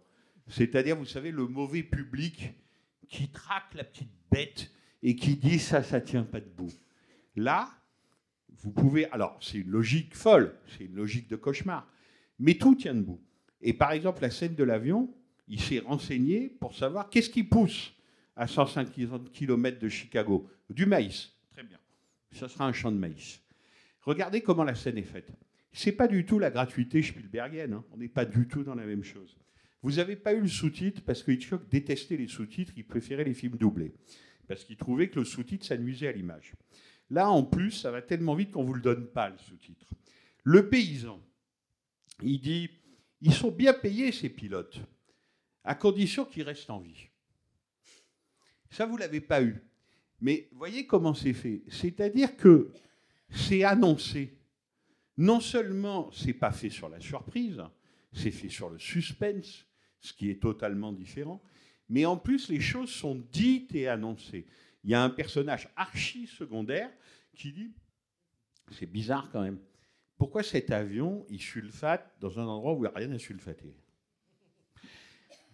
C'est-à-dire, 0.49 0.97
vous 0.97 1.07
savez, 1.07 1.31
le 1.31 1.47
mauvais 1.47 1.83
public 1.83 2.53
qui 3.09 3.29
traque 3.29 3.75
la 3.75 3.85
petite 3.85 4.11
bête 4.31 4.71
et 5.03 5.15
qui 5.15 5.37
dit 5.37 5.59
ça, 5.59 5.83
ça 5.83 6.01
tient 6.01 6.25
pas 6.25 6.41
debout. 6.41 6.73
Là, 7.37 7.71
vous 8.49 8.73
pouvez. 8.73 9.07
Alors, 9.11 9.39
c'est 9.41 9.59
une 9.59 9.71
logique 9.71 10.15
folle, 10.15 10.59
c'est 10.67 10.85
une 10.85 10.95
logique 10.95 11.29
de 11.29 11.37
cauchemar, 11.37 11.87
mais 12.39 12.55
tout 12.55 12.75
tient 12.75 12.95
debout. 12.95 13.21
Et 13.61 13.73
par 13.73 13.93
exemple, 13.93 14.23
la 14.23 14.31
scène 14.31 14.55
de 14.55 14.65
l'avion, 14.65 15.15
il 15.47 15.61
s'est 15.61 15.79
renseigné 15.81 16.49
pour 16.49 16.75
savoir 16.75 17.09
qu'est-ce 17.11 17.31
qui 17.31 17.45
pousse 17.45 17.93
à 18.35 18.47
150 18.47 19.31
km 19.33 19.79
de 19.79 19.89
Chicago. 19.89 20.49
Du 20.71 20.87
maïs. 20.87 21.33
Très 21.53 21.63
bien. 21.63 21.79
Ce 22.33 22.49
sera 22.49 22.67
un 22.67 22.73
champ 22.73 22.91
de 22.91 22.97
maïs. 22.97 23.41
Regardez 24.01 24.41
comment 24.41 24.65
la 24.65 24.75
scène 24.75 24.99
est 24.99 25.03
faite. 25.03 25.33
C'est 25.73 25.93
pas 25.93 26.09
du 26.09 26.25
tout 26.27 26.39
la 26.39 26.51
gratuité 26.51 27.03
Spielbergienne. 27.03 27.73
hein. 27.75 27.85
On 27.93 27.97
n'est 27.97 28.09
pas 28.09 28.25
du 28.25 28.47
tout 28.47 28.63
dans 28.63 28.75
la 28.75 28.85
même 28.85 29.05
chose. 29.05 29.37
Vous 29.83 29.93
n'avez 29.93 30.17
pas 30.17 30.35
eu 30.35 30.41
le 30.41 30.49
sous-titre 30.49 31.03
parce 31.05 31.23
que 31.23 31.33
Hitchcock 31.33 31.69
détestait 31.69 32.17
les 32.17 32.29
sous-titres, 32.29 32.73
il 32.77 32.87
préférait 32.87 33.25
les 33.25 33.35
films 33.35 33.57
doublés. 33.57 33.95
Parce 34.47 34.65
qu'il 34.65 34.77
trouvait 34.77 35.09
que 35.09 35.19
le 35.19 35.25
sous-titre, 35.25 35.65
ça 35.67 35.77
nuisait 35.77 36.09
à 36.09 36.13
l'image. 36.13 36.53
Là, 37.11 37.31
en 37.31 37.43
plus, 37.43 37.73
ça 37.73 37.91
va 37.91 38.03
tellement 38.03 38.35
vite 38.35 38.53
qu'on 38.53 38.63
ne 38.63 38.69
vous 38.69 38.75
le 38.75 38.81
donne 38.81 39.07
pas, 39.07 39.31
le 39.31 39.39
sous-titre. 39.39 39.87
Le 40.45 40.69
paysan, 40.69 41.21
il 42.23 42.41
dit 42.41 42.71
ils 43.21 43.33
sont 43.33 43.53
bien 43.53 43.73
payés, 43.73 44.11
ces 44.13 44.29
pilotes, 44.29 44.81
à 45.65 45.75
condition 45.75 46.25
qu'ils 46.25 46.43
restent 46.43 46.71
en 46.71 46.81
vie. 46.81 47.07
Ça, 48.71 48.85
vous 48.85 48.97
ne 48.97 49.01
l'avez 49.01 49.21
pas 49.21 49.43
eu. 49.43 49.63
Mais 50.21 50.49
voyez 50.53 50.87
comment 50.87 51.15
c'est 51.15 51.33
fait. 51.33 51.63
C'est-à-dire 51.69 52.37
que 52.37 52.73
c'est 53.31 53.65
annoncé. 53.65 54.39
Non 55.17 55.41
seulement 55.41 56.11
c'est 56.13 56.33
pas 56.33 56.53
fait 56.53 56.71
sur 56.71 56.89
la 56.89 57.01
surprise, 57.01 57.63
c'est 58.13 58.31
fait 58.31 58.49
sur 58.49 58.71
le 58.71 58.79
suspense, 58.79 59.67
ce 60.01 60.13
qui 60.13 60.31
est 60.31 60.41
totalement 60.41 60.93
différent, 60.93 61.43
mais 61.89 62.05
en 62.07 62.17
plus 62.17 62.49
les 62.49 62.61
choses 62.61 62.91
sont 62.91 63.23
dites 63.31 63.75
et 63.75 63.89
annoncées. 63.89 64.47
Il 64.85 64.91
y 64.91 64.95
a 64.95 65.03
un 65.03 65.11
personnage 65.11 65.69
archi 65.77 66.27
secondaire 66.27 66.91
qui 67.35 67.53
dit 67.53 67.73
c'est 68.71 68.87
bizarre 68.87 69.31
quand 69.31 69.43
même. 69.43 69.59
Pourquoi 70.17 70.43
cet 70.43 70.71
avion 70.71 71.27
il 71.29 71.41
sulfate 71.41 72.11
dans 72.21 72.39
un 72.39 72.47
endroit 72.47 72.73
où 72.73 72.79
il 72.79 72.81
n'y 72.83 72.87
a 72.87 72.93
rien 72.99 73.13
à 73.13 73.19
sulfater? 73.19 73.75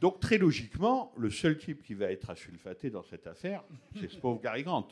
Donc 0.01 0.21
très 0.21 0.39
logiquement, 0.39 1.13
le 1.17 1.31
seul 1.31 1.59
type 1.59 1.83
qui 1.83 1.95
va 1.95 2.13
être 2.13 2.31
asulfaté 2.31 2.91
dans 2.91 3.03
cette 3.03 3.27
affaire, 3.27 3.65
c'est 3.99 4.09
ce 4.09 4.17
pauvre 4.17 4.41
Gary 4.41 4.63
Grant. 4.63 4.89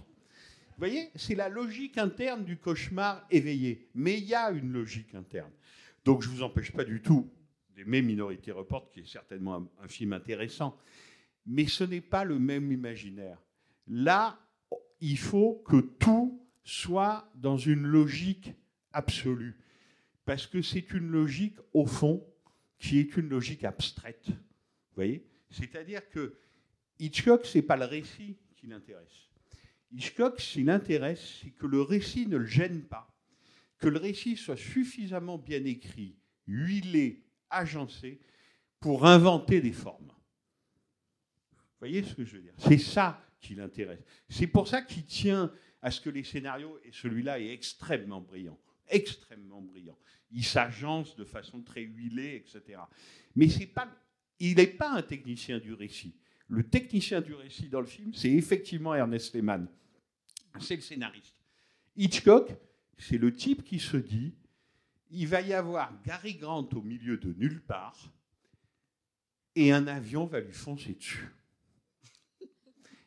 Vous 0.76 0.80
voyez, 0.80 1.10
c'est 1.14 1.34
la 1.34 1.48
logique 1.48 1.96
interne 1.96 2.44
du 2.44 2.58
cauchemar 2.58 3.26
éveillé. 3.30 3.88
Mais 3.94 4.18
il 4.18 4.24
y 4.24 4.34
a 4.34 4.50
une 4.50 4.72
logique 4.72 5.14
interne. 5.14 5.50
Donc 6.04 6.22
je 6.22 6.28
ne 6.28 6.34
vous 6.34 6.42
empêche 6.42 6.70
pas 6.70 6.84
du 6.84 7.00
tout 7.00 7.30
d'aimer 7.74 8.02
Minority 8.02 8.50
Report, 8.50 8.90
qui 8.90 9.00
est 9.00 9.06
certainement 9.06 9.56
un, 9.56 9.84
un 9.84 9.88
film 9.88 10.12
intéressant. 10.12 10.78
Mais 11.46 11.66
ce 11.66 11.84
n'est 11.84 12.02
pas 12.02 12.24
le 12.24 12.38
même 12.38 12.70
imaginaire. 12.72 13.38
Là, 13.86 14.38
il 15.00 15.16
faut 15.16 15.62
que 15.66 15.80
tout 15.80 16.46
soit 16.62 17.30
dans 17.36 17.56
une 17.56 17.86
logique 17.86 18.52
absolue. 18.92 19.56
Parce 20.26 20.46
que 20.46 20.60
c'est 20.60 20.92
une 20.92 21.08
logique, 21.08 21.56
au 21.72 21.86
fond, 21.86 22.26
qui 22.78 22.98
est 22.98 23.16
une 23.16 23.28
logique 23.28 23.64
abstraite. 23.64 24.26
Vous 24.28 24.94
voyez? 24.96 25.26
C'est-à-dire 25.50 26.08
que 26.10 26.36
Hitchcock, 26.98 27.46
ce 27.46 27.58
n'est 27.58 27.62
pas 27.62 27.76
le 27.76 27.84
récit 27.84 28.36
qui 28.56 28.66
l'intéresse. 28.66 29.30
Hitchcock, 29.92 30.40
ce 30.40 30.54
qui 30.54 30.64
l'intéresse, 30.64 31.40
c'est 31.42 31.50
que 31.50 31.66
le 31.66 31.82
récit 31.82 32.26
ne 32.26 32.36
le 32.36 32.46
gêne 32.46 32.82
pas, 32.82 33.14
que 33.78 33.88
le 33.88 33.98
récit 33.98 34.36
soit 34.36 34.56
suffisamment 34.56 35.38
bien 35.38 35.64
écrit, 35.64 36.16
huilé, 36.46 37.24
agencé, 37.50 38.20
pour 38.80 39.06
inventer 39.06 39.60
des 39.60 39.72
formes. 39.72 40.12
Vous 41.52 41.80
voyez 41.80 42.02
ce 42.02 42.14
que 42.14 42.24
je 42.24 42.36
veux 42.36 42.42
dire? 42.42 42.54
C'est 42.58 42.78
ça 42.78 43.22
qui 43.40 43.54
l'intéresse. 43.54 44.00
C'est 44.28 44.46
pour 44.46 44.66
ça 44.66 44.82
qu'il 44.82 45.04
tient 45.04 45.52
à 45.82 45.90
ce 45.90 46.00
que 46.00 46.10
les 46.10 46.24
scénarios, 46.24 46.78
et 46.84 46.90
celui-là 46.92 47.38
est 47.38 47.52
extrêmement 47.52 48.20
brillant, 48.20 48.58
extrêmement 48.88 49.60
brillant. 49.60 49.98
Il 50.32 50.44
s'agence 50.44 51.14
de 51.16 51.24
façon 51.24 51.62
très 51.62 51.82
huilée, 51.82 52.36
etc. 52.36 52.80
Mais 53.36 53.48
c'est 53.48 53.66
pas, 53.66 53.88
il 54.40 54.56
n'est 54.56 54.66
pas 54.66 54.90
un 54.90 55.02
technicien 55.02 55.58
du 55.58 55.72
récit. 55.72 56.16
Le 56.48 56.62
technicien 56.62 57.20
du 57.20 57.34
récit 57.34 57.68
dans 57.68 57.80
le 57.80 57.86
film, 57.86 58.14
c'est 58.14 58.30
effectivement 58.30 58.94
Ernest 58.94 59.34
Lehman. 59.34 59.68
C'est 60.60 60.76
le 60.76 60.82
scénariste. 60.82 61.36
Hitchcock, 61.96 62.54
c'est 62.98 63.18
le 63.18 63.32
type 63.32 63.64
qui 63.64 63.78
se 63.78 63.96
dit 63.96 64.34
il 65.10 65.28
va 65.28 65.40
y 65.40 65.52
avoir 65.52 65.92
Gary 66.02 66.34
Grant 66.34 66.68
au 66.74 66.82
milieu 66.82 67.16
de 67.16 67.32
nulle 67.32 67.62
part 67.62 68.12
et 69.54 69.72
un 69.72 69.86
avion 69.86 70.26
va 70.26 70.40
lui 70.40 70.52
foncer 70.52 70.94
dessus. 70.94 71.28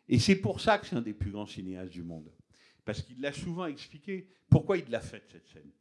Et 0.07 0.17
c'est 0.17 0.37
pour 0.37 0.59
ça 0.59 0.79
que 0.79 0.87
c'est 0.87 0.95
un 0.95 1.01
des 1.01 1.13
plus 1.13 1.31
grands 1.31 1.45
cinéastes 1.45 1.91
du 1.91 2.01
monde. 2.01 2.31
Parce 2.83 3.03
qu'il 3.03 3.21
l'a 3.21 3.31
souvent 3.31 3.67
expliqué. 3.67 4.27
Pourquoi 4.49 4.77
il 4.77 4.89
l'a 4.89 5.01
faite, 5.01 5.29
cette 5.31 5.47
scène 5.49 5.71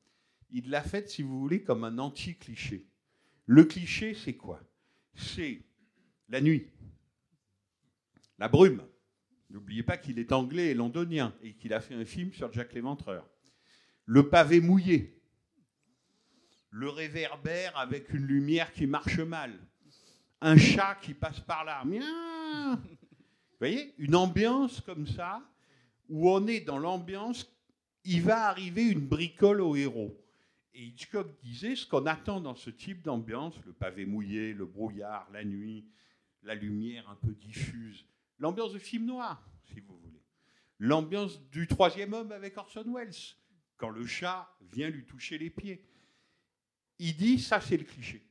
Il 0.51 0.69
l'a 0.69 0.83
faite, 0.83 1.09
si 1.09 1.23
vous 1.23 1.41
voulez, 1.41 1.63
comme 1.63 1.85
un 1.85 1.97
anti-cliché. 1.97 2.87
Le 3.47 3.65
cliché, 3.65 4.13
c'est 4.13 4.37
quoi? 4.37 4.63
C'est 5.15 5.63
la 6.29 6.43
nuit, 6.43 6.67
la 8.39 8.49
brume. 8.49 8.83
N'oubliez 9.51 9.83
pas 9.83 9.97
qu'il 9.97 10.19
est 10.19 10.33
anglais 10.33 10.69
et 10.69 10.75
londonien 10.75 11.35
et 11.43 11.55
qu'il 11.55 11.73
a 11.73 11.81
fait 11.81 11.95
un 11.95 12.05
film 12.05 12.33
sur 12.33 12.53
Jack 12.53 12.73
l'Éventreur. 12.75 13.27
Le 14.05 14.29
pavé 14.29 14.61
mouillé, 14.61 15.23
le 16.71 16.89
réverbère 16.89 17.77
avec 17.77 18.13
une 18.13 18.25
lumière 18.25 18.73
qui 18.73 18.87
marche 18.87 19.19
mal, 19.19 19.53
un 20.41 20.57
chat 20.57 20.97
qui 21.01 21.15
passe 21.15 21.41
par 21.41 21.65
là. 21.65 21.83
Miaou 21.85 22.03
Vous 22.77 23.59
voyez 23.59 23.95
Une 23.99 24.15
ambiance 24.15 24.81
comme 24.83 25.07
ça, 25.07 25.43
où 26.09 26.31
on 26.31 26.47
est 26.47 26.61
dans 26.61 26.79
l'ambiance, 26.79 27.51
il 28.05 28.23
va 28.23 28.47
arriver 28.47 28.89
une 28.89 29.07
bricole 29.07 29.61
au 29.61 29.77
héros. 29.77 30.17
Et 30.75 30.85
Hitchcock 30.85 31.27
disait 31.43 31.75
ce 31.75 31.87
qu'on 31.87 32.07
attend 32.07 32.41
dans 32.41 32.55
ce 32.55 32.71
type 32.71 33.03
d'ambiance, 33.03 33.55
le 33.67 33.73
pavé 33.73 34.07
mouillé, 34.07 34.53
le 34.53 34.65
brouillard, 34.65 35.29
la 35.33 35.45
nuit, 35.45 35.87
la 36.43 36.55
lumière 36.55 37.09
un 37.11 37.17
peu 37.17 37.35
diffuse, 37.35 38.07
l'ambiance 38.39 38.73
de 38.73 38.79
film 38.79 39.07
noir, 39.07 39.47
si 39.65 39.81
vous 39.81 39.99
voulez. 39.99 40.23
L'ambiance 40.79 41.41
du 41.51 41.67
troisième 41.67 42.13
homme 42.13 42.33
avec 42.33 42.57
Orson 42.57 42.85
Welles, 42.95 43.15
quand 43.77 43.91
le 43.91 44.07
chat 44.07 44.55
vient 44.61 44.91
lui 44.91 45.05
toucher 45.05 45.39
les 45.39 45.51
pieds. 45.51 45.85
Il 46.99 47.17
dit, 47.17 47.39
ça 47.39 47.61
c'est 47.61 47.77
le 47.77 47.85
cliché. 47.85 48.25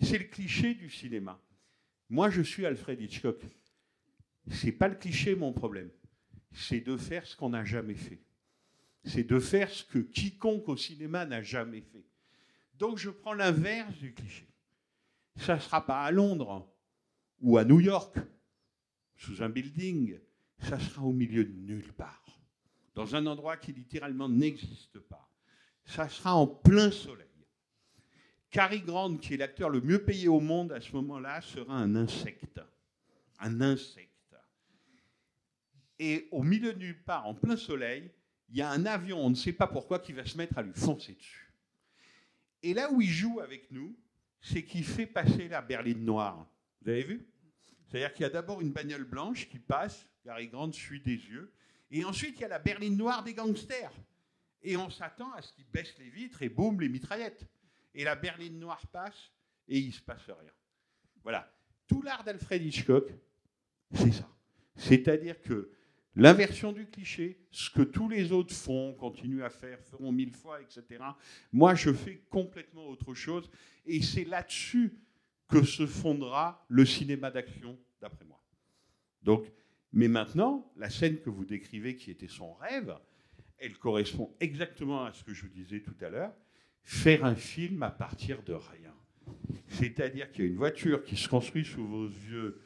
C'est 0.00 0.18
le 0.18 0.24
cliché 0.24 0.74
du 0.74 0.90
cinéma. 0.90 1.40
Moi, 2.08 2.30
je 2.30 2.42
suis 2.42 2.66
Alfred 2.66 3.00
Hitchcock. 3.00 3.42
C'est 4.50 4.72
pas 4.72 4.88
le 4.88 4.94
cliché 4.94 5.34
mon 5.34 5.52
problème. 5.52 5.90
C'est 6.52 6.80
de 6.80 6.96
faire 6.96 7.26
ce 7.26 7.36
qu'on 7.36 7.50
n'a 7.50 7.64
jamais 7.64 7.94
fait. 7.94 8.20
C'est 9.04 9.24
de 9.24 9.38
faire 9.38 9.70
ce 9.70 9.84
que 9.84 9.98
quiconque 9.98 10.68
au 10.68 10.76
cinéma 10.76 11.26
n'a 11.26 11.42
jamais 11.42 11.80
fait. 11.80 12.04
Donc 12.74 12.98
je 12.98 13.10
prends 13.10 13.32
l'inverse 13.32 13.96
du 13.98 14.12
cliché. 14.12 14.48
Ça 15.36 15.56
ne 15.56 15.60
sera 15.60 15.84
pas 15.84 16.02
à 16.02 16.10
Londres 16.10 16.72
ou 17.40 17.58
à 17.58 17.64
New 17.64 17.80
York, 17.80 18.16
sous 19.16 19.42
un 19.42 19.48
building. 19.48 20.18
Ça 20.58 20.78
sera 20.78 21.02
au 21.02 21.12
milieu 21.12 21.44
de 21.44 21.52
nulle 21.52 21.92
part. 21.92 22.40
Dans 22.94 23.14
un 23.14 23.26
endroit 23.26 23.56
qui 23.56 23.72
littéralement 23.72 24.28
n'existe 24.28 24.98
pas. 25.00 25.30
Ça 25.84 26.08
sera 26.08 26.34
en 26.34 26.46
plein 26.46 26.90
soleil. 26.90 27.26
Cary 28.50 28.80
Grant, 28.80 29.16
qui 29.16 29.34
est 29.34 29.36
l'acteur 29.36 29.68
le 29.68 29.80
mieux 29.80 30.02
payé 30.02 30.28
au 30.28 30.40
monde 30.40 30.72
à 30.72 30.80
ce 30.80 30.92
moment-là, 30.92 31.40
sera 31.42 31.74
un 31.74 31.94
insecte. 31.94 32.60
Un 33.38 33.60
insecte. 33.60 34.10
Et 35.98 36.28
au 36.30 36.42
milieu 36.42 36.72
de 36.72 36.78
nulle 36.78 37.02
part, 37.02 37.26
en 37.26 37.34
plein 37.34 37.56
soleil, 37.56 38.10
il 38.48 38.56
y 38.56 38.62
a 38.62 38.70
un 38.70 38.86
avion, 38.86 39.18
on 39.18 39.30
ne 39.30 39.34
sait 39.34 39.52
pas 39.52 39.66
pourquoi, 39.66 39.98
qui 39.98 40.12
va 40.12 40.24
se 40.24 40.36
mettre 40.36 40.56
à 40.58 40.62
lui 40.62 40.72
foncer 40.74 41.14
dessus. 41.14 41.52
Et 42.62 42.74
là 42.74 42.90
où 42.90 43.00
il 43.00 43.08
joue 43.08 43.40
avec 43.40 43.70
nous, 43.70 43.96
c'est 44.40 44.64
qu'il 44.64 44.84
fait 44.84 45.06
passer 45.06 45.48
la 45.48 45.62
berline 45.62 46.04
noire. 46.04 46.46
Vous 46.82 46.90
avez 46.90 47.02
vu? 47.02 47.26
C'est-à-dire 47.96 48.12
qu'il 48.12 48.24
y 48.24 48.26
a 48.26 48.30
d'abord 48.30 48.60
une 48.60 48.72
bagnole 48.72 49.04
blanche 49.04 49.48
qui 49.48 49.58
passe, 49.58 50.06
Gary 50.22 50.48
Grant 50.48 50.70
suit 50.70 51.00
des 51.00 51.16
yeux, 51.16 51.50
et 51.90 52.04
ensuite 52.04 52.38
il 52.38 52.42
y 52.42 52.44
a 52.44 52.48
la 52.48 52.58
berline 52.58 52.94
noire 52.94 53.24
des 53.24 53.32
gangsters. 53.32 53.90
Et 54.60 54.76
on 54.76 54.90
s'attend 54.90 55.32
à 55.32 55.40
ce 55.40 55.50
qu'ils 55.54 55.64
baissent 55.64 55.96
les 55.98 56.10
vitres 56.10 56.42
et 56.42 56.50
boum, 56.50 56.78
les 56.78 56.90
mitraillettes. 56.90 57.46
Et 57.94 58.04
la 58.04 58.14
berline 58.14 58.58
noire 58.58 58.86
passe 58.88 59.32
et 59.66 59.78
il 59.78 59.86
ne 59.86 59.92
se 59.92 60.02
passe 60.02 60.26
rien. 60.26 60.52
Voilà. 61.22 61.50
Tout 61.86 62.02
l'art 62.02 62.22
d'Alfred 62.22 62.62
Hitchcock, 62.62 63.10
c'est 63.94 64.12
ça. 64.12 64.28
C'est-à-dire 64.74 65.40
que 65.40 65.70
l'inversion 66.16 66.72
du 66.72 66.86
cliché, 66.90 67.46
ce 67.50 67.70
que 67.70 67.80
tous 67.80 68.10
les 68.10 68.30
autres 68.30 68.54
font, 68.54 68.92
continuent 68.92 69.42
à 69.42 69.48
faire, 69.48 69.80
feront 69.80 70.12
mille 70.12 70.34
fois, 70.34 70.60
etc. 70.60 71.02
Moi, 71.50 71.74
je 71.74 71.94
fais 71.94 72.26
complètement 72.28 72.88
autre 72.88 73.14
chose. 73.14 73.50
Et 73.86 74.02
c'est 74.02 74.24
là-dessus 74.24 74.92
que 75.48 75.62
se 75.62 75.86
fondera 75.86 76.66
le 76.68 76.84
cinéma 76.84 77.30
d'action, 77.30 77.78
d'après 78.00 78.24
moi. 78.24 78.42
Donc, 79.22 79.50
mais 79.92 80.08
maintenant, 80.08 80.70
la 80.76 80.90
scène 80.90 81.18
que 81.20 81.30
vous 81.30 81.44
décrivez, 81.44 81.96
qui 81.96 82.10
était 82.10 82.28
son 82.28 82.54
rêve, 82.54 82.94
elle 83.58 83.76
correspond 83.78 84.34
exactement 84.40 85.04
à 85.04 85.12
ce 85.12 85.24
que 85.24 85.32
je 85.32 85.42
vous 85.42 85.48
disais 85.48 85.80
tout 85.80 85.96
à 86.00 86.10
l'heure. 86.10 86.32
Faire 86.82 87.24
un 87.24 87.34
film 87.34 87.82
à 87.82 87.90
partir 87.90 88.42
de 88.42 88.52
rien. 88.52 88.94
C'est-à-dire 89.68 90.30
qu'il 90.30 90.44
y 90.44 90.48
a 90.48 90.50
une 90.50 90.56
voiture 90.56 91.02
qui 91.02 91.16
se 91.16 91.28
construit 91.28 91.64
sous 91.64 91.86
vos 91.86 92.06
yeux 92.06 92.60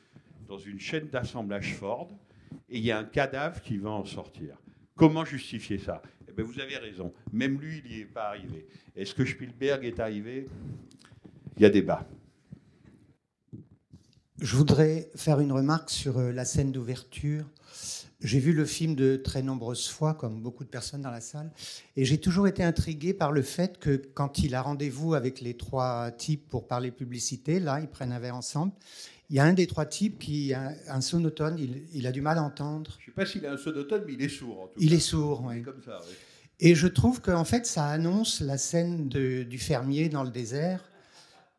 dans 0.46 0.58
une 0.58 0.80
chaîne 0.80 1.08
d'assemblage 1.08 1.74
Ford, 1.74 2.10
et 2.68 2.78
il 2.78 2.84
y 2.84 2.90
a 2.90 2.98
un 2.98 3.04
cadavre 3.04 3.62
qui 3.62 3.78
va 3.78 3.90
en 3.90 4.04
sortir. 4.04 4.58
Comment 4.96 5.24
justifier 5.24 5.78
ça? 5.78 6.02
Eh 6.28 6.32
bien, 6.32 6.44
Vous 6.44 6.60
avez 6.60 6.76
raison. 6.76 7.14
Même 7.32 7.60
lui, 7.60 7.80
il 7.84 7.90
n'y 7.90 8.00
est 8.00 8.04
pas 8.04 8.28
arrivé. 8.28 8.66
Est-ce 8.96 9.14
que 9.14 9.24
Spielberg 9.24 9.84
est 9.84 10.00
arrivé? 10.00 10.46
Il 11.56 11.62
y 11.62 11.64
a 11.64 11.70
débat. 11.70 12.06
Je 14.40 14.56
voudrais 14.56 15.10
faire 15.16 15.40
une 15.40 15.52
remarque 15.52 15.90
sur 15.90 16.18
euh, 16.18 16.32
la 16.32 16.44
scène 16.44 16.72
d'ouverture. 16.72 17.44
J'ai 18.22 18.38
vu 18.38 18.52
le 18.52 18.64
film 18.66 18.94
de 18.94 19.16
très 19.16 19.42
nombreuses 19.42 19.88
fois, 19.88 20.14
comme 20.14 20.42
beaucoup 20.42 20.64
de 20.64 20.68
personnes 20.68 21.00
dans 21.02 21.10
la 21.10 21.22
salle, 21.22 21.50
et 21.96 22.04
j'ai 22.04 22.18
toujours 22.18 22.46
été 22.48 22.62
intrigué 22.62 23.14
par 23.14 23.32
le 23.32 23.40
fait 23.42 23.78
que 23.78 23.96
quand 24.14 24.38
il 24.40 24.54
a 24.54 24.60
rendez-vous 24.60 25.14
avec 25.14 25.40
les 25.40 25.54
trois 25.54 26.10
types 26.10 26.46
pour 26.48 26.66
parler 26.66 26.90
publicité, 26.90 27.60
là, 27.60 27.80
ils 27.80 27.88
prennent 27.88 28.12
un 28.12 28.18
verre 28.18 28.36
ensemble, 28.36 28.72
il 29.30 29.36
y 29.36 29.40
a 29.40 29.44
un 29.44 29.54
des 29.54 29.66
trois 29.66 29.86
types 29.86 30.18
qui 30.18 30.52
a 30.52 30.72
un 30.88 31.00
sonotone, 31.00 31.56
il, 31.58 31.82
il 31.94 32.06
a 32.06 32.12
du 32.12 32.20
mal 32.20 32.36
à 32.36 32.42
entendre. 32.42 32.90
Je 32.98 33.04
ne 33.04 33.06
sais 33.06 33.12
pas 33.12 33.24
s'il 33.26 33.46
a 33.46 33.52
un 33.52 33.56
sonotone, 33.56 34.02
mais 34.06 34.12
il 34.14 34.22
est 34.22 34.28
sourd 34.28 34.60
en 34.60 34.66
tout 34.66 34.74
Il 34.78 34.90
cas. 34.90 34.96
est 34.96 35.00
sourd, 35.00 35.44
oui. 35.46 35.62
Comme 35.62 35.82
ça, 35.82 35.98
oui. 36.06 36.14
Et 36.62 36.74
je 36.74 36.88
trouve 36.88 37.22
qu'en 37.22 37.44
fait, 37.44 37.64
ça 37.64 37.86
annonce 37.86 38.40
la 38.42 38.58
scène 38.58 39.08
de- 39.08 39.44
du 39.44 39.58
fermier 39.58 40.10
dans 40.10 40.24
le 40.24 40.30
désert, 40.30 40.84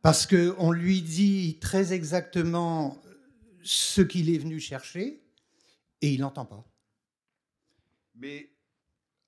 parce 0.02 0.26
qu'on 0.26 0.72
lui 0.72 1.02
dit 1.02 1.60
très 1.60 1.94
exactement 1.94 3.02
ce 3.64 4.02
qu'il 4.02 4.34
est 4.34 4.40
venu 4.40 4.60
chercher, 4.60 5.22
et 6.02 6.10
il 6.10 6.22
n'entend 6.22 6.45
pas. 6.45 6.65
Mais 8.15 8.49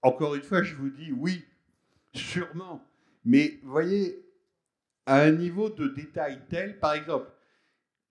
encore 0.02 0.36
une 0.36 0.41
fois, 0.41 0.64
je 0.64 0.76
vous 0.76 0.90
dis 0.90 1.12
oui, 1.12 1.45
sûrement. 2.14 2.84
Mais 3.26 3.60
voyez, 3.64 4.26
à 5.06 5.22
un 5.22 5.32
niveau 5.32 5.70
de 5.70 5.88
détail 5.88 6.41
tel, 6.50 6.80
par 6.80 6.94
exemple, 6.94 7.30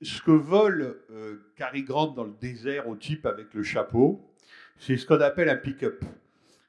ce 0.01 0.21
que 0.23 0.31
vole 0.31 1.03
euh, 1.11 1.53
Cary 1.57 1.83
Grant 1.83 2.09
dans 2.09 2.25
le 2.25 2.35
désert 2.41 2.89
au 2.89 2.97
type 2.97 3.27
avec 3.27 3.53
le 3.55 3.63
chapeau, 3.63 4.33
c'est 4.79 4.97
ce 4.97 5.07
qu'on 5.07 5.21
appelle 5.21 5.49
un 5.49 5.57
pick-up. 5.57 6.05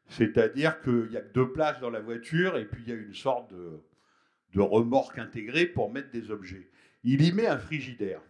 C'est-à-dire 0.08 0.82
qu'il 0.82 1.10
n'y 1.10 1.18
a 1.18 1.22
deux 1.22 1.52
places 1.52 1.80
dans 1.80 1.90
la 1.90 2.00
voiture 2.00 2.58
et 2.58 2.66
puis 2.66 2.84
il 2.86 2.90
y 2.90 2.96
a 2.96 3.00
une 3.00 3.16
sorte 3.16 3.52
de, 3.52 3.82
de 4.54 4.62
remorque 4.62 5.18
intégrée 5.18 5.66
pour 5.66 5.92
mettre 5.92 6.12
des 6.12 6.32
objets. 6.32 6.70
Il 7.04 7.22
y 7.24 7.32
met 7.32 7.48
un 7.48 7.58
frigidaire. 7.58 8.22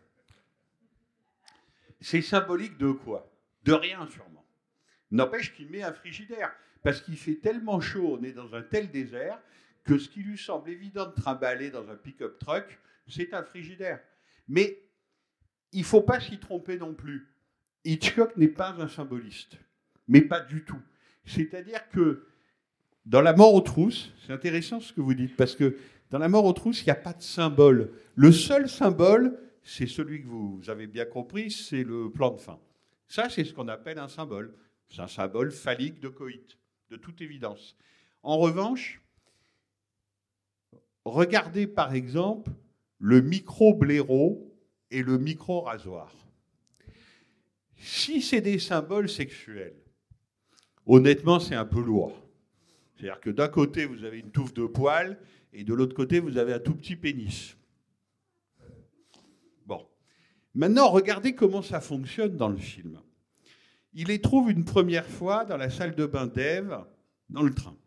C'est 2.02 2.22
symbolique 2.22 2.78
de 2.78 2.92
quoi? 2.92 3.32
De 3.64 3.74
rien 3.74 4.08
sûrement. 4.08 4.46
N'empêche 5.12 5.54
qu'il 5.54 5.70
met 5.70 5.84
un 5.84 5.94
frigidaire, 5.94 6.52
parce 6.82 7.02
qu'il 7.02 7.18
fait 7.18 7.36
tellement 7.36 7.80
chaud, 7.80 8.18
on 8.20 8.24
est 8.24 8.32
dans 8.32 8.56
un 8.56 8.62
tel 8.62 8.90
désert, 8.90 9.40
que 9.84 9.98
ce 9.98 10.10
qui 10.10 10.24
lui 10.24 10.38
semble 10.38 10.70
évident 10.70 11.06
de 11.06 11.14
trimballer 11.14 11.70
dans 11.70 11.90
un 11.90 11.96
pick-up 11.96 12.40
truck, 12.40 12.80
c'est 13.08 13.34
un 13.34 13.44
frigidaire. 13.44 14.02
Mais 14.48 14.82
il 15.72 15.82
ne 15.82 15.86
faut 15.86 16.02
pas 16.02 16.20
s'y 16.20 16.40
tromper 16.40 16.78
non 16.78 16.94
plus. 16.94 17.28
Hitchcock 17.86 18.36
n'est 18.38 18.48
pas 18.48 18.72
un 18.72 18.88
symboliste, 18.88 19.58
mais 20.08 20.22
pas 20.22 20.40
du 20.40 20.64
tout. 20.64 20.82
C'est-à-dire 21.26 21.88
que 21.90 22.28
dans 23.06 23.22
La 23.22 23.34
mort 23.34 23.54
aux 23.54 23.62
trousses, 23.62 24.14
c'est 24.26 24.32
intéressant 24.32 24.80
ce 24.80 24.94
que 24.94 25.02
vous 25.02 25.14
dites, 25.14 25.36
parce 25.36 25.56
que 25.56 25.78
dans 26.14 26.20
La 26.20 26.30
mort 26.30 26.46
aux 26.46 26.54
trousses, 26.54 26.82
il 26.82 26.86
n'y 26.86 26.92
a 26.92 26.96
pas 26.96 27.14
de 27.14 27.24
symbole. 27.24 27.92
Le 28.14 28.32
seul 28.32 28.70
symbole, 28.70 29.36
c'est 29.64 29.88
celui 29.88 30.22
que 30.22 30.28
vous 30.28 30.62
avez 30.68 30.86
bien 30.86 31.06
compris, 31.06 31.50
c'est 31.50 31.84
le 31.84 32.12
plan 32.12 32.30
de 32.30 32.38
fin. 32.38 32.60
Ça, 33.08 33.30
c'est 33.30 33.44
ce 33.44 33.52
qu'on 33.52 33.68
appelle 33.68 33.98
un 33.98 34.08
symbole. 34.08 34.54
C'est 34.90 35.02
un 35.02 35.08
symbole 35.08 35.52
phallique 35.52 36.00
de 36.00 36.10
coït, 36.10 36.60
de 36.92 36.98
toute 36.98 37.20
évidence. 37.22 37.76
En 38.22 38.38
revanche, 38.38 39.02
regardez 41.04 41.66
par 41.66 41.96
exemple 41.96 42.52
le 43.00 43.20
micro-blaireau 43.22 44.56
et 44.92 45.02
le 45.02 45.18
micro-rasoir. 45.18 46.14
Si 47.76 48.22
c'est 48.22 48.42
des 48.42 48.60
symboles 48.60 49.10
sexuels, 49.10 49.82
honnêtement, 50.86 51.40
c'est 51.40 51.56
un 51.56 51.66
peu 51.66 51.82
lourd. 51.82 52.16
C'est-à-dire 52.96 53.20
que 53.20 53.32
d'un 53.32 53.48
côté, 53.48 53.86
vous 53.86 54.04
avez 54.04 54.20
une 54.20 54.30
touffe 54.30 54.54
de 54.54 54.68
poils 54.68 55.18
et 55.54 55.64
de 55.64 55.74
l'autre 55.74 55.96
côté, 55.96 56.20
vous 56.20 56.38
avez 56.38 56.54
un 56.54 56.60
tout 56.60 56.74
petit 56.74 56.96
pénis. 56.96 57.56
Bon. 59.66 59.88
Maintenant, 60.56 60.90
regardez 60.90 61.36
comment 61.36 61.62
ça 61.62 61.80
fonctionne 61.80 62.36
dans 62.36 62.50
le 62.50 62.58
film. 62.58 63.00
Il 63.94 64.08
les 64.08 64.20
trouve 64.20 64.50
une 64.50 64.66
première 64.66 65.06
fois 65.06 65.46
dans 65.46 65.58
la 65.58 65.70
salle 65.70 65.94
de 65.96 66.06
bain 66.08 66.26
d'Ève, 66.26 66.84
dans 67.30 67.44
le 67.44 67.54
train. 67.54 67.78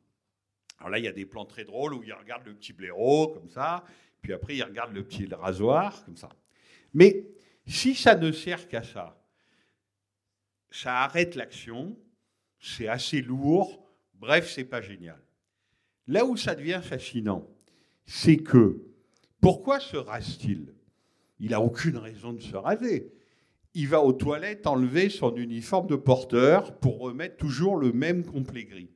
Alors 0.78 0.90
là, 0.90 0.98
il 0.98 1.04
y 1.04 1.08
a 1.08 1.12
des 1.12 1.26
plans 1.26 1.44
très 1.44 1.64
drôles 1.64 1.94
où 1.94 2.02
il 2.04 2.12
regarde 2.12 2.46
le 2.46 2.54
petit 2.54 2.72
blaireau, 2.72 3.28
comme 3.28 3.50
ça, 3.50 3.84
puis 4.22 4.32
après, 4.32 4.56
il 4.56 4.62
regarde 4.62 4.92
le 4.92 5.02
petit 5.02 5.26
rasoir, 5.26 6.04
comme 6.04 6.16
ça. 6.16 6.28
Mais 6.94 7.26
si 7.66 7.94
ça 7.96 8.14
ne 8.14 8.30
sert 8.30 8.68
qu'à 8.68 8.84
ça, 8.84 9.20
ça 10.70 11.00
arrête 11.00 11.34
l'action, 11.34 11.98
c'est 12.60 12.88
assez 12.88 13.22
lourd, 13.22 13.84
bref, 14.14 14.50
c'est 14.50 14.64
pas 14.64 14.80
génial. 14.80 15.20
Là 16.06 16.24
où 16.24 16.36
ça 16.36 16.54
devient 16.54 16.80
fascinant, 16.82 17.48
c'est 18.06 18.38
que 18.38 18.80
pourquoi 19.40 19.80
se 19.80 19.96
rase-t-il? 19.96 20.72
Il 21.38 21.50
n'a 21.50 21.60
aucune 21.60 21.98
raison 21.98 22.32
de 22.32 22.40
se 22.40 22.56
raser. 22.56 23.12
Il 23.74 23.88
va 23.88 24.00
aux 24.00 24.12
toilettes 24.12 24.66
enlever 24.66 25.10
son 25.10 25.36
uniforme 25.36 25.86
de 25.86 25.96
porteur 25.96 26.78
pour 26.78 26.98
remettre 26.98 27.36
toujours 27.36 27.76
le 27.76 27.92
même 27.92 28.24
complet 28.24 28.64
gris. 28.64 28.90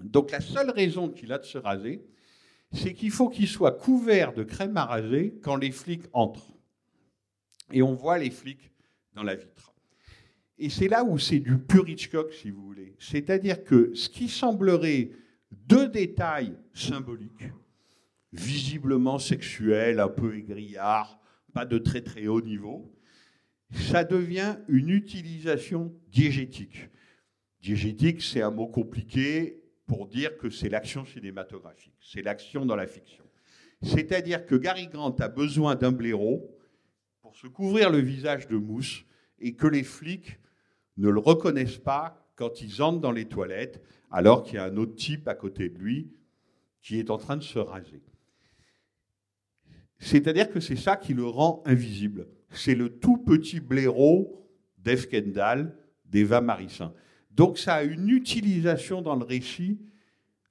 Donc 0.00 0.30
la 0.30 0.40
seule 0.40 0.70
raison 0.70 1.10
qu'il 1.10 1.32
a 1.32 1.38
de 1.38 1.44
se 1.44 1.58
raser, 1.58 2.02
c'est 2.72 2.94
qu'il 2.94 3.10
faut 3.10 3.28
qu'il 3.28 3.48
soit 3.48 3.72
couvert 3.72 4.32
de 4.32 4.44
crème 4.44 4.76
à 4.76 4.84
raser 4.84 5.38
quand 5.42 5.56
les 5.56 5.70
flics 5.70 6.06
entrent. 6.12 6.54
Et 7.72 7.82
on 7.82 7.94
voit 7.94 8.18
les 8.18 8.30
flics 8.30 8.70
dans 9.14 9.22
la 9.22 9.34
vitre. 9.34 9.74
Et 10.58 10.70
c'est 10.70 10.88
là 10.88 11.04
où 11.04 11.18
c'est 11.18 11.40
du 11.40 11.58
pur 11.58 11.88
Hitchcock, 11.88 12.32
si 12.32 12.50
vous 12.50 12.62
voulez. 12.62 12.96
C'est-à-dire 12.98 13.62
que 13.62 13.94
ce 13.94 14.08
qui 14.08 14.28
semblerait 14.28 15.10
deux 15.50 15.88
détails 15.88 16.56
symboliques, 16.72 17.44
visiblement 18.40 19.18
sexuels, 19.18 20.00
un 20.00 20.08
peu 20.08 20.36
aigriards, 20.36 21.20
pas 21.52 21.64
de 21.64 21.78
très 21.78 22.02
très 22.02 22.26
haut 22.26 22.42
niveau, 22.42 22.92
ça 23.72 24.04
devient 24.04 24.56
une 24.68 24.90
utilisation 24.90 25.94
diégétique. 26.08 26.88
Diégétique, 27.60 28.22
c'est 28.22 28.42
un 28.42 28.50
mot 28.50 28.68
compliqué 28.68 29.62
pour 29.86 30.06
dire 30.06 30.36
que 30.36 30.50
c'est 30.50 30.68
l'action 30.68 31.04
cinématographique, 31.04 31.96
c'est 32.00 32.22
l'action 32.22 32.66
dans 32.66 32.76
la 32.76 32.86
fiction. 32.86 33.24
C'est-à-dire 33.82 34.46
que 34.46 34.54
Gary 34.54 34.88
Grant 34.88 35.14
a 35.18 35.28
besoin 35.28 35.74
d'un 35.74 35.92
blaireau 35.92 36.56
pour 37.20 37.36
se 37.36 37.46
couvrir 37.46 37.90
le 37.90 37.98
visage 37.98 38.48
de 38.48 38.56
mousse 38.56 39.04
et 39.38 39.54
que 39.54 39.66
les 39.66 39.82
flics 39.82 40.38
ne 40.96 41.08
le 41.08 41.20
reconnaissent 41.20 41.78
pas 41.78 42.26
quand 42.36 42.60
ils 42.60 42.82
entrent 42.82 43.00
dans 43.00 43.12
les 43.12 43.26
toilettes, 43.26 43.82
alors 44.10 44.42
qu'il 44.42 44.54
y 44.54 44.58
a 44.58 44.64
un 44.64 44.76
autre 44.76 44.94
type 44.94 45.26
à 45.28 45.34
côté 45.34 45.68
de 45.68 45.78
lui 45.78 46.12
qui 46.82 46.98
est 46.98 47.10
en 47.10 47.18
train 47.18 47.36
de 47.36 47.42
se 47.42 47.58
raser. 47.58 48.02
C'est-à-dire 49.98 50.50
que 50.50 50.60
c'est 50.60 50.76
ça 50.76 50.96
qui 50.96 51.14
le 51.14 51.24
rend 51.24 51.62
invisible. 51.64 52.28
C'est 52.50 52.74
le 52.74 52.98
tout 52.98 53.16
petit 53.18 53.60
blaireau 53.60 54.46
d'Eve 54.78 55.08
Kendall, 55.08 55.76
d'Eva 56.04 56.40
Marissin. 56.40 56.92
Donc 57.30 57.58
ça 57.58 57.74
a 57.74 57.82
une 57.82 58.08
utilisation 58.08 59.02
dans 59.02 59.16
le 59.16 59.24
récit 59.24 59.78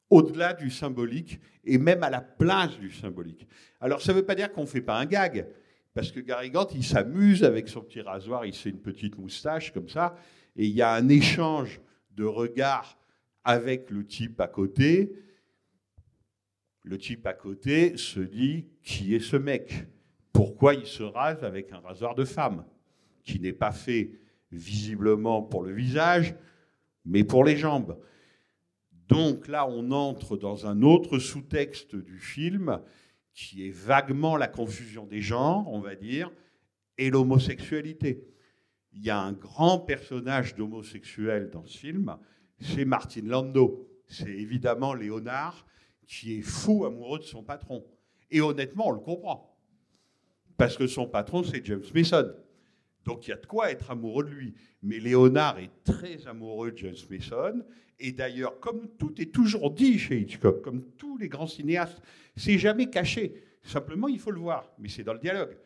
au-delà 0.09 0.53
du 0.53 0.69
symbolique 0.69 1.39
et 1.63 1.77
même 1.77 2.03
à 2.03 2.09
la 2.09 2.21
place 2.21 2.77
du 2.79 2.91
symbolique. 2.91 3.47
Alors 3.81 4.01
ça 4.01 4.13
ne 4.13 4.19
veut 4.19 4.25
pas 4.25 4.35
dire 4.35 4.51
qu'on 4.51 4.61
ne 4.61 4.67
fait 4.67 4.81
pas 4.81 4.99
un 4.99 5.05
gag, 5.05 5.47
parce 5.93 6.11
que 6.11 6.19
Gary 6.19 6.51
Grant, 6.51 6.67
il 6.75 6.83
s'amuse 6.83 7.43
avec 7.43 7.67
son 7.69 7.81
petit 7.81 8.01
rasoir, 8.01 8.45
il 8.45 8.53
fait 8.53 8.69
une 8.69 8.81
petite 8.81 9.17
moustache 9.17 9.73
comme 9.73 9.89
ça, 9.89 10.15
et 10.55 10.65
il 10.65 10.73
y 10.73 10.81
a 10.81 10.93
un 10.93 11.09
échange 11.09 11.81
de 12.15 12.23
regards 12.23 12.99
avec 13.43 13.89
le 13.89 14.05
type 14.05 14.39
à 14.41 14.47
côté. 14.47 15.13
Le 16.85 16.99
type 16.99 17.25
à 17.25 17.33
côté 17.33 17.97
se 17.97 18.19
dit 18.19 18.67
qui 18.83 19.15
est 19.15 19.19
ce 19.19 19.37
mec? 19.37 19.87
Pourquoi 20.31 20.75
il 20.75 20.85
se 20.85 21.01
rase 21.01 21.43
avec 21.43 21.71
un 21.71 21.79
rasoir 21.79 22.13
de 22.13 22.23
femme? 22.23 22.63
Qui 23.23 23.39
n'est 23.39 23.53
pas 23.53 23.71
fait 23.71 24.11
visiblement 24.51 25.41
pour 25.41 25.63
le 25.63 25.73
visage, 25.73 26.35
mais 27.03 27.23
pour 27.23 27.43
les 27.43 27.57
jambes. 27.57 27.99
Donc 29.07 29.47
là, 29.47 29.67
on 29.67 29.89
entre 29.89 30.37
dans 30.37 30.67
un 30.67 30.83
autre 30.83 31.17
sous-texte 31.17 31.95
du 31.95 32.19
film 32.19 32.79
qui 33.33 33.67
est 33.67 33.75
vaguement 33.75 34.37
la 34.37 34.47
confusion 34.47 35.07
des 35.07 35.21
genres, 35.21 35.67
on 35.67 35.79
va 35.79 35.95
dire, 35.95 36.31
et 36.99 37.09
l'homosexualité. 37.09 38.27
Il 38.93 39.03
y 39.03 39.09
a 39.09 39.19
un 39.19 39.33
grand 39.33 39.79
personnage 39.79 40.53
d'homosexuel 40.53 41.49
dans 41.49 41.65
ce 41.65 41.79
film, 41.79 42.15
c'est 42.59 42.85
Martin 42.85 43.23
Landau. 43.23 43.89
C'est 44.07 44.29
évidemment 44.29 44.93
Léonard 44.93 45.65
qui 46.07 46.39
est 46.39 46.41
fou 46.41 46.85
amoureux 46.85 47.19
de 47.19 47.23
son 47.23 47.43
patron. 47.43 47.85
Et 48.31 48.41
honnêtement, 48.41 48.87
on 48.87 48.91
le 48.91 48.99
comprend. 48.99 49.57
Parce 50.57 50.77
que 50.77 50.87
son 50.87 51.07
patron, 51.07 51.43
c'est 51.43 51.65
James 51.65 51.83
Mason. 51.93 52.33
Donc 53.03 53.27
il 53.27 53.31
y 53.31 53.33
a 53.33 53.37
de 53.37 53.45
quoi 53.45 53.71
être 53.71 53.91
amoureux 53.91 54.23
de 54.23 54.29
lui. 54.29 54.53
Mais 54.81 54.99
Léonard 54.99 55.59
est 55.59 55.71
très 55.83 56.27
amoureux 56.27 56.71
de 56.71 56.77
James 56.77 56.95
Mason. 57.09 57.63
Et 57.99 58.11
d'ailleurs, 58.11 58.59
comme 58.59 58.89
tout 58.97 59.21
est 59.21 59.33
toujours 59.33 59.71
dit 59.71 59.99
chez 59.99 60.19
Hitchcock, 60.19 60.61
comme 60.61 60.83
tous 60.97 61.17
les 61.17 61.29
grands 61.29 61.47
cinéastes, 61.47 62.01
c'est 62.35 62.57
jamais 62.57 62.89
caché. 62.89 63.43
Simplement, 63.63 64.07
il 64.07 64.19
faut 64.19 64.31
le 64.31 64.39
voir. 64.39 64.71
Mais 64.79 64.89
c'est 64.89 65.03
dans 65.03 65.13
le 65.13 65.19
dialogue. 65.19 65.57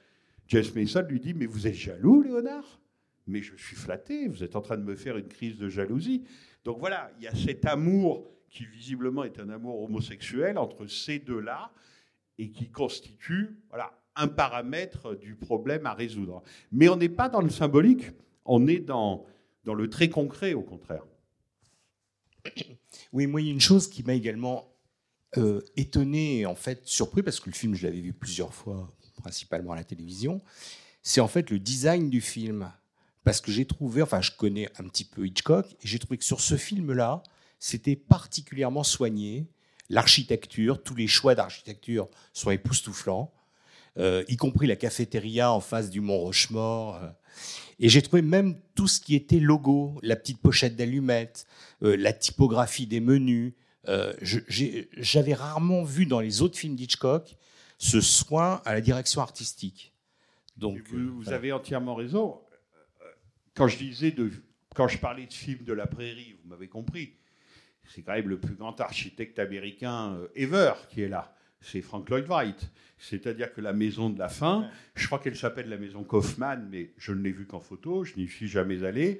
James 0.47 0.65
Mason 0.75 1.05
lui 1.07 1.19
dit 1.19 1.33
Mais 1.33 1.45
vous 1.45 1.67
êtes 1.67 1.75
jaloux, 1.75 2.21
Léonard? 2.21 2.79
Mais 3.27 3.41
je 3.41 3.55
suis 3.55 3.75
flatté, 3.75 4.27
vous 4.27 4.43
êtes 4.43 4.55
en 4.55 4.61
train 4.61 4.77
de 4.77 4.83
me 4.83 4.95
faire 4.95 5.15
une 5.17 5.27
crise 5.27 5.57
de 5.57 5.69
jalousie. 5.69 6.23
Donc 6.63 6.79
voilà, 6.79 7.11
il 7.19 7.25
y 7.25 7.27
a 7.27 7.35
cet 7.35 7.65
amour 7.65 8.27
qui 8.49 8.65
visiblement 8.65 9.23
est 9.23 9.39
un 9.39 9.49
amour 9.49 9.81
homosexuel 9.81 10.57
entre 10.57 10.88
ces 10.88 11.19
deux-là 11.19 11.71
et 12.38 12.51
qui 12.51 12.69
constitue 12.69 13.57
voilà, 13.69 13.91
un 14.15 14.27
paramètre 14.27 15.15
du 15.15 15.35
problème 15.35 15.85
à 15.85 15.93
résoudre. 15.93 16.41
Mais 16.71 16.89
on 16.89 16.95
n'est 16.95 17.09
pas 17.09 17.30
dans 17.30 17.41
le 17.41 17.49
symbolique, 17.49 18.11
on 18.45 18.67
est 18.67 18.80
dans, 18.80 19.26
dans 19.63 19.73
le 19.73 19.89
très 19.89 20.09
concret, 20.09 20.53
au 20.53 20.63
contraire. 20.63 21.03
Oui, 23.11 23.27
moi, 23.27 23.41
il 23.41 23.47
y 23.47 23.49
a 23.49 23.53
une 23.53 23.61
chose 23.61 23.88
qui 23.89 24.03
m'a 24.03 24.13
également 24.13 24.73
euh, 25.38 25.61
étonné 25.76 26.39
et 26.39 26.45
en 26.45 26.55
fait 26.55 26.81
surpris, 26.85 27.21
parce 27.21 27.39
que 27.39 27.49
le 27.49 27.55
film, 27.55 27.76
je 27.76 27.85
l'avais 27.85 28.01
vu 28.01 28.13
plusieurs 28.13 28.53
fois, 28.53 28.91
principalement 29.15 29.73
à 29.73 29.76
la 29.76 29.84
télévision, 29.84 30.41
c'est 31.01 31.21
en 31.21 31.27
fait 31.27 31.49
le 31.49 31.59
design 31.59 32.09
du 32.09 32.21
film. 32.21 32.71
Parce 33.23 33.41
que 33.41 33.51
j'ai 33.51 33.65
trouvé, 33.65 34.01
enfin, 34.01 34.21
je 34.21 34.31
connais 34.31 34.69
un 34.80 34.88
petit 34.88 35.03
peu 35.03 35.27
Hitchcock, 35.27 35.67
et 35.71 35.88
j'ai 35.88 35.99
trouvé 35.99 36.17
que 36.17 36.23
sur 36.23 36.39
ce 36.39 36.55
film-là, 36.55 37.21
c'était 37.60 37.95
particulièrement 37.95 38.84
soigné. 38.84 39.48
L'architecture, 39.90 40.81
tous 40.81 40.95
les 40.95 41.07
choix 41.07 41.36
d'architecture 41.36 42.10
sont 42.34 42.52
époustouflants, 42.52 43.34
euh, 43.98 44.23
y 44.27 44.38
compris 44.38 44.68
la 44.68 44.76
cafétéria 44.76 45.52
en 45.52 45.60
face 45.60 45.90
du 45.90 45.99
Mont 45.99 46.19
Rochemort. 46.19 46.95
euh. 46.95 47.10
Et 47.80 47.90
j'ai 47.90 48.02
trouvé 48.02 48.22
même 48.22 48.60
tout 48.76 48.88
ce 48.88 48.99
qui 48.99 49.15
était 49.15 49.40
logo, 49.40 49.99
la 50.03 50.15
petite 50.15 50.41
pochette 50.41 50.76
d'allumettes, 50.76 51.45
euh, 51.84 51.95
la 51.98 52.14
typographie 52.14 52.88
des 52.88 52.99
menus. 52.99 53.53
Euh, 53.88 54.14
J'avais 54.22 55.34
rarement 55.34 55.84
vu 55.84 56.06
dans 56.06 56.19
les 56.19 56.41
autres 56.41 56.57
films 56.57 56.76
d'Hitchcock 56.76 57.36
ce 57.77 58.02
soin 58.02 58.61
à 58.65 58.73
la 58.73 58.81
direction 58.81 59.22
artistique. 59.22 59.94
Donc, 60.57 60.81
vous, 60.90 60.98
vous 61.07 61.22
voilà. 61.22 61.38
avez 61.38 61.52
entièrement 61.53 61.95
raison. 61.95 62.41
Quand 63.56 63.68
je 63.68 63.77
disais 63.77 64.11
de, 64.11 64.31
quand 64.76 64.88
je 64.88 64.98
parlais 64.98 65.26
de 65.26 65.34
film 65.34 65.64
de 65.64 65.73
la 65.73 65.88
prairie, 65.88 66.36
vous 66.44 66.49
m'avez 66.49 66.68
compris. 66.68 67.14
C'est 67.93 68.01
quand 68.03 68.13
même 68.13 68.29
le 68.29 68.39
plus 68.39 68.53
grand 68.55 68.79
architecte 68.79 69.39
américain 69.39 70.13
euh, 70.13 70.27
ever 70.35 70.73
qui 70.89 71.01
est 71.01 71.07
là. 71.09 71.33
C'est 71.61 71.81
Frank 71.81 72.09
Lloyd 72.09 72.25
Wright. 72.27 72.69
C'est-à-dire 72.97 73.51
que 73.53 73.61
la 73.61 73.73
maison 73.73 74.09
de 74.09 74.19
la 74.19 74.29
fin, 74.29 74.69
je 74.95 75.05
crois 75.07 75.19
qu'elle 75.19 75.35
s'appelle 75.35 75.69
la 75.69 75.77
maison 75.77 76.03
Kaufman, 76.03 76.57
mais 76.69 76.91
je 76.97 77.11
ne 77.13 77.21
l'ai 77.21 77.31
vue 77.31 77.45
qu'en 77.45 77.59
photo, 77.59 78.03
je 78.03 78.15
n'y 78.15 78.27
suis 78.27 78.47
jamais 78.47 78.83
allé. 78.83 79.19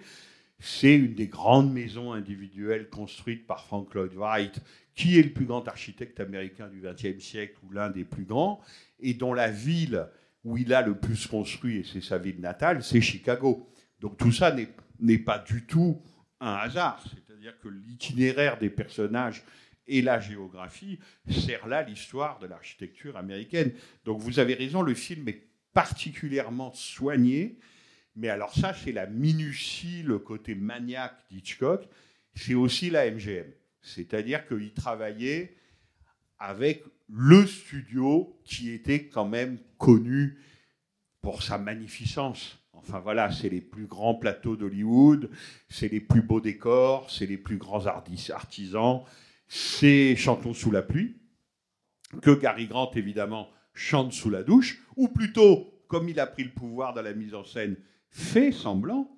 C'est 0.60 0.94
une 0.96 1.16
des 1.16 1.28
grandes 1.28 1.72
maisons 1.74 2.12
individuelles 2.12 2.90
construites 2.90 3.48
par 3.48 3.66
Frank 3.66 3.94
Lloyd 3.94 4.14
Wright, 4.14 4.60
qui 4.94 5.18
est 5.18 5.24
le 5.24 5.32
plus 5.32 5.46
grand 5.46 5.66
architecte 5.68 6.20
américain 6.20 6.68
du 6.68 6.82
XXe 6.82 7.24
siècle, 7.24 7.56
ou 7.66 7.72
l'un 7.72 7.90
des 7.90 8.04
plus 8.04 8.26
grands, 8.26 8.62
et 9.00 9.14
dont 9.14 9.34
la 9.34 9.50
ville 9.50 10.06
où 10.44 10.58
il 10.58 10.74
a 10.74 10.82
le 10.82 10.96
plus 10.96 11.28
construit, 11.28 11.78
et 11.78 11.84
c'est 11.84 12.02
sa 12.02 12.18
ville 12.18 12.40
natale, 12.42 12.84
c'est 12.84 13.02
Chicago. 13.02 13.70
Donc 14.02 14.18
tout 14.18 14.32
ça 14.34 14.52
n'est- 14.54 14.70
n'est 15.00 15.18
pas 15.20 15.40
du 15.40 15.66
tout 15.66 16.02
un 16.42 16.54
hasard. 16.56 17.02
C'est-à-dire 17.40 17.60
que 17.62 17.70
l'itinéraire 17.70 18.60
des 18.60 18.70
personnages 18.70 19.44
et 19.88 20.02
la 20.02 20.20
géographie 20.20 21.00
sert 21.30 21.68
là 21.68 21.84
l'histoire 21.84 22.38
de 22.40 22.48
l'architecture 22.48 23.16
américaine. 23.16 23.72
Donc 24.04 24.20
vous 24.20 24.40
avez 24.40 24.56
raison, 24.56 24.82
le 24.82 24.94
film 24.94 25.30
est 25.30 25.48
particulièrement 25.72 26.74
soigné. 26.74 27.58
Mais 28.18 28.28
alors 28.28 28.54
ça, 28.54 28.74
c'est 28.74 28.92
la 28.92 29.06
minutie, 29.06 30.04
le 30.04 30.20
côté 30.20 30.54
maniaque 30.54 31.16
d'Hitchcock. 31.32 31.88
C'est 32.36 32.56
aussi 32.56 32.90
la 32.90 33.10
MGM. 33.10 33.48
C'est-à-dire 33.82 34.46
qu'il 34.46 34.74
travaillait 34.74 35.56
avec 36.40 36.84
le 37.08 37.48
studio 37.48 38.38
qui 38.44 38.72
était 38.72 39.06
quand 39.06 39.30
même 39.30 39.60
connu 39.78 40.38
pour 41.22 41.42
sa 41.42 41.58
magnificence. 41.58 42.60
Enfin 42.82 43.00
voilà, 43.00 43.32
c'est 43.32 43.50
les 43.50 43.62
plus 43.62 43.86
grands 43.86 44.16
plateaux 44.16 44.56
d'Hollywood, 44.56 45.30
c'est 45.68 45.90
les 45.90 46.00
plus 46.00 46.22
beaux 46.22 46.42
décors, 46.42 47.10
c'est 47.12 47.26
les 47.26 47.38
plus 47.38 47.58
grands 47.58 47.86
artis- 47.86 48.32
artisans, 48.32 49.02
c'est 49.48 50.16
Chantons 50.16 50.54
sous 50.54 50.72
la 50.72 50.82
pluie, 50.82 51.18
que 52.22 52.32
Gary 52.32 52.68
Grant 52.68 52.92
évidemment 52.96 53.50
chante 53.74 54.14
sous 54.14 54.30
la 54.30 54.44
douche, 54.44 54.82
ou 54.96 55.08
plutôt, 55.08 55.84
comme 55.88 56.10
il 56.10 56.20
a 56.20 56.28
pris 56.28 56.44
le 56.44 56.52
pouvoir 56.52 56.94
dans 56.94 57.02
la 57.02 57.14
mise 57.14 57.36
en 57.36 57.44
scène, 57.44 57.76
fait 58.10 58.52
semblant 58.52 59.10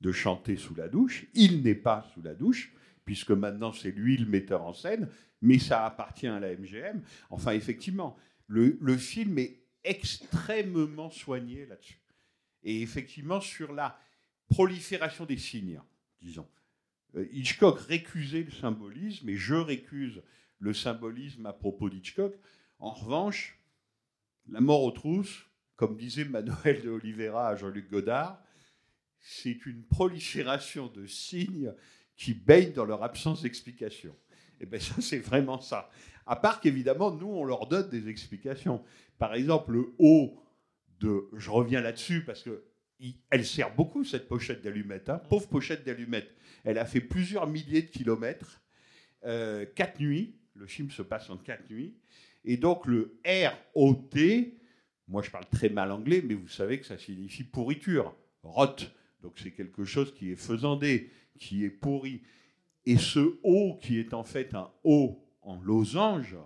de 0.00 0.12
chanter 0.12 0.56
sous 0.56 0.74
la 0.74 0.88
douche. 0.88 1.26
Il 1.34 1.62
n'est 1.62 1.74
pas 1.74 2.06
sous 2.12 2.22
la 2.22 2.34
douche, 2.34 2.72
puisque 3.04 3.30
maintenant 3.30 3.72
c'est 3.72 3.90
lui 3.90 4.16
le 4.16 4.26
metteur 4.26 4.62
en 4.64 4.72
scène, 4.72 5.08
mais 5.40 5.58
ça 5.58 5.84
appartient 5.84 6.26
à 6.26 6.40
la 6.40 6.54
MGM. 6.54 7.02
Enfin, 7.30 7.52
effectivement, 7.52 8.16
le, 8.46 8.78
le 8.80 8.96
film 8.96 9.38
est 9.38 9.60
extrêmement 9.84 11.10
soigné 11.10 11.66
là-dessus. 11.66 11.98
Et 12.64 12.82
effectivement, 12.82 13.40
sur 13.40 13.72
la 13.72 13.98
prolifération 14.48 15.26
des 15.26 15.38
signes, 15.38 15.80
disons. 16.20 16.48
Euh, 17.16 17.26
Hitchcock 17.32 17.78
récusait 17.80 18.42
le 18.42 18.50
symbolisme, 18.50 19.28
et 19.28 19.36
je 19.36 19.54
récuse 19.54 20.22
le 20.58 20.74
symbolisme 20.74 21.46
à 21.46 21.52
propos 21.52 21.90
d'Hitchcock. 21.90 22.34
En 22.78 22.90
revanche, 22.90 23.58
la 24.48 24.60
mort 24.60 24.82
aux 24.82 24.90
trousses, 24.90 25.46
comme 25.76 25.96
disait 25.96 26.24
Manuel 26.24 26.82
de 26.82 26.90
Oliveira 26.90 27.48
à 27.48 27.56
Jean-Luc 27.56 27.90
Godard, 27.90 28.42
c'est 29.20 29.64
une 29.66 29.84
prolifération 29.84 30.88
de 30.88 31.06
signes 31.06 31.72
qui 32.16 32.34
baignent 32.34 32.72
dans 32.72 32.84
leur 32.84 33.02
absence 33.02 33.42
d'explication. 33.42 34.14
Et 34.60 34.66
bien 34.66 34.78
ça, 34.78 35.00
c'est 35.00 35.18
vraiment 35.18 35.60
ça. 35.60 35.90
À 36.26 36.36
part 36.36 36.60
qu'évidemment, 36.60 37.10
nous, 37.10 37.28
on 37.28 37.44
leur 37.44 37.66
donne 37.66 37.88
des 37.88 38.08
explications. 38.08 38.82
Par 39.18 39.34
exemple, 39.34 39.72
le 39.72 39.94
haut 39.98 40.43
Je 41.00 41.50
reviens 41.50 41.80
là-dessus 41.80 42.24
parce 42.24 42.42
que 42.42 42.64
elle 43.30 43.44
sert 43.44 43.74
beaucoup, 43.74 44.04
cette 44.04 44.28
pochette 44.28 44.62
d'allumettes. 44.62 45.08
hein. 45.08 45.18
Pauvre 45.28 45.48
pochette 45.48 45.84
d'allumettes. 45.84 46.34
Elle 46.64 46.78
a 46.78 46.86
fait 46.86 47.00
plusieurs 47.00 47.46
milliers 47.46 47.82
de 47.82 47.88
kilomètres, 47.90 48.62
euh, 49.24 49.66
quatre 49.66 50.00
nuits. 50.00 50.36
Le 50.54 50.66
film 50.66 50.90
se 50.90 51.02
passe 51.02 51.28
en 51.28 51.36
quatre 51.36 51.68
nuits. 51.68 51.96
Et 52.44 52.56
donc, 52.56 52.86
le 52.86 53.18
R-O-T, 53.26 54.58
moi 55.08 55.22
je 55.22 55.30
parle 55.30 55.46
très 55.50 55.68
mal 55.68 55.90
anglais, 55.90 56.22
mais 56.24 56.34
vous 56.34 56.48
savez 56.48 56.78
que 56.78 56.86
ça 56.86 56.96
signifie 56.96 57.44
pourriture, 57.44 58.16
rot. 58.42 58.76
Donc, 59.22 59.38
c'est 59.38 59.50
quelque 59.50 59.84
chose 59.84 60.14
qui 60.14 60.30
est 60.30 60.36
faisandé, 60.36 61.10
qui 61.38 61.64
est 61.64 61.70
pourri. 61.70 62.22
Et 62.86 62.96
ce 62.96 63.38
O 63.42 63.78
qui 63.82 63.98
est 63.98 64.14
en 64.14 64.24
fait 64.24 64.54
un 64.54 64.70
O 64.84 65.26
en 65.42 65.60
losange, 65.60 66.36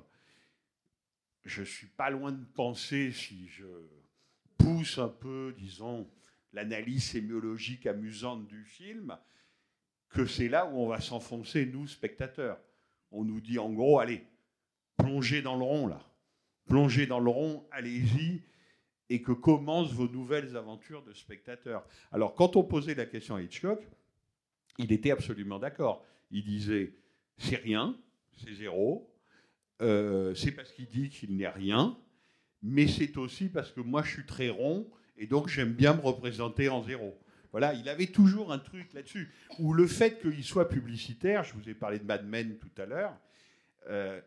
je 1.44 1.62
suis 1.62 1.88
pas 1.88 2.10
loin 2.10 2.32
de 2.32 2.44
penser, 2.54 3.12
si 3.12 3.48
je 3.48 3.66
pousse 4.58 4.98
un 4.98 5.08
peu, 5.08 5.54
disons, 5.56 6.08
l'analyse 6.52 7.04
sémiologique 7.04 7.86
amusante 7.86 8.46
du 8.46 8.64
film, 8.64 9.16
que 10.08 10.26
c'est 10.26 10.48
là 10.48 10.66
où 10.66 10.78
on 10.78 10.88
va 10.88 11.00
s'enfoncer, 11.00 11.66
nous, 11.66 11.86
spectateurs. 11.86 12.58
On 13.10 13.24
nous 13.24 13.40
dit 13.40 13.58
en 13.58 13.72
gros, 13.72 13.98
allez, 13.98 14.26
plongez 14.96 15.42
dans 15.42 15.56
le 15.56 15.64
rond, 15.64 15.86
là. 15.86 16.00
Plongez 16.66 17.06
dans 17.06 17.20
le 17.20 17.30
rond, 17.30 17.66
allez-y, 17.70 18.42
et 19.08 19.22
que 19.22 19.32
commencent 19.32 19.92
vos 19.92 20.08
nouvelles 20.08 20.56
aventures 20.56 21.02
de 21.02 21.14
spectateurs. 21.14 21.86
Alors, 22.12 22.34
quand 22.34 22.56
on 22.56 22.64
posait 22.64 22.94
la 22.94 23.06
question 23.06 23.36
à 23.36 23.42
Hitchcock, 23.42 23.80
il 24.76 24.92
était 24.92 25.10
absolument 25.10 25.58
d'accord. 25.58 26.04
Il 26.30 26.44
disait, 26.44 26.94
c'est 27.38 27.56
rien, 27.56 27.98
c'est 28.36 28.52
zéro, 28.52 29.10
euh, 29.80 30.34
c'est 30.34 30.52
parce 30.52 30.72
qu'il 30.72 30.86
dit 30.86 31.08
qu'il 31.08 31.36
n'est 31.36 31.48
rien, 31.48 31.98
mais 32.62 32.86
c'est 32.86 33.16
aussi 33.16 33.48
parce 33.48 33.70
que 33.70 33.80
moi 33.80 34.02
je 34.02 34.10
suis 34.12 34.26
très 34.26 34.48
rond 34.48 34.90
et 35.16 35.26
donc 35.26 35.48
j'aime 35.48 35.72
bien 35.72 35.94
me 35.94 36.00
représenter 36.00 36.68
en 36.68 36.82
zéro. 36.82 37.18
Voilà, 37.50 37.72
il 37.74 37.88
avait 37.88 38.06
toujours 38.06 38.52
un 38.52 38.58
truc 38.58 38.92
là-dessus. 38.92 39.32
Ou 39.58 39.72
le 39.72 39.86
fait 39.86 40.20
qu'il 40.20 40.44
soit 40.44 40.68
publicitaire, 40.68 41.44
je 41.44 41.54
vous 41.54 41.68
ai 41.68 41.74
parlé 41.74 41.98
de 41.98 42.04
Mad 42.04 42.26
Men 42.26 42.58
tout 42.58 42.82
à 42.82 42.84
l'heure, 42.84 43.16
euh, 43.88 44.20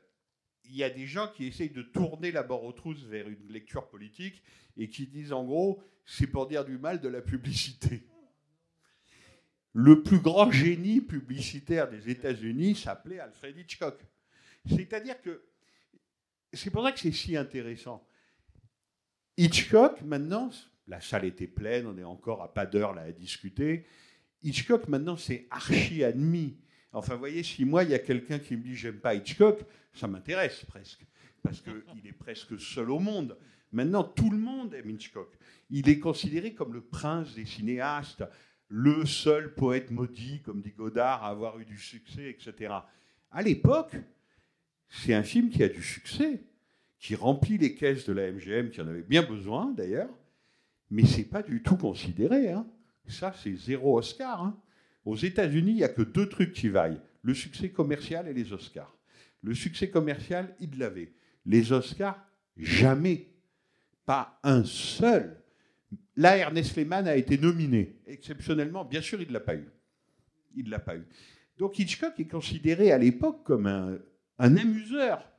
il 0.66 0.76
y 0.76 0.84
a 0.84 0.90
des 0.90 1.06
gens 1.06 1.28
qui 1.28 1.46
essayent 1.46 1.70
de 1.70 1.82
tourner 1.82 2.32
la 2.32 2.44
barre 2.44 2.64
aux 2.64 2.72
trousses 2.72 3.04
vers 3.04 3.28
une 3.28 3.48
lecture 3.50 3.88
politique 3.90 4.42
et 4.78 4.90
qui 4.90 5.06
disent 5.06 5.34
en 5.34 5.44
gros, 5.44 5.84
c'est 6.06 6.28
pour 6.28 6.48
dire 6.48 6.66
du 6.66 6.78
mal 6.78 7.00
de 7.00 7.10
la 7.10 7.22
publicité. 7.22 8.04
Le 9.74 10.02
plus 10.02 10.20
grand 10.20 10.52
génie 10.52 11.00
publicitaire 11.00 11.90
des 11.90 12.10
États-Unis 12.10 12.76
s'appelait 12.76 13.20
Alfred 13.20 13.58
Hitchcock. 13.58 14.00
C'est-à-dire 14.68 15.22
que 15.22 15.44
c'est 16.54 16.70
pour 16.70 16.84
ça 16.84 16.92
que 16.92 17.00
c'est 17.00 17.12
si 17.12 17.38
intéressant. 17.38 18.06
Hitchcock, 19.42 20.04
maintenant, 20.04 20.52
la 20.88 21.02
salle 21.02 21.26
était 21.26 21.48
pleine, 21.48 21.88
on 21.88 21.98
est 21.98 22.04
encore 22.04 22.44
à 22.44 22.54
pas 22.54 22.68
d'heure 22.68 22.94
là 22.94 23.02
à 23.02 23.12
discuter. 23.12 23.88
Hitchcock, 24.44 24.88
maintenant, 24.88 25.18
c'est 25.18 25.48
archi 25.50 26.04
admis. 26.04 26.60
Enfin, 26.94 27.16
vous 27.16 27.22
voyez, 27.22 27.42
si 27.42 27.66
moi, 27.66 27.84
il 27.84 27.90
y 27.90 27.96
a 27.96 28.00
quelqu'un 28.00 28.38
qui 28.38 28.56
me 28.56 28.62
dit 28.62 28.76
j'aime 28.76 29.00
pas 29.00 29.16
Hitchcock, 29.16 29.62
ça 29.96 30.08
m'intéresse 30.08 30.64
presque. 30.66 31.08
Parce 31.42 31.60
qu'il 31.60 31.74
est 32.06 32.12
presque 32.12 32.60
seul 32.60 32.92
au 32.92 33.00
monde. 33.00 33.36
Maintenant, 33.72 34.04
tout 34.04 34.30
le 34.30 34.38
monde 34.38 34.76
aime 34.76 34.92
Hitchcock. 34.92 35.36
Il 35.72 35.90
est 35.90 35.98
considéré 35.98 36.54
comme 36.54 36.74
le 36.74 36.82
prince 36.82 37.34
des 37.34 37.46
cinéastes, 37.46 38.24
le 38.68 39.08
seul 39.08 39.56
poète 39.56 39.90
maudit, 39.90 40.44
comme 40.44 40.62
dit 40.62 40.74
Godard, 40.74 41.24
à 41.24 41.30
avoir 41.30 41.58
eu 41.58 41.66
du 41.66 41.80
succès, 41.80 42.30
etc. 42.30 42.76
À 43.32 43.42
l'époque, 43.42 43.96
c'est 44.88 45.16
un 45.16 45.24
film 45.24 45.50
qui 45.50 45.64
a 45.64 45.68
du 45.68 45.82
succès, 45.82 46.44
qui 47.02 47.16
remplit 47.16 47.58
les 47.58 47.74
caisses 47.74 48.06
de 48.06 48.14
la 48.14 48.32
MGM, 48.32 48.70
qui 48.70 48.80
en 48.80 48.88
avait 48.88 49.02
bien 49.02 49.24
besoin 49.24 49.72
d'ailleurs, 49.76 50.10
mais 50.92 51.04
c'est 51.04 51.24
pas 51.24 51.42
du 51.42 51.64
tout 51.64 51.76
considéré. 51.76 52.52
hein. 52.52 52.66
Ça, 53.08 53.34
c'est 53.42 53.56
zéro 53.56 53.98
Oscar. 53.98 54.44
hein. 54.44 54.58
Aux 55.04 55.16
États-Unis, 55.16 55.72
il 55.72 55.76
n'y 55.78 55.84
a 55.84 55.90
que 55.90 56.04
deux 56.04 56.30
trucs 56.30 56.54
qui 56.54 56.70
vaillent 56.70 57.02
le 57.24 57.34
succès 57.34 57.70
commercial 57.70 58.28
et 58.28 58.34
les 58.34 58.54
Oscars. 58.54 58.96
Le 59.42 59.56
succès 59.56 59.90
commercial, 59.90 60.56
il 60.60 60.78
l'avait. 60.78 61.12
Les 61.48 61.72
Oscars, 61.72 62.24
jamais. 62.56 63.28
Pas 64.06 64.40
un 64.44 64.64
seul. 64.64 65.38
Là, 66.16 66.38
Ernest 66.38 66.76
Lehman 66.76 67.08
a 67.08 67.16
été 67.16 67.38
nominé. 67.38 68.00
Exceptionnellement, 68.06 68.86
bien 68.86 69.02
sûr, 69.02 69.20
il 69.22 69.28
ne 69.30 69.34
l'a 69.34 69.40
pas 69.40 69.56
eu. 69.56 69.68
Il 70.56 70.70
l'a 70.70 70.80
pas 70.80 70.96
eu. 70.98 71.06
Donc 71.58 71.80
Hitchcock 71.80 72.14
est 72.20 72.28
considéré 72.28 72.92
à 72.92 73.00
l'époque 73.00 73.44
comme 73.44 73.66
un 73.66 74.58
amuseur. 74.58 75.31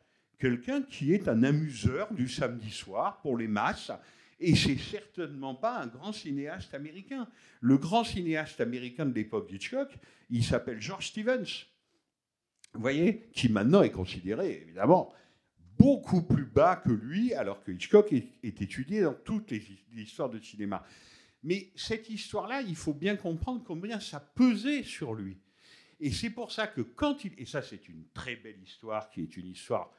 Quelqu'un 0.43 0.83
qui 0.83 1.15
est 1.15 1.29
un 1.29 1.45
amuseur 1.45 2.13
du 2.13 2.27
samedi 2.27 2.73
soir 2.73 3.21
pour 3.21 3.37
les 3.37 3.47
masses. 3.47 3.93
Et 4.41 4.57
c'est 4.57 4.77
certainement 4.77 5.55
pas 5.55 5.79
un 5.79 5.87
grand 5.87 6.11
cinéaste 6.11 6.75
américain. 6.75 7.29
Le 7.61 7.79
grand 7.79 8.03
cinéaste 8.03 8.61
américain 8.61 9.07
de 9.07 9.15
l'époque 9.15 9.49
d'Hitchcock, 9.49 9.97
il 10.31 10.43
s'appelle 10.43 10.83
George 10.83 11.07
Stevens. 11.07 11.47
Vous 12.75 12.81
voyez 12.81 13.29
Qui 13.33 13.51
maintenant 13.51 13.83
est 13.83 13.93
considéré, 13.93 14.63
évidemment, 14.63 15.15
beaucoup 15.79 16.23
plus 16.23 16.47
bas 16.47 16.75
que 16.75 16.91
lui, 16.91 17.33
alors 17.35 17.63
que 17.63 17.71
Hitchcock 17.71 18.13
est, 18.13 18.43
étudié 18.43 19.03
dans 19.03 19.15
toutes 19.15 19.53
les, 19.53 19.63
les 19.93 20.03
histoires 20.03 20.29
de 20.29 20.41
cinéma. 20.41 20.85
Mais 21.45 21.71
cette 21.77 22.11
histoire-là, 22.11 22.63
il 22.63 22.75
faut 22.75 22.95
bien 22.95 23.15
comprendre 23.15 23.63
combien 23.65 24.01
ça 24.01 24.19
pesait 24.19 24.83
sur 24.83 25.15
lui. 25.15 25.39
Et 26.01 26.11
c'est 26.11 26.31
pour 26.31 26.51
ça 26.51 26.67
que 26.67 26.81
quand 26.81 27.25
il... 27.25 27.33
Et 27.39 27.47
ça, 27.47 27.63
c'est 27.63 27.89
une 27.89 28.09
très 28.13 28.35
belle 28.35 28.61
histoire 28.61 29.09
qui 29.09 29.23
est 29.23 29.37
une 29.37 29.47
histoire 29.47 29.93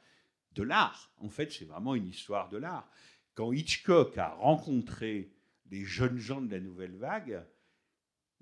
de 0.54 0.62
l'art. 0.62 1.12
En 1.18 1.28
fait, 1.28 1.52
c'est 1.52 1.64
vraiment 1.64 1.94
une 1.94 2.08
histoire 2.08 2.48
de 2.48 2.56
l'art. 2.56 2.88
Quand 3.34 3.52
Hitchcock 3.52 4.16
a 4.18 4.30
rencontré 4.30 5.32
les 5.70 5.84
jeunes 5.84 6.18
gens 6.18 6.40
de 6.40 6.50
la 6.50 6.60
nouvelle 6.60 6.96
vague, 6.96 7.44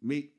mais 0.03 0.33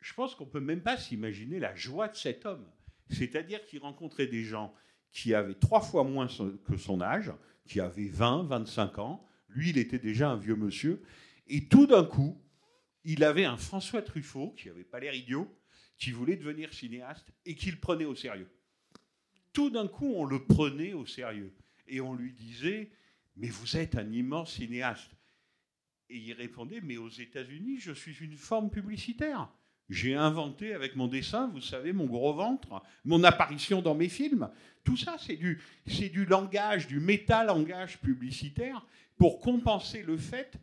je 0.00 0.12
pense 0.12 0.34
qu'on 0.34 0.44
ne 0.44 0.50
peut 0.50 0.60
même 0.60 0.82
pas 0.82 0.98
s'imaginer 0.98 1.58
la 1.58 1.74
joie 1.74 2.08
de 2.08 2.16
cet 2.16 2.44
homme. 2.44 2.66
C'est-à-dire 3.10 3.64
qu'il 3.66 3.80
rencontrait 3.80 4.26
des 4.26 4.44
gens 4.44 4.74
qui 5.12 5.32
avaient 5.32 5.54
trois 5.54 5.80
fois 5.80 6.04
moins 6.04 6.26
que 6.26 6.76
son 6.76 7.00
âge, 7.00 7.32
qui 7.66 7.80
avaient 7.80 8.08
20, 8.08 8.44
25 8.44 8.98
ans. 8.98 9.26
Lui, 9.48 9.70
il 9.70 9.78
était 9.78 9.98
déjà 9.98 10.30
un 10.30 10.36
vieux 10.36 10.56
monsieur. 10.56 11.02
Et 11.46 11.68
tout 11.68 11.86
d'un 11.86 12.04
coup, 12.04 12.42
il 13.04 13.22
avait 13.22 13.44
un 13.44 13.56
François 13.56 14.02
Truffaut, 14.02 14.50
qui 14.56 14.68
n'avait 14.68 14.84
pas 14.84 15.00
l'air 15.00 15.14
idiot, 15.14 15.48
qui 15.98 16.10
voulait 16.10 16.36
devenir 16.36 16.72
cinéaste 16.74 17.32
et 17.46 17.54
qui 17.54 17.70
le 17.70 17.78
prenait 17.78 18.04
au 18.04 18.14
sérieux. 18.14 18.50
Tout 19.54 19.70
d'un 19.70 19.88
coup, 19.88 20.12
on 20.16 20.24
le 20.24 20.44
prenait 20.44 20.92
au 20.92 21.06
sérieux. 21.06 21.54
Et 21.86 22.00
on 22.00 22.12
lui 22.14 22.32
disait, 22.32 22.90
mais 23.36 23.48
vous 23.48 23.76
êtes 23.76 23.94
un 23.96 24.12
immense 24.12 24.54
cinéaste. 24.54 25.10
Et 26.10 26.18
il 26.18 26.32
répondait, 26.34 26.80
mais 26.82 26.96
aux 26.96 27.08
États-Unis, 27.08 27.78
je 27.78 27.92
suis 27.92 28.16
une 28.20 28.36
forme 28.36 28.68
publicitaire. 28.68 29.48
J'ai 29.88 30.14
inventé 30.14 30.74
avec 30.74 30.96
mon 30.96 31.06
dessin, 31.06 31.48
vous 31.48 31.60
savez, 31.60 31.92
mon 31.92 32.06
gros 32.06 32.34
ventre, 32.34 32.82
mon 33.04 33.22
apparition 33.22 33.80
dans 33.80 33.94
mes 33.94 34.08
films. 34.08 34.50
Tout 34.82 34.96
ça, 34.96 35.16
c'est 35.18 35.36
du, 35.36 35.62
c'est 35.86 36.08
du 36.08 36.24
langage, 36.24 36.88
du 36.88 36.98
métalangage 36.98 38.00
publicitaire 38.00 38.84
pour 39.16 39.40
compenser 39.40 40.02
le 40.02 40.16
fait 40.16 40.58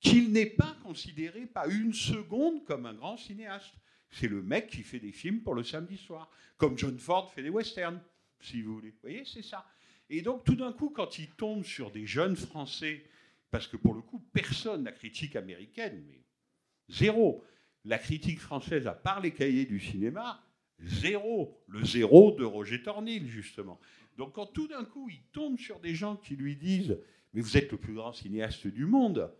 qu'il 0.00 0.32
n'est 0.32 0.46
pas 0.46 0.74
considéré 0.82 1.46
pas 1.46 1.68
une 1.68 1.92
seconde 1.92 2.64
comme 2.64 2.86
un 2.86 2.94
grand 2.94 3.16
cinéaste. 3.16 3.74
C'est 4.10 4.28
le 4.28 4.42
mec 4.42 4.68
qui 4.68 4.82
fait 4.82 4.98
des 4.98 5.12
films 5.12 5.42
pour 5.42 5.54
le 5.54 5.62
samedi 5.62 5.96
soir, 5.96 6.28
comme 6.56 6.76
John 6.76 6.98
Ford 6.98 7.32
fait 7.32 7.42
des 7.42 7.50
westerns, 7.50 8.00
si 8.44 8.62
vous 8.62 8.74
voulez. 8.74 8.90
Vous 8.90 8.98
voyez, 9.02 9.24
c'est 9.24 9.42
ça. 9.42 9.66
Et 10.10 10.22
donc, 10.22 10.44
tout 10.44 10.56
d'un 10.56 10.72
coup, 10.72 10.90
quand 10.90 11.18
il 11.18 11.28
tombe 11.30 11.64
sur 11.64 11.90
des 11.90 12.06
jeunes 12.06 12.36
Français, 12.36 13.04
parce 13.50 13.66
que 13.66 13.76
pour 13.76 13.94
le 13.94 14.02
coup, 14.02 14.18
personne, 14.32 14.84
la 14.84 14.92
critique 14.92 15.36
américaine, 15.36 16.04
mais 16.08 16.20
zéro, 16.88 17.44
la 17.84 17.98
critique 17.98 18.40
française, 18.40 18.86
à 18.86 18.94
part 18.94 19.20
les 19.20 19.32
cahiers 19.32 19.66
du 19.66 19.80
cinéma, 19.80 20.42
zéro. 20.80 21.62
Le 21.68 21.84
zéro 21.84 22.32
de 22.32 22.44
Roger 22.44 22.82
Tornil, 22.82 23.26
justement. 23.26 23.80
Donc, 24.16 24.34
quand 24.34 24.46
tout 24.46 24.68
d'un 24.68 24.84
coup, 24.84 25.08
il 25.08 25.22
tombe 25.32 25.58
sur 25.58 25.80
des 25.80 25.94
gens 25.94 26.16
qui 26.16 26.36
lui 26.36 26.56
disent 26.56 26.98
Mais 27.32 27.40
vous 27.40 27.56
êtes 27.56 27.70
le 27.72 27.78
plus 27.78 27.94
grand 27.94 28.12
cinéaste 28.12 28.66
du 28.66 28.84
monde. 28.84 29.32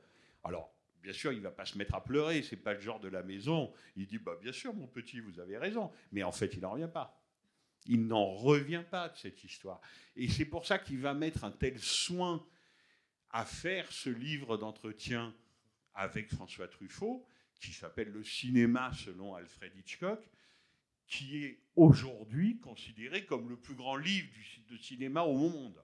Alors, 0.44 0.72
bien 1.02 1.12
sûr, 1.12 1.32
il 1.32 1.38
ne 1.38 1.42
va 1.42 1.50
pas 1.50 1.66
se 1.66 1.76
mettre 1.76 1.94
à 1.94 2.02
pleurer, 2.02 2.42
c'est 2.42 2.56
pas 2.56 2.74
le 2.74 2.80
genre 2.80 3.00
de 3.00 3.08
la 3.08 3.22
maison. 3.22 3.72
Il 3.96 4.06
dit 4.06 4.18
bah, 4.18 4.38
Bien 4.40 4.52
sûr, 4.52 4.74
mon 4.74 4.86
petit, 4.86 5.20
vous 5.20 5.40
avez 5.40 5.58
raison. 5.58 5.90
Mais 6.12 6.22
en 6.22 6.32
fait, 6.32 6.54
il 6.54 6.60
n'en 6.60 6.70
revient 6.70 6.90
pas. 6.92 7.21
Il 7.86 8.06
n'en 8.06 8.26
revient 8.26 8.84
pas 8.88 9.08
de 9.08 9.16
cette 9.16 9.42
histoire. 9.44 9.80
Et 10.16 10.28
c'est 10.28 10.44
pour 10.44 10.66
ça 10.66 10.78
qu'il 10.78 10.98
va 10.98 11.14
mettre 11.14 11.44
un 11.44 11.50
tel 11.50 11.78
soin 11.78 12.44
à 13.30 13.44
faire 13.44 13.90
ce 13.90 14.10
livre 14.10 14.56
d'entretien 14.56 15.34
avec 15.94 16.32
François 16.32 16.68
Truffaut, 16.68 17.26
qui 17.60 17.72
s'appelle 17.72 18.08
Le 18.08 18.24
cinéma 18.24 18.92
selon 18.92 19.34
Alfred 19.34 19.72
Hitchcock, 19.76 20.20
qui 21.06 21.44
est 21.44 21.60
aujourd'hui 21.76 22.58
considéré 22.58 23.26
comme 23.26 23.48
le 23.48 23.56
plus 23.56 23.74
grand 23.74 23.96
livre 23.96 24.28
de 24.70 24.76
cinéma 24.76 25.22
au 25.22 25.36
monde. 25.36 25.82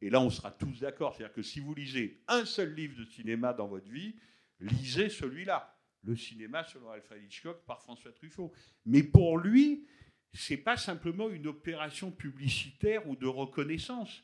Et 0.00 0.10
là, 0.10 0.20
on 0.20 0.30
sera 0.30 0.50
tous 0.50 0.80
d'accord. 0.80 1.14
C'est-à-dire 1.14 1.34
que 1.34 1.42
si 1.42 1.60
vous 1.60 1.74
lisez 1.74 2.22
un 2.28 2.44
seul 2.44 2.74
livre 2.74 2.98
de 2.98 3.04
cinéma 3.04 3.52
dans 3.52 3.68
votre 3.68 3.90
vie, 3.90 4.14
lisez 4.60 5.08
celui-là. 5.08 5.76
Le 6.02 6.16
cinéma 6.16 6.64
selon 6.64 6.90
Alfred 6.90 7.22
Hitchcock 7.22 7.64
par 7.66 7.82
François 7.82 8.12
Truffaut. 8.12 8.52
Mais 8.86 9.02
pour 9.02 9.36
lui, 9.36 9.86
c'est 10.32 10.56
pas 10.56 10.76
simplement 10.76 11.28
une 11.28 11.46
opération 11.46 12.10
publicitaire 12.10 13.08
ou 13.08 13.16
de 13.16 13.26
reconnaissance. 13.26 14.22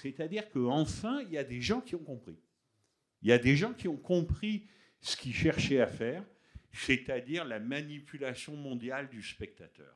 C'est-à-dire 0.00 0.50
qu'enfin, 0.50 1.22
il 1.22 1.32
y 1.32 1.38
a 1.38 1.44
des 1.44 1.60
gens 1.60 1.80
qui 1.80 1.94
ont 1.94 2.04
compris. 2.04 2.38
Il 3.22 3.28
y 3.28 3.32
a 3.32 3.38
des 3.38 3.56
gens 3.56 3.72
qui 3.72 3.88
ont 3.88 3.96
compris 3.96 4.66
ce 5.00 5.16
qu'ils 5.16 5.34
cherchaient 5.34 5.80
à 5.80 5.86
faire, 5.86 6.24
c'est-à-dire 6.72 7.44
la 7.44 7.60
manipulation 7.60 8.56
mondiale 8.56 9.08
du 9.10 9.22
spectateur. 9.22 9.94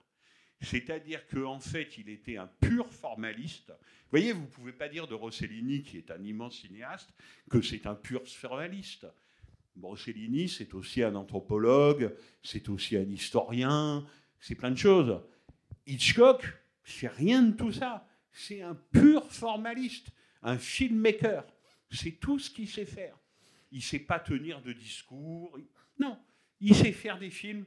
C'est-à-dire 0.60 1.26
qu'en 1.26 1.60
fait, 1.60 1.98
il 1.98 2.08
était 2.08 2.36
un 2.36 2.46
pur 2.46 2.92
formaliste. 2.92 3.68
Vous 3.68 4.10
voyez, 4.10 4.32
vous 4.32 4.42
ne 4.42 4.46
pouvez 4.46 4.72
pas 4.72 4.88
dire 4.88 5.06
de 5.06 5.14
Rossellini, 5.14 5.82
qui 5.82 5.98
est 5.98 6.10
un 6.10 6.22
immense 6.22 6.60
cinéaste, 6.60 7.12
que 7.50 7.60
c'est 7.60 7.86
un 7.86 7.94
pur 7.94 8.26
formaliste. 8.26 9.06
Rossellini, 9.80 10.48
c'est 10.48 10.72
aussi 10.74 11.02
un 11.02 11.14
anthropologue, 11.14 12.14
c'est 12.42 12.68
aussi 12.68 12.96
un 12.96 13.08
historien, 13.08 14.06
c'est 14.40 14.54
plein 14.54 14.70
de 14.70 14.78
choses. 14.78 15.20
Hitchcock, 15.86 16.44
c'est 16.84 17.08
rien 17.08 17.42
de 17.42 17.56
tout 17.56 17.72
ça. 17.72 18.08
C'est 18.32 18.62
un 18.62 18.74
pur 18.74 19.30
formaliste, 19.30 20.08
un 20.42 20.58
filmmaker. 20.58 21.46
C'est 21.90 22.12
tout 22.12 22.38
ce 22.38 22.50
qu'il 22.50 22.68
sait 22.68 22.84
faire. 22.84 23.16
Il 23.70 23.82
sait 23.82 24.00
pas 24.00 24.20
tenir 24.20 24.60
de 24.62 24.72
discours. 24.72 25.58
Non, 25.98 26.18
il 26.60 26.74
sait 26.74 26.92
faire 26.92 27.18
des 27.18 27.30
films, 27.30 27.64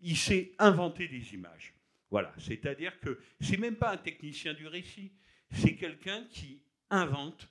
il 0.00 0.16
sait 0.16 0.54
inventer 0.58 1.08
des 1.08 1.34
images. 1.34 1.74
Voilà, 2.10 2.32
c'est-à-dire 2.38 2.98
que 3.00 3.20
c'est 3.40 3.56
même 3.56 3.76
pas 3.76 3.92
un 3.92 3.96
technicien 3.96 4.54
du 4.54 4.66
récit, 4.66 5.12
c'est 5.50 5.74
quelqu'un 5.74 6.24
qui 6.30 6.62
invente 6.90 7.48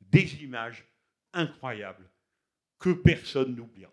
des 0.00 0.42
images 0.42 0.84
incroyables 1.32 2.08
que 2.78 2.90
personne 2.90 3.56
n'oubliera. 3.56 3.92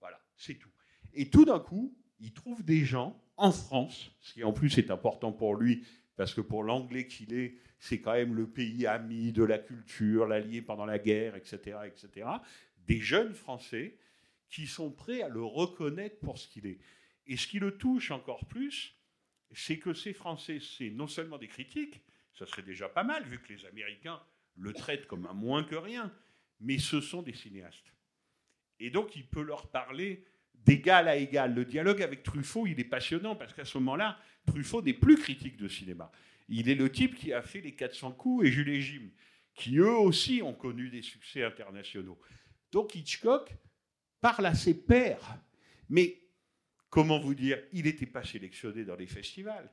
Voilà, 0.00 0.20
c'est 0.36 0.54
tout. 0.54 0.70
Et 1.12 1.30
tout 1.30 1.44
d'un 1.44 1.60
coup, 1.60 1.96
il 2.18 2.32
trouve 2.32 2.64
des 2.64 2.84
gens 2.84 3.21
en 3.36 3.52
France, 3.52 4.10
ce 4.20 4.34
qui 4.34 4.44
en 4.44 4.52
plus 4.52 4.78
est 4.78 4.90
important 4.90 5.32
pour 5.32 5.56
lui, 5.56 5.84
parce 6.16 6.34
que 6.34 6.40
pour 6.40 6.62
l'anglais 6.62 7.06
qu'il 7.06 7.32
est, 7.34 7.56
c'est 7.78 8.00
quand 8.00 8.12
même 8.12 8.34
le 8.34 8.48
pays 8.48 8.86
ami 8.86 9.32
de 9.32 9.42
la 9.42 9.58
culture, 9.58 10.26
l'allié 10.26 10.62
pendant 10.62 10.86
la 10.86 10.98
guerre, 10.98 11.34
etc., 11.34 11.78
etc. 11.86 12.28
Des 12.86 13.00
jeunes 13.00 13.34
Français 13.34 13.96
qui 14.48 14.66
sont 14.66 14.90
prêts 14.90 15.22
à 15.22 15.28
le 15.28 15.42
reconnaître 15.42 16.20
pour 16.20 16.38
ce 16.38 16.46
qu'il 16.46 16.66
est. 16.66 16.78
Et 17.26 17.36
ce 17.36 17.46
qui 17.46 17.58
le 17.58 17.76
touche 17.78 18.10
encore 18.10 18.46
plus, 18.46 18.94
c'est 19.52 19.78
que 19.78 19.94
ces 19.94 20.12
Français, 20.12 20.58
c'est 20.60 20.90
non 20.90 21.06
seulement 21.06 21.38
des 21.38 21.48
critiques, 21.48 22.02
ça 22.34 22.46
serait 22.46 22.62
déjà 22.62 22.88
pas 22.88 23.04
mal, 23.04 23.24
vu 23.24 23.40
que 23.40 23.52
les 23.52 23.64
Américains 23.66 24.20
le 24.56 24.72
traitent 24.72 25.06
comme 25.06 25.26
un 25.26 25.32
moins 25.32 25.64
que 25.64 25.74
rien, 25.74 26.12
mais 26.60 26.78
ce 26.78 27.00
sont 27.00 27.22
des 27.22 27.34
cinéastes. 27.34 27.92
Et 28.78 28.90
donc, 28.90 29.16
il 29.16 29.26
peut 29.26 29.42
leur 29.42 29.70
parler 29.70 30.24
d'égal 30.64 31.08
à 31.08 31.16
égal. 31.16 31.54
Le 31.54 31.64
dialogue 31.64 32.02
avec 32.02 32.22
Truffaut, 32.22 32.66
il 32.66 32.78
est 32.78 32.84
passionnant, 32.84 33.36
parce 33.36 33.52
qu'à 33.52 33.64
ce 33.64 33.78
moment-là, 33.78 34.18
Truffaut 34.46 34.82
n'est 34.82 34.92
plus 34.92 35.16
critique 35.16 35.56
de 35.56 35.68
cinéma. 35.68 36.10
Il 36.48 36.68
est 36.68 36.74
le 36.74 36.90
type 36.90 37.14
qui 37.14 37.32
a 37.32 37.42
fait 37.42 37.60
les 37.60 37.74
400 37.74 38.12
coups 38.12 38.46
et 38.46 38.50
Jules 38.50 38.68
et 38.68 38.80
Jim, 38.80 39.08
qui 39.54 39.78
eux 39.78 39.96
aussi 39.96 40.42
ont 40.42 40.54
connu 40.54 40.90
des 40.90 41.02
succès 41.02 41.44
internationaux. 41.44 42.18
Donc 42.70 42.94
Hitchcock 42.94 43.54
parle 44.20 44.46
à 44.46 44.54
ses 44.54 44.74
pairs. 44.74 45.38
Mais 45.88 46.20
comment 46.90 47.20
vous 47.20 47.34
dire, 47.34 47.62
il 47.72 47.84
n'était 47.84 48.06
pas 48.06 48.24
sélectionné 48.24 48.84
dans 48.84 48.96
les 48.96 49.06
festivals. 49.06 49.70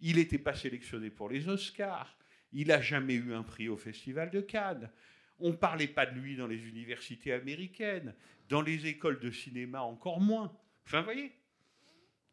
Il 0.00 0.16
n'était 0.16 0.38
pas 0.38 0.54
sélectionné 0.54 1.10
pour 1.10 1.28
les 1.28 1.48
Oscars. 1.48 2.18
Il 2.52 2.68
n'a 2.68 2.80
jamais 2.80 3.14
eu 3.14 3.32
un 3.32 3.42
prix 3.42 3.68
au 3.68 3.76
Festival 3.76 4.30
de 4.30 4.40
Cannes. 4.40 4.90
On 5.38 5.50
ne 5.50 5.56
parlait 5.56 5.88
pas 5.88 6.06
de 6.06 6.18
lui 6.18 6.36
dans 6.36 6.46
les 6.46 6.66
universités 6.66 7.32
américaines, 7.32 8.14
dans 8.48 8.62
les 8.62 8.86
écoles 8.86 9.20
de 9.20 9.30
cinéma 9.30 9.82
encore 9.82 10.20
moins. 10.20 10.56
Enfin, 10.86 11.00
vous 11.00 11.04
voyez, 11.04 11.32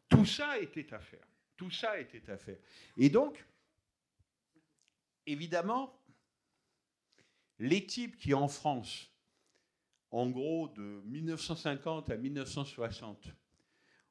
tout 0.08 0.24
ça 0.24 0.58
était 0.58 0.92
à 0.94 0.98
faire. 0.98 1.26
Tout 1.56 1.70
ça 1.70 1.98
était 1.98 2.30
à 2.30 2.36
faire. 2.36 2.58
Et 2.96 3.10
donc, 3.10 3.44
évidemment, 5.26 5.98
les 7.58 7.86
types 7.86 8.16
qui 8.16 8.34
en 8.34 8.48
France, 8.48 9.10
en 10.10 10.28
gros 10.30 10.68
de 10.68 11.02
1950 11.06 12.10
à 12.10 12.16
1960, 12.16 13.28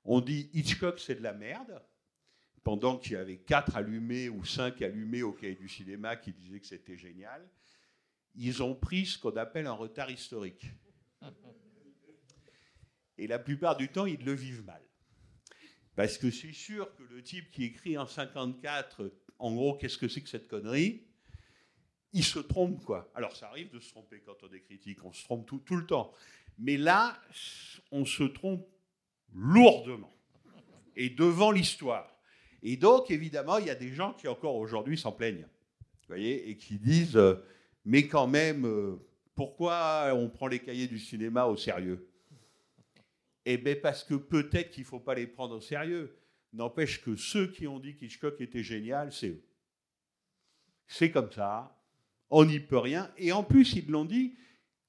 ont 0.05 0.21
dit 0.21 0.49
Hitchcock 0.53 0.99
c'est 0.99 1.15
de 1.15 1.23
la 1.23 1.33
merde, 1.33 1.81
pendant 2.63 2.97
qu'il 2.97 3.13
y 3.13 3.15
avait 3.17 3.37
quatre 3.37 3.75
allumés 3.75 4.29
ou 4.29 4.45
cinq 4.45 4.81
allumés 4.81 5.21
au 5.21 5.33
cahier 5.33 5.55
du 5.55 5.67
cinéma 5.67 6.15
qui 6.15 6.31
disaient 6.31 6.59
que 6.59 6.65
c'était 6.65 6.97
génial, 6.97 7.47
ils 8.35 8.63
ont 8.63 8.75
pris 8.75 9.05
ce 9.05 9.17
qu'on 9.17 9.35
appelle 9.37 9.67
un 9.67 9.73
retard 9.73 10.09
historique. 10.09 10.65
Et 13.17 13.27
la 13.27 13.39
plupart 13.39 13.77
du 13.77 13.89
temps, 13.89 14.05
ils 14.05 14.23
le 14.23 14.33
vivent 14.33 14.65
mal. 14.65 14.81
Parce 15.95 16.17
que 16.17 16.31
c'est 16.31 16.53
sûr 16.53 16.93
que 16.95 17.03
le 17.03 17.21
type 17.21 17.51
qui 17.51 17.65
écrit 17.65 17.97
en 17.97 18.07
54, 18.07 19.11
en 19.39 19.53
gros, 19.53 19.75
qu'est-ce 19.75 19.97
que 19.97 20.07
c'est 20.07 20.21
que 20.21 20.29
cette 20.29 20.47
connerie 20.47 21.03
Il 22.13 22.23
se 22.23 22.39
trompe, 22.39 22.83
quoi. 22.83 23.11
Alors, 23.13 23.35
ça 23.35 23.47
arrive 23.49 23.69
de 23.69 23.79
se 23.79 23.89
tromper 23.91 24.21
quand 24.21 24.41
on 24.41 24.51
est 24.51 24.61
critique, 24.61 25.03
on 25.05 25.13
se 25.13 25.23
trompe 25.23 25.45
tout, 25.45 25.75
le 25.75 25.85
temps. 25.85 26.11
Mais 26.57 26.77
là, 26.77 27.21
on 27.91 28.05
se 28.05 28.23
trompe 28.23 28.67
lourdement. 29.31 30.11
Et 30.95 31.09
devant 31.09 31.51
l'histoire. 31.51 32.15
Et 32.63 32.77
donc, 32.77 33.11
évidemment, 33.11 33.57
il 33.57 33.67
y 33.67 33.71
a 33.71 33.75
des 33.75 33.93
gens 33.93 34.13
qui 34.13 34.27
encore 34.27 34.55
aujourd'hui 34.55 34.97
s'en 34.97 35.11
plaignent. 35.11 35.47
Vous 35.81 36.07
voyez 36.07 36.49
Et 36.49 36.57
qui 36.57 36.79
disent, 36.79 37.17
euh, 37.17 37.35
mais 37.85 38.07
quand 38.07 38.27
même, 38.27 38.65
euh, 38.65 38.95
pourquoi 39.35 40.11
on 40.13 40.29
prend 40.29 40.47
les 40.47 40.59
cahiers 40.59 40.87
du 40.87 40.99
cinéma 40.99 41.45
au 41.45 41.57
sérieux? 41.57 42.09
Eh 43.45 43.57
bien, 43.57 43.75
parce 43.81 44.03
que 44.03 44.13
peut-être 44.15 44.71
qu'il 44.71 44.83
ne 44.83 44.87
faut 44.87 44.99
pas 44.99 45.15
les 45.15 45.27
prendre 45.27 45.57
au 45.57 45.61
sérieux. 45.61 46.17
N'empêche 46.53 47.01
que 47.01 47.15
ceux 47.15 47.51
qui 47.51 47.67
ont 47.67 47.79
dit 47.79 47.95
qu'Hitchcock 47.95 48.39
était 48.39 48.63
génial, 48.63 49.11
c'est 49.11 49.29
eux. 49.29 49.43
C'est 50.87 51.11
comme 51.11 51.31
ça. 51.31 51.75
On 52.29 52.45
n'y 52.45 52.59
peut 52.59 52.77
rien. 52.77 53.11
Et 53.17 53.31
en 53.31 53.43
plus, 53.43 53.73
ils 53.73 53.89
l'ont 53.89 54.05
dit 54.05 54.35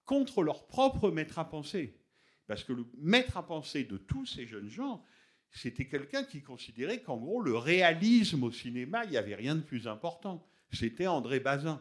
contre 0.05 0.43
leur 0.43 0.67
propre 0.67 1.11
maître 1.11 1.39
à 1.39 1.49
penser. 1.49 1.99
Parce 2.47 2.63
que 2.63 2.73
le 2.73 2.85
maître 2.99 3.37
à 3.37 3.47
penser 3.47 3.85
de 3.85 3.97
tous 3.97 4.27
ces 4.27 4.47
jeunes 4.47 4.69
gens, 4.69 5.03
c'était 5.51 5.87
quelqu'un 5.87 6.25
qui 6.25 6.43
considérait 6.43 7.01
qu'en 7.01 7.17
gros, 7.17 7.41
le 7.41 7.57
réalisme 7.57 8.43
au 8.45 8.53
cinéma, 8.53 9.05
il 9.05 9.11
n'y 9.11 9.17
avait 9.17 9.35
rien 9.35 9.55
de 9.55 9.63
plus 9.63 9.89
important. 9.89 10.47
C'était 10.73 11.07
André 11.07 11.41
Bazin. 11.41 11.81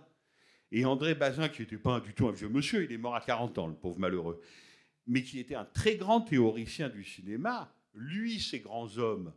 Et 0.75 0.85
André 0.85 1.13
Bazin, 1.13 1.49
qui 1.49 1.61
n'était 1.61 1.77
pas 1.77 1.99
du 1.99 2.15
tout 2.15 2.27
un 2.27 2.31
vieux 2.31 2.49
monsieur, 2.49 2.83
il 2.83 2.91
est 2.91 2.97
mort 2.97 3.13
à 3.13 3.21
40 3.21 3.59
ans, 3.59 3.67
le 3.67 3.75
pauvre 3.75 3.99
malheureux, 3.99 4.41
mais 5.05 5.21
qui 5.21 5.37
était 5.37 5.53
un 5.53 5.65
très 5.65 5.97
grand 5.97 6.21
théoricien 6.21 6.89
du 6.89 7.03
cinéma, 7.03 7.71
lui, 7.93 8.39
ces 8.39 8.59
grands 8.59 8.97
hommes, 8.97 9.35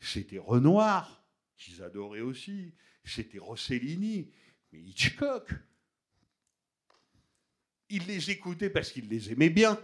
c'était 0.00 0.38
Renoir, 0.38 1.22
qu'ils 1.58 1.82
adoraient 1.82 2.22
aussi, 2.22 2.72
c'était 3.04 3.38
Rossellini, 3.38 4.30
mais 4.72 4.80
Hitchcock. 4.80 5.52
Il 7.90 8.06
les 8.06 8.30
écoutait 8.30 8.70
parce 8.70 8.90
qu'il 8.90 9.10
les 9.10 9.30
aimait 9.30 9.50
bien, 9.50 9.78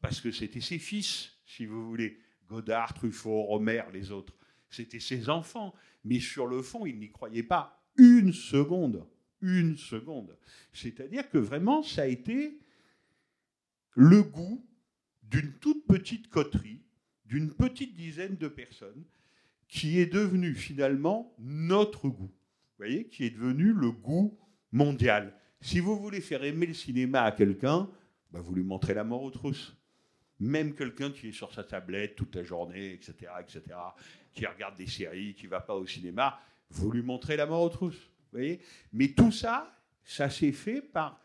parce 0.00 0.22
que 0.22 0.30
c'était 0.30 0.62
ses 0.62 0.78
fils, 0.78 1.32
si 1.44 1.66
vous 1.66 1.86
voulez. 1.86 2.18
Godard, 2.48 2.94
Truffaut, 2.94 3.42
Romer, 3.42 3.82
les 3.92 4.10
autres. 4.10 4.32
C'était 4.70 5.00
ses 5.00 5.28
enfants. 5.28 5.74
Mais 6.04 6.20
sur 6.20 6.46
le 6.46 6.62
fond, 6.62 6.86
il 6.86 6.98
n'y 6.98 7.10
croyait 7.10 7.42
pas 7.42 7.84
une 7.98 8.32
seconde. 8.32 9.06
Une 9.42 9.76
seconde. 9.76 10.36
C'est-à-dire 10.72 11.28
que 11.30 11.38
vraiment, 11.38 11.82
ça 11.82 12.02
a 12.02 12.06
été 12.06 12.58
le 13.94 14.22
goût 14.22 14.64
d'une 15.22 15.52
toute 15.54 15.86
petite 15.86 16.28
coterie, 16.28 16.82
d'une 17.24 17.52
petite 17.52 17.94
dizaine 17.94 18.36
de 18.36 18.48
personnes, 18.48 19.04
qui 19.68 19.98
est 19.98 20.06
devenu 20.06 20.54
finalement 20.54 21.34
notre 21.38 22.08
goût. 22.08 22.30
Vous 22.30 22.84
voyez, 22.84 23.08
qui 23.08 23.24
est 23.24 23.30
devenu 23.30 23.72
le 23.72 23.90
goût 23.90 24.38
mondial. 24.72 25.34
Si 25.60 25.80
vous 25.80 25.98
voulez 25.98 26.20
faire 26.20 26.44
aimer 26.44 26.66
le 26.66 26.74
cinéma 26.74 27.22
à 27.22 27.32
quelqu'un, 27.32 27.90
bah, 28.30 28.40
vous 28.40 28.54
lui 28.54 28.62
montrez 28.62 28.94
la 28.94 29.04
mort 29.04 29.22
aux 29.22 29.30
trousses 29.30 29.76
même 30.38 30.74
quelqu'un 30.74 31.10
qui 31.10 31.28
est 31.28 31.32
sur 31.32 31.52
sa 31.52 31.64
tablette 31.64 32.16
toute 32.16 32.34
la 32.34 32.42
journée, 32.42 32.92
etc., 32.92 33.32
etc., 33.40 33.62
qui 34.32 34.46
regarde 34.46 34.76
des 34.76 34.86
séries, 34.86 35.34
qui 35.34 35.44
ne 35.44 35.50
va 35.50 35.60
pas 35.60 35.74
au 35.74 35.86
cinéma, 35.86 36.38
vous 36.70 36.90
lui 36.90 37.02
montrez 37.02 37.36
la 37.36 37.46
mort 37.46 37.62
aux 37.62 37.68
trousses. 37.68 38.10
Mais 38.92 39.08
tout 39.08 39.32
ça, 39.32 39.74
ça 40.04 40.30
s'est 40.30 40.52
fait 40.52 40.80
par 40.80 41.20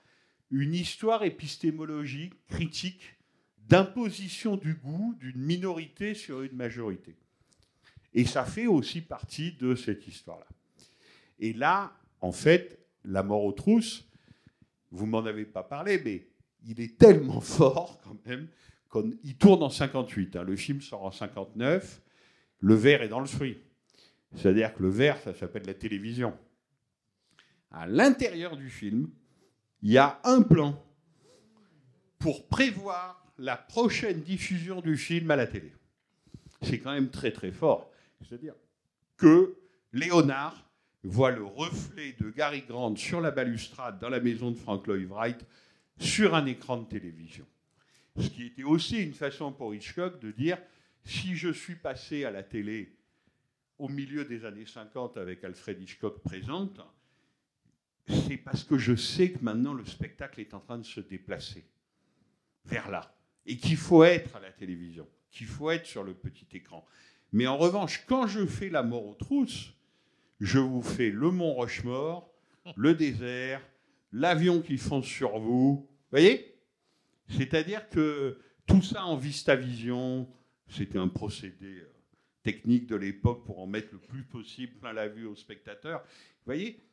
une 0.49 0.73
histoire 0.73 1.23
épistémologique, 1.23 2.33
critique, 2.47 3.15
d'imposition 3.57 4.57
du 4.57 4.73
goût 4.75 5.15
d'une 5.19 5.37
minorité 5.37 6.13
sur 6.13 6.41
une 6.41 6.55
majorité. 6.55 7.15
Et 8.13 8.25
ça 8.25 8.43
fait 8.43 8.67
aussi 8.67 9.01
partie 9.01 9.53
de 9.53 9.75
cette 9.75 10.07
histoire-là. 10.07 10.47
Et 11.39 11.53
là, 11.53 11.93
en 12.19 12.31
fait, 12.31 12.85
la 13.05 13.23
mort 13.23 13.45
aux 13.45 13.53
trousses, 13.53 14.05
vous 14.91 15.05
m'en 15.05 15.25
avez 15.25 15.45
pas 15.45 15.63
parlé, 15.63 16.01
mais 16.03 16.27
il 16.65 16.81
est 16.81 16.97
tellement 16.97 17.39
fort 17.41 18.01
quand 18.03 18.17
même 18.25 18.47
il 19.23 19.35
tourne 19.37 19.63
en 19.63 19.69
58. 19.69 20.35
Hein. 20.35 20.43
le 20.43 20.55
film 20.55 20.81
sort 20.81 21.03
en 21.03 21.11
59. 21.11 22.01
Le 22.59 22.75
verre 22.75 23.01
est 23.01 23.07
dans 23.07 23.19
le 23.19 23.25
fruit. 23.25 23.57
C'est-à-dire 24.35 24.73
que 24.73 24.83
le 24.83 24.89
verre, 24.89 25.17
ça 25.19 25.33
s'appelle 25.33 25.65
la 25.65 25.73
télévision. 25.73 26.33
À 27.71 27.87
l'intérieur 27.87 28.57
du 28.57 28.69
film, 28.69 29.09
il 29.81 29.91
y 29.91 29.97
a 29.97 30.19
un 30.23 30.41
plan 30.41 30.81
pour 32.19 32.47
prévoir 32.47 33.25
la 33.37 33.57
prochaine 33.57 34.21
diffusion 34.21 34.81
du 34.81 34.97
film 34.97 35.31
à 35.31 35.35
la 35.35 35.47
télé. 35.47 35.71
C'est 36.61 36.79
quand 36.79 36.91
même 36.91 37.09
très 37.09 37.31
très 37.31 37.51
fort. 37.51 37.89
C'est-à-dire 38.21 38.53
que 39.17 39.55
Léonard 39.93 40.69
voit 41.03 41.31
le 41.31 41.43
reflet 41.43 42.15
de 42.19 42.29
Gary 42.29 42.61
Grant 42.61 42.95
sur 42.95 43.21
la 43.21 43.31
balustrade 43.31 43.99
dans 43.99 44.09
la 44.09 44.19
maison 44.19 44.51
de 44.51 44.57
Frank 44.57 44.85
Lloyd 44.85 45.07
Wright 45.09 45.45
sur 45.97 46.35
un 46.35 46.45
écran 46.45 46.77
de 46.77 46.85
télévision. 46.85 47.45
Ce 48.17 48.29
qui 48.29 48.47
était 48.47 48.63
aussi 48.63 49.01
une 49.01 49.13
façon 49.13 49.51
pour 49.51 49.73
Hitchcock 49.73 50.19
de 50.19 50.31
dire 50.31 50.57
si 51.03 51.35
je 51.35 51.49
suis 51.49 51.75
passé 51.75 52.25
à 52.25 52.31
la 52.31 52.43
télé 52.43 52.95
au 53.79 53.87
milieu 53.87 54.25
des 54.25 54.45
années 54.45 54.65
50 54.65 55.17
avec 55.17 55.43
Alfred 55.43 55.81
Hitchcock 55.81 56.21
présente, 56.21 56.79
c'est 58.11 58.37
parce 58.37 58.63
que 58.63 58.77
je 58.77 58.95
sais 58.95 59.31
que 59.31 59.43
maintenant 59.43 59.73
le 59.73 59.85
spectacle 59.85 60.39
est 60.39 60.53
en 60.53 60.59
train 60.59 60.77
de 60.77 60.85
se 60.85 60.99
déplacer 60.99 61.65
vers 62.65 62.89
là 62.89 63.15
et 63.45 63.57
qu'il 63.57 63.77
faut 63.77 64.03
être 64.03 64.35
à 64.35 64.39
la 64.39 64.51
télévision, 64.51 65.07
qu'il 65.31 65.47
faut 65.47 65.71
être 65.71 65.85
sur 65.85 66.03
le 66.03 66.13
petit 66.13 66.47
écran. 66.53 66.85
Mais 67.31 67.47
en 67.47 67.57
revanche, 67.57 68.05
quand 68.05 68.27
je 68.27 68.45
fais 68.45 68.69
la 68.69 68.83
mort 68.83 69.05
aux 69.05 69.15
trousses, 69.15 69.73
je 70.39 70.59
vous 70.59 70.81
fais 70.81 71.09
le 71.09 71.31
mont 71.31 71.53
Rochemort, 71.53 72.31
le 72.75 72.93
désert, 72.95 73.61
l'avion 74.11 74.61
qui 74.61 74.77
fonce 74.77 75.05
sur 75.05 75.39
vous. 75.39 75.75
Vous 75.75 75.87
voyez? 76.11 76.55
C'est-à-dire 77.29 77.89
que 77.89 78.39
tout 78.65 78.81
ça 78.81 79.05
en 79.05 79.15
Vistavision, 79.15 80.27
c'était 80.67 80.97
un 80.97 81.07
procédé 81.07 81.79
euh, 81.79 81.93
technique 82.43 82.87
de 82.87 82.95
l'époque 82.95 83.45
pour 83.45 83.59
en 83.59 83.67
mettre 83.67 83.93
le 83.93 83.99
plus 83.99 84.23
possible 84.23 84.73
plein 84.79 84.93
la 84.93 85.07
vue 85.07 85.25
aux 85.25 85.35
spectateurs. 85.35 86.01
Vous 86.01 86.45
voyez, 86.45 86.83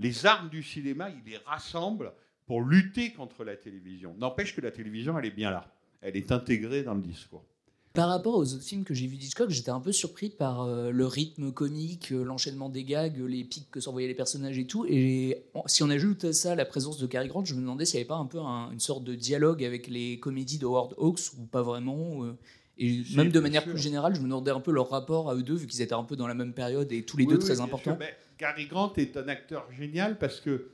les 0.00 0.26
armes 0.26 0.48
du 0.48 0.62
cinéma, 0.62 1.10
ils 1.10 1.30
les 1.30 1.36
rassemblent 1.38 2.12
pour 2.46 2.62
lutter 2.62 3.12
contre 3.12 3.44
la 3.44 3.54
télévision. 3.54 4.14
N'empêche 4.18 4.56
que 4.56 4.60
la 4.60 4.72
télévision, 4.72 5.16
elle 5.18 5.26
est 5.26 5.30
bien 5.30 5.50
là. 5.50 5.72
Elle 6.00 6.16
est 6.16 6.32
intégrée 6.32 6.82
dans 6.82 6.94
le 6.94 7.02
discours. 7.02 7.44
Par 7.92 8.08
rapport 8.08 8.36
aux 8.36 8.54
autres 8.54 8.64
films 8.64 8.84
que 8.84 8.94
j'ai 8.94 9.06
vus 9.08 9.16
d'Hitchcock, 9.16 9.50
j'étais 9.50 9.70
un 9.70 9.80
peu 9.80 9.90
surpris 9.90 10.30
par 10.30 10.62
euh, 10.62 10.90
le 10.90 11.06
rythme 11.06 11.52
comique, 11.52 12.12
euh, 12.12 12.22
l'enchaînement 12.22 12.68
des 12.68 12.84
gags, 12.84 13.18
les 13.18 13.42
pics 13.42 13.68
que 13.68 13.80
s'envoyaient 13.80 14.06
les 14.06 14.14
personnages 14.14 14.56
et 14.58 14.64
tout. 14.64 14.86
Et 14.88 15.44
si 15.66 15.82
on 15.82 15.90
ajoute 15.90 16.24
à 16.24 16.32
ça 16.32 16.54
la 16.54 16.64
présence 16.64 16.98
de 16.98 17.06
Cary 17.08 17.26
Grant, 17.26 17.44
je 17.44 17.54
me 17.54 17.60
demandais 17.60 17.84
s'il 17.84 17.96
n'y 17.96 18.02
avait 18.02 18.08
pas 18.08 18.16
un 18.16 18.26
peu 18.26 18.38
une 18.38 18.78
sorte 18.78 19.02
de 19.02 19.16
dialogue 19.16 19.64
avec 19.64 19.88
les 19.88 20.20
comédies 20.20 20.58
de 20.58 20.66
Howard 20.66 20.94
Hawks 20.98 21.32
ou 21.36 21.46
pas 21.46 21.62
vraiment. 21.62 22.24
Euh, 22.24 22.38
et 22.78 23.02
même 23.16 23.30
de 23.30 23.40
manière 23.40 23.64
plus 23.64 23.76
générale, 23.76 24.14
je 24.14 24.20
me 24.20 24.24
demandais 24.24 24.52
un 24.52 24.60
peu 24.60 24.70
leur 24.70 24.88
rapport 24.88 25.28
à 25.28 25.34
eux 25.34 25.42
deux, 25.42 25.56
vu 25.56 25.66
qu'ils 25.66 25.82
étaient 25.82 25.92
un 25.92 26.04
peu 26.04 26.14
dans 26.14 26.28
la 26.28 26.34
même 26.34 26.54
période 26.54 26.90
et 26.92 27.04
tous 27.04 27.16
les 27.16 27.26
deux 27.26 27.38
très 27.38 27.60
importants. 27.60 27.98
Cary 28.40 28.64
Grant 28.64 28.94
est 28.96 29.18
un 29.18 29.28
acteur 29.28 29.70
génial 29.70 30.16
parce 30.16 30.40
que. 30.40 30.70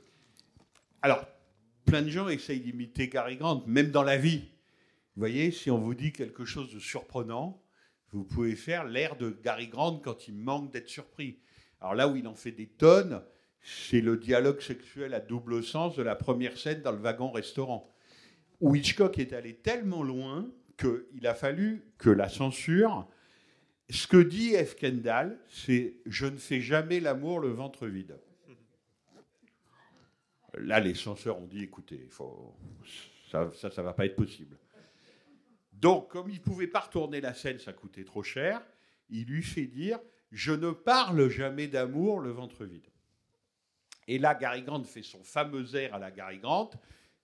Alors, 1.01 1.27
plein 1.83 2.01
de 2.01 2.07
gens 2.07 2.29
essayent 2.29 2.61
d'imiter 2.61 3.09
Cary 3.09 3.35
Grant, 3.35 3.65
même 3.67 3.91
dans 3.91 4.03
la 4.03 4.15
vie. 4.15 4.45
Vous 5.15 5.19
voyez, 5.19 5.51
si 5.51 5.69
on 5.69 5.77
vous 5.77 5.93
dit 5.93 6.13
quelque 6.13 6.45
chose 6.45 6.73
de 6.73 6.79
surprenant, 6.79 7.61
vous 8.13 8.23
pouvez 8.23 8.55
faire 8.55 8.85
l'air 8.85 9.17
de 9.17 9.37
Gary 9.43 9.67
Grant 9.67 9.97
quand 9.97 10.29
il 10.29 10.35
manque 10.35 10.71
d'être 10.71 10.87
surpris. 10.87 11.39
Alors 11.81 11.93
là 11.93 12.07
où 12.07 12.15
il 12.15 12.25
en 12.29 12.35
fait 12.35 12.53
des 12.53 12.67
tonnes, 12.67 13.21
c'est 13.61 13.99
le 13.99 14.15
dialogue 14.15 14.61
sexuel 14.61 15.13
à 15.13 15.19
double 15.19 15.61
sens 15.61 15.97
de 15.97 16.03
la 16.03 16.15
première 16.15 16.57
scène 16.57 16.81
dans 16.81 16.93
le 16.93 16.99
wagon-restaurant, 16.99 17.93
où 18.61 18.77
Hitchcock 18.77 19.19
est 19.19 19.33
allé 19.33 19.55
tellement 19.55 20.03
loin 20.03 20.49
qu'il 20.77 21.27
a 21.27 21.35
fallu 21.35 21.83
que 21.97 22.09
la 22.09 22.29
censure... 22.29 23.09
Ce 23.89 24.07
que 24.07 24.17
dit 24.17 24.53
F. 24.53 24.75
Kendall, 24.75 25.39
c'est 25.47 25.95
«je 26.05 26.25
ne 26.25 26.37
fais 26.37 26.59
jamais 26.59 26.99
l'amour 26.99 27.39
le 27.39 27.49
ventre 27.49 27.87
vide». 27.87 28.19
Là, 30.57 30.79
les 30.79 30.95
censeurs 30.95 31.39
ont 31.39 31.45
dit 31.45 31.63
«écoutez, 31.63 32.07
faut... 32.09 32.55
ça, 33.31 33.45
ne 33.45 33.81
va 33.81 33.93
pas 33.93 34.05
être 34.05 34.15
possible». 34.15 34.57
Donc, 35.73 36.09
comme 36.09 36.29
il 36.29 36.39
ne 36.39 36.43
pouvait 36.43 36.67
pas 36.67 36.79
retourner 36.79 37.21
la 37.21 37.33
scène, 37.33 37.59
ça 37.59 37.71
coûtait 37.71 38.03
trop 38.03 38.23
cher, 38.23 38.61
il 39.09 39.25
lui 39.25 39.43
fait 39.43 39.67
dire 39.67 39.99
Je 40.31 40.51
ne 40.51 40.71
parle 40.71 41.29
jamais 41.29 41.67
d'amour 41.67 42.19
le 42.19 42.31
ventre 42.31 42.65
vide. 42.65 42.87
Et 44.07 44.17
là, 44.17 44.33
Gary 44.33 44.63
Grant 44.63 44.83
fait 44.83 45.03
son 45.03 45.23
fameux 45.23 45.75
air 45.75 45.93
à 45.93 45.99
la 45.99 46.11
Gary 46.11 46.39
Grant 46.39 46.71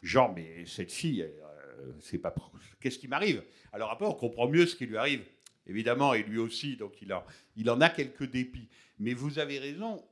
genre, 0.04 0.34
mais 0.34 0.66
cette 0.66 0.92
fille, 0.92 1.24
euh, 1.24 1.94
c'est 2.00 2.20
pas. 2.20 2.36
Qu'est-ce 2.80 3.00
qui 3.00 3.08
m'arrive? 3.08 3.44
Alors 3.72 3.90
après, 3.90 4.06
on 4.06 4.14
comprend 4.14 4.48
mieux 4.48 4.66
ce 4.66 4.76
qui 4.76 4.86
lui 4.86 4.98
arrive. 4.98 5.26
Évidemment, 5.66 6.14
et 6.14 6.24
lui 6.24 6.38
aussi, 6.38 6.76
donc 6.76 7.02
il, 7.02 7.70
en 7.70 7.82
a 7.82 7.90
quelques 7.90 8.30
dépits. 8.30 8.70
Mais 9.00 9.14
vous 9.14 9.40
avez 9.40 9.60
raison, 9.60 10.04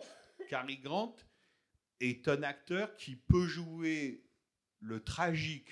Cary 0.49 0.77
Grant 0.77 1.15
est 1.99 2.27
un 2.27 2.43
acteur 2.43 2.95
qui 2.95 3.15
peut 3.15 3.47
jouer 3.47 4.23
le 4.79 5.03
tragique, 5.03 5.69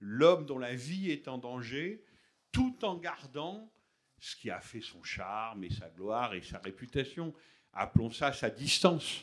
l'homme 0.00 0.46
dont 0.46 0.58
la 0.58 0.74
vie 0.74 1.10
est 1.10 1.28
en 1.28 1.38
danger, 1.38 2.04
tout 2.52 2.84
en 2.84 2.96
gardant 2.96 3.70
ce 4.18 4.34
qui 4.34 4.50
a 4.50 4.60
fait 4.60 4.80
son 4.80 5.02
charme 5.02 5.62
et 5.64 5.70
sa 5.70 5.88
gloire 5.90 6.34
et 6.34 6.42
sa 6.42 6.58
réputation. 6.58 7.34
Appelons 7.72 8.10
ça 8.10 8.32
sa 8.32 8.50
distance. 8.50 9.20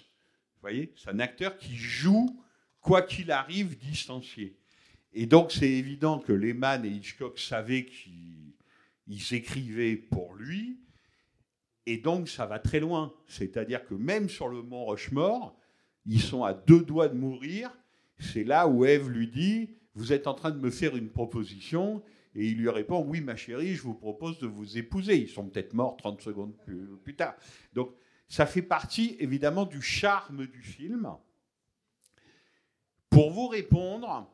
Vous 0.56 0.61
voyez 0.61 0.94
C'est 0.95 1.10
un 1.10 1.19
acteur 1.19 1.57
qui 1.57 1.76
joue, 1.76 2.41
quoi 2.80 3.02
qu'il 3.02 3.32
arrive, 3.32 3.77
distancié. 3.77 4.57
Et 5.11 5.26
donc, 5.26 5.52
c'est 5.52 5.69
évident 5.69 6.19
que 6.19 6.32
Lehman 6.32 6.86
et 6.86 6.90
Hitchcock 6.90 7.40
savaient 7.40 7.86
qu'ils 7.86 8.45
écrivaient 9.07 9.95
pour 9.95 10.34
lui. 10.36 10.80
Et 11.86 11.98
donc, 11.98 12.30
ça 12.30 12.45
va 12.45 12.60
très 12.60 12.80
loin. 12.80 13.14
C'est-à-dire 13.27 13.86
que 13.86 13.94
même 13.94 14.30
sur 14.30 14.48
le 14.48 14.61
mont 14.61 14.86
Rochemort, 14.86 15.57
ils 16.06 16.22
sont 16.22 16.44
à 16.44 16.53
deux 16.53 16.82
doigts 16.82 17.07
de 17.07 17.15
mourir. 17.15 17.72
C'est 18.18 18.44
là 18.44 18.68
où 18.68 18.86
Ève 18.86 19.10
lui 19.10 19.27
dit 19.27 19.69
Vous 19.94 20.14
êtes 20.14 20.27
en 20.27 20.34
train 20.34 20.52
de 20.52 20.60
me 20.60 20.72
faire 20.72 20.95
une 20.95 21.10
proposition. 21.10 22.02
Et 22.34 22.48
il 22.48 22.57
lui 22.57 22.69
répond 22.69 23.03
Oui, 23.06 23.22
ma 23.22 23.36
chérie, 23.36 23.76
je 23.76 23.84
vous 23.84 23.94
propose 23.94 24.40
de 24.40 24.48
vous 24.48 24.77
épouser. 24.77 25.18
Ils 25.18 25.30
sont 25.30 25.48
peut-être 25.48 25.73
morts 25.73 25.98
30 25.98 26.22
secondes 26.22 26.56
plus, 26.65 26.88
plus 27.03 27.15
tard. 27.15 27.36
Donc, 27.73 27.94
ça 28.27 28.45
fait 28.45 28.64
partie 28.64 29.15
évidemment 29.19 29.65
du 29.65 29.82
charme 29.82 30.48
du 30.48 30.61
film. 30.61 31.10
Pour 33.10 33.32
vous 33.32 33.48
répondre, 33.48 34.30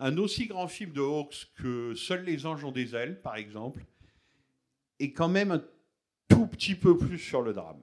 un 0.00 0.16
aussi 0.16 0.46
grand 0.46 0.66
film 0.66 0.92
de 0.92 1.00
Hawks 1.00 1.52
que 1.54 1.94
Seuls 1.94 2.24
les 2.24 2.46
anges 2.46 2.64
ont 2.64 2.72
des 2.72 2.94
ailes, 2.94 3.20
par 3.20 3.36
exemple, 3.36 3.84
est 4.98 5.12
quand 5.12 5.28
même 5.28 5.50
un 5.50 5.62
tout 6.28 6.46
petit 6.46 6.74
peu 6.74 6.96
plus 6.96 7.18
sur 7.18 7.42
le 7.42 7.52
drame. 7.52 7.82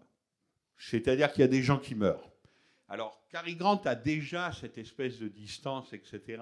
C'est-à-dire 0.77 1.31
qu'il 1.31 1.41
y 1.41 1.45
a 1.45 1.49
des 1.49 1.63
gens 1.63 1.79
qui 1.79 1.95
meurent. 1.95 2.31
Alors, 2.89 3.21
Cary 3.29 3.55
Grant 3.55 3.81
a 3.85 3.95
déjà 3.95 4.51
cette 4.51 4.77
espèce 4.77 5.19
de 5.19 5.27
distance, 5.27 5.93
etc. 5.93 6.41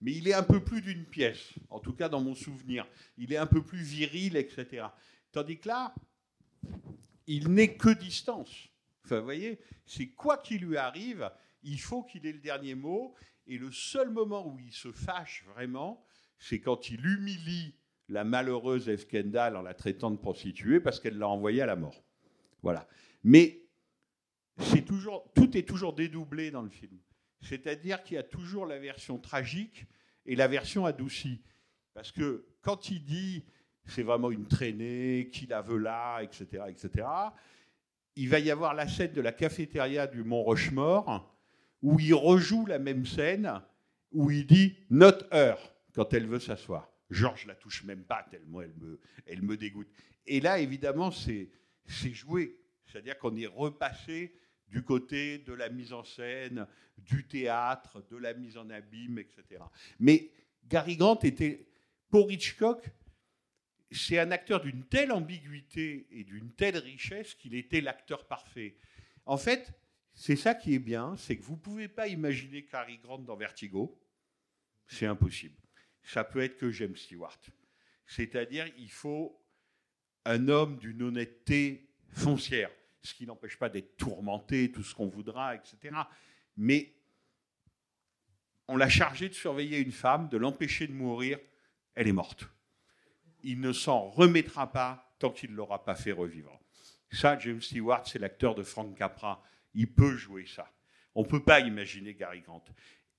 Mais 0.00 0.12
il 0.12 0.26
est 0.28 0.34
un 0.34 0.42
peu 0.42 0.60
plus 0.60 0.80
d'une 0.80 1.04
pièce, 1.04 1.52
en 1.70 1.78
tout 1.78 1.92
cas 1.92 2.08
dans 2.08 2.20
mon 2.20 2.34
souvenir. 2.34 2.86
Il 3.18 3.32
est 3.32 3.36
un 3.36 3.46
peu 3.46 3.62
plus 3.62 3.82
viril, 3.82 4.36
etc. 4.36 4.86
Tandis 5.30 5.58
que 5.58 5.68
là, 5.68 5.94
il 7.26 7.48
n'est 7.48 7.76
que 7.76 7.90
distance. 7.90 8.68
Enfin, 9.04 9.18
vous 9.18 9.24
voyez, 9.24 9.60
c'est 9.84 10.08
quoi 10.08 10.38
qu'il 10.38 10.62
lui 10.62 10.76
arrive, 10.76 11.30
il 11.62 11.78
faut 11.78 12.02
qu'il 12.02 12.26
ait 12.26 12.32
le 12.32 12.38
dernier 12.38 12.74
mot. 12.74 13.14
Et 13.46 13.58
le 13.58 13.70
seul 13.70 14.10
moment 14.10 14.46
où 14.46 14.58
il 14.58 14.72
se 14.72 14.92
fâche 14.92 15.44
vraiment, 15.54 16.04
c'est 16.38 16.60
quand 16.60 16.90
il 16.90 17.04
humilie 17.04 17.74
la 18.08 18.24
malheureuse 18.24 18.88
Eve 18.88 19.06
Kendall 19.06 19.56
en 19.56 19.62
la 19.62 19.74
traitant 19.74 20.10
de 20.10 20.16
prostituée 20.16 20.80
parce 20.80 21.00
qu'elle 21.00 21.18
l'a 21.18 21.28
envoyée 21.28 21.62
à 21.62 21.66
la 21.66 21.76
mort. 21.76 22.02
Voilà. 22.62 22.86
Mais 23.22 23.62
c'est 24.58 24.84
toujours, 24.84 25.30
tout 25.34 25.56
est 25.56 25.66
toujours 25.66 25.94
dédoublé 25.94 26.50
dans 26.50 26.62
le 26.62 26.70
film. 26.70 26.98
C'est-à-dire 27.40 28.02
qu'il 28.02 28.14
y 28.14 28.18
a 28.18 28.22
toujours 28.22 28.66
la 28.66 28.78
version 28.78 29.18
tragique 29.18 29.86
et 30.26 30.36
la 30.36 30.48
version 30.48 30.86
adoucie. 30.86 31.42
Parce 31.92 32.12
que 32.12 32.46
quand 32.62 32.90
il 32.90 33.04
dit 33.04 33.44
c'est 33.86 34.02
vraiment 34.02 34.30
une 34.30 34.46
traînée, 34.46 35.28
qui 35.32 35.46
la 35.46 35.60
veut 35.60 35.78
là, 35.78 36.20
etc., 36.22 36.64
etc., 36.68 37.06
il 38.16 38.28
va 38.28 38.38
y 38.38 38.50
avoir 38.50 38.74
la 38.74 38.88
scène 38.88 39.12
de 39.12 39.20
la 39.20 39.32
cafétéria 39.32 40.06
du 40.06 40.22
Mont 40.22 40.42
Rochemort 40.42 41.33
où 41.84 42.00
il 42.00 42.14
rejoue 42.14 42.64
la 42.64 42.78
même 42.78 43.04
scène 43.04 43.60
où 44.10 44.30
il 44.30 44.46
dit 44.46 44.74
not 44.88 45.18
her 45.30 45.56
quand 45.92 46.14
elle 46.14 46.26
veut 46.26 46.40
s'asseoir. 46.40 46.90
Georges 47.10 47.44
la 47.44 47.54
touche 47.54 47.84
même 47.84 48.04
pas 48.04 48.26
tellement 48.30 48.62
elle 48.62 48.74
me, 48.76 48.98
elle 49.26 49.42
me 49.42 49.56
dégoûte. 49.58 49.90
Et 50.26 50.40
là, 50.40 50.58
évidemment, 50.58 51.10
c'est 51.10 51.50
joué. 51.86 52.58
C'est-à-dire 52.86 53.18
qu'on 53.18 53.36
est 53.36 53.46
repassé 53.46 54.34
du 54.68 54.82
côté 54.82 55.38
de 55.38 55.52
la 55.52 55.68
mise 55.68 55.92
en 55.92 56.04
scène, 56.04 56.66
du 56.96 57.26
théâtre, 57.26 58.02
de 58.10 58.16
la 58.16 58.32
mise 58.32 58.56
en 58.56 58.70
abîme, 58.70 59.18
etc. 59.18 59.62
Mais 59.98 60.30
Gary 60.66 60.96
Grant 60.96 61.18
était, 61.20 61.66
pour 62.08 62.32
Hitchcock, 62.32 62.88
c'est 63.90 64.18
un 64.18 64.30
acteur 64.30 64.62
d'une 64.62 64.84
telle 64.84 65.12
ambiguïté 65.12 66.06
et 66.10 66.24
d'une 66.24 66.50
telle 66.52 66.78
richesse 66.78 67.34
qu'il 67.34 67.54
était 67.54 67.82
l'acteur 67.82 68.26
parfait. 68.26 68.74
En 69.26 69.36
fait, 69.36 69.74
c'est 70.14 70.36
ça 70.36 70.54
qui 70.54 70.74
est 70.74 70.78
bien, 70.78 71.16
c'est 71.16 71.36
que 71.36 71.42
vous 71.42 71.54
ne 71.54 71.60
pouvez 71.60 71.88
pas 71.88 72.08
imaginer 72.08 72.64
Cary 72.64 72.98
Grant 72.98 73.18
dans 73.18 73.36
Vertigo. 73.36 74.00
C'est 74.86 75.06
impossible. 75.06 75.56
Ça 76.02 76.24
peut 76.24 76.40
être 76.40 76.56
que 76.56 76.70
James 76.70 76.96
Stewart. 76.96 77.38
C'est-à-dire, 78.06 78.66
il 78.78 78.90
faut 78.90 79.40
un 80.24 80.48
homme 80.48 80.78
d'une 80.78 81.02
honnêteté 81.02 81.88
foncière 82.08 82.70
ce 83.04 83.14
qui 83.14 83.26
n'empêche 83.26 83.58
pas 83.58 83.68
d'être 83.68 83.96
tourmenté, 83.96 84.72
tout 84.72 84.82
ce 84.82 84.94
qu'on 84.94 85.08
voudra, 85.08 85.54
etc. 85.54 85.94
Mais 86.56 86.94
on 88.66 88.76
l'a 88.76 88.88
chargé 88.88 89.28
de 89.28 89.34
surveiller 89.34 89.78
une 89.78 89.92
femme, 89.92 90.28
de 90.30 90.38
l'empêcher 90.38 90.86
de 90.86 90.92
mourir, 90.92 91.38
elle 91.94 92.08
est 92.08 92.12
morte. 92.12 92.48
Il 93.42 93.60
ne 93.60 93.72
s'en 93.72 94.08
remettra 94.08 94.72
pas 94.72 95.14
tant 95.18 95.30
qu'il 95.30 95.50
ne 95.50 95.56
l'aura 95.56 95.84
pas 95.84 95.94
fait 95.94 96.12
revivre. 96.12 96.58
Ça, 97.12 97.38
James 97.38 97.60
Stewart, 97.60 98.06
c'est 98.06 98.18
l'acteur 98.18 98.54
de 98.54 98.62
Frank 98.62 98.96
Capra. 98.96 99.42
Il 99.74 99.92
peut 99.92 100.16
jouer 100.16 100.46
ça. 100.46 100.70
On 101.14 101.22
ne 101.22 101.28
peut 101.28 101.42
pas 101.42 101.60
imaginer 101.60 102.14
Gary 102.14 102.40
Grant. 102.40 102.64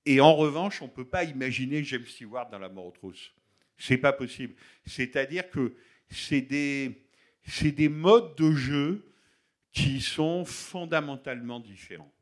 Et 0.04 0.20
en 0.20 0.34
revanche, 0.34 0.82
on 0.82 0.86
ne 0.86 0.90
peut 0.90 1.08
pas 1.08 1.24
imaginer 1.24 1.82
James 1.84 2.06
Stewart 2.06 2.48
dans 2.50 2.58
La 2.58 2.68
mort 2.68 2.86
aux 2.86 2.92
trousses. 2.92 3.32
C'est 3.76 3.98
pas 3.98 4.12
possible. 4.12 4.54
C'est-à-dire 4.86 5.50
que 5.50 5.74
c'est 6.08 6.40
des, 6.40 7.06
des 7.62 7.88
modes 7.88 8.36
de 8.36 8.52
jeu 8.52 9.12
qui 9.72 10.00
sont 10.00 10.44
fondamentalement 10.44 11.60
différents. 11.60 12.12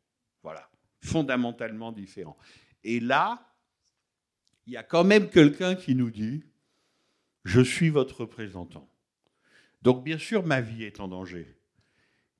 Voilà, 0.42 0.68
fondamentalement 1.00 1.92
différents. 1.92 2.36
Et 2.82 3.00
là, 3.00 3.54
il 4.66 4.72
y 4.72 4.76
a 4.76 4.82
quand 4.82 5.04
même 5.04 5.30
quelqu'un 5.30 5.74
qui 5.74 5.94
nous 5.94 6.10
dit, 6.10 6.44
je 7.44 7.60
suis 7.60 7.90
votre 7.90 8.22
représentant. 8.22 8.88
Donc 9.82 10.02
bien 10.02 10.18
sûr, 10.18 10.44
ma 10.44 10.60
vie 10.60 10.84
est 10.84 11.00
en 11.00 11.08
danger. 11.08 11.58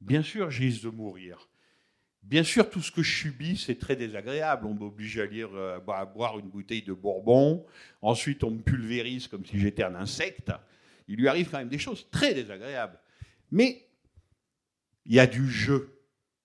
Bien 0.01 0.23
sûr, 0.23 0.51
j'ai 0.51 0.71
de 0.71 0.89
mourir. 0.89 1.49
Bien 2.25 2.43
sûr, 2.43 2.71
tout 2.71 2.81
ce 2.81 2.91
que 2.91 3.03
je 3.03 3.17
subis, 3.17 3.59
c'est 3.59 3.79
très 3.79 3.97
désagréable. 3.97 4.67
On 4.67 4.73
m'oblige 4.73 5.19
à, 5.19 5.27
lire, 5.27 5.51
euh, 5.55 5.79
à 5.89 6.07
boire 6.07 6.39
une 6.39 6.49
bouteille 6.49 6.83
de 6.83 6.95
bourbon. 6.95 7.67
Ensuite, 8.01 8.43
on 8.45 8.51
me 8.51 8.63
pulvérise 8.63 9.29
comme 9.29 9.45
si 9.45 9.59
j'étais 9.59 9.83
un 9.83 9.95
insecte. 9.95 10.51
Il 11.07 11.17
lui 11.17 11.29
arrive 11.29 11.51
quand 11.51 11.59
même 11.59 11.69
des 11.69 11.79
choses 11.79 12.09
très 12.11 12.33
désagréables. 12.33 12.99
Mais 13.51 13.87
il 15.05 15.15
y 15.15 15.21
a 15.21 15.27
du 15.27 15.51
jeu. 15.51 16.01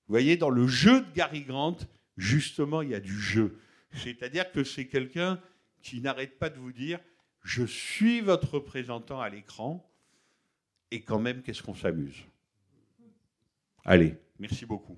Vous 0.07 0.13
voyez, 0.13 0.35
dans 0.35 0.49
le 0.49 0.67
jeu 0.67 0.99
de 1.01 1.11
Gary 1.15 1.43
Grant, 1.43 1.77
justement, 2.17 2.81
il 2.81 2.89
y 2.89 2.95
a 2.95 2.99
du 2.99 3.17
jeu. 3.17 3.57
C'est-à-dire 3.93 4.51
que 4.51 4.65
c'est 4.65 4.87
quelqu'un 4.87 5.41
qui 5.81 6.01
n'arrête 6.01 6.37
pas 6.37 6.49
de 6.49 6.59
vous 6.59 6.73
dire 6.73 6.99
je 7.41 7.63
suis 7.63 8.19
votre 8.19 8.55
représentant 8.55 9.21
à 9.21 9.29
l'écran, 9.29 9.89
et 10.91 11.01
quand 11.01 11.19
même, 11.19 11.41
qu'est-ce 11.41 11.63
qu'on 11.63 11.75
s'amuse? 11.75 12.25
Allez, 13.85 14.15
merci 14.39 14.65
beaucoup. 14.65 14.97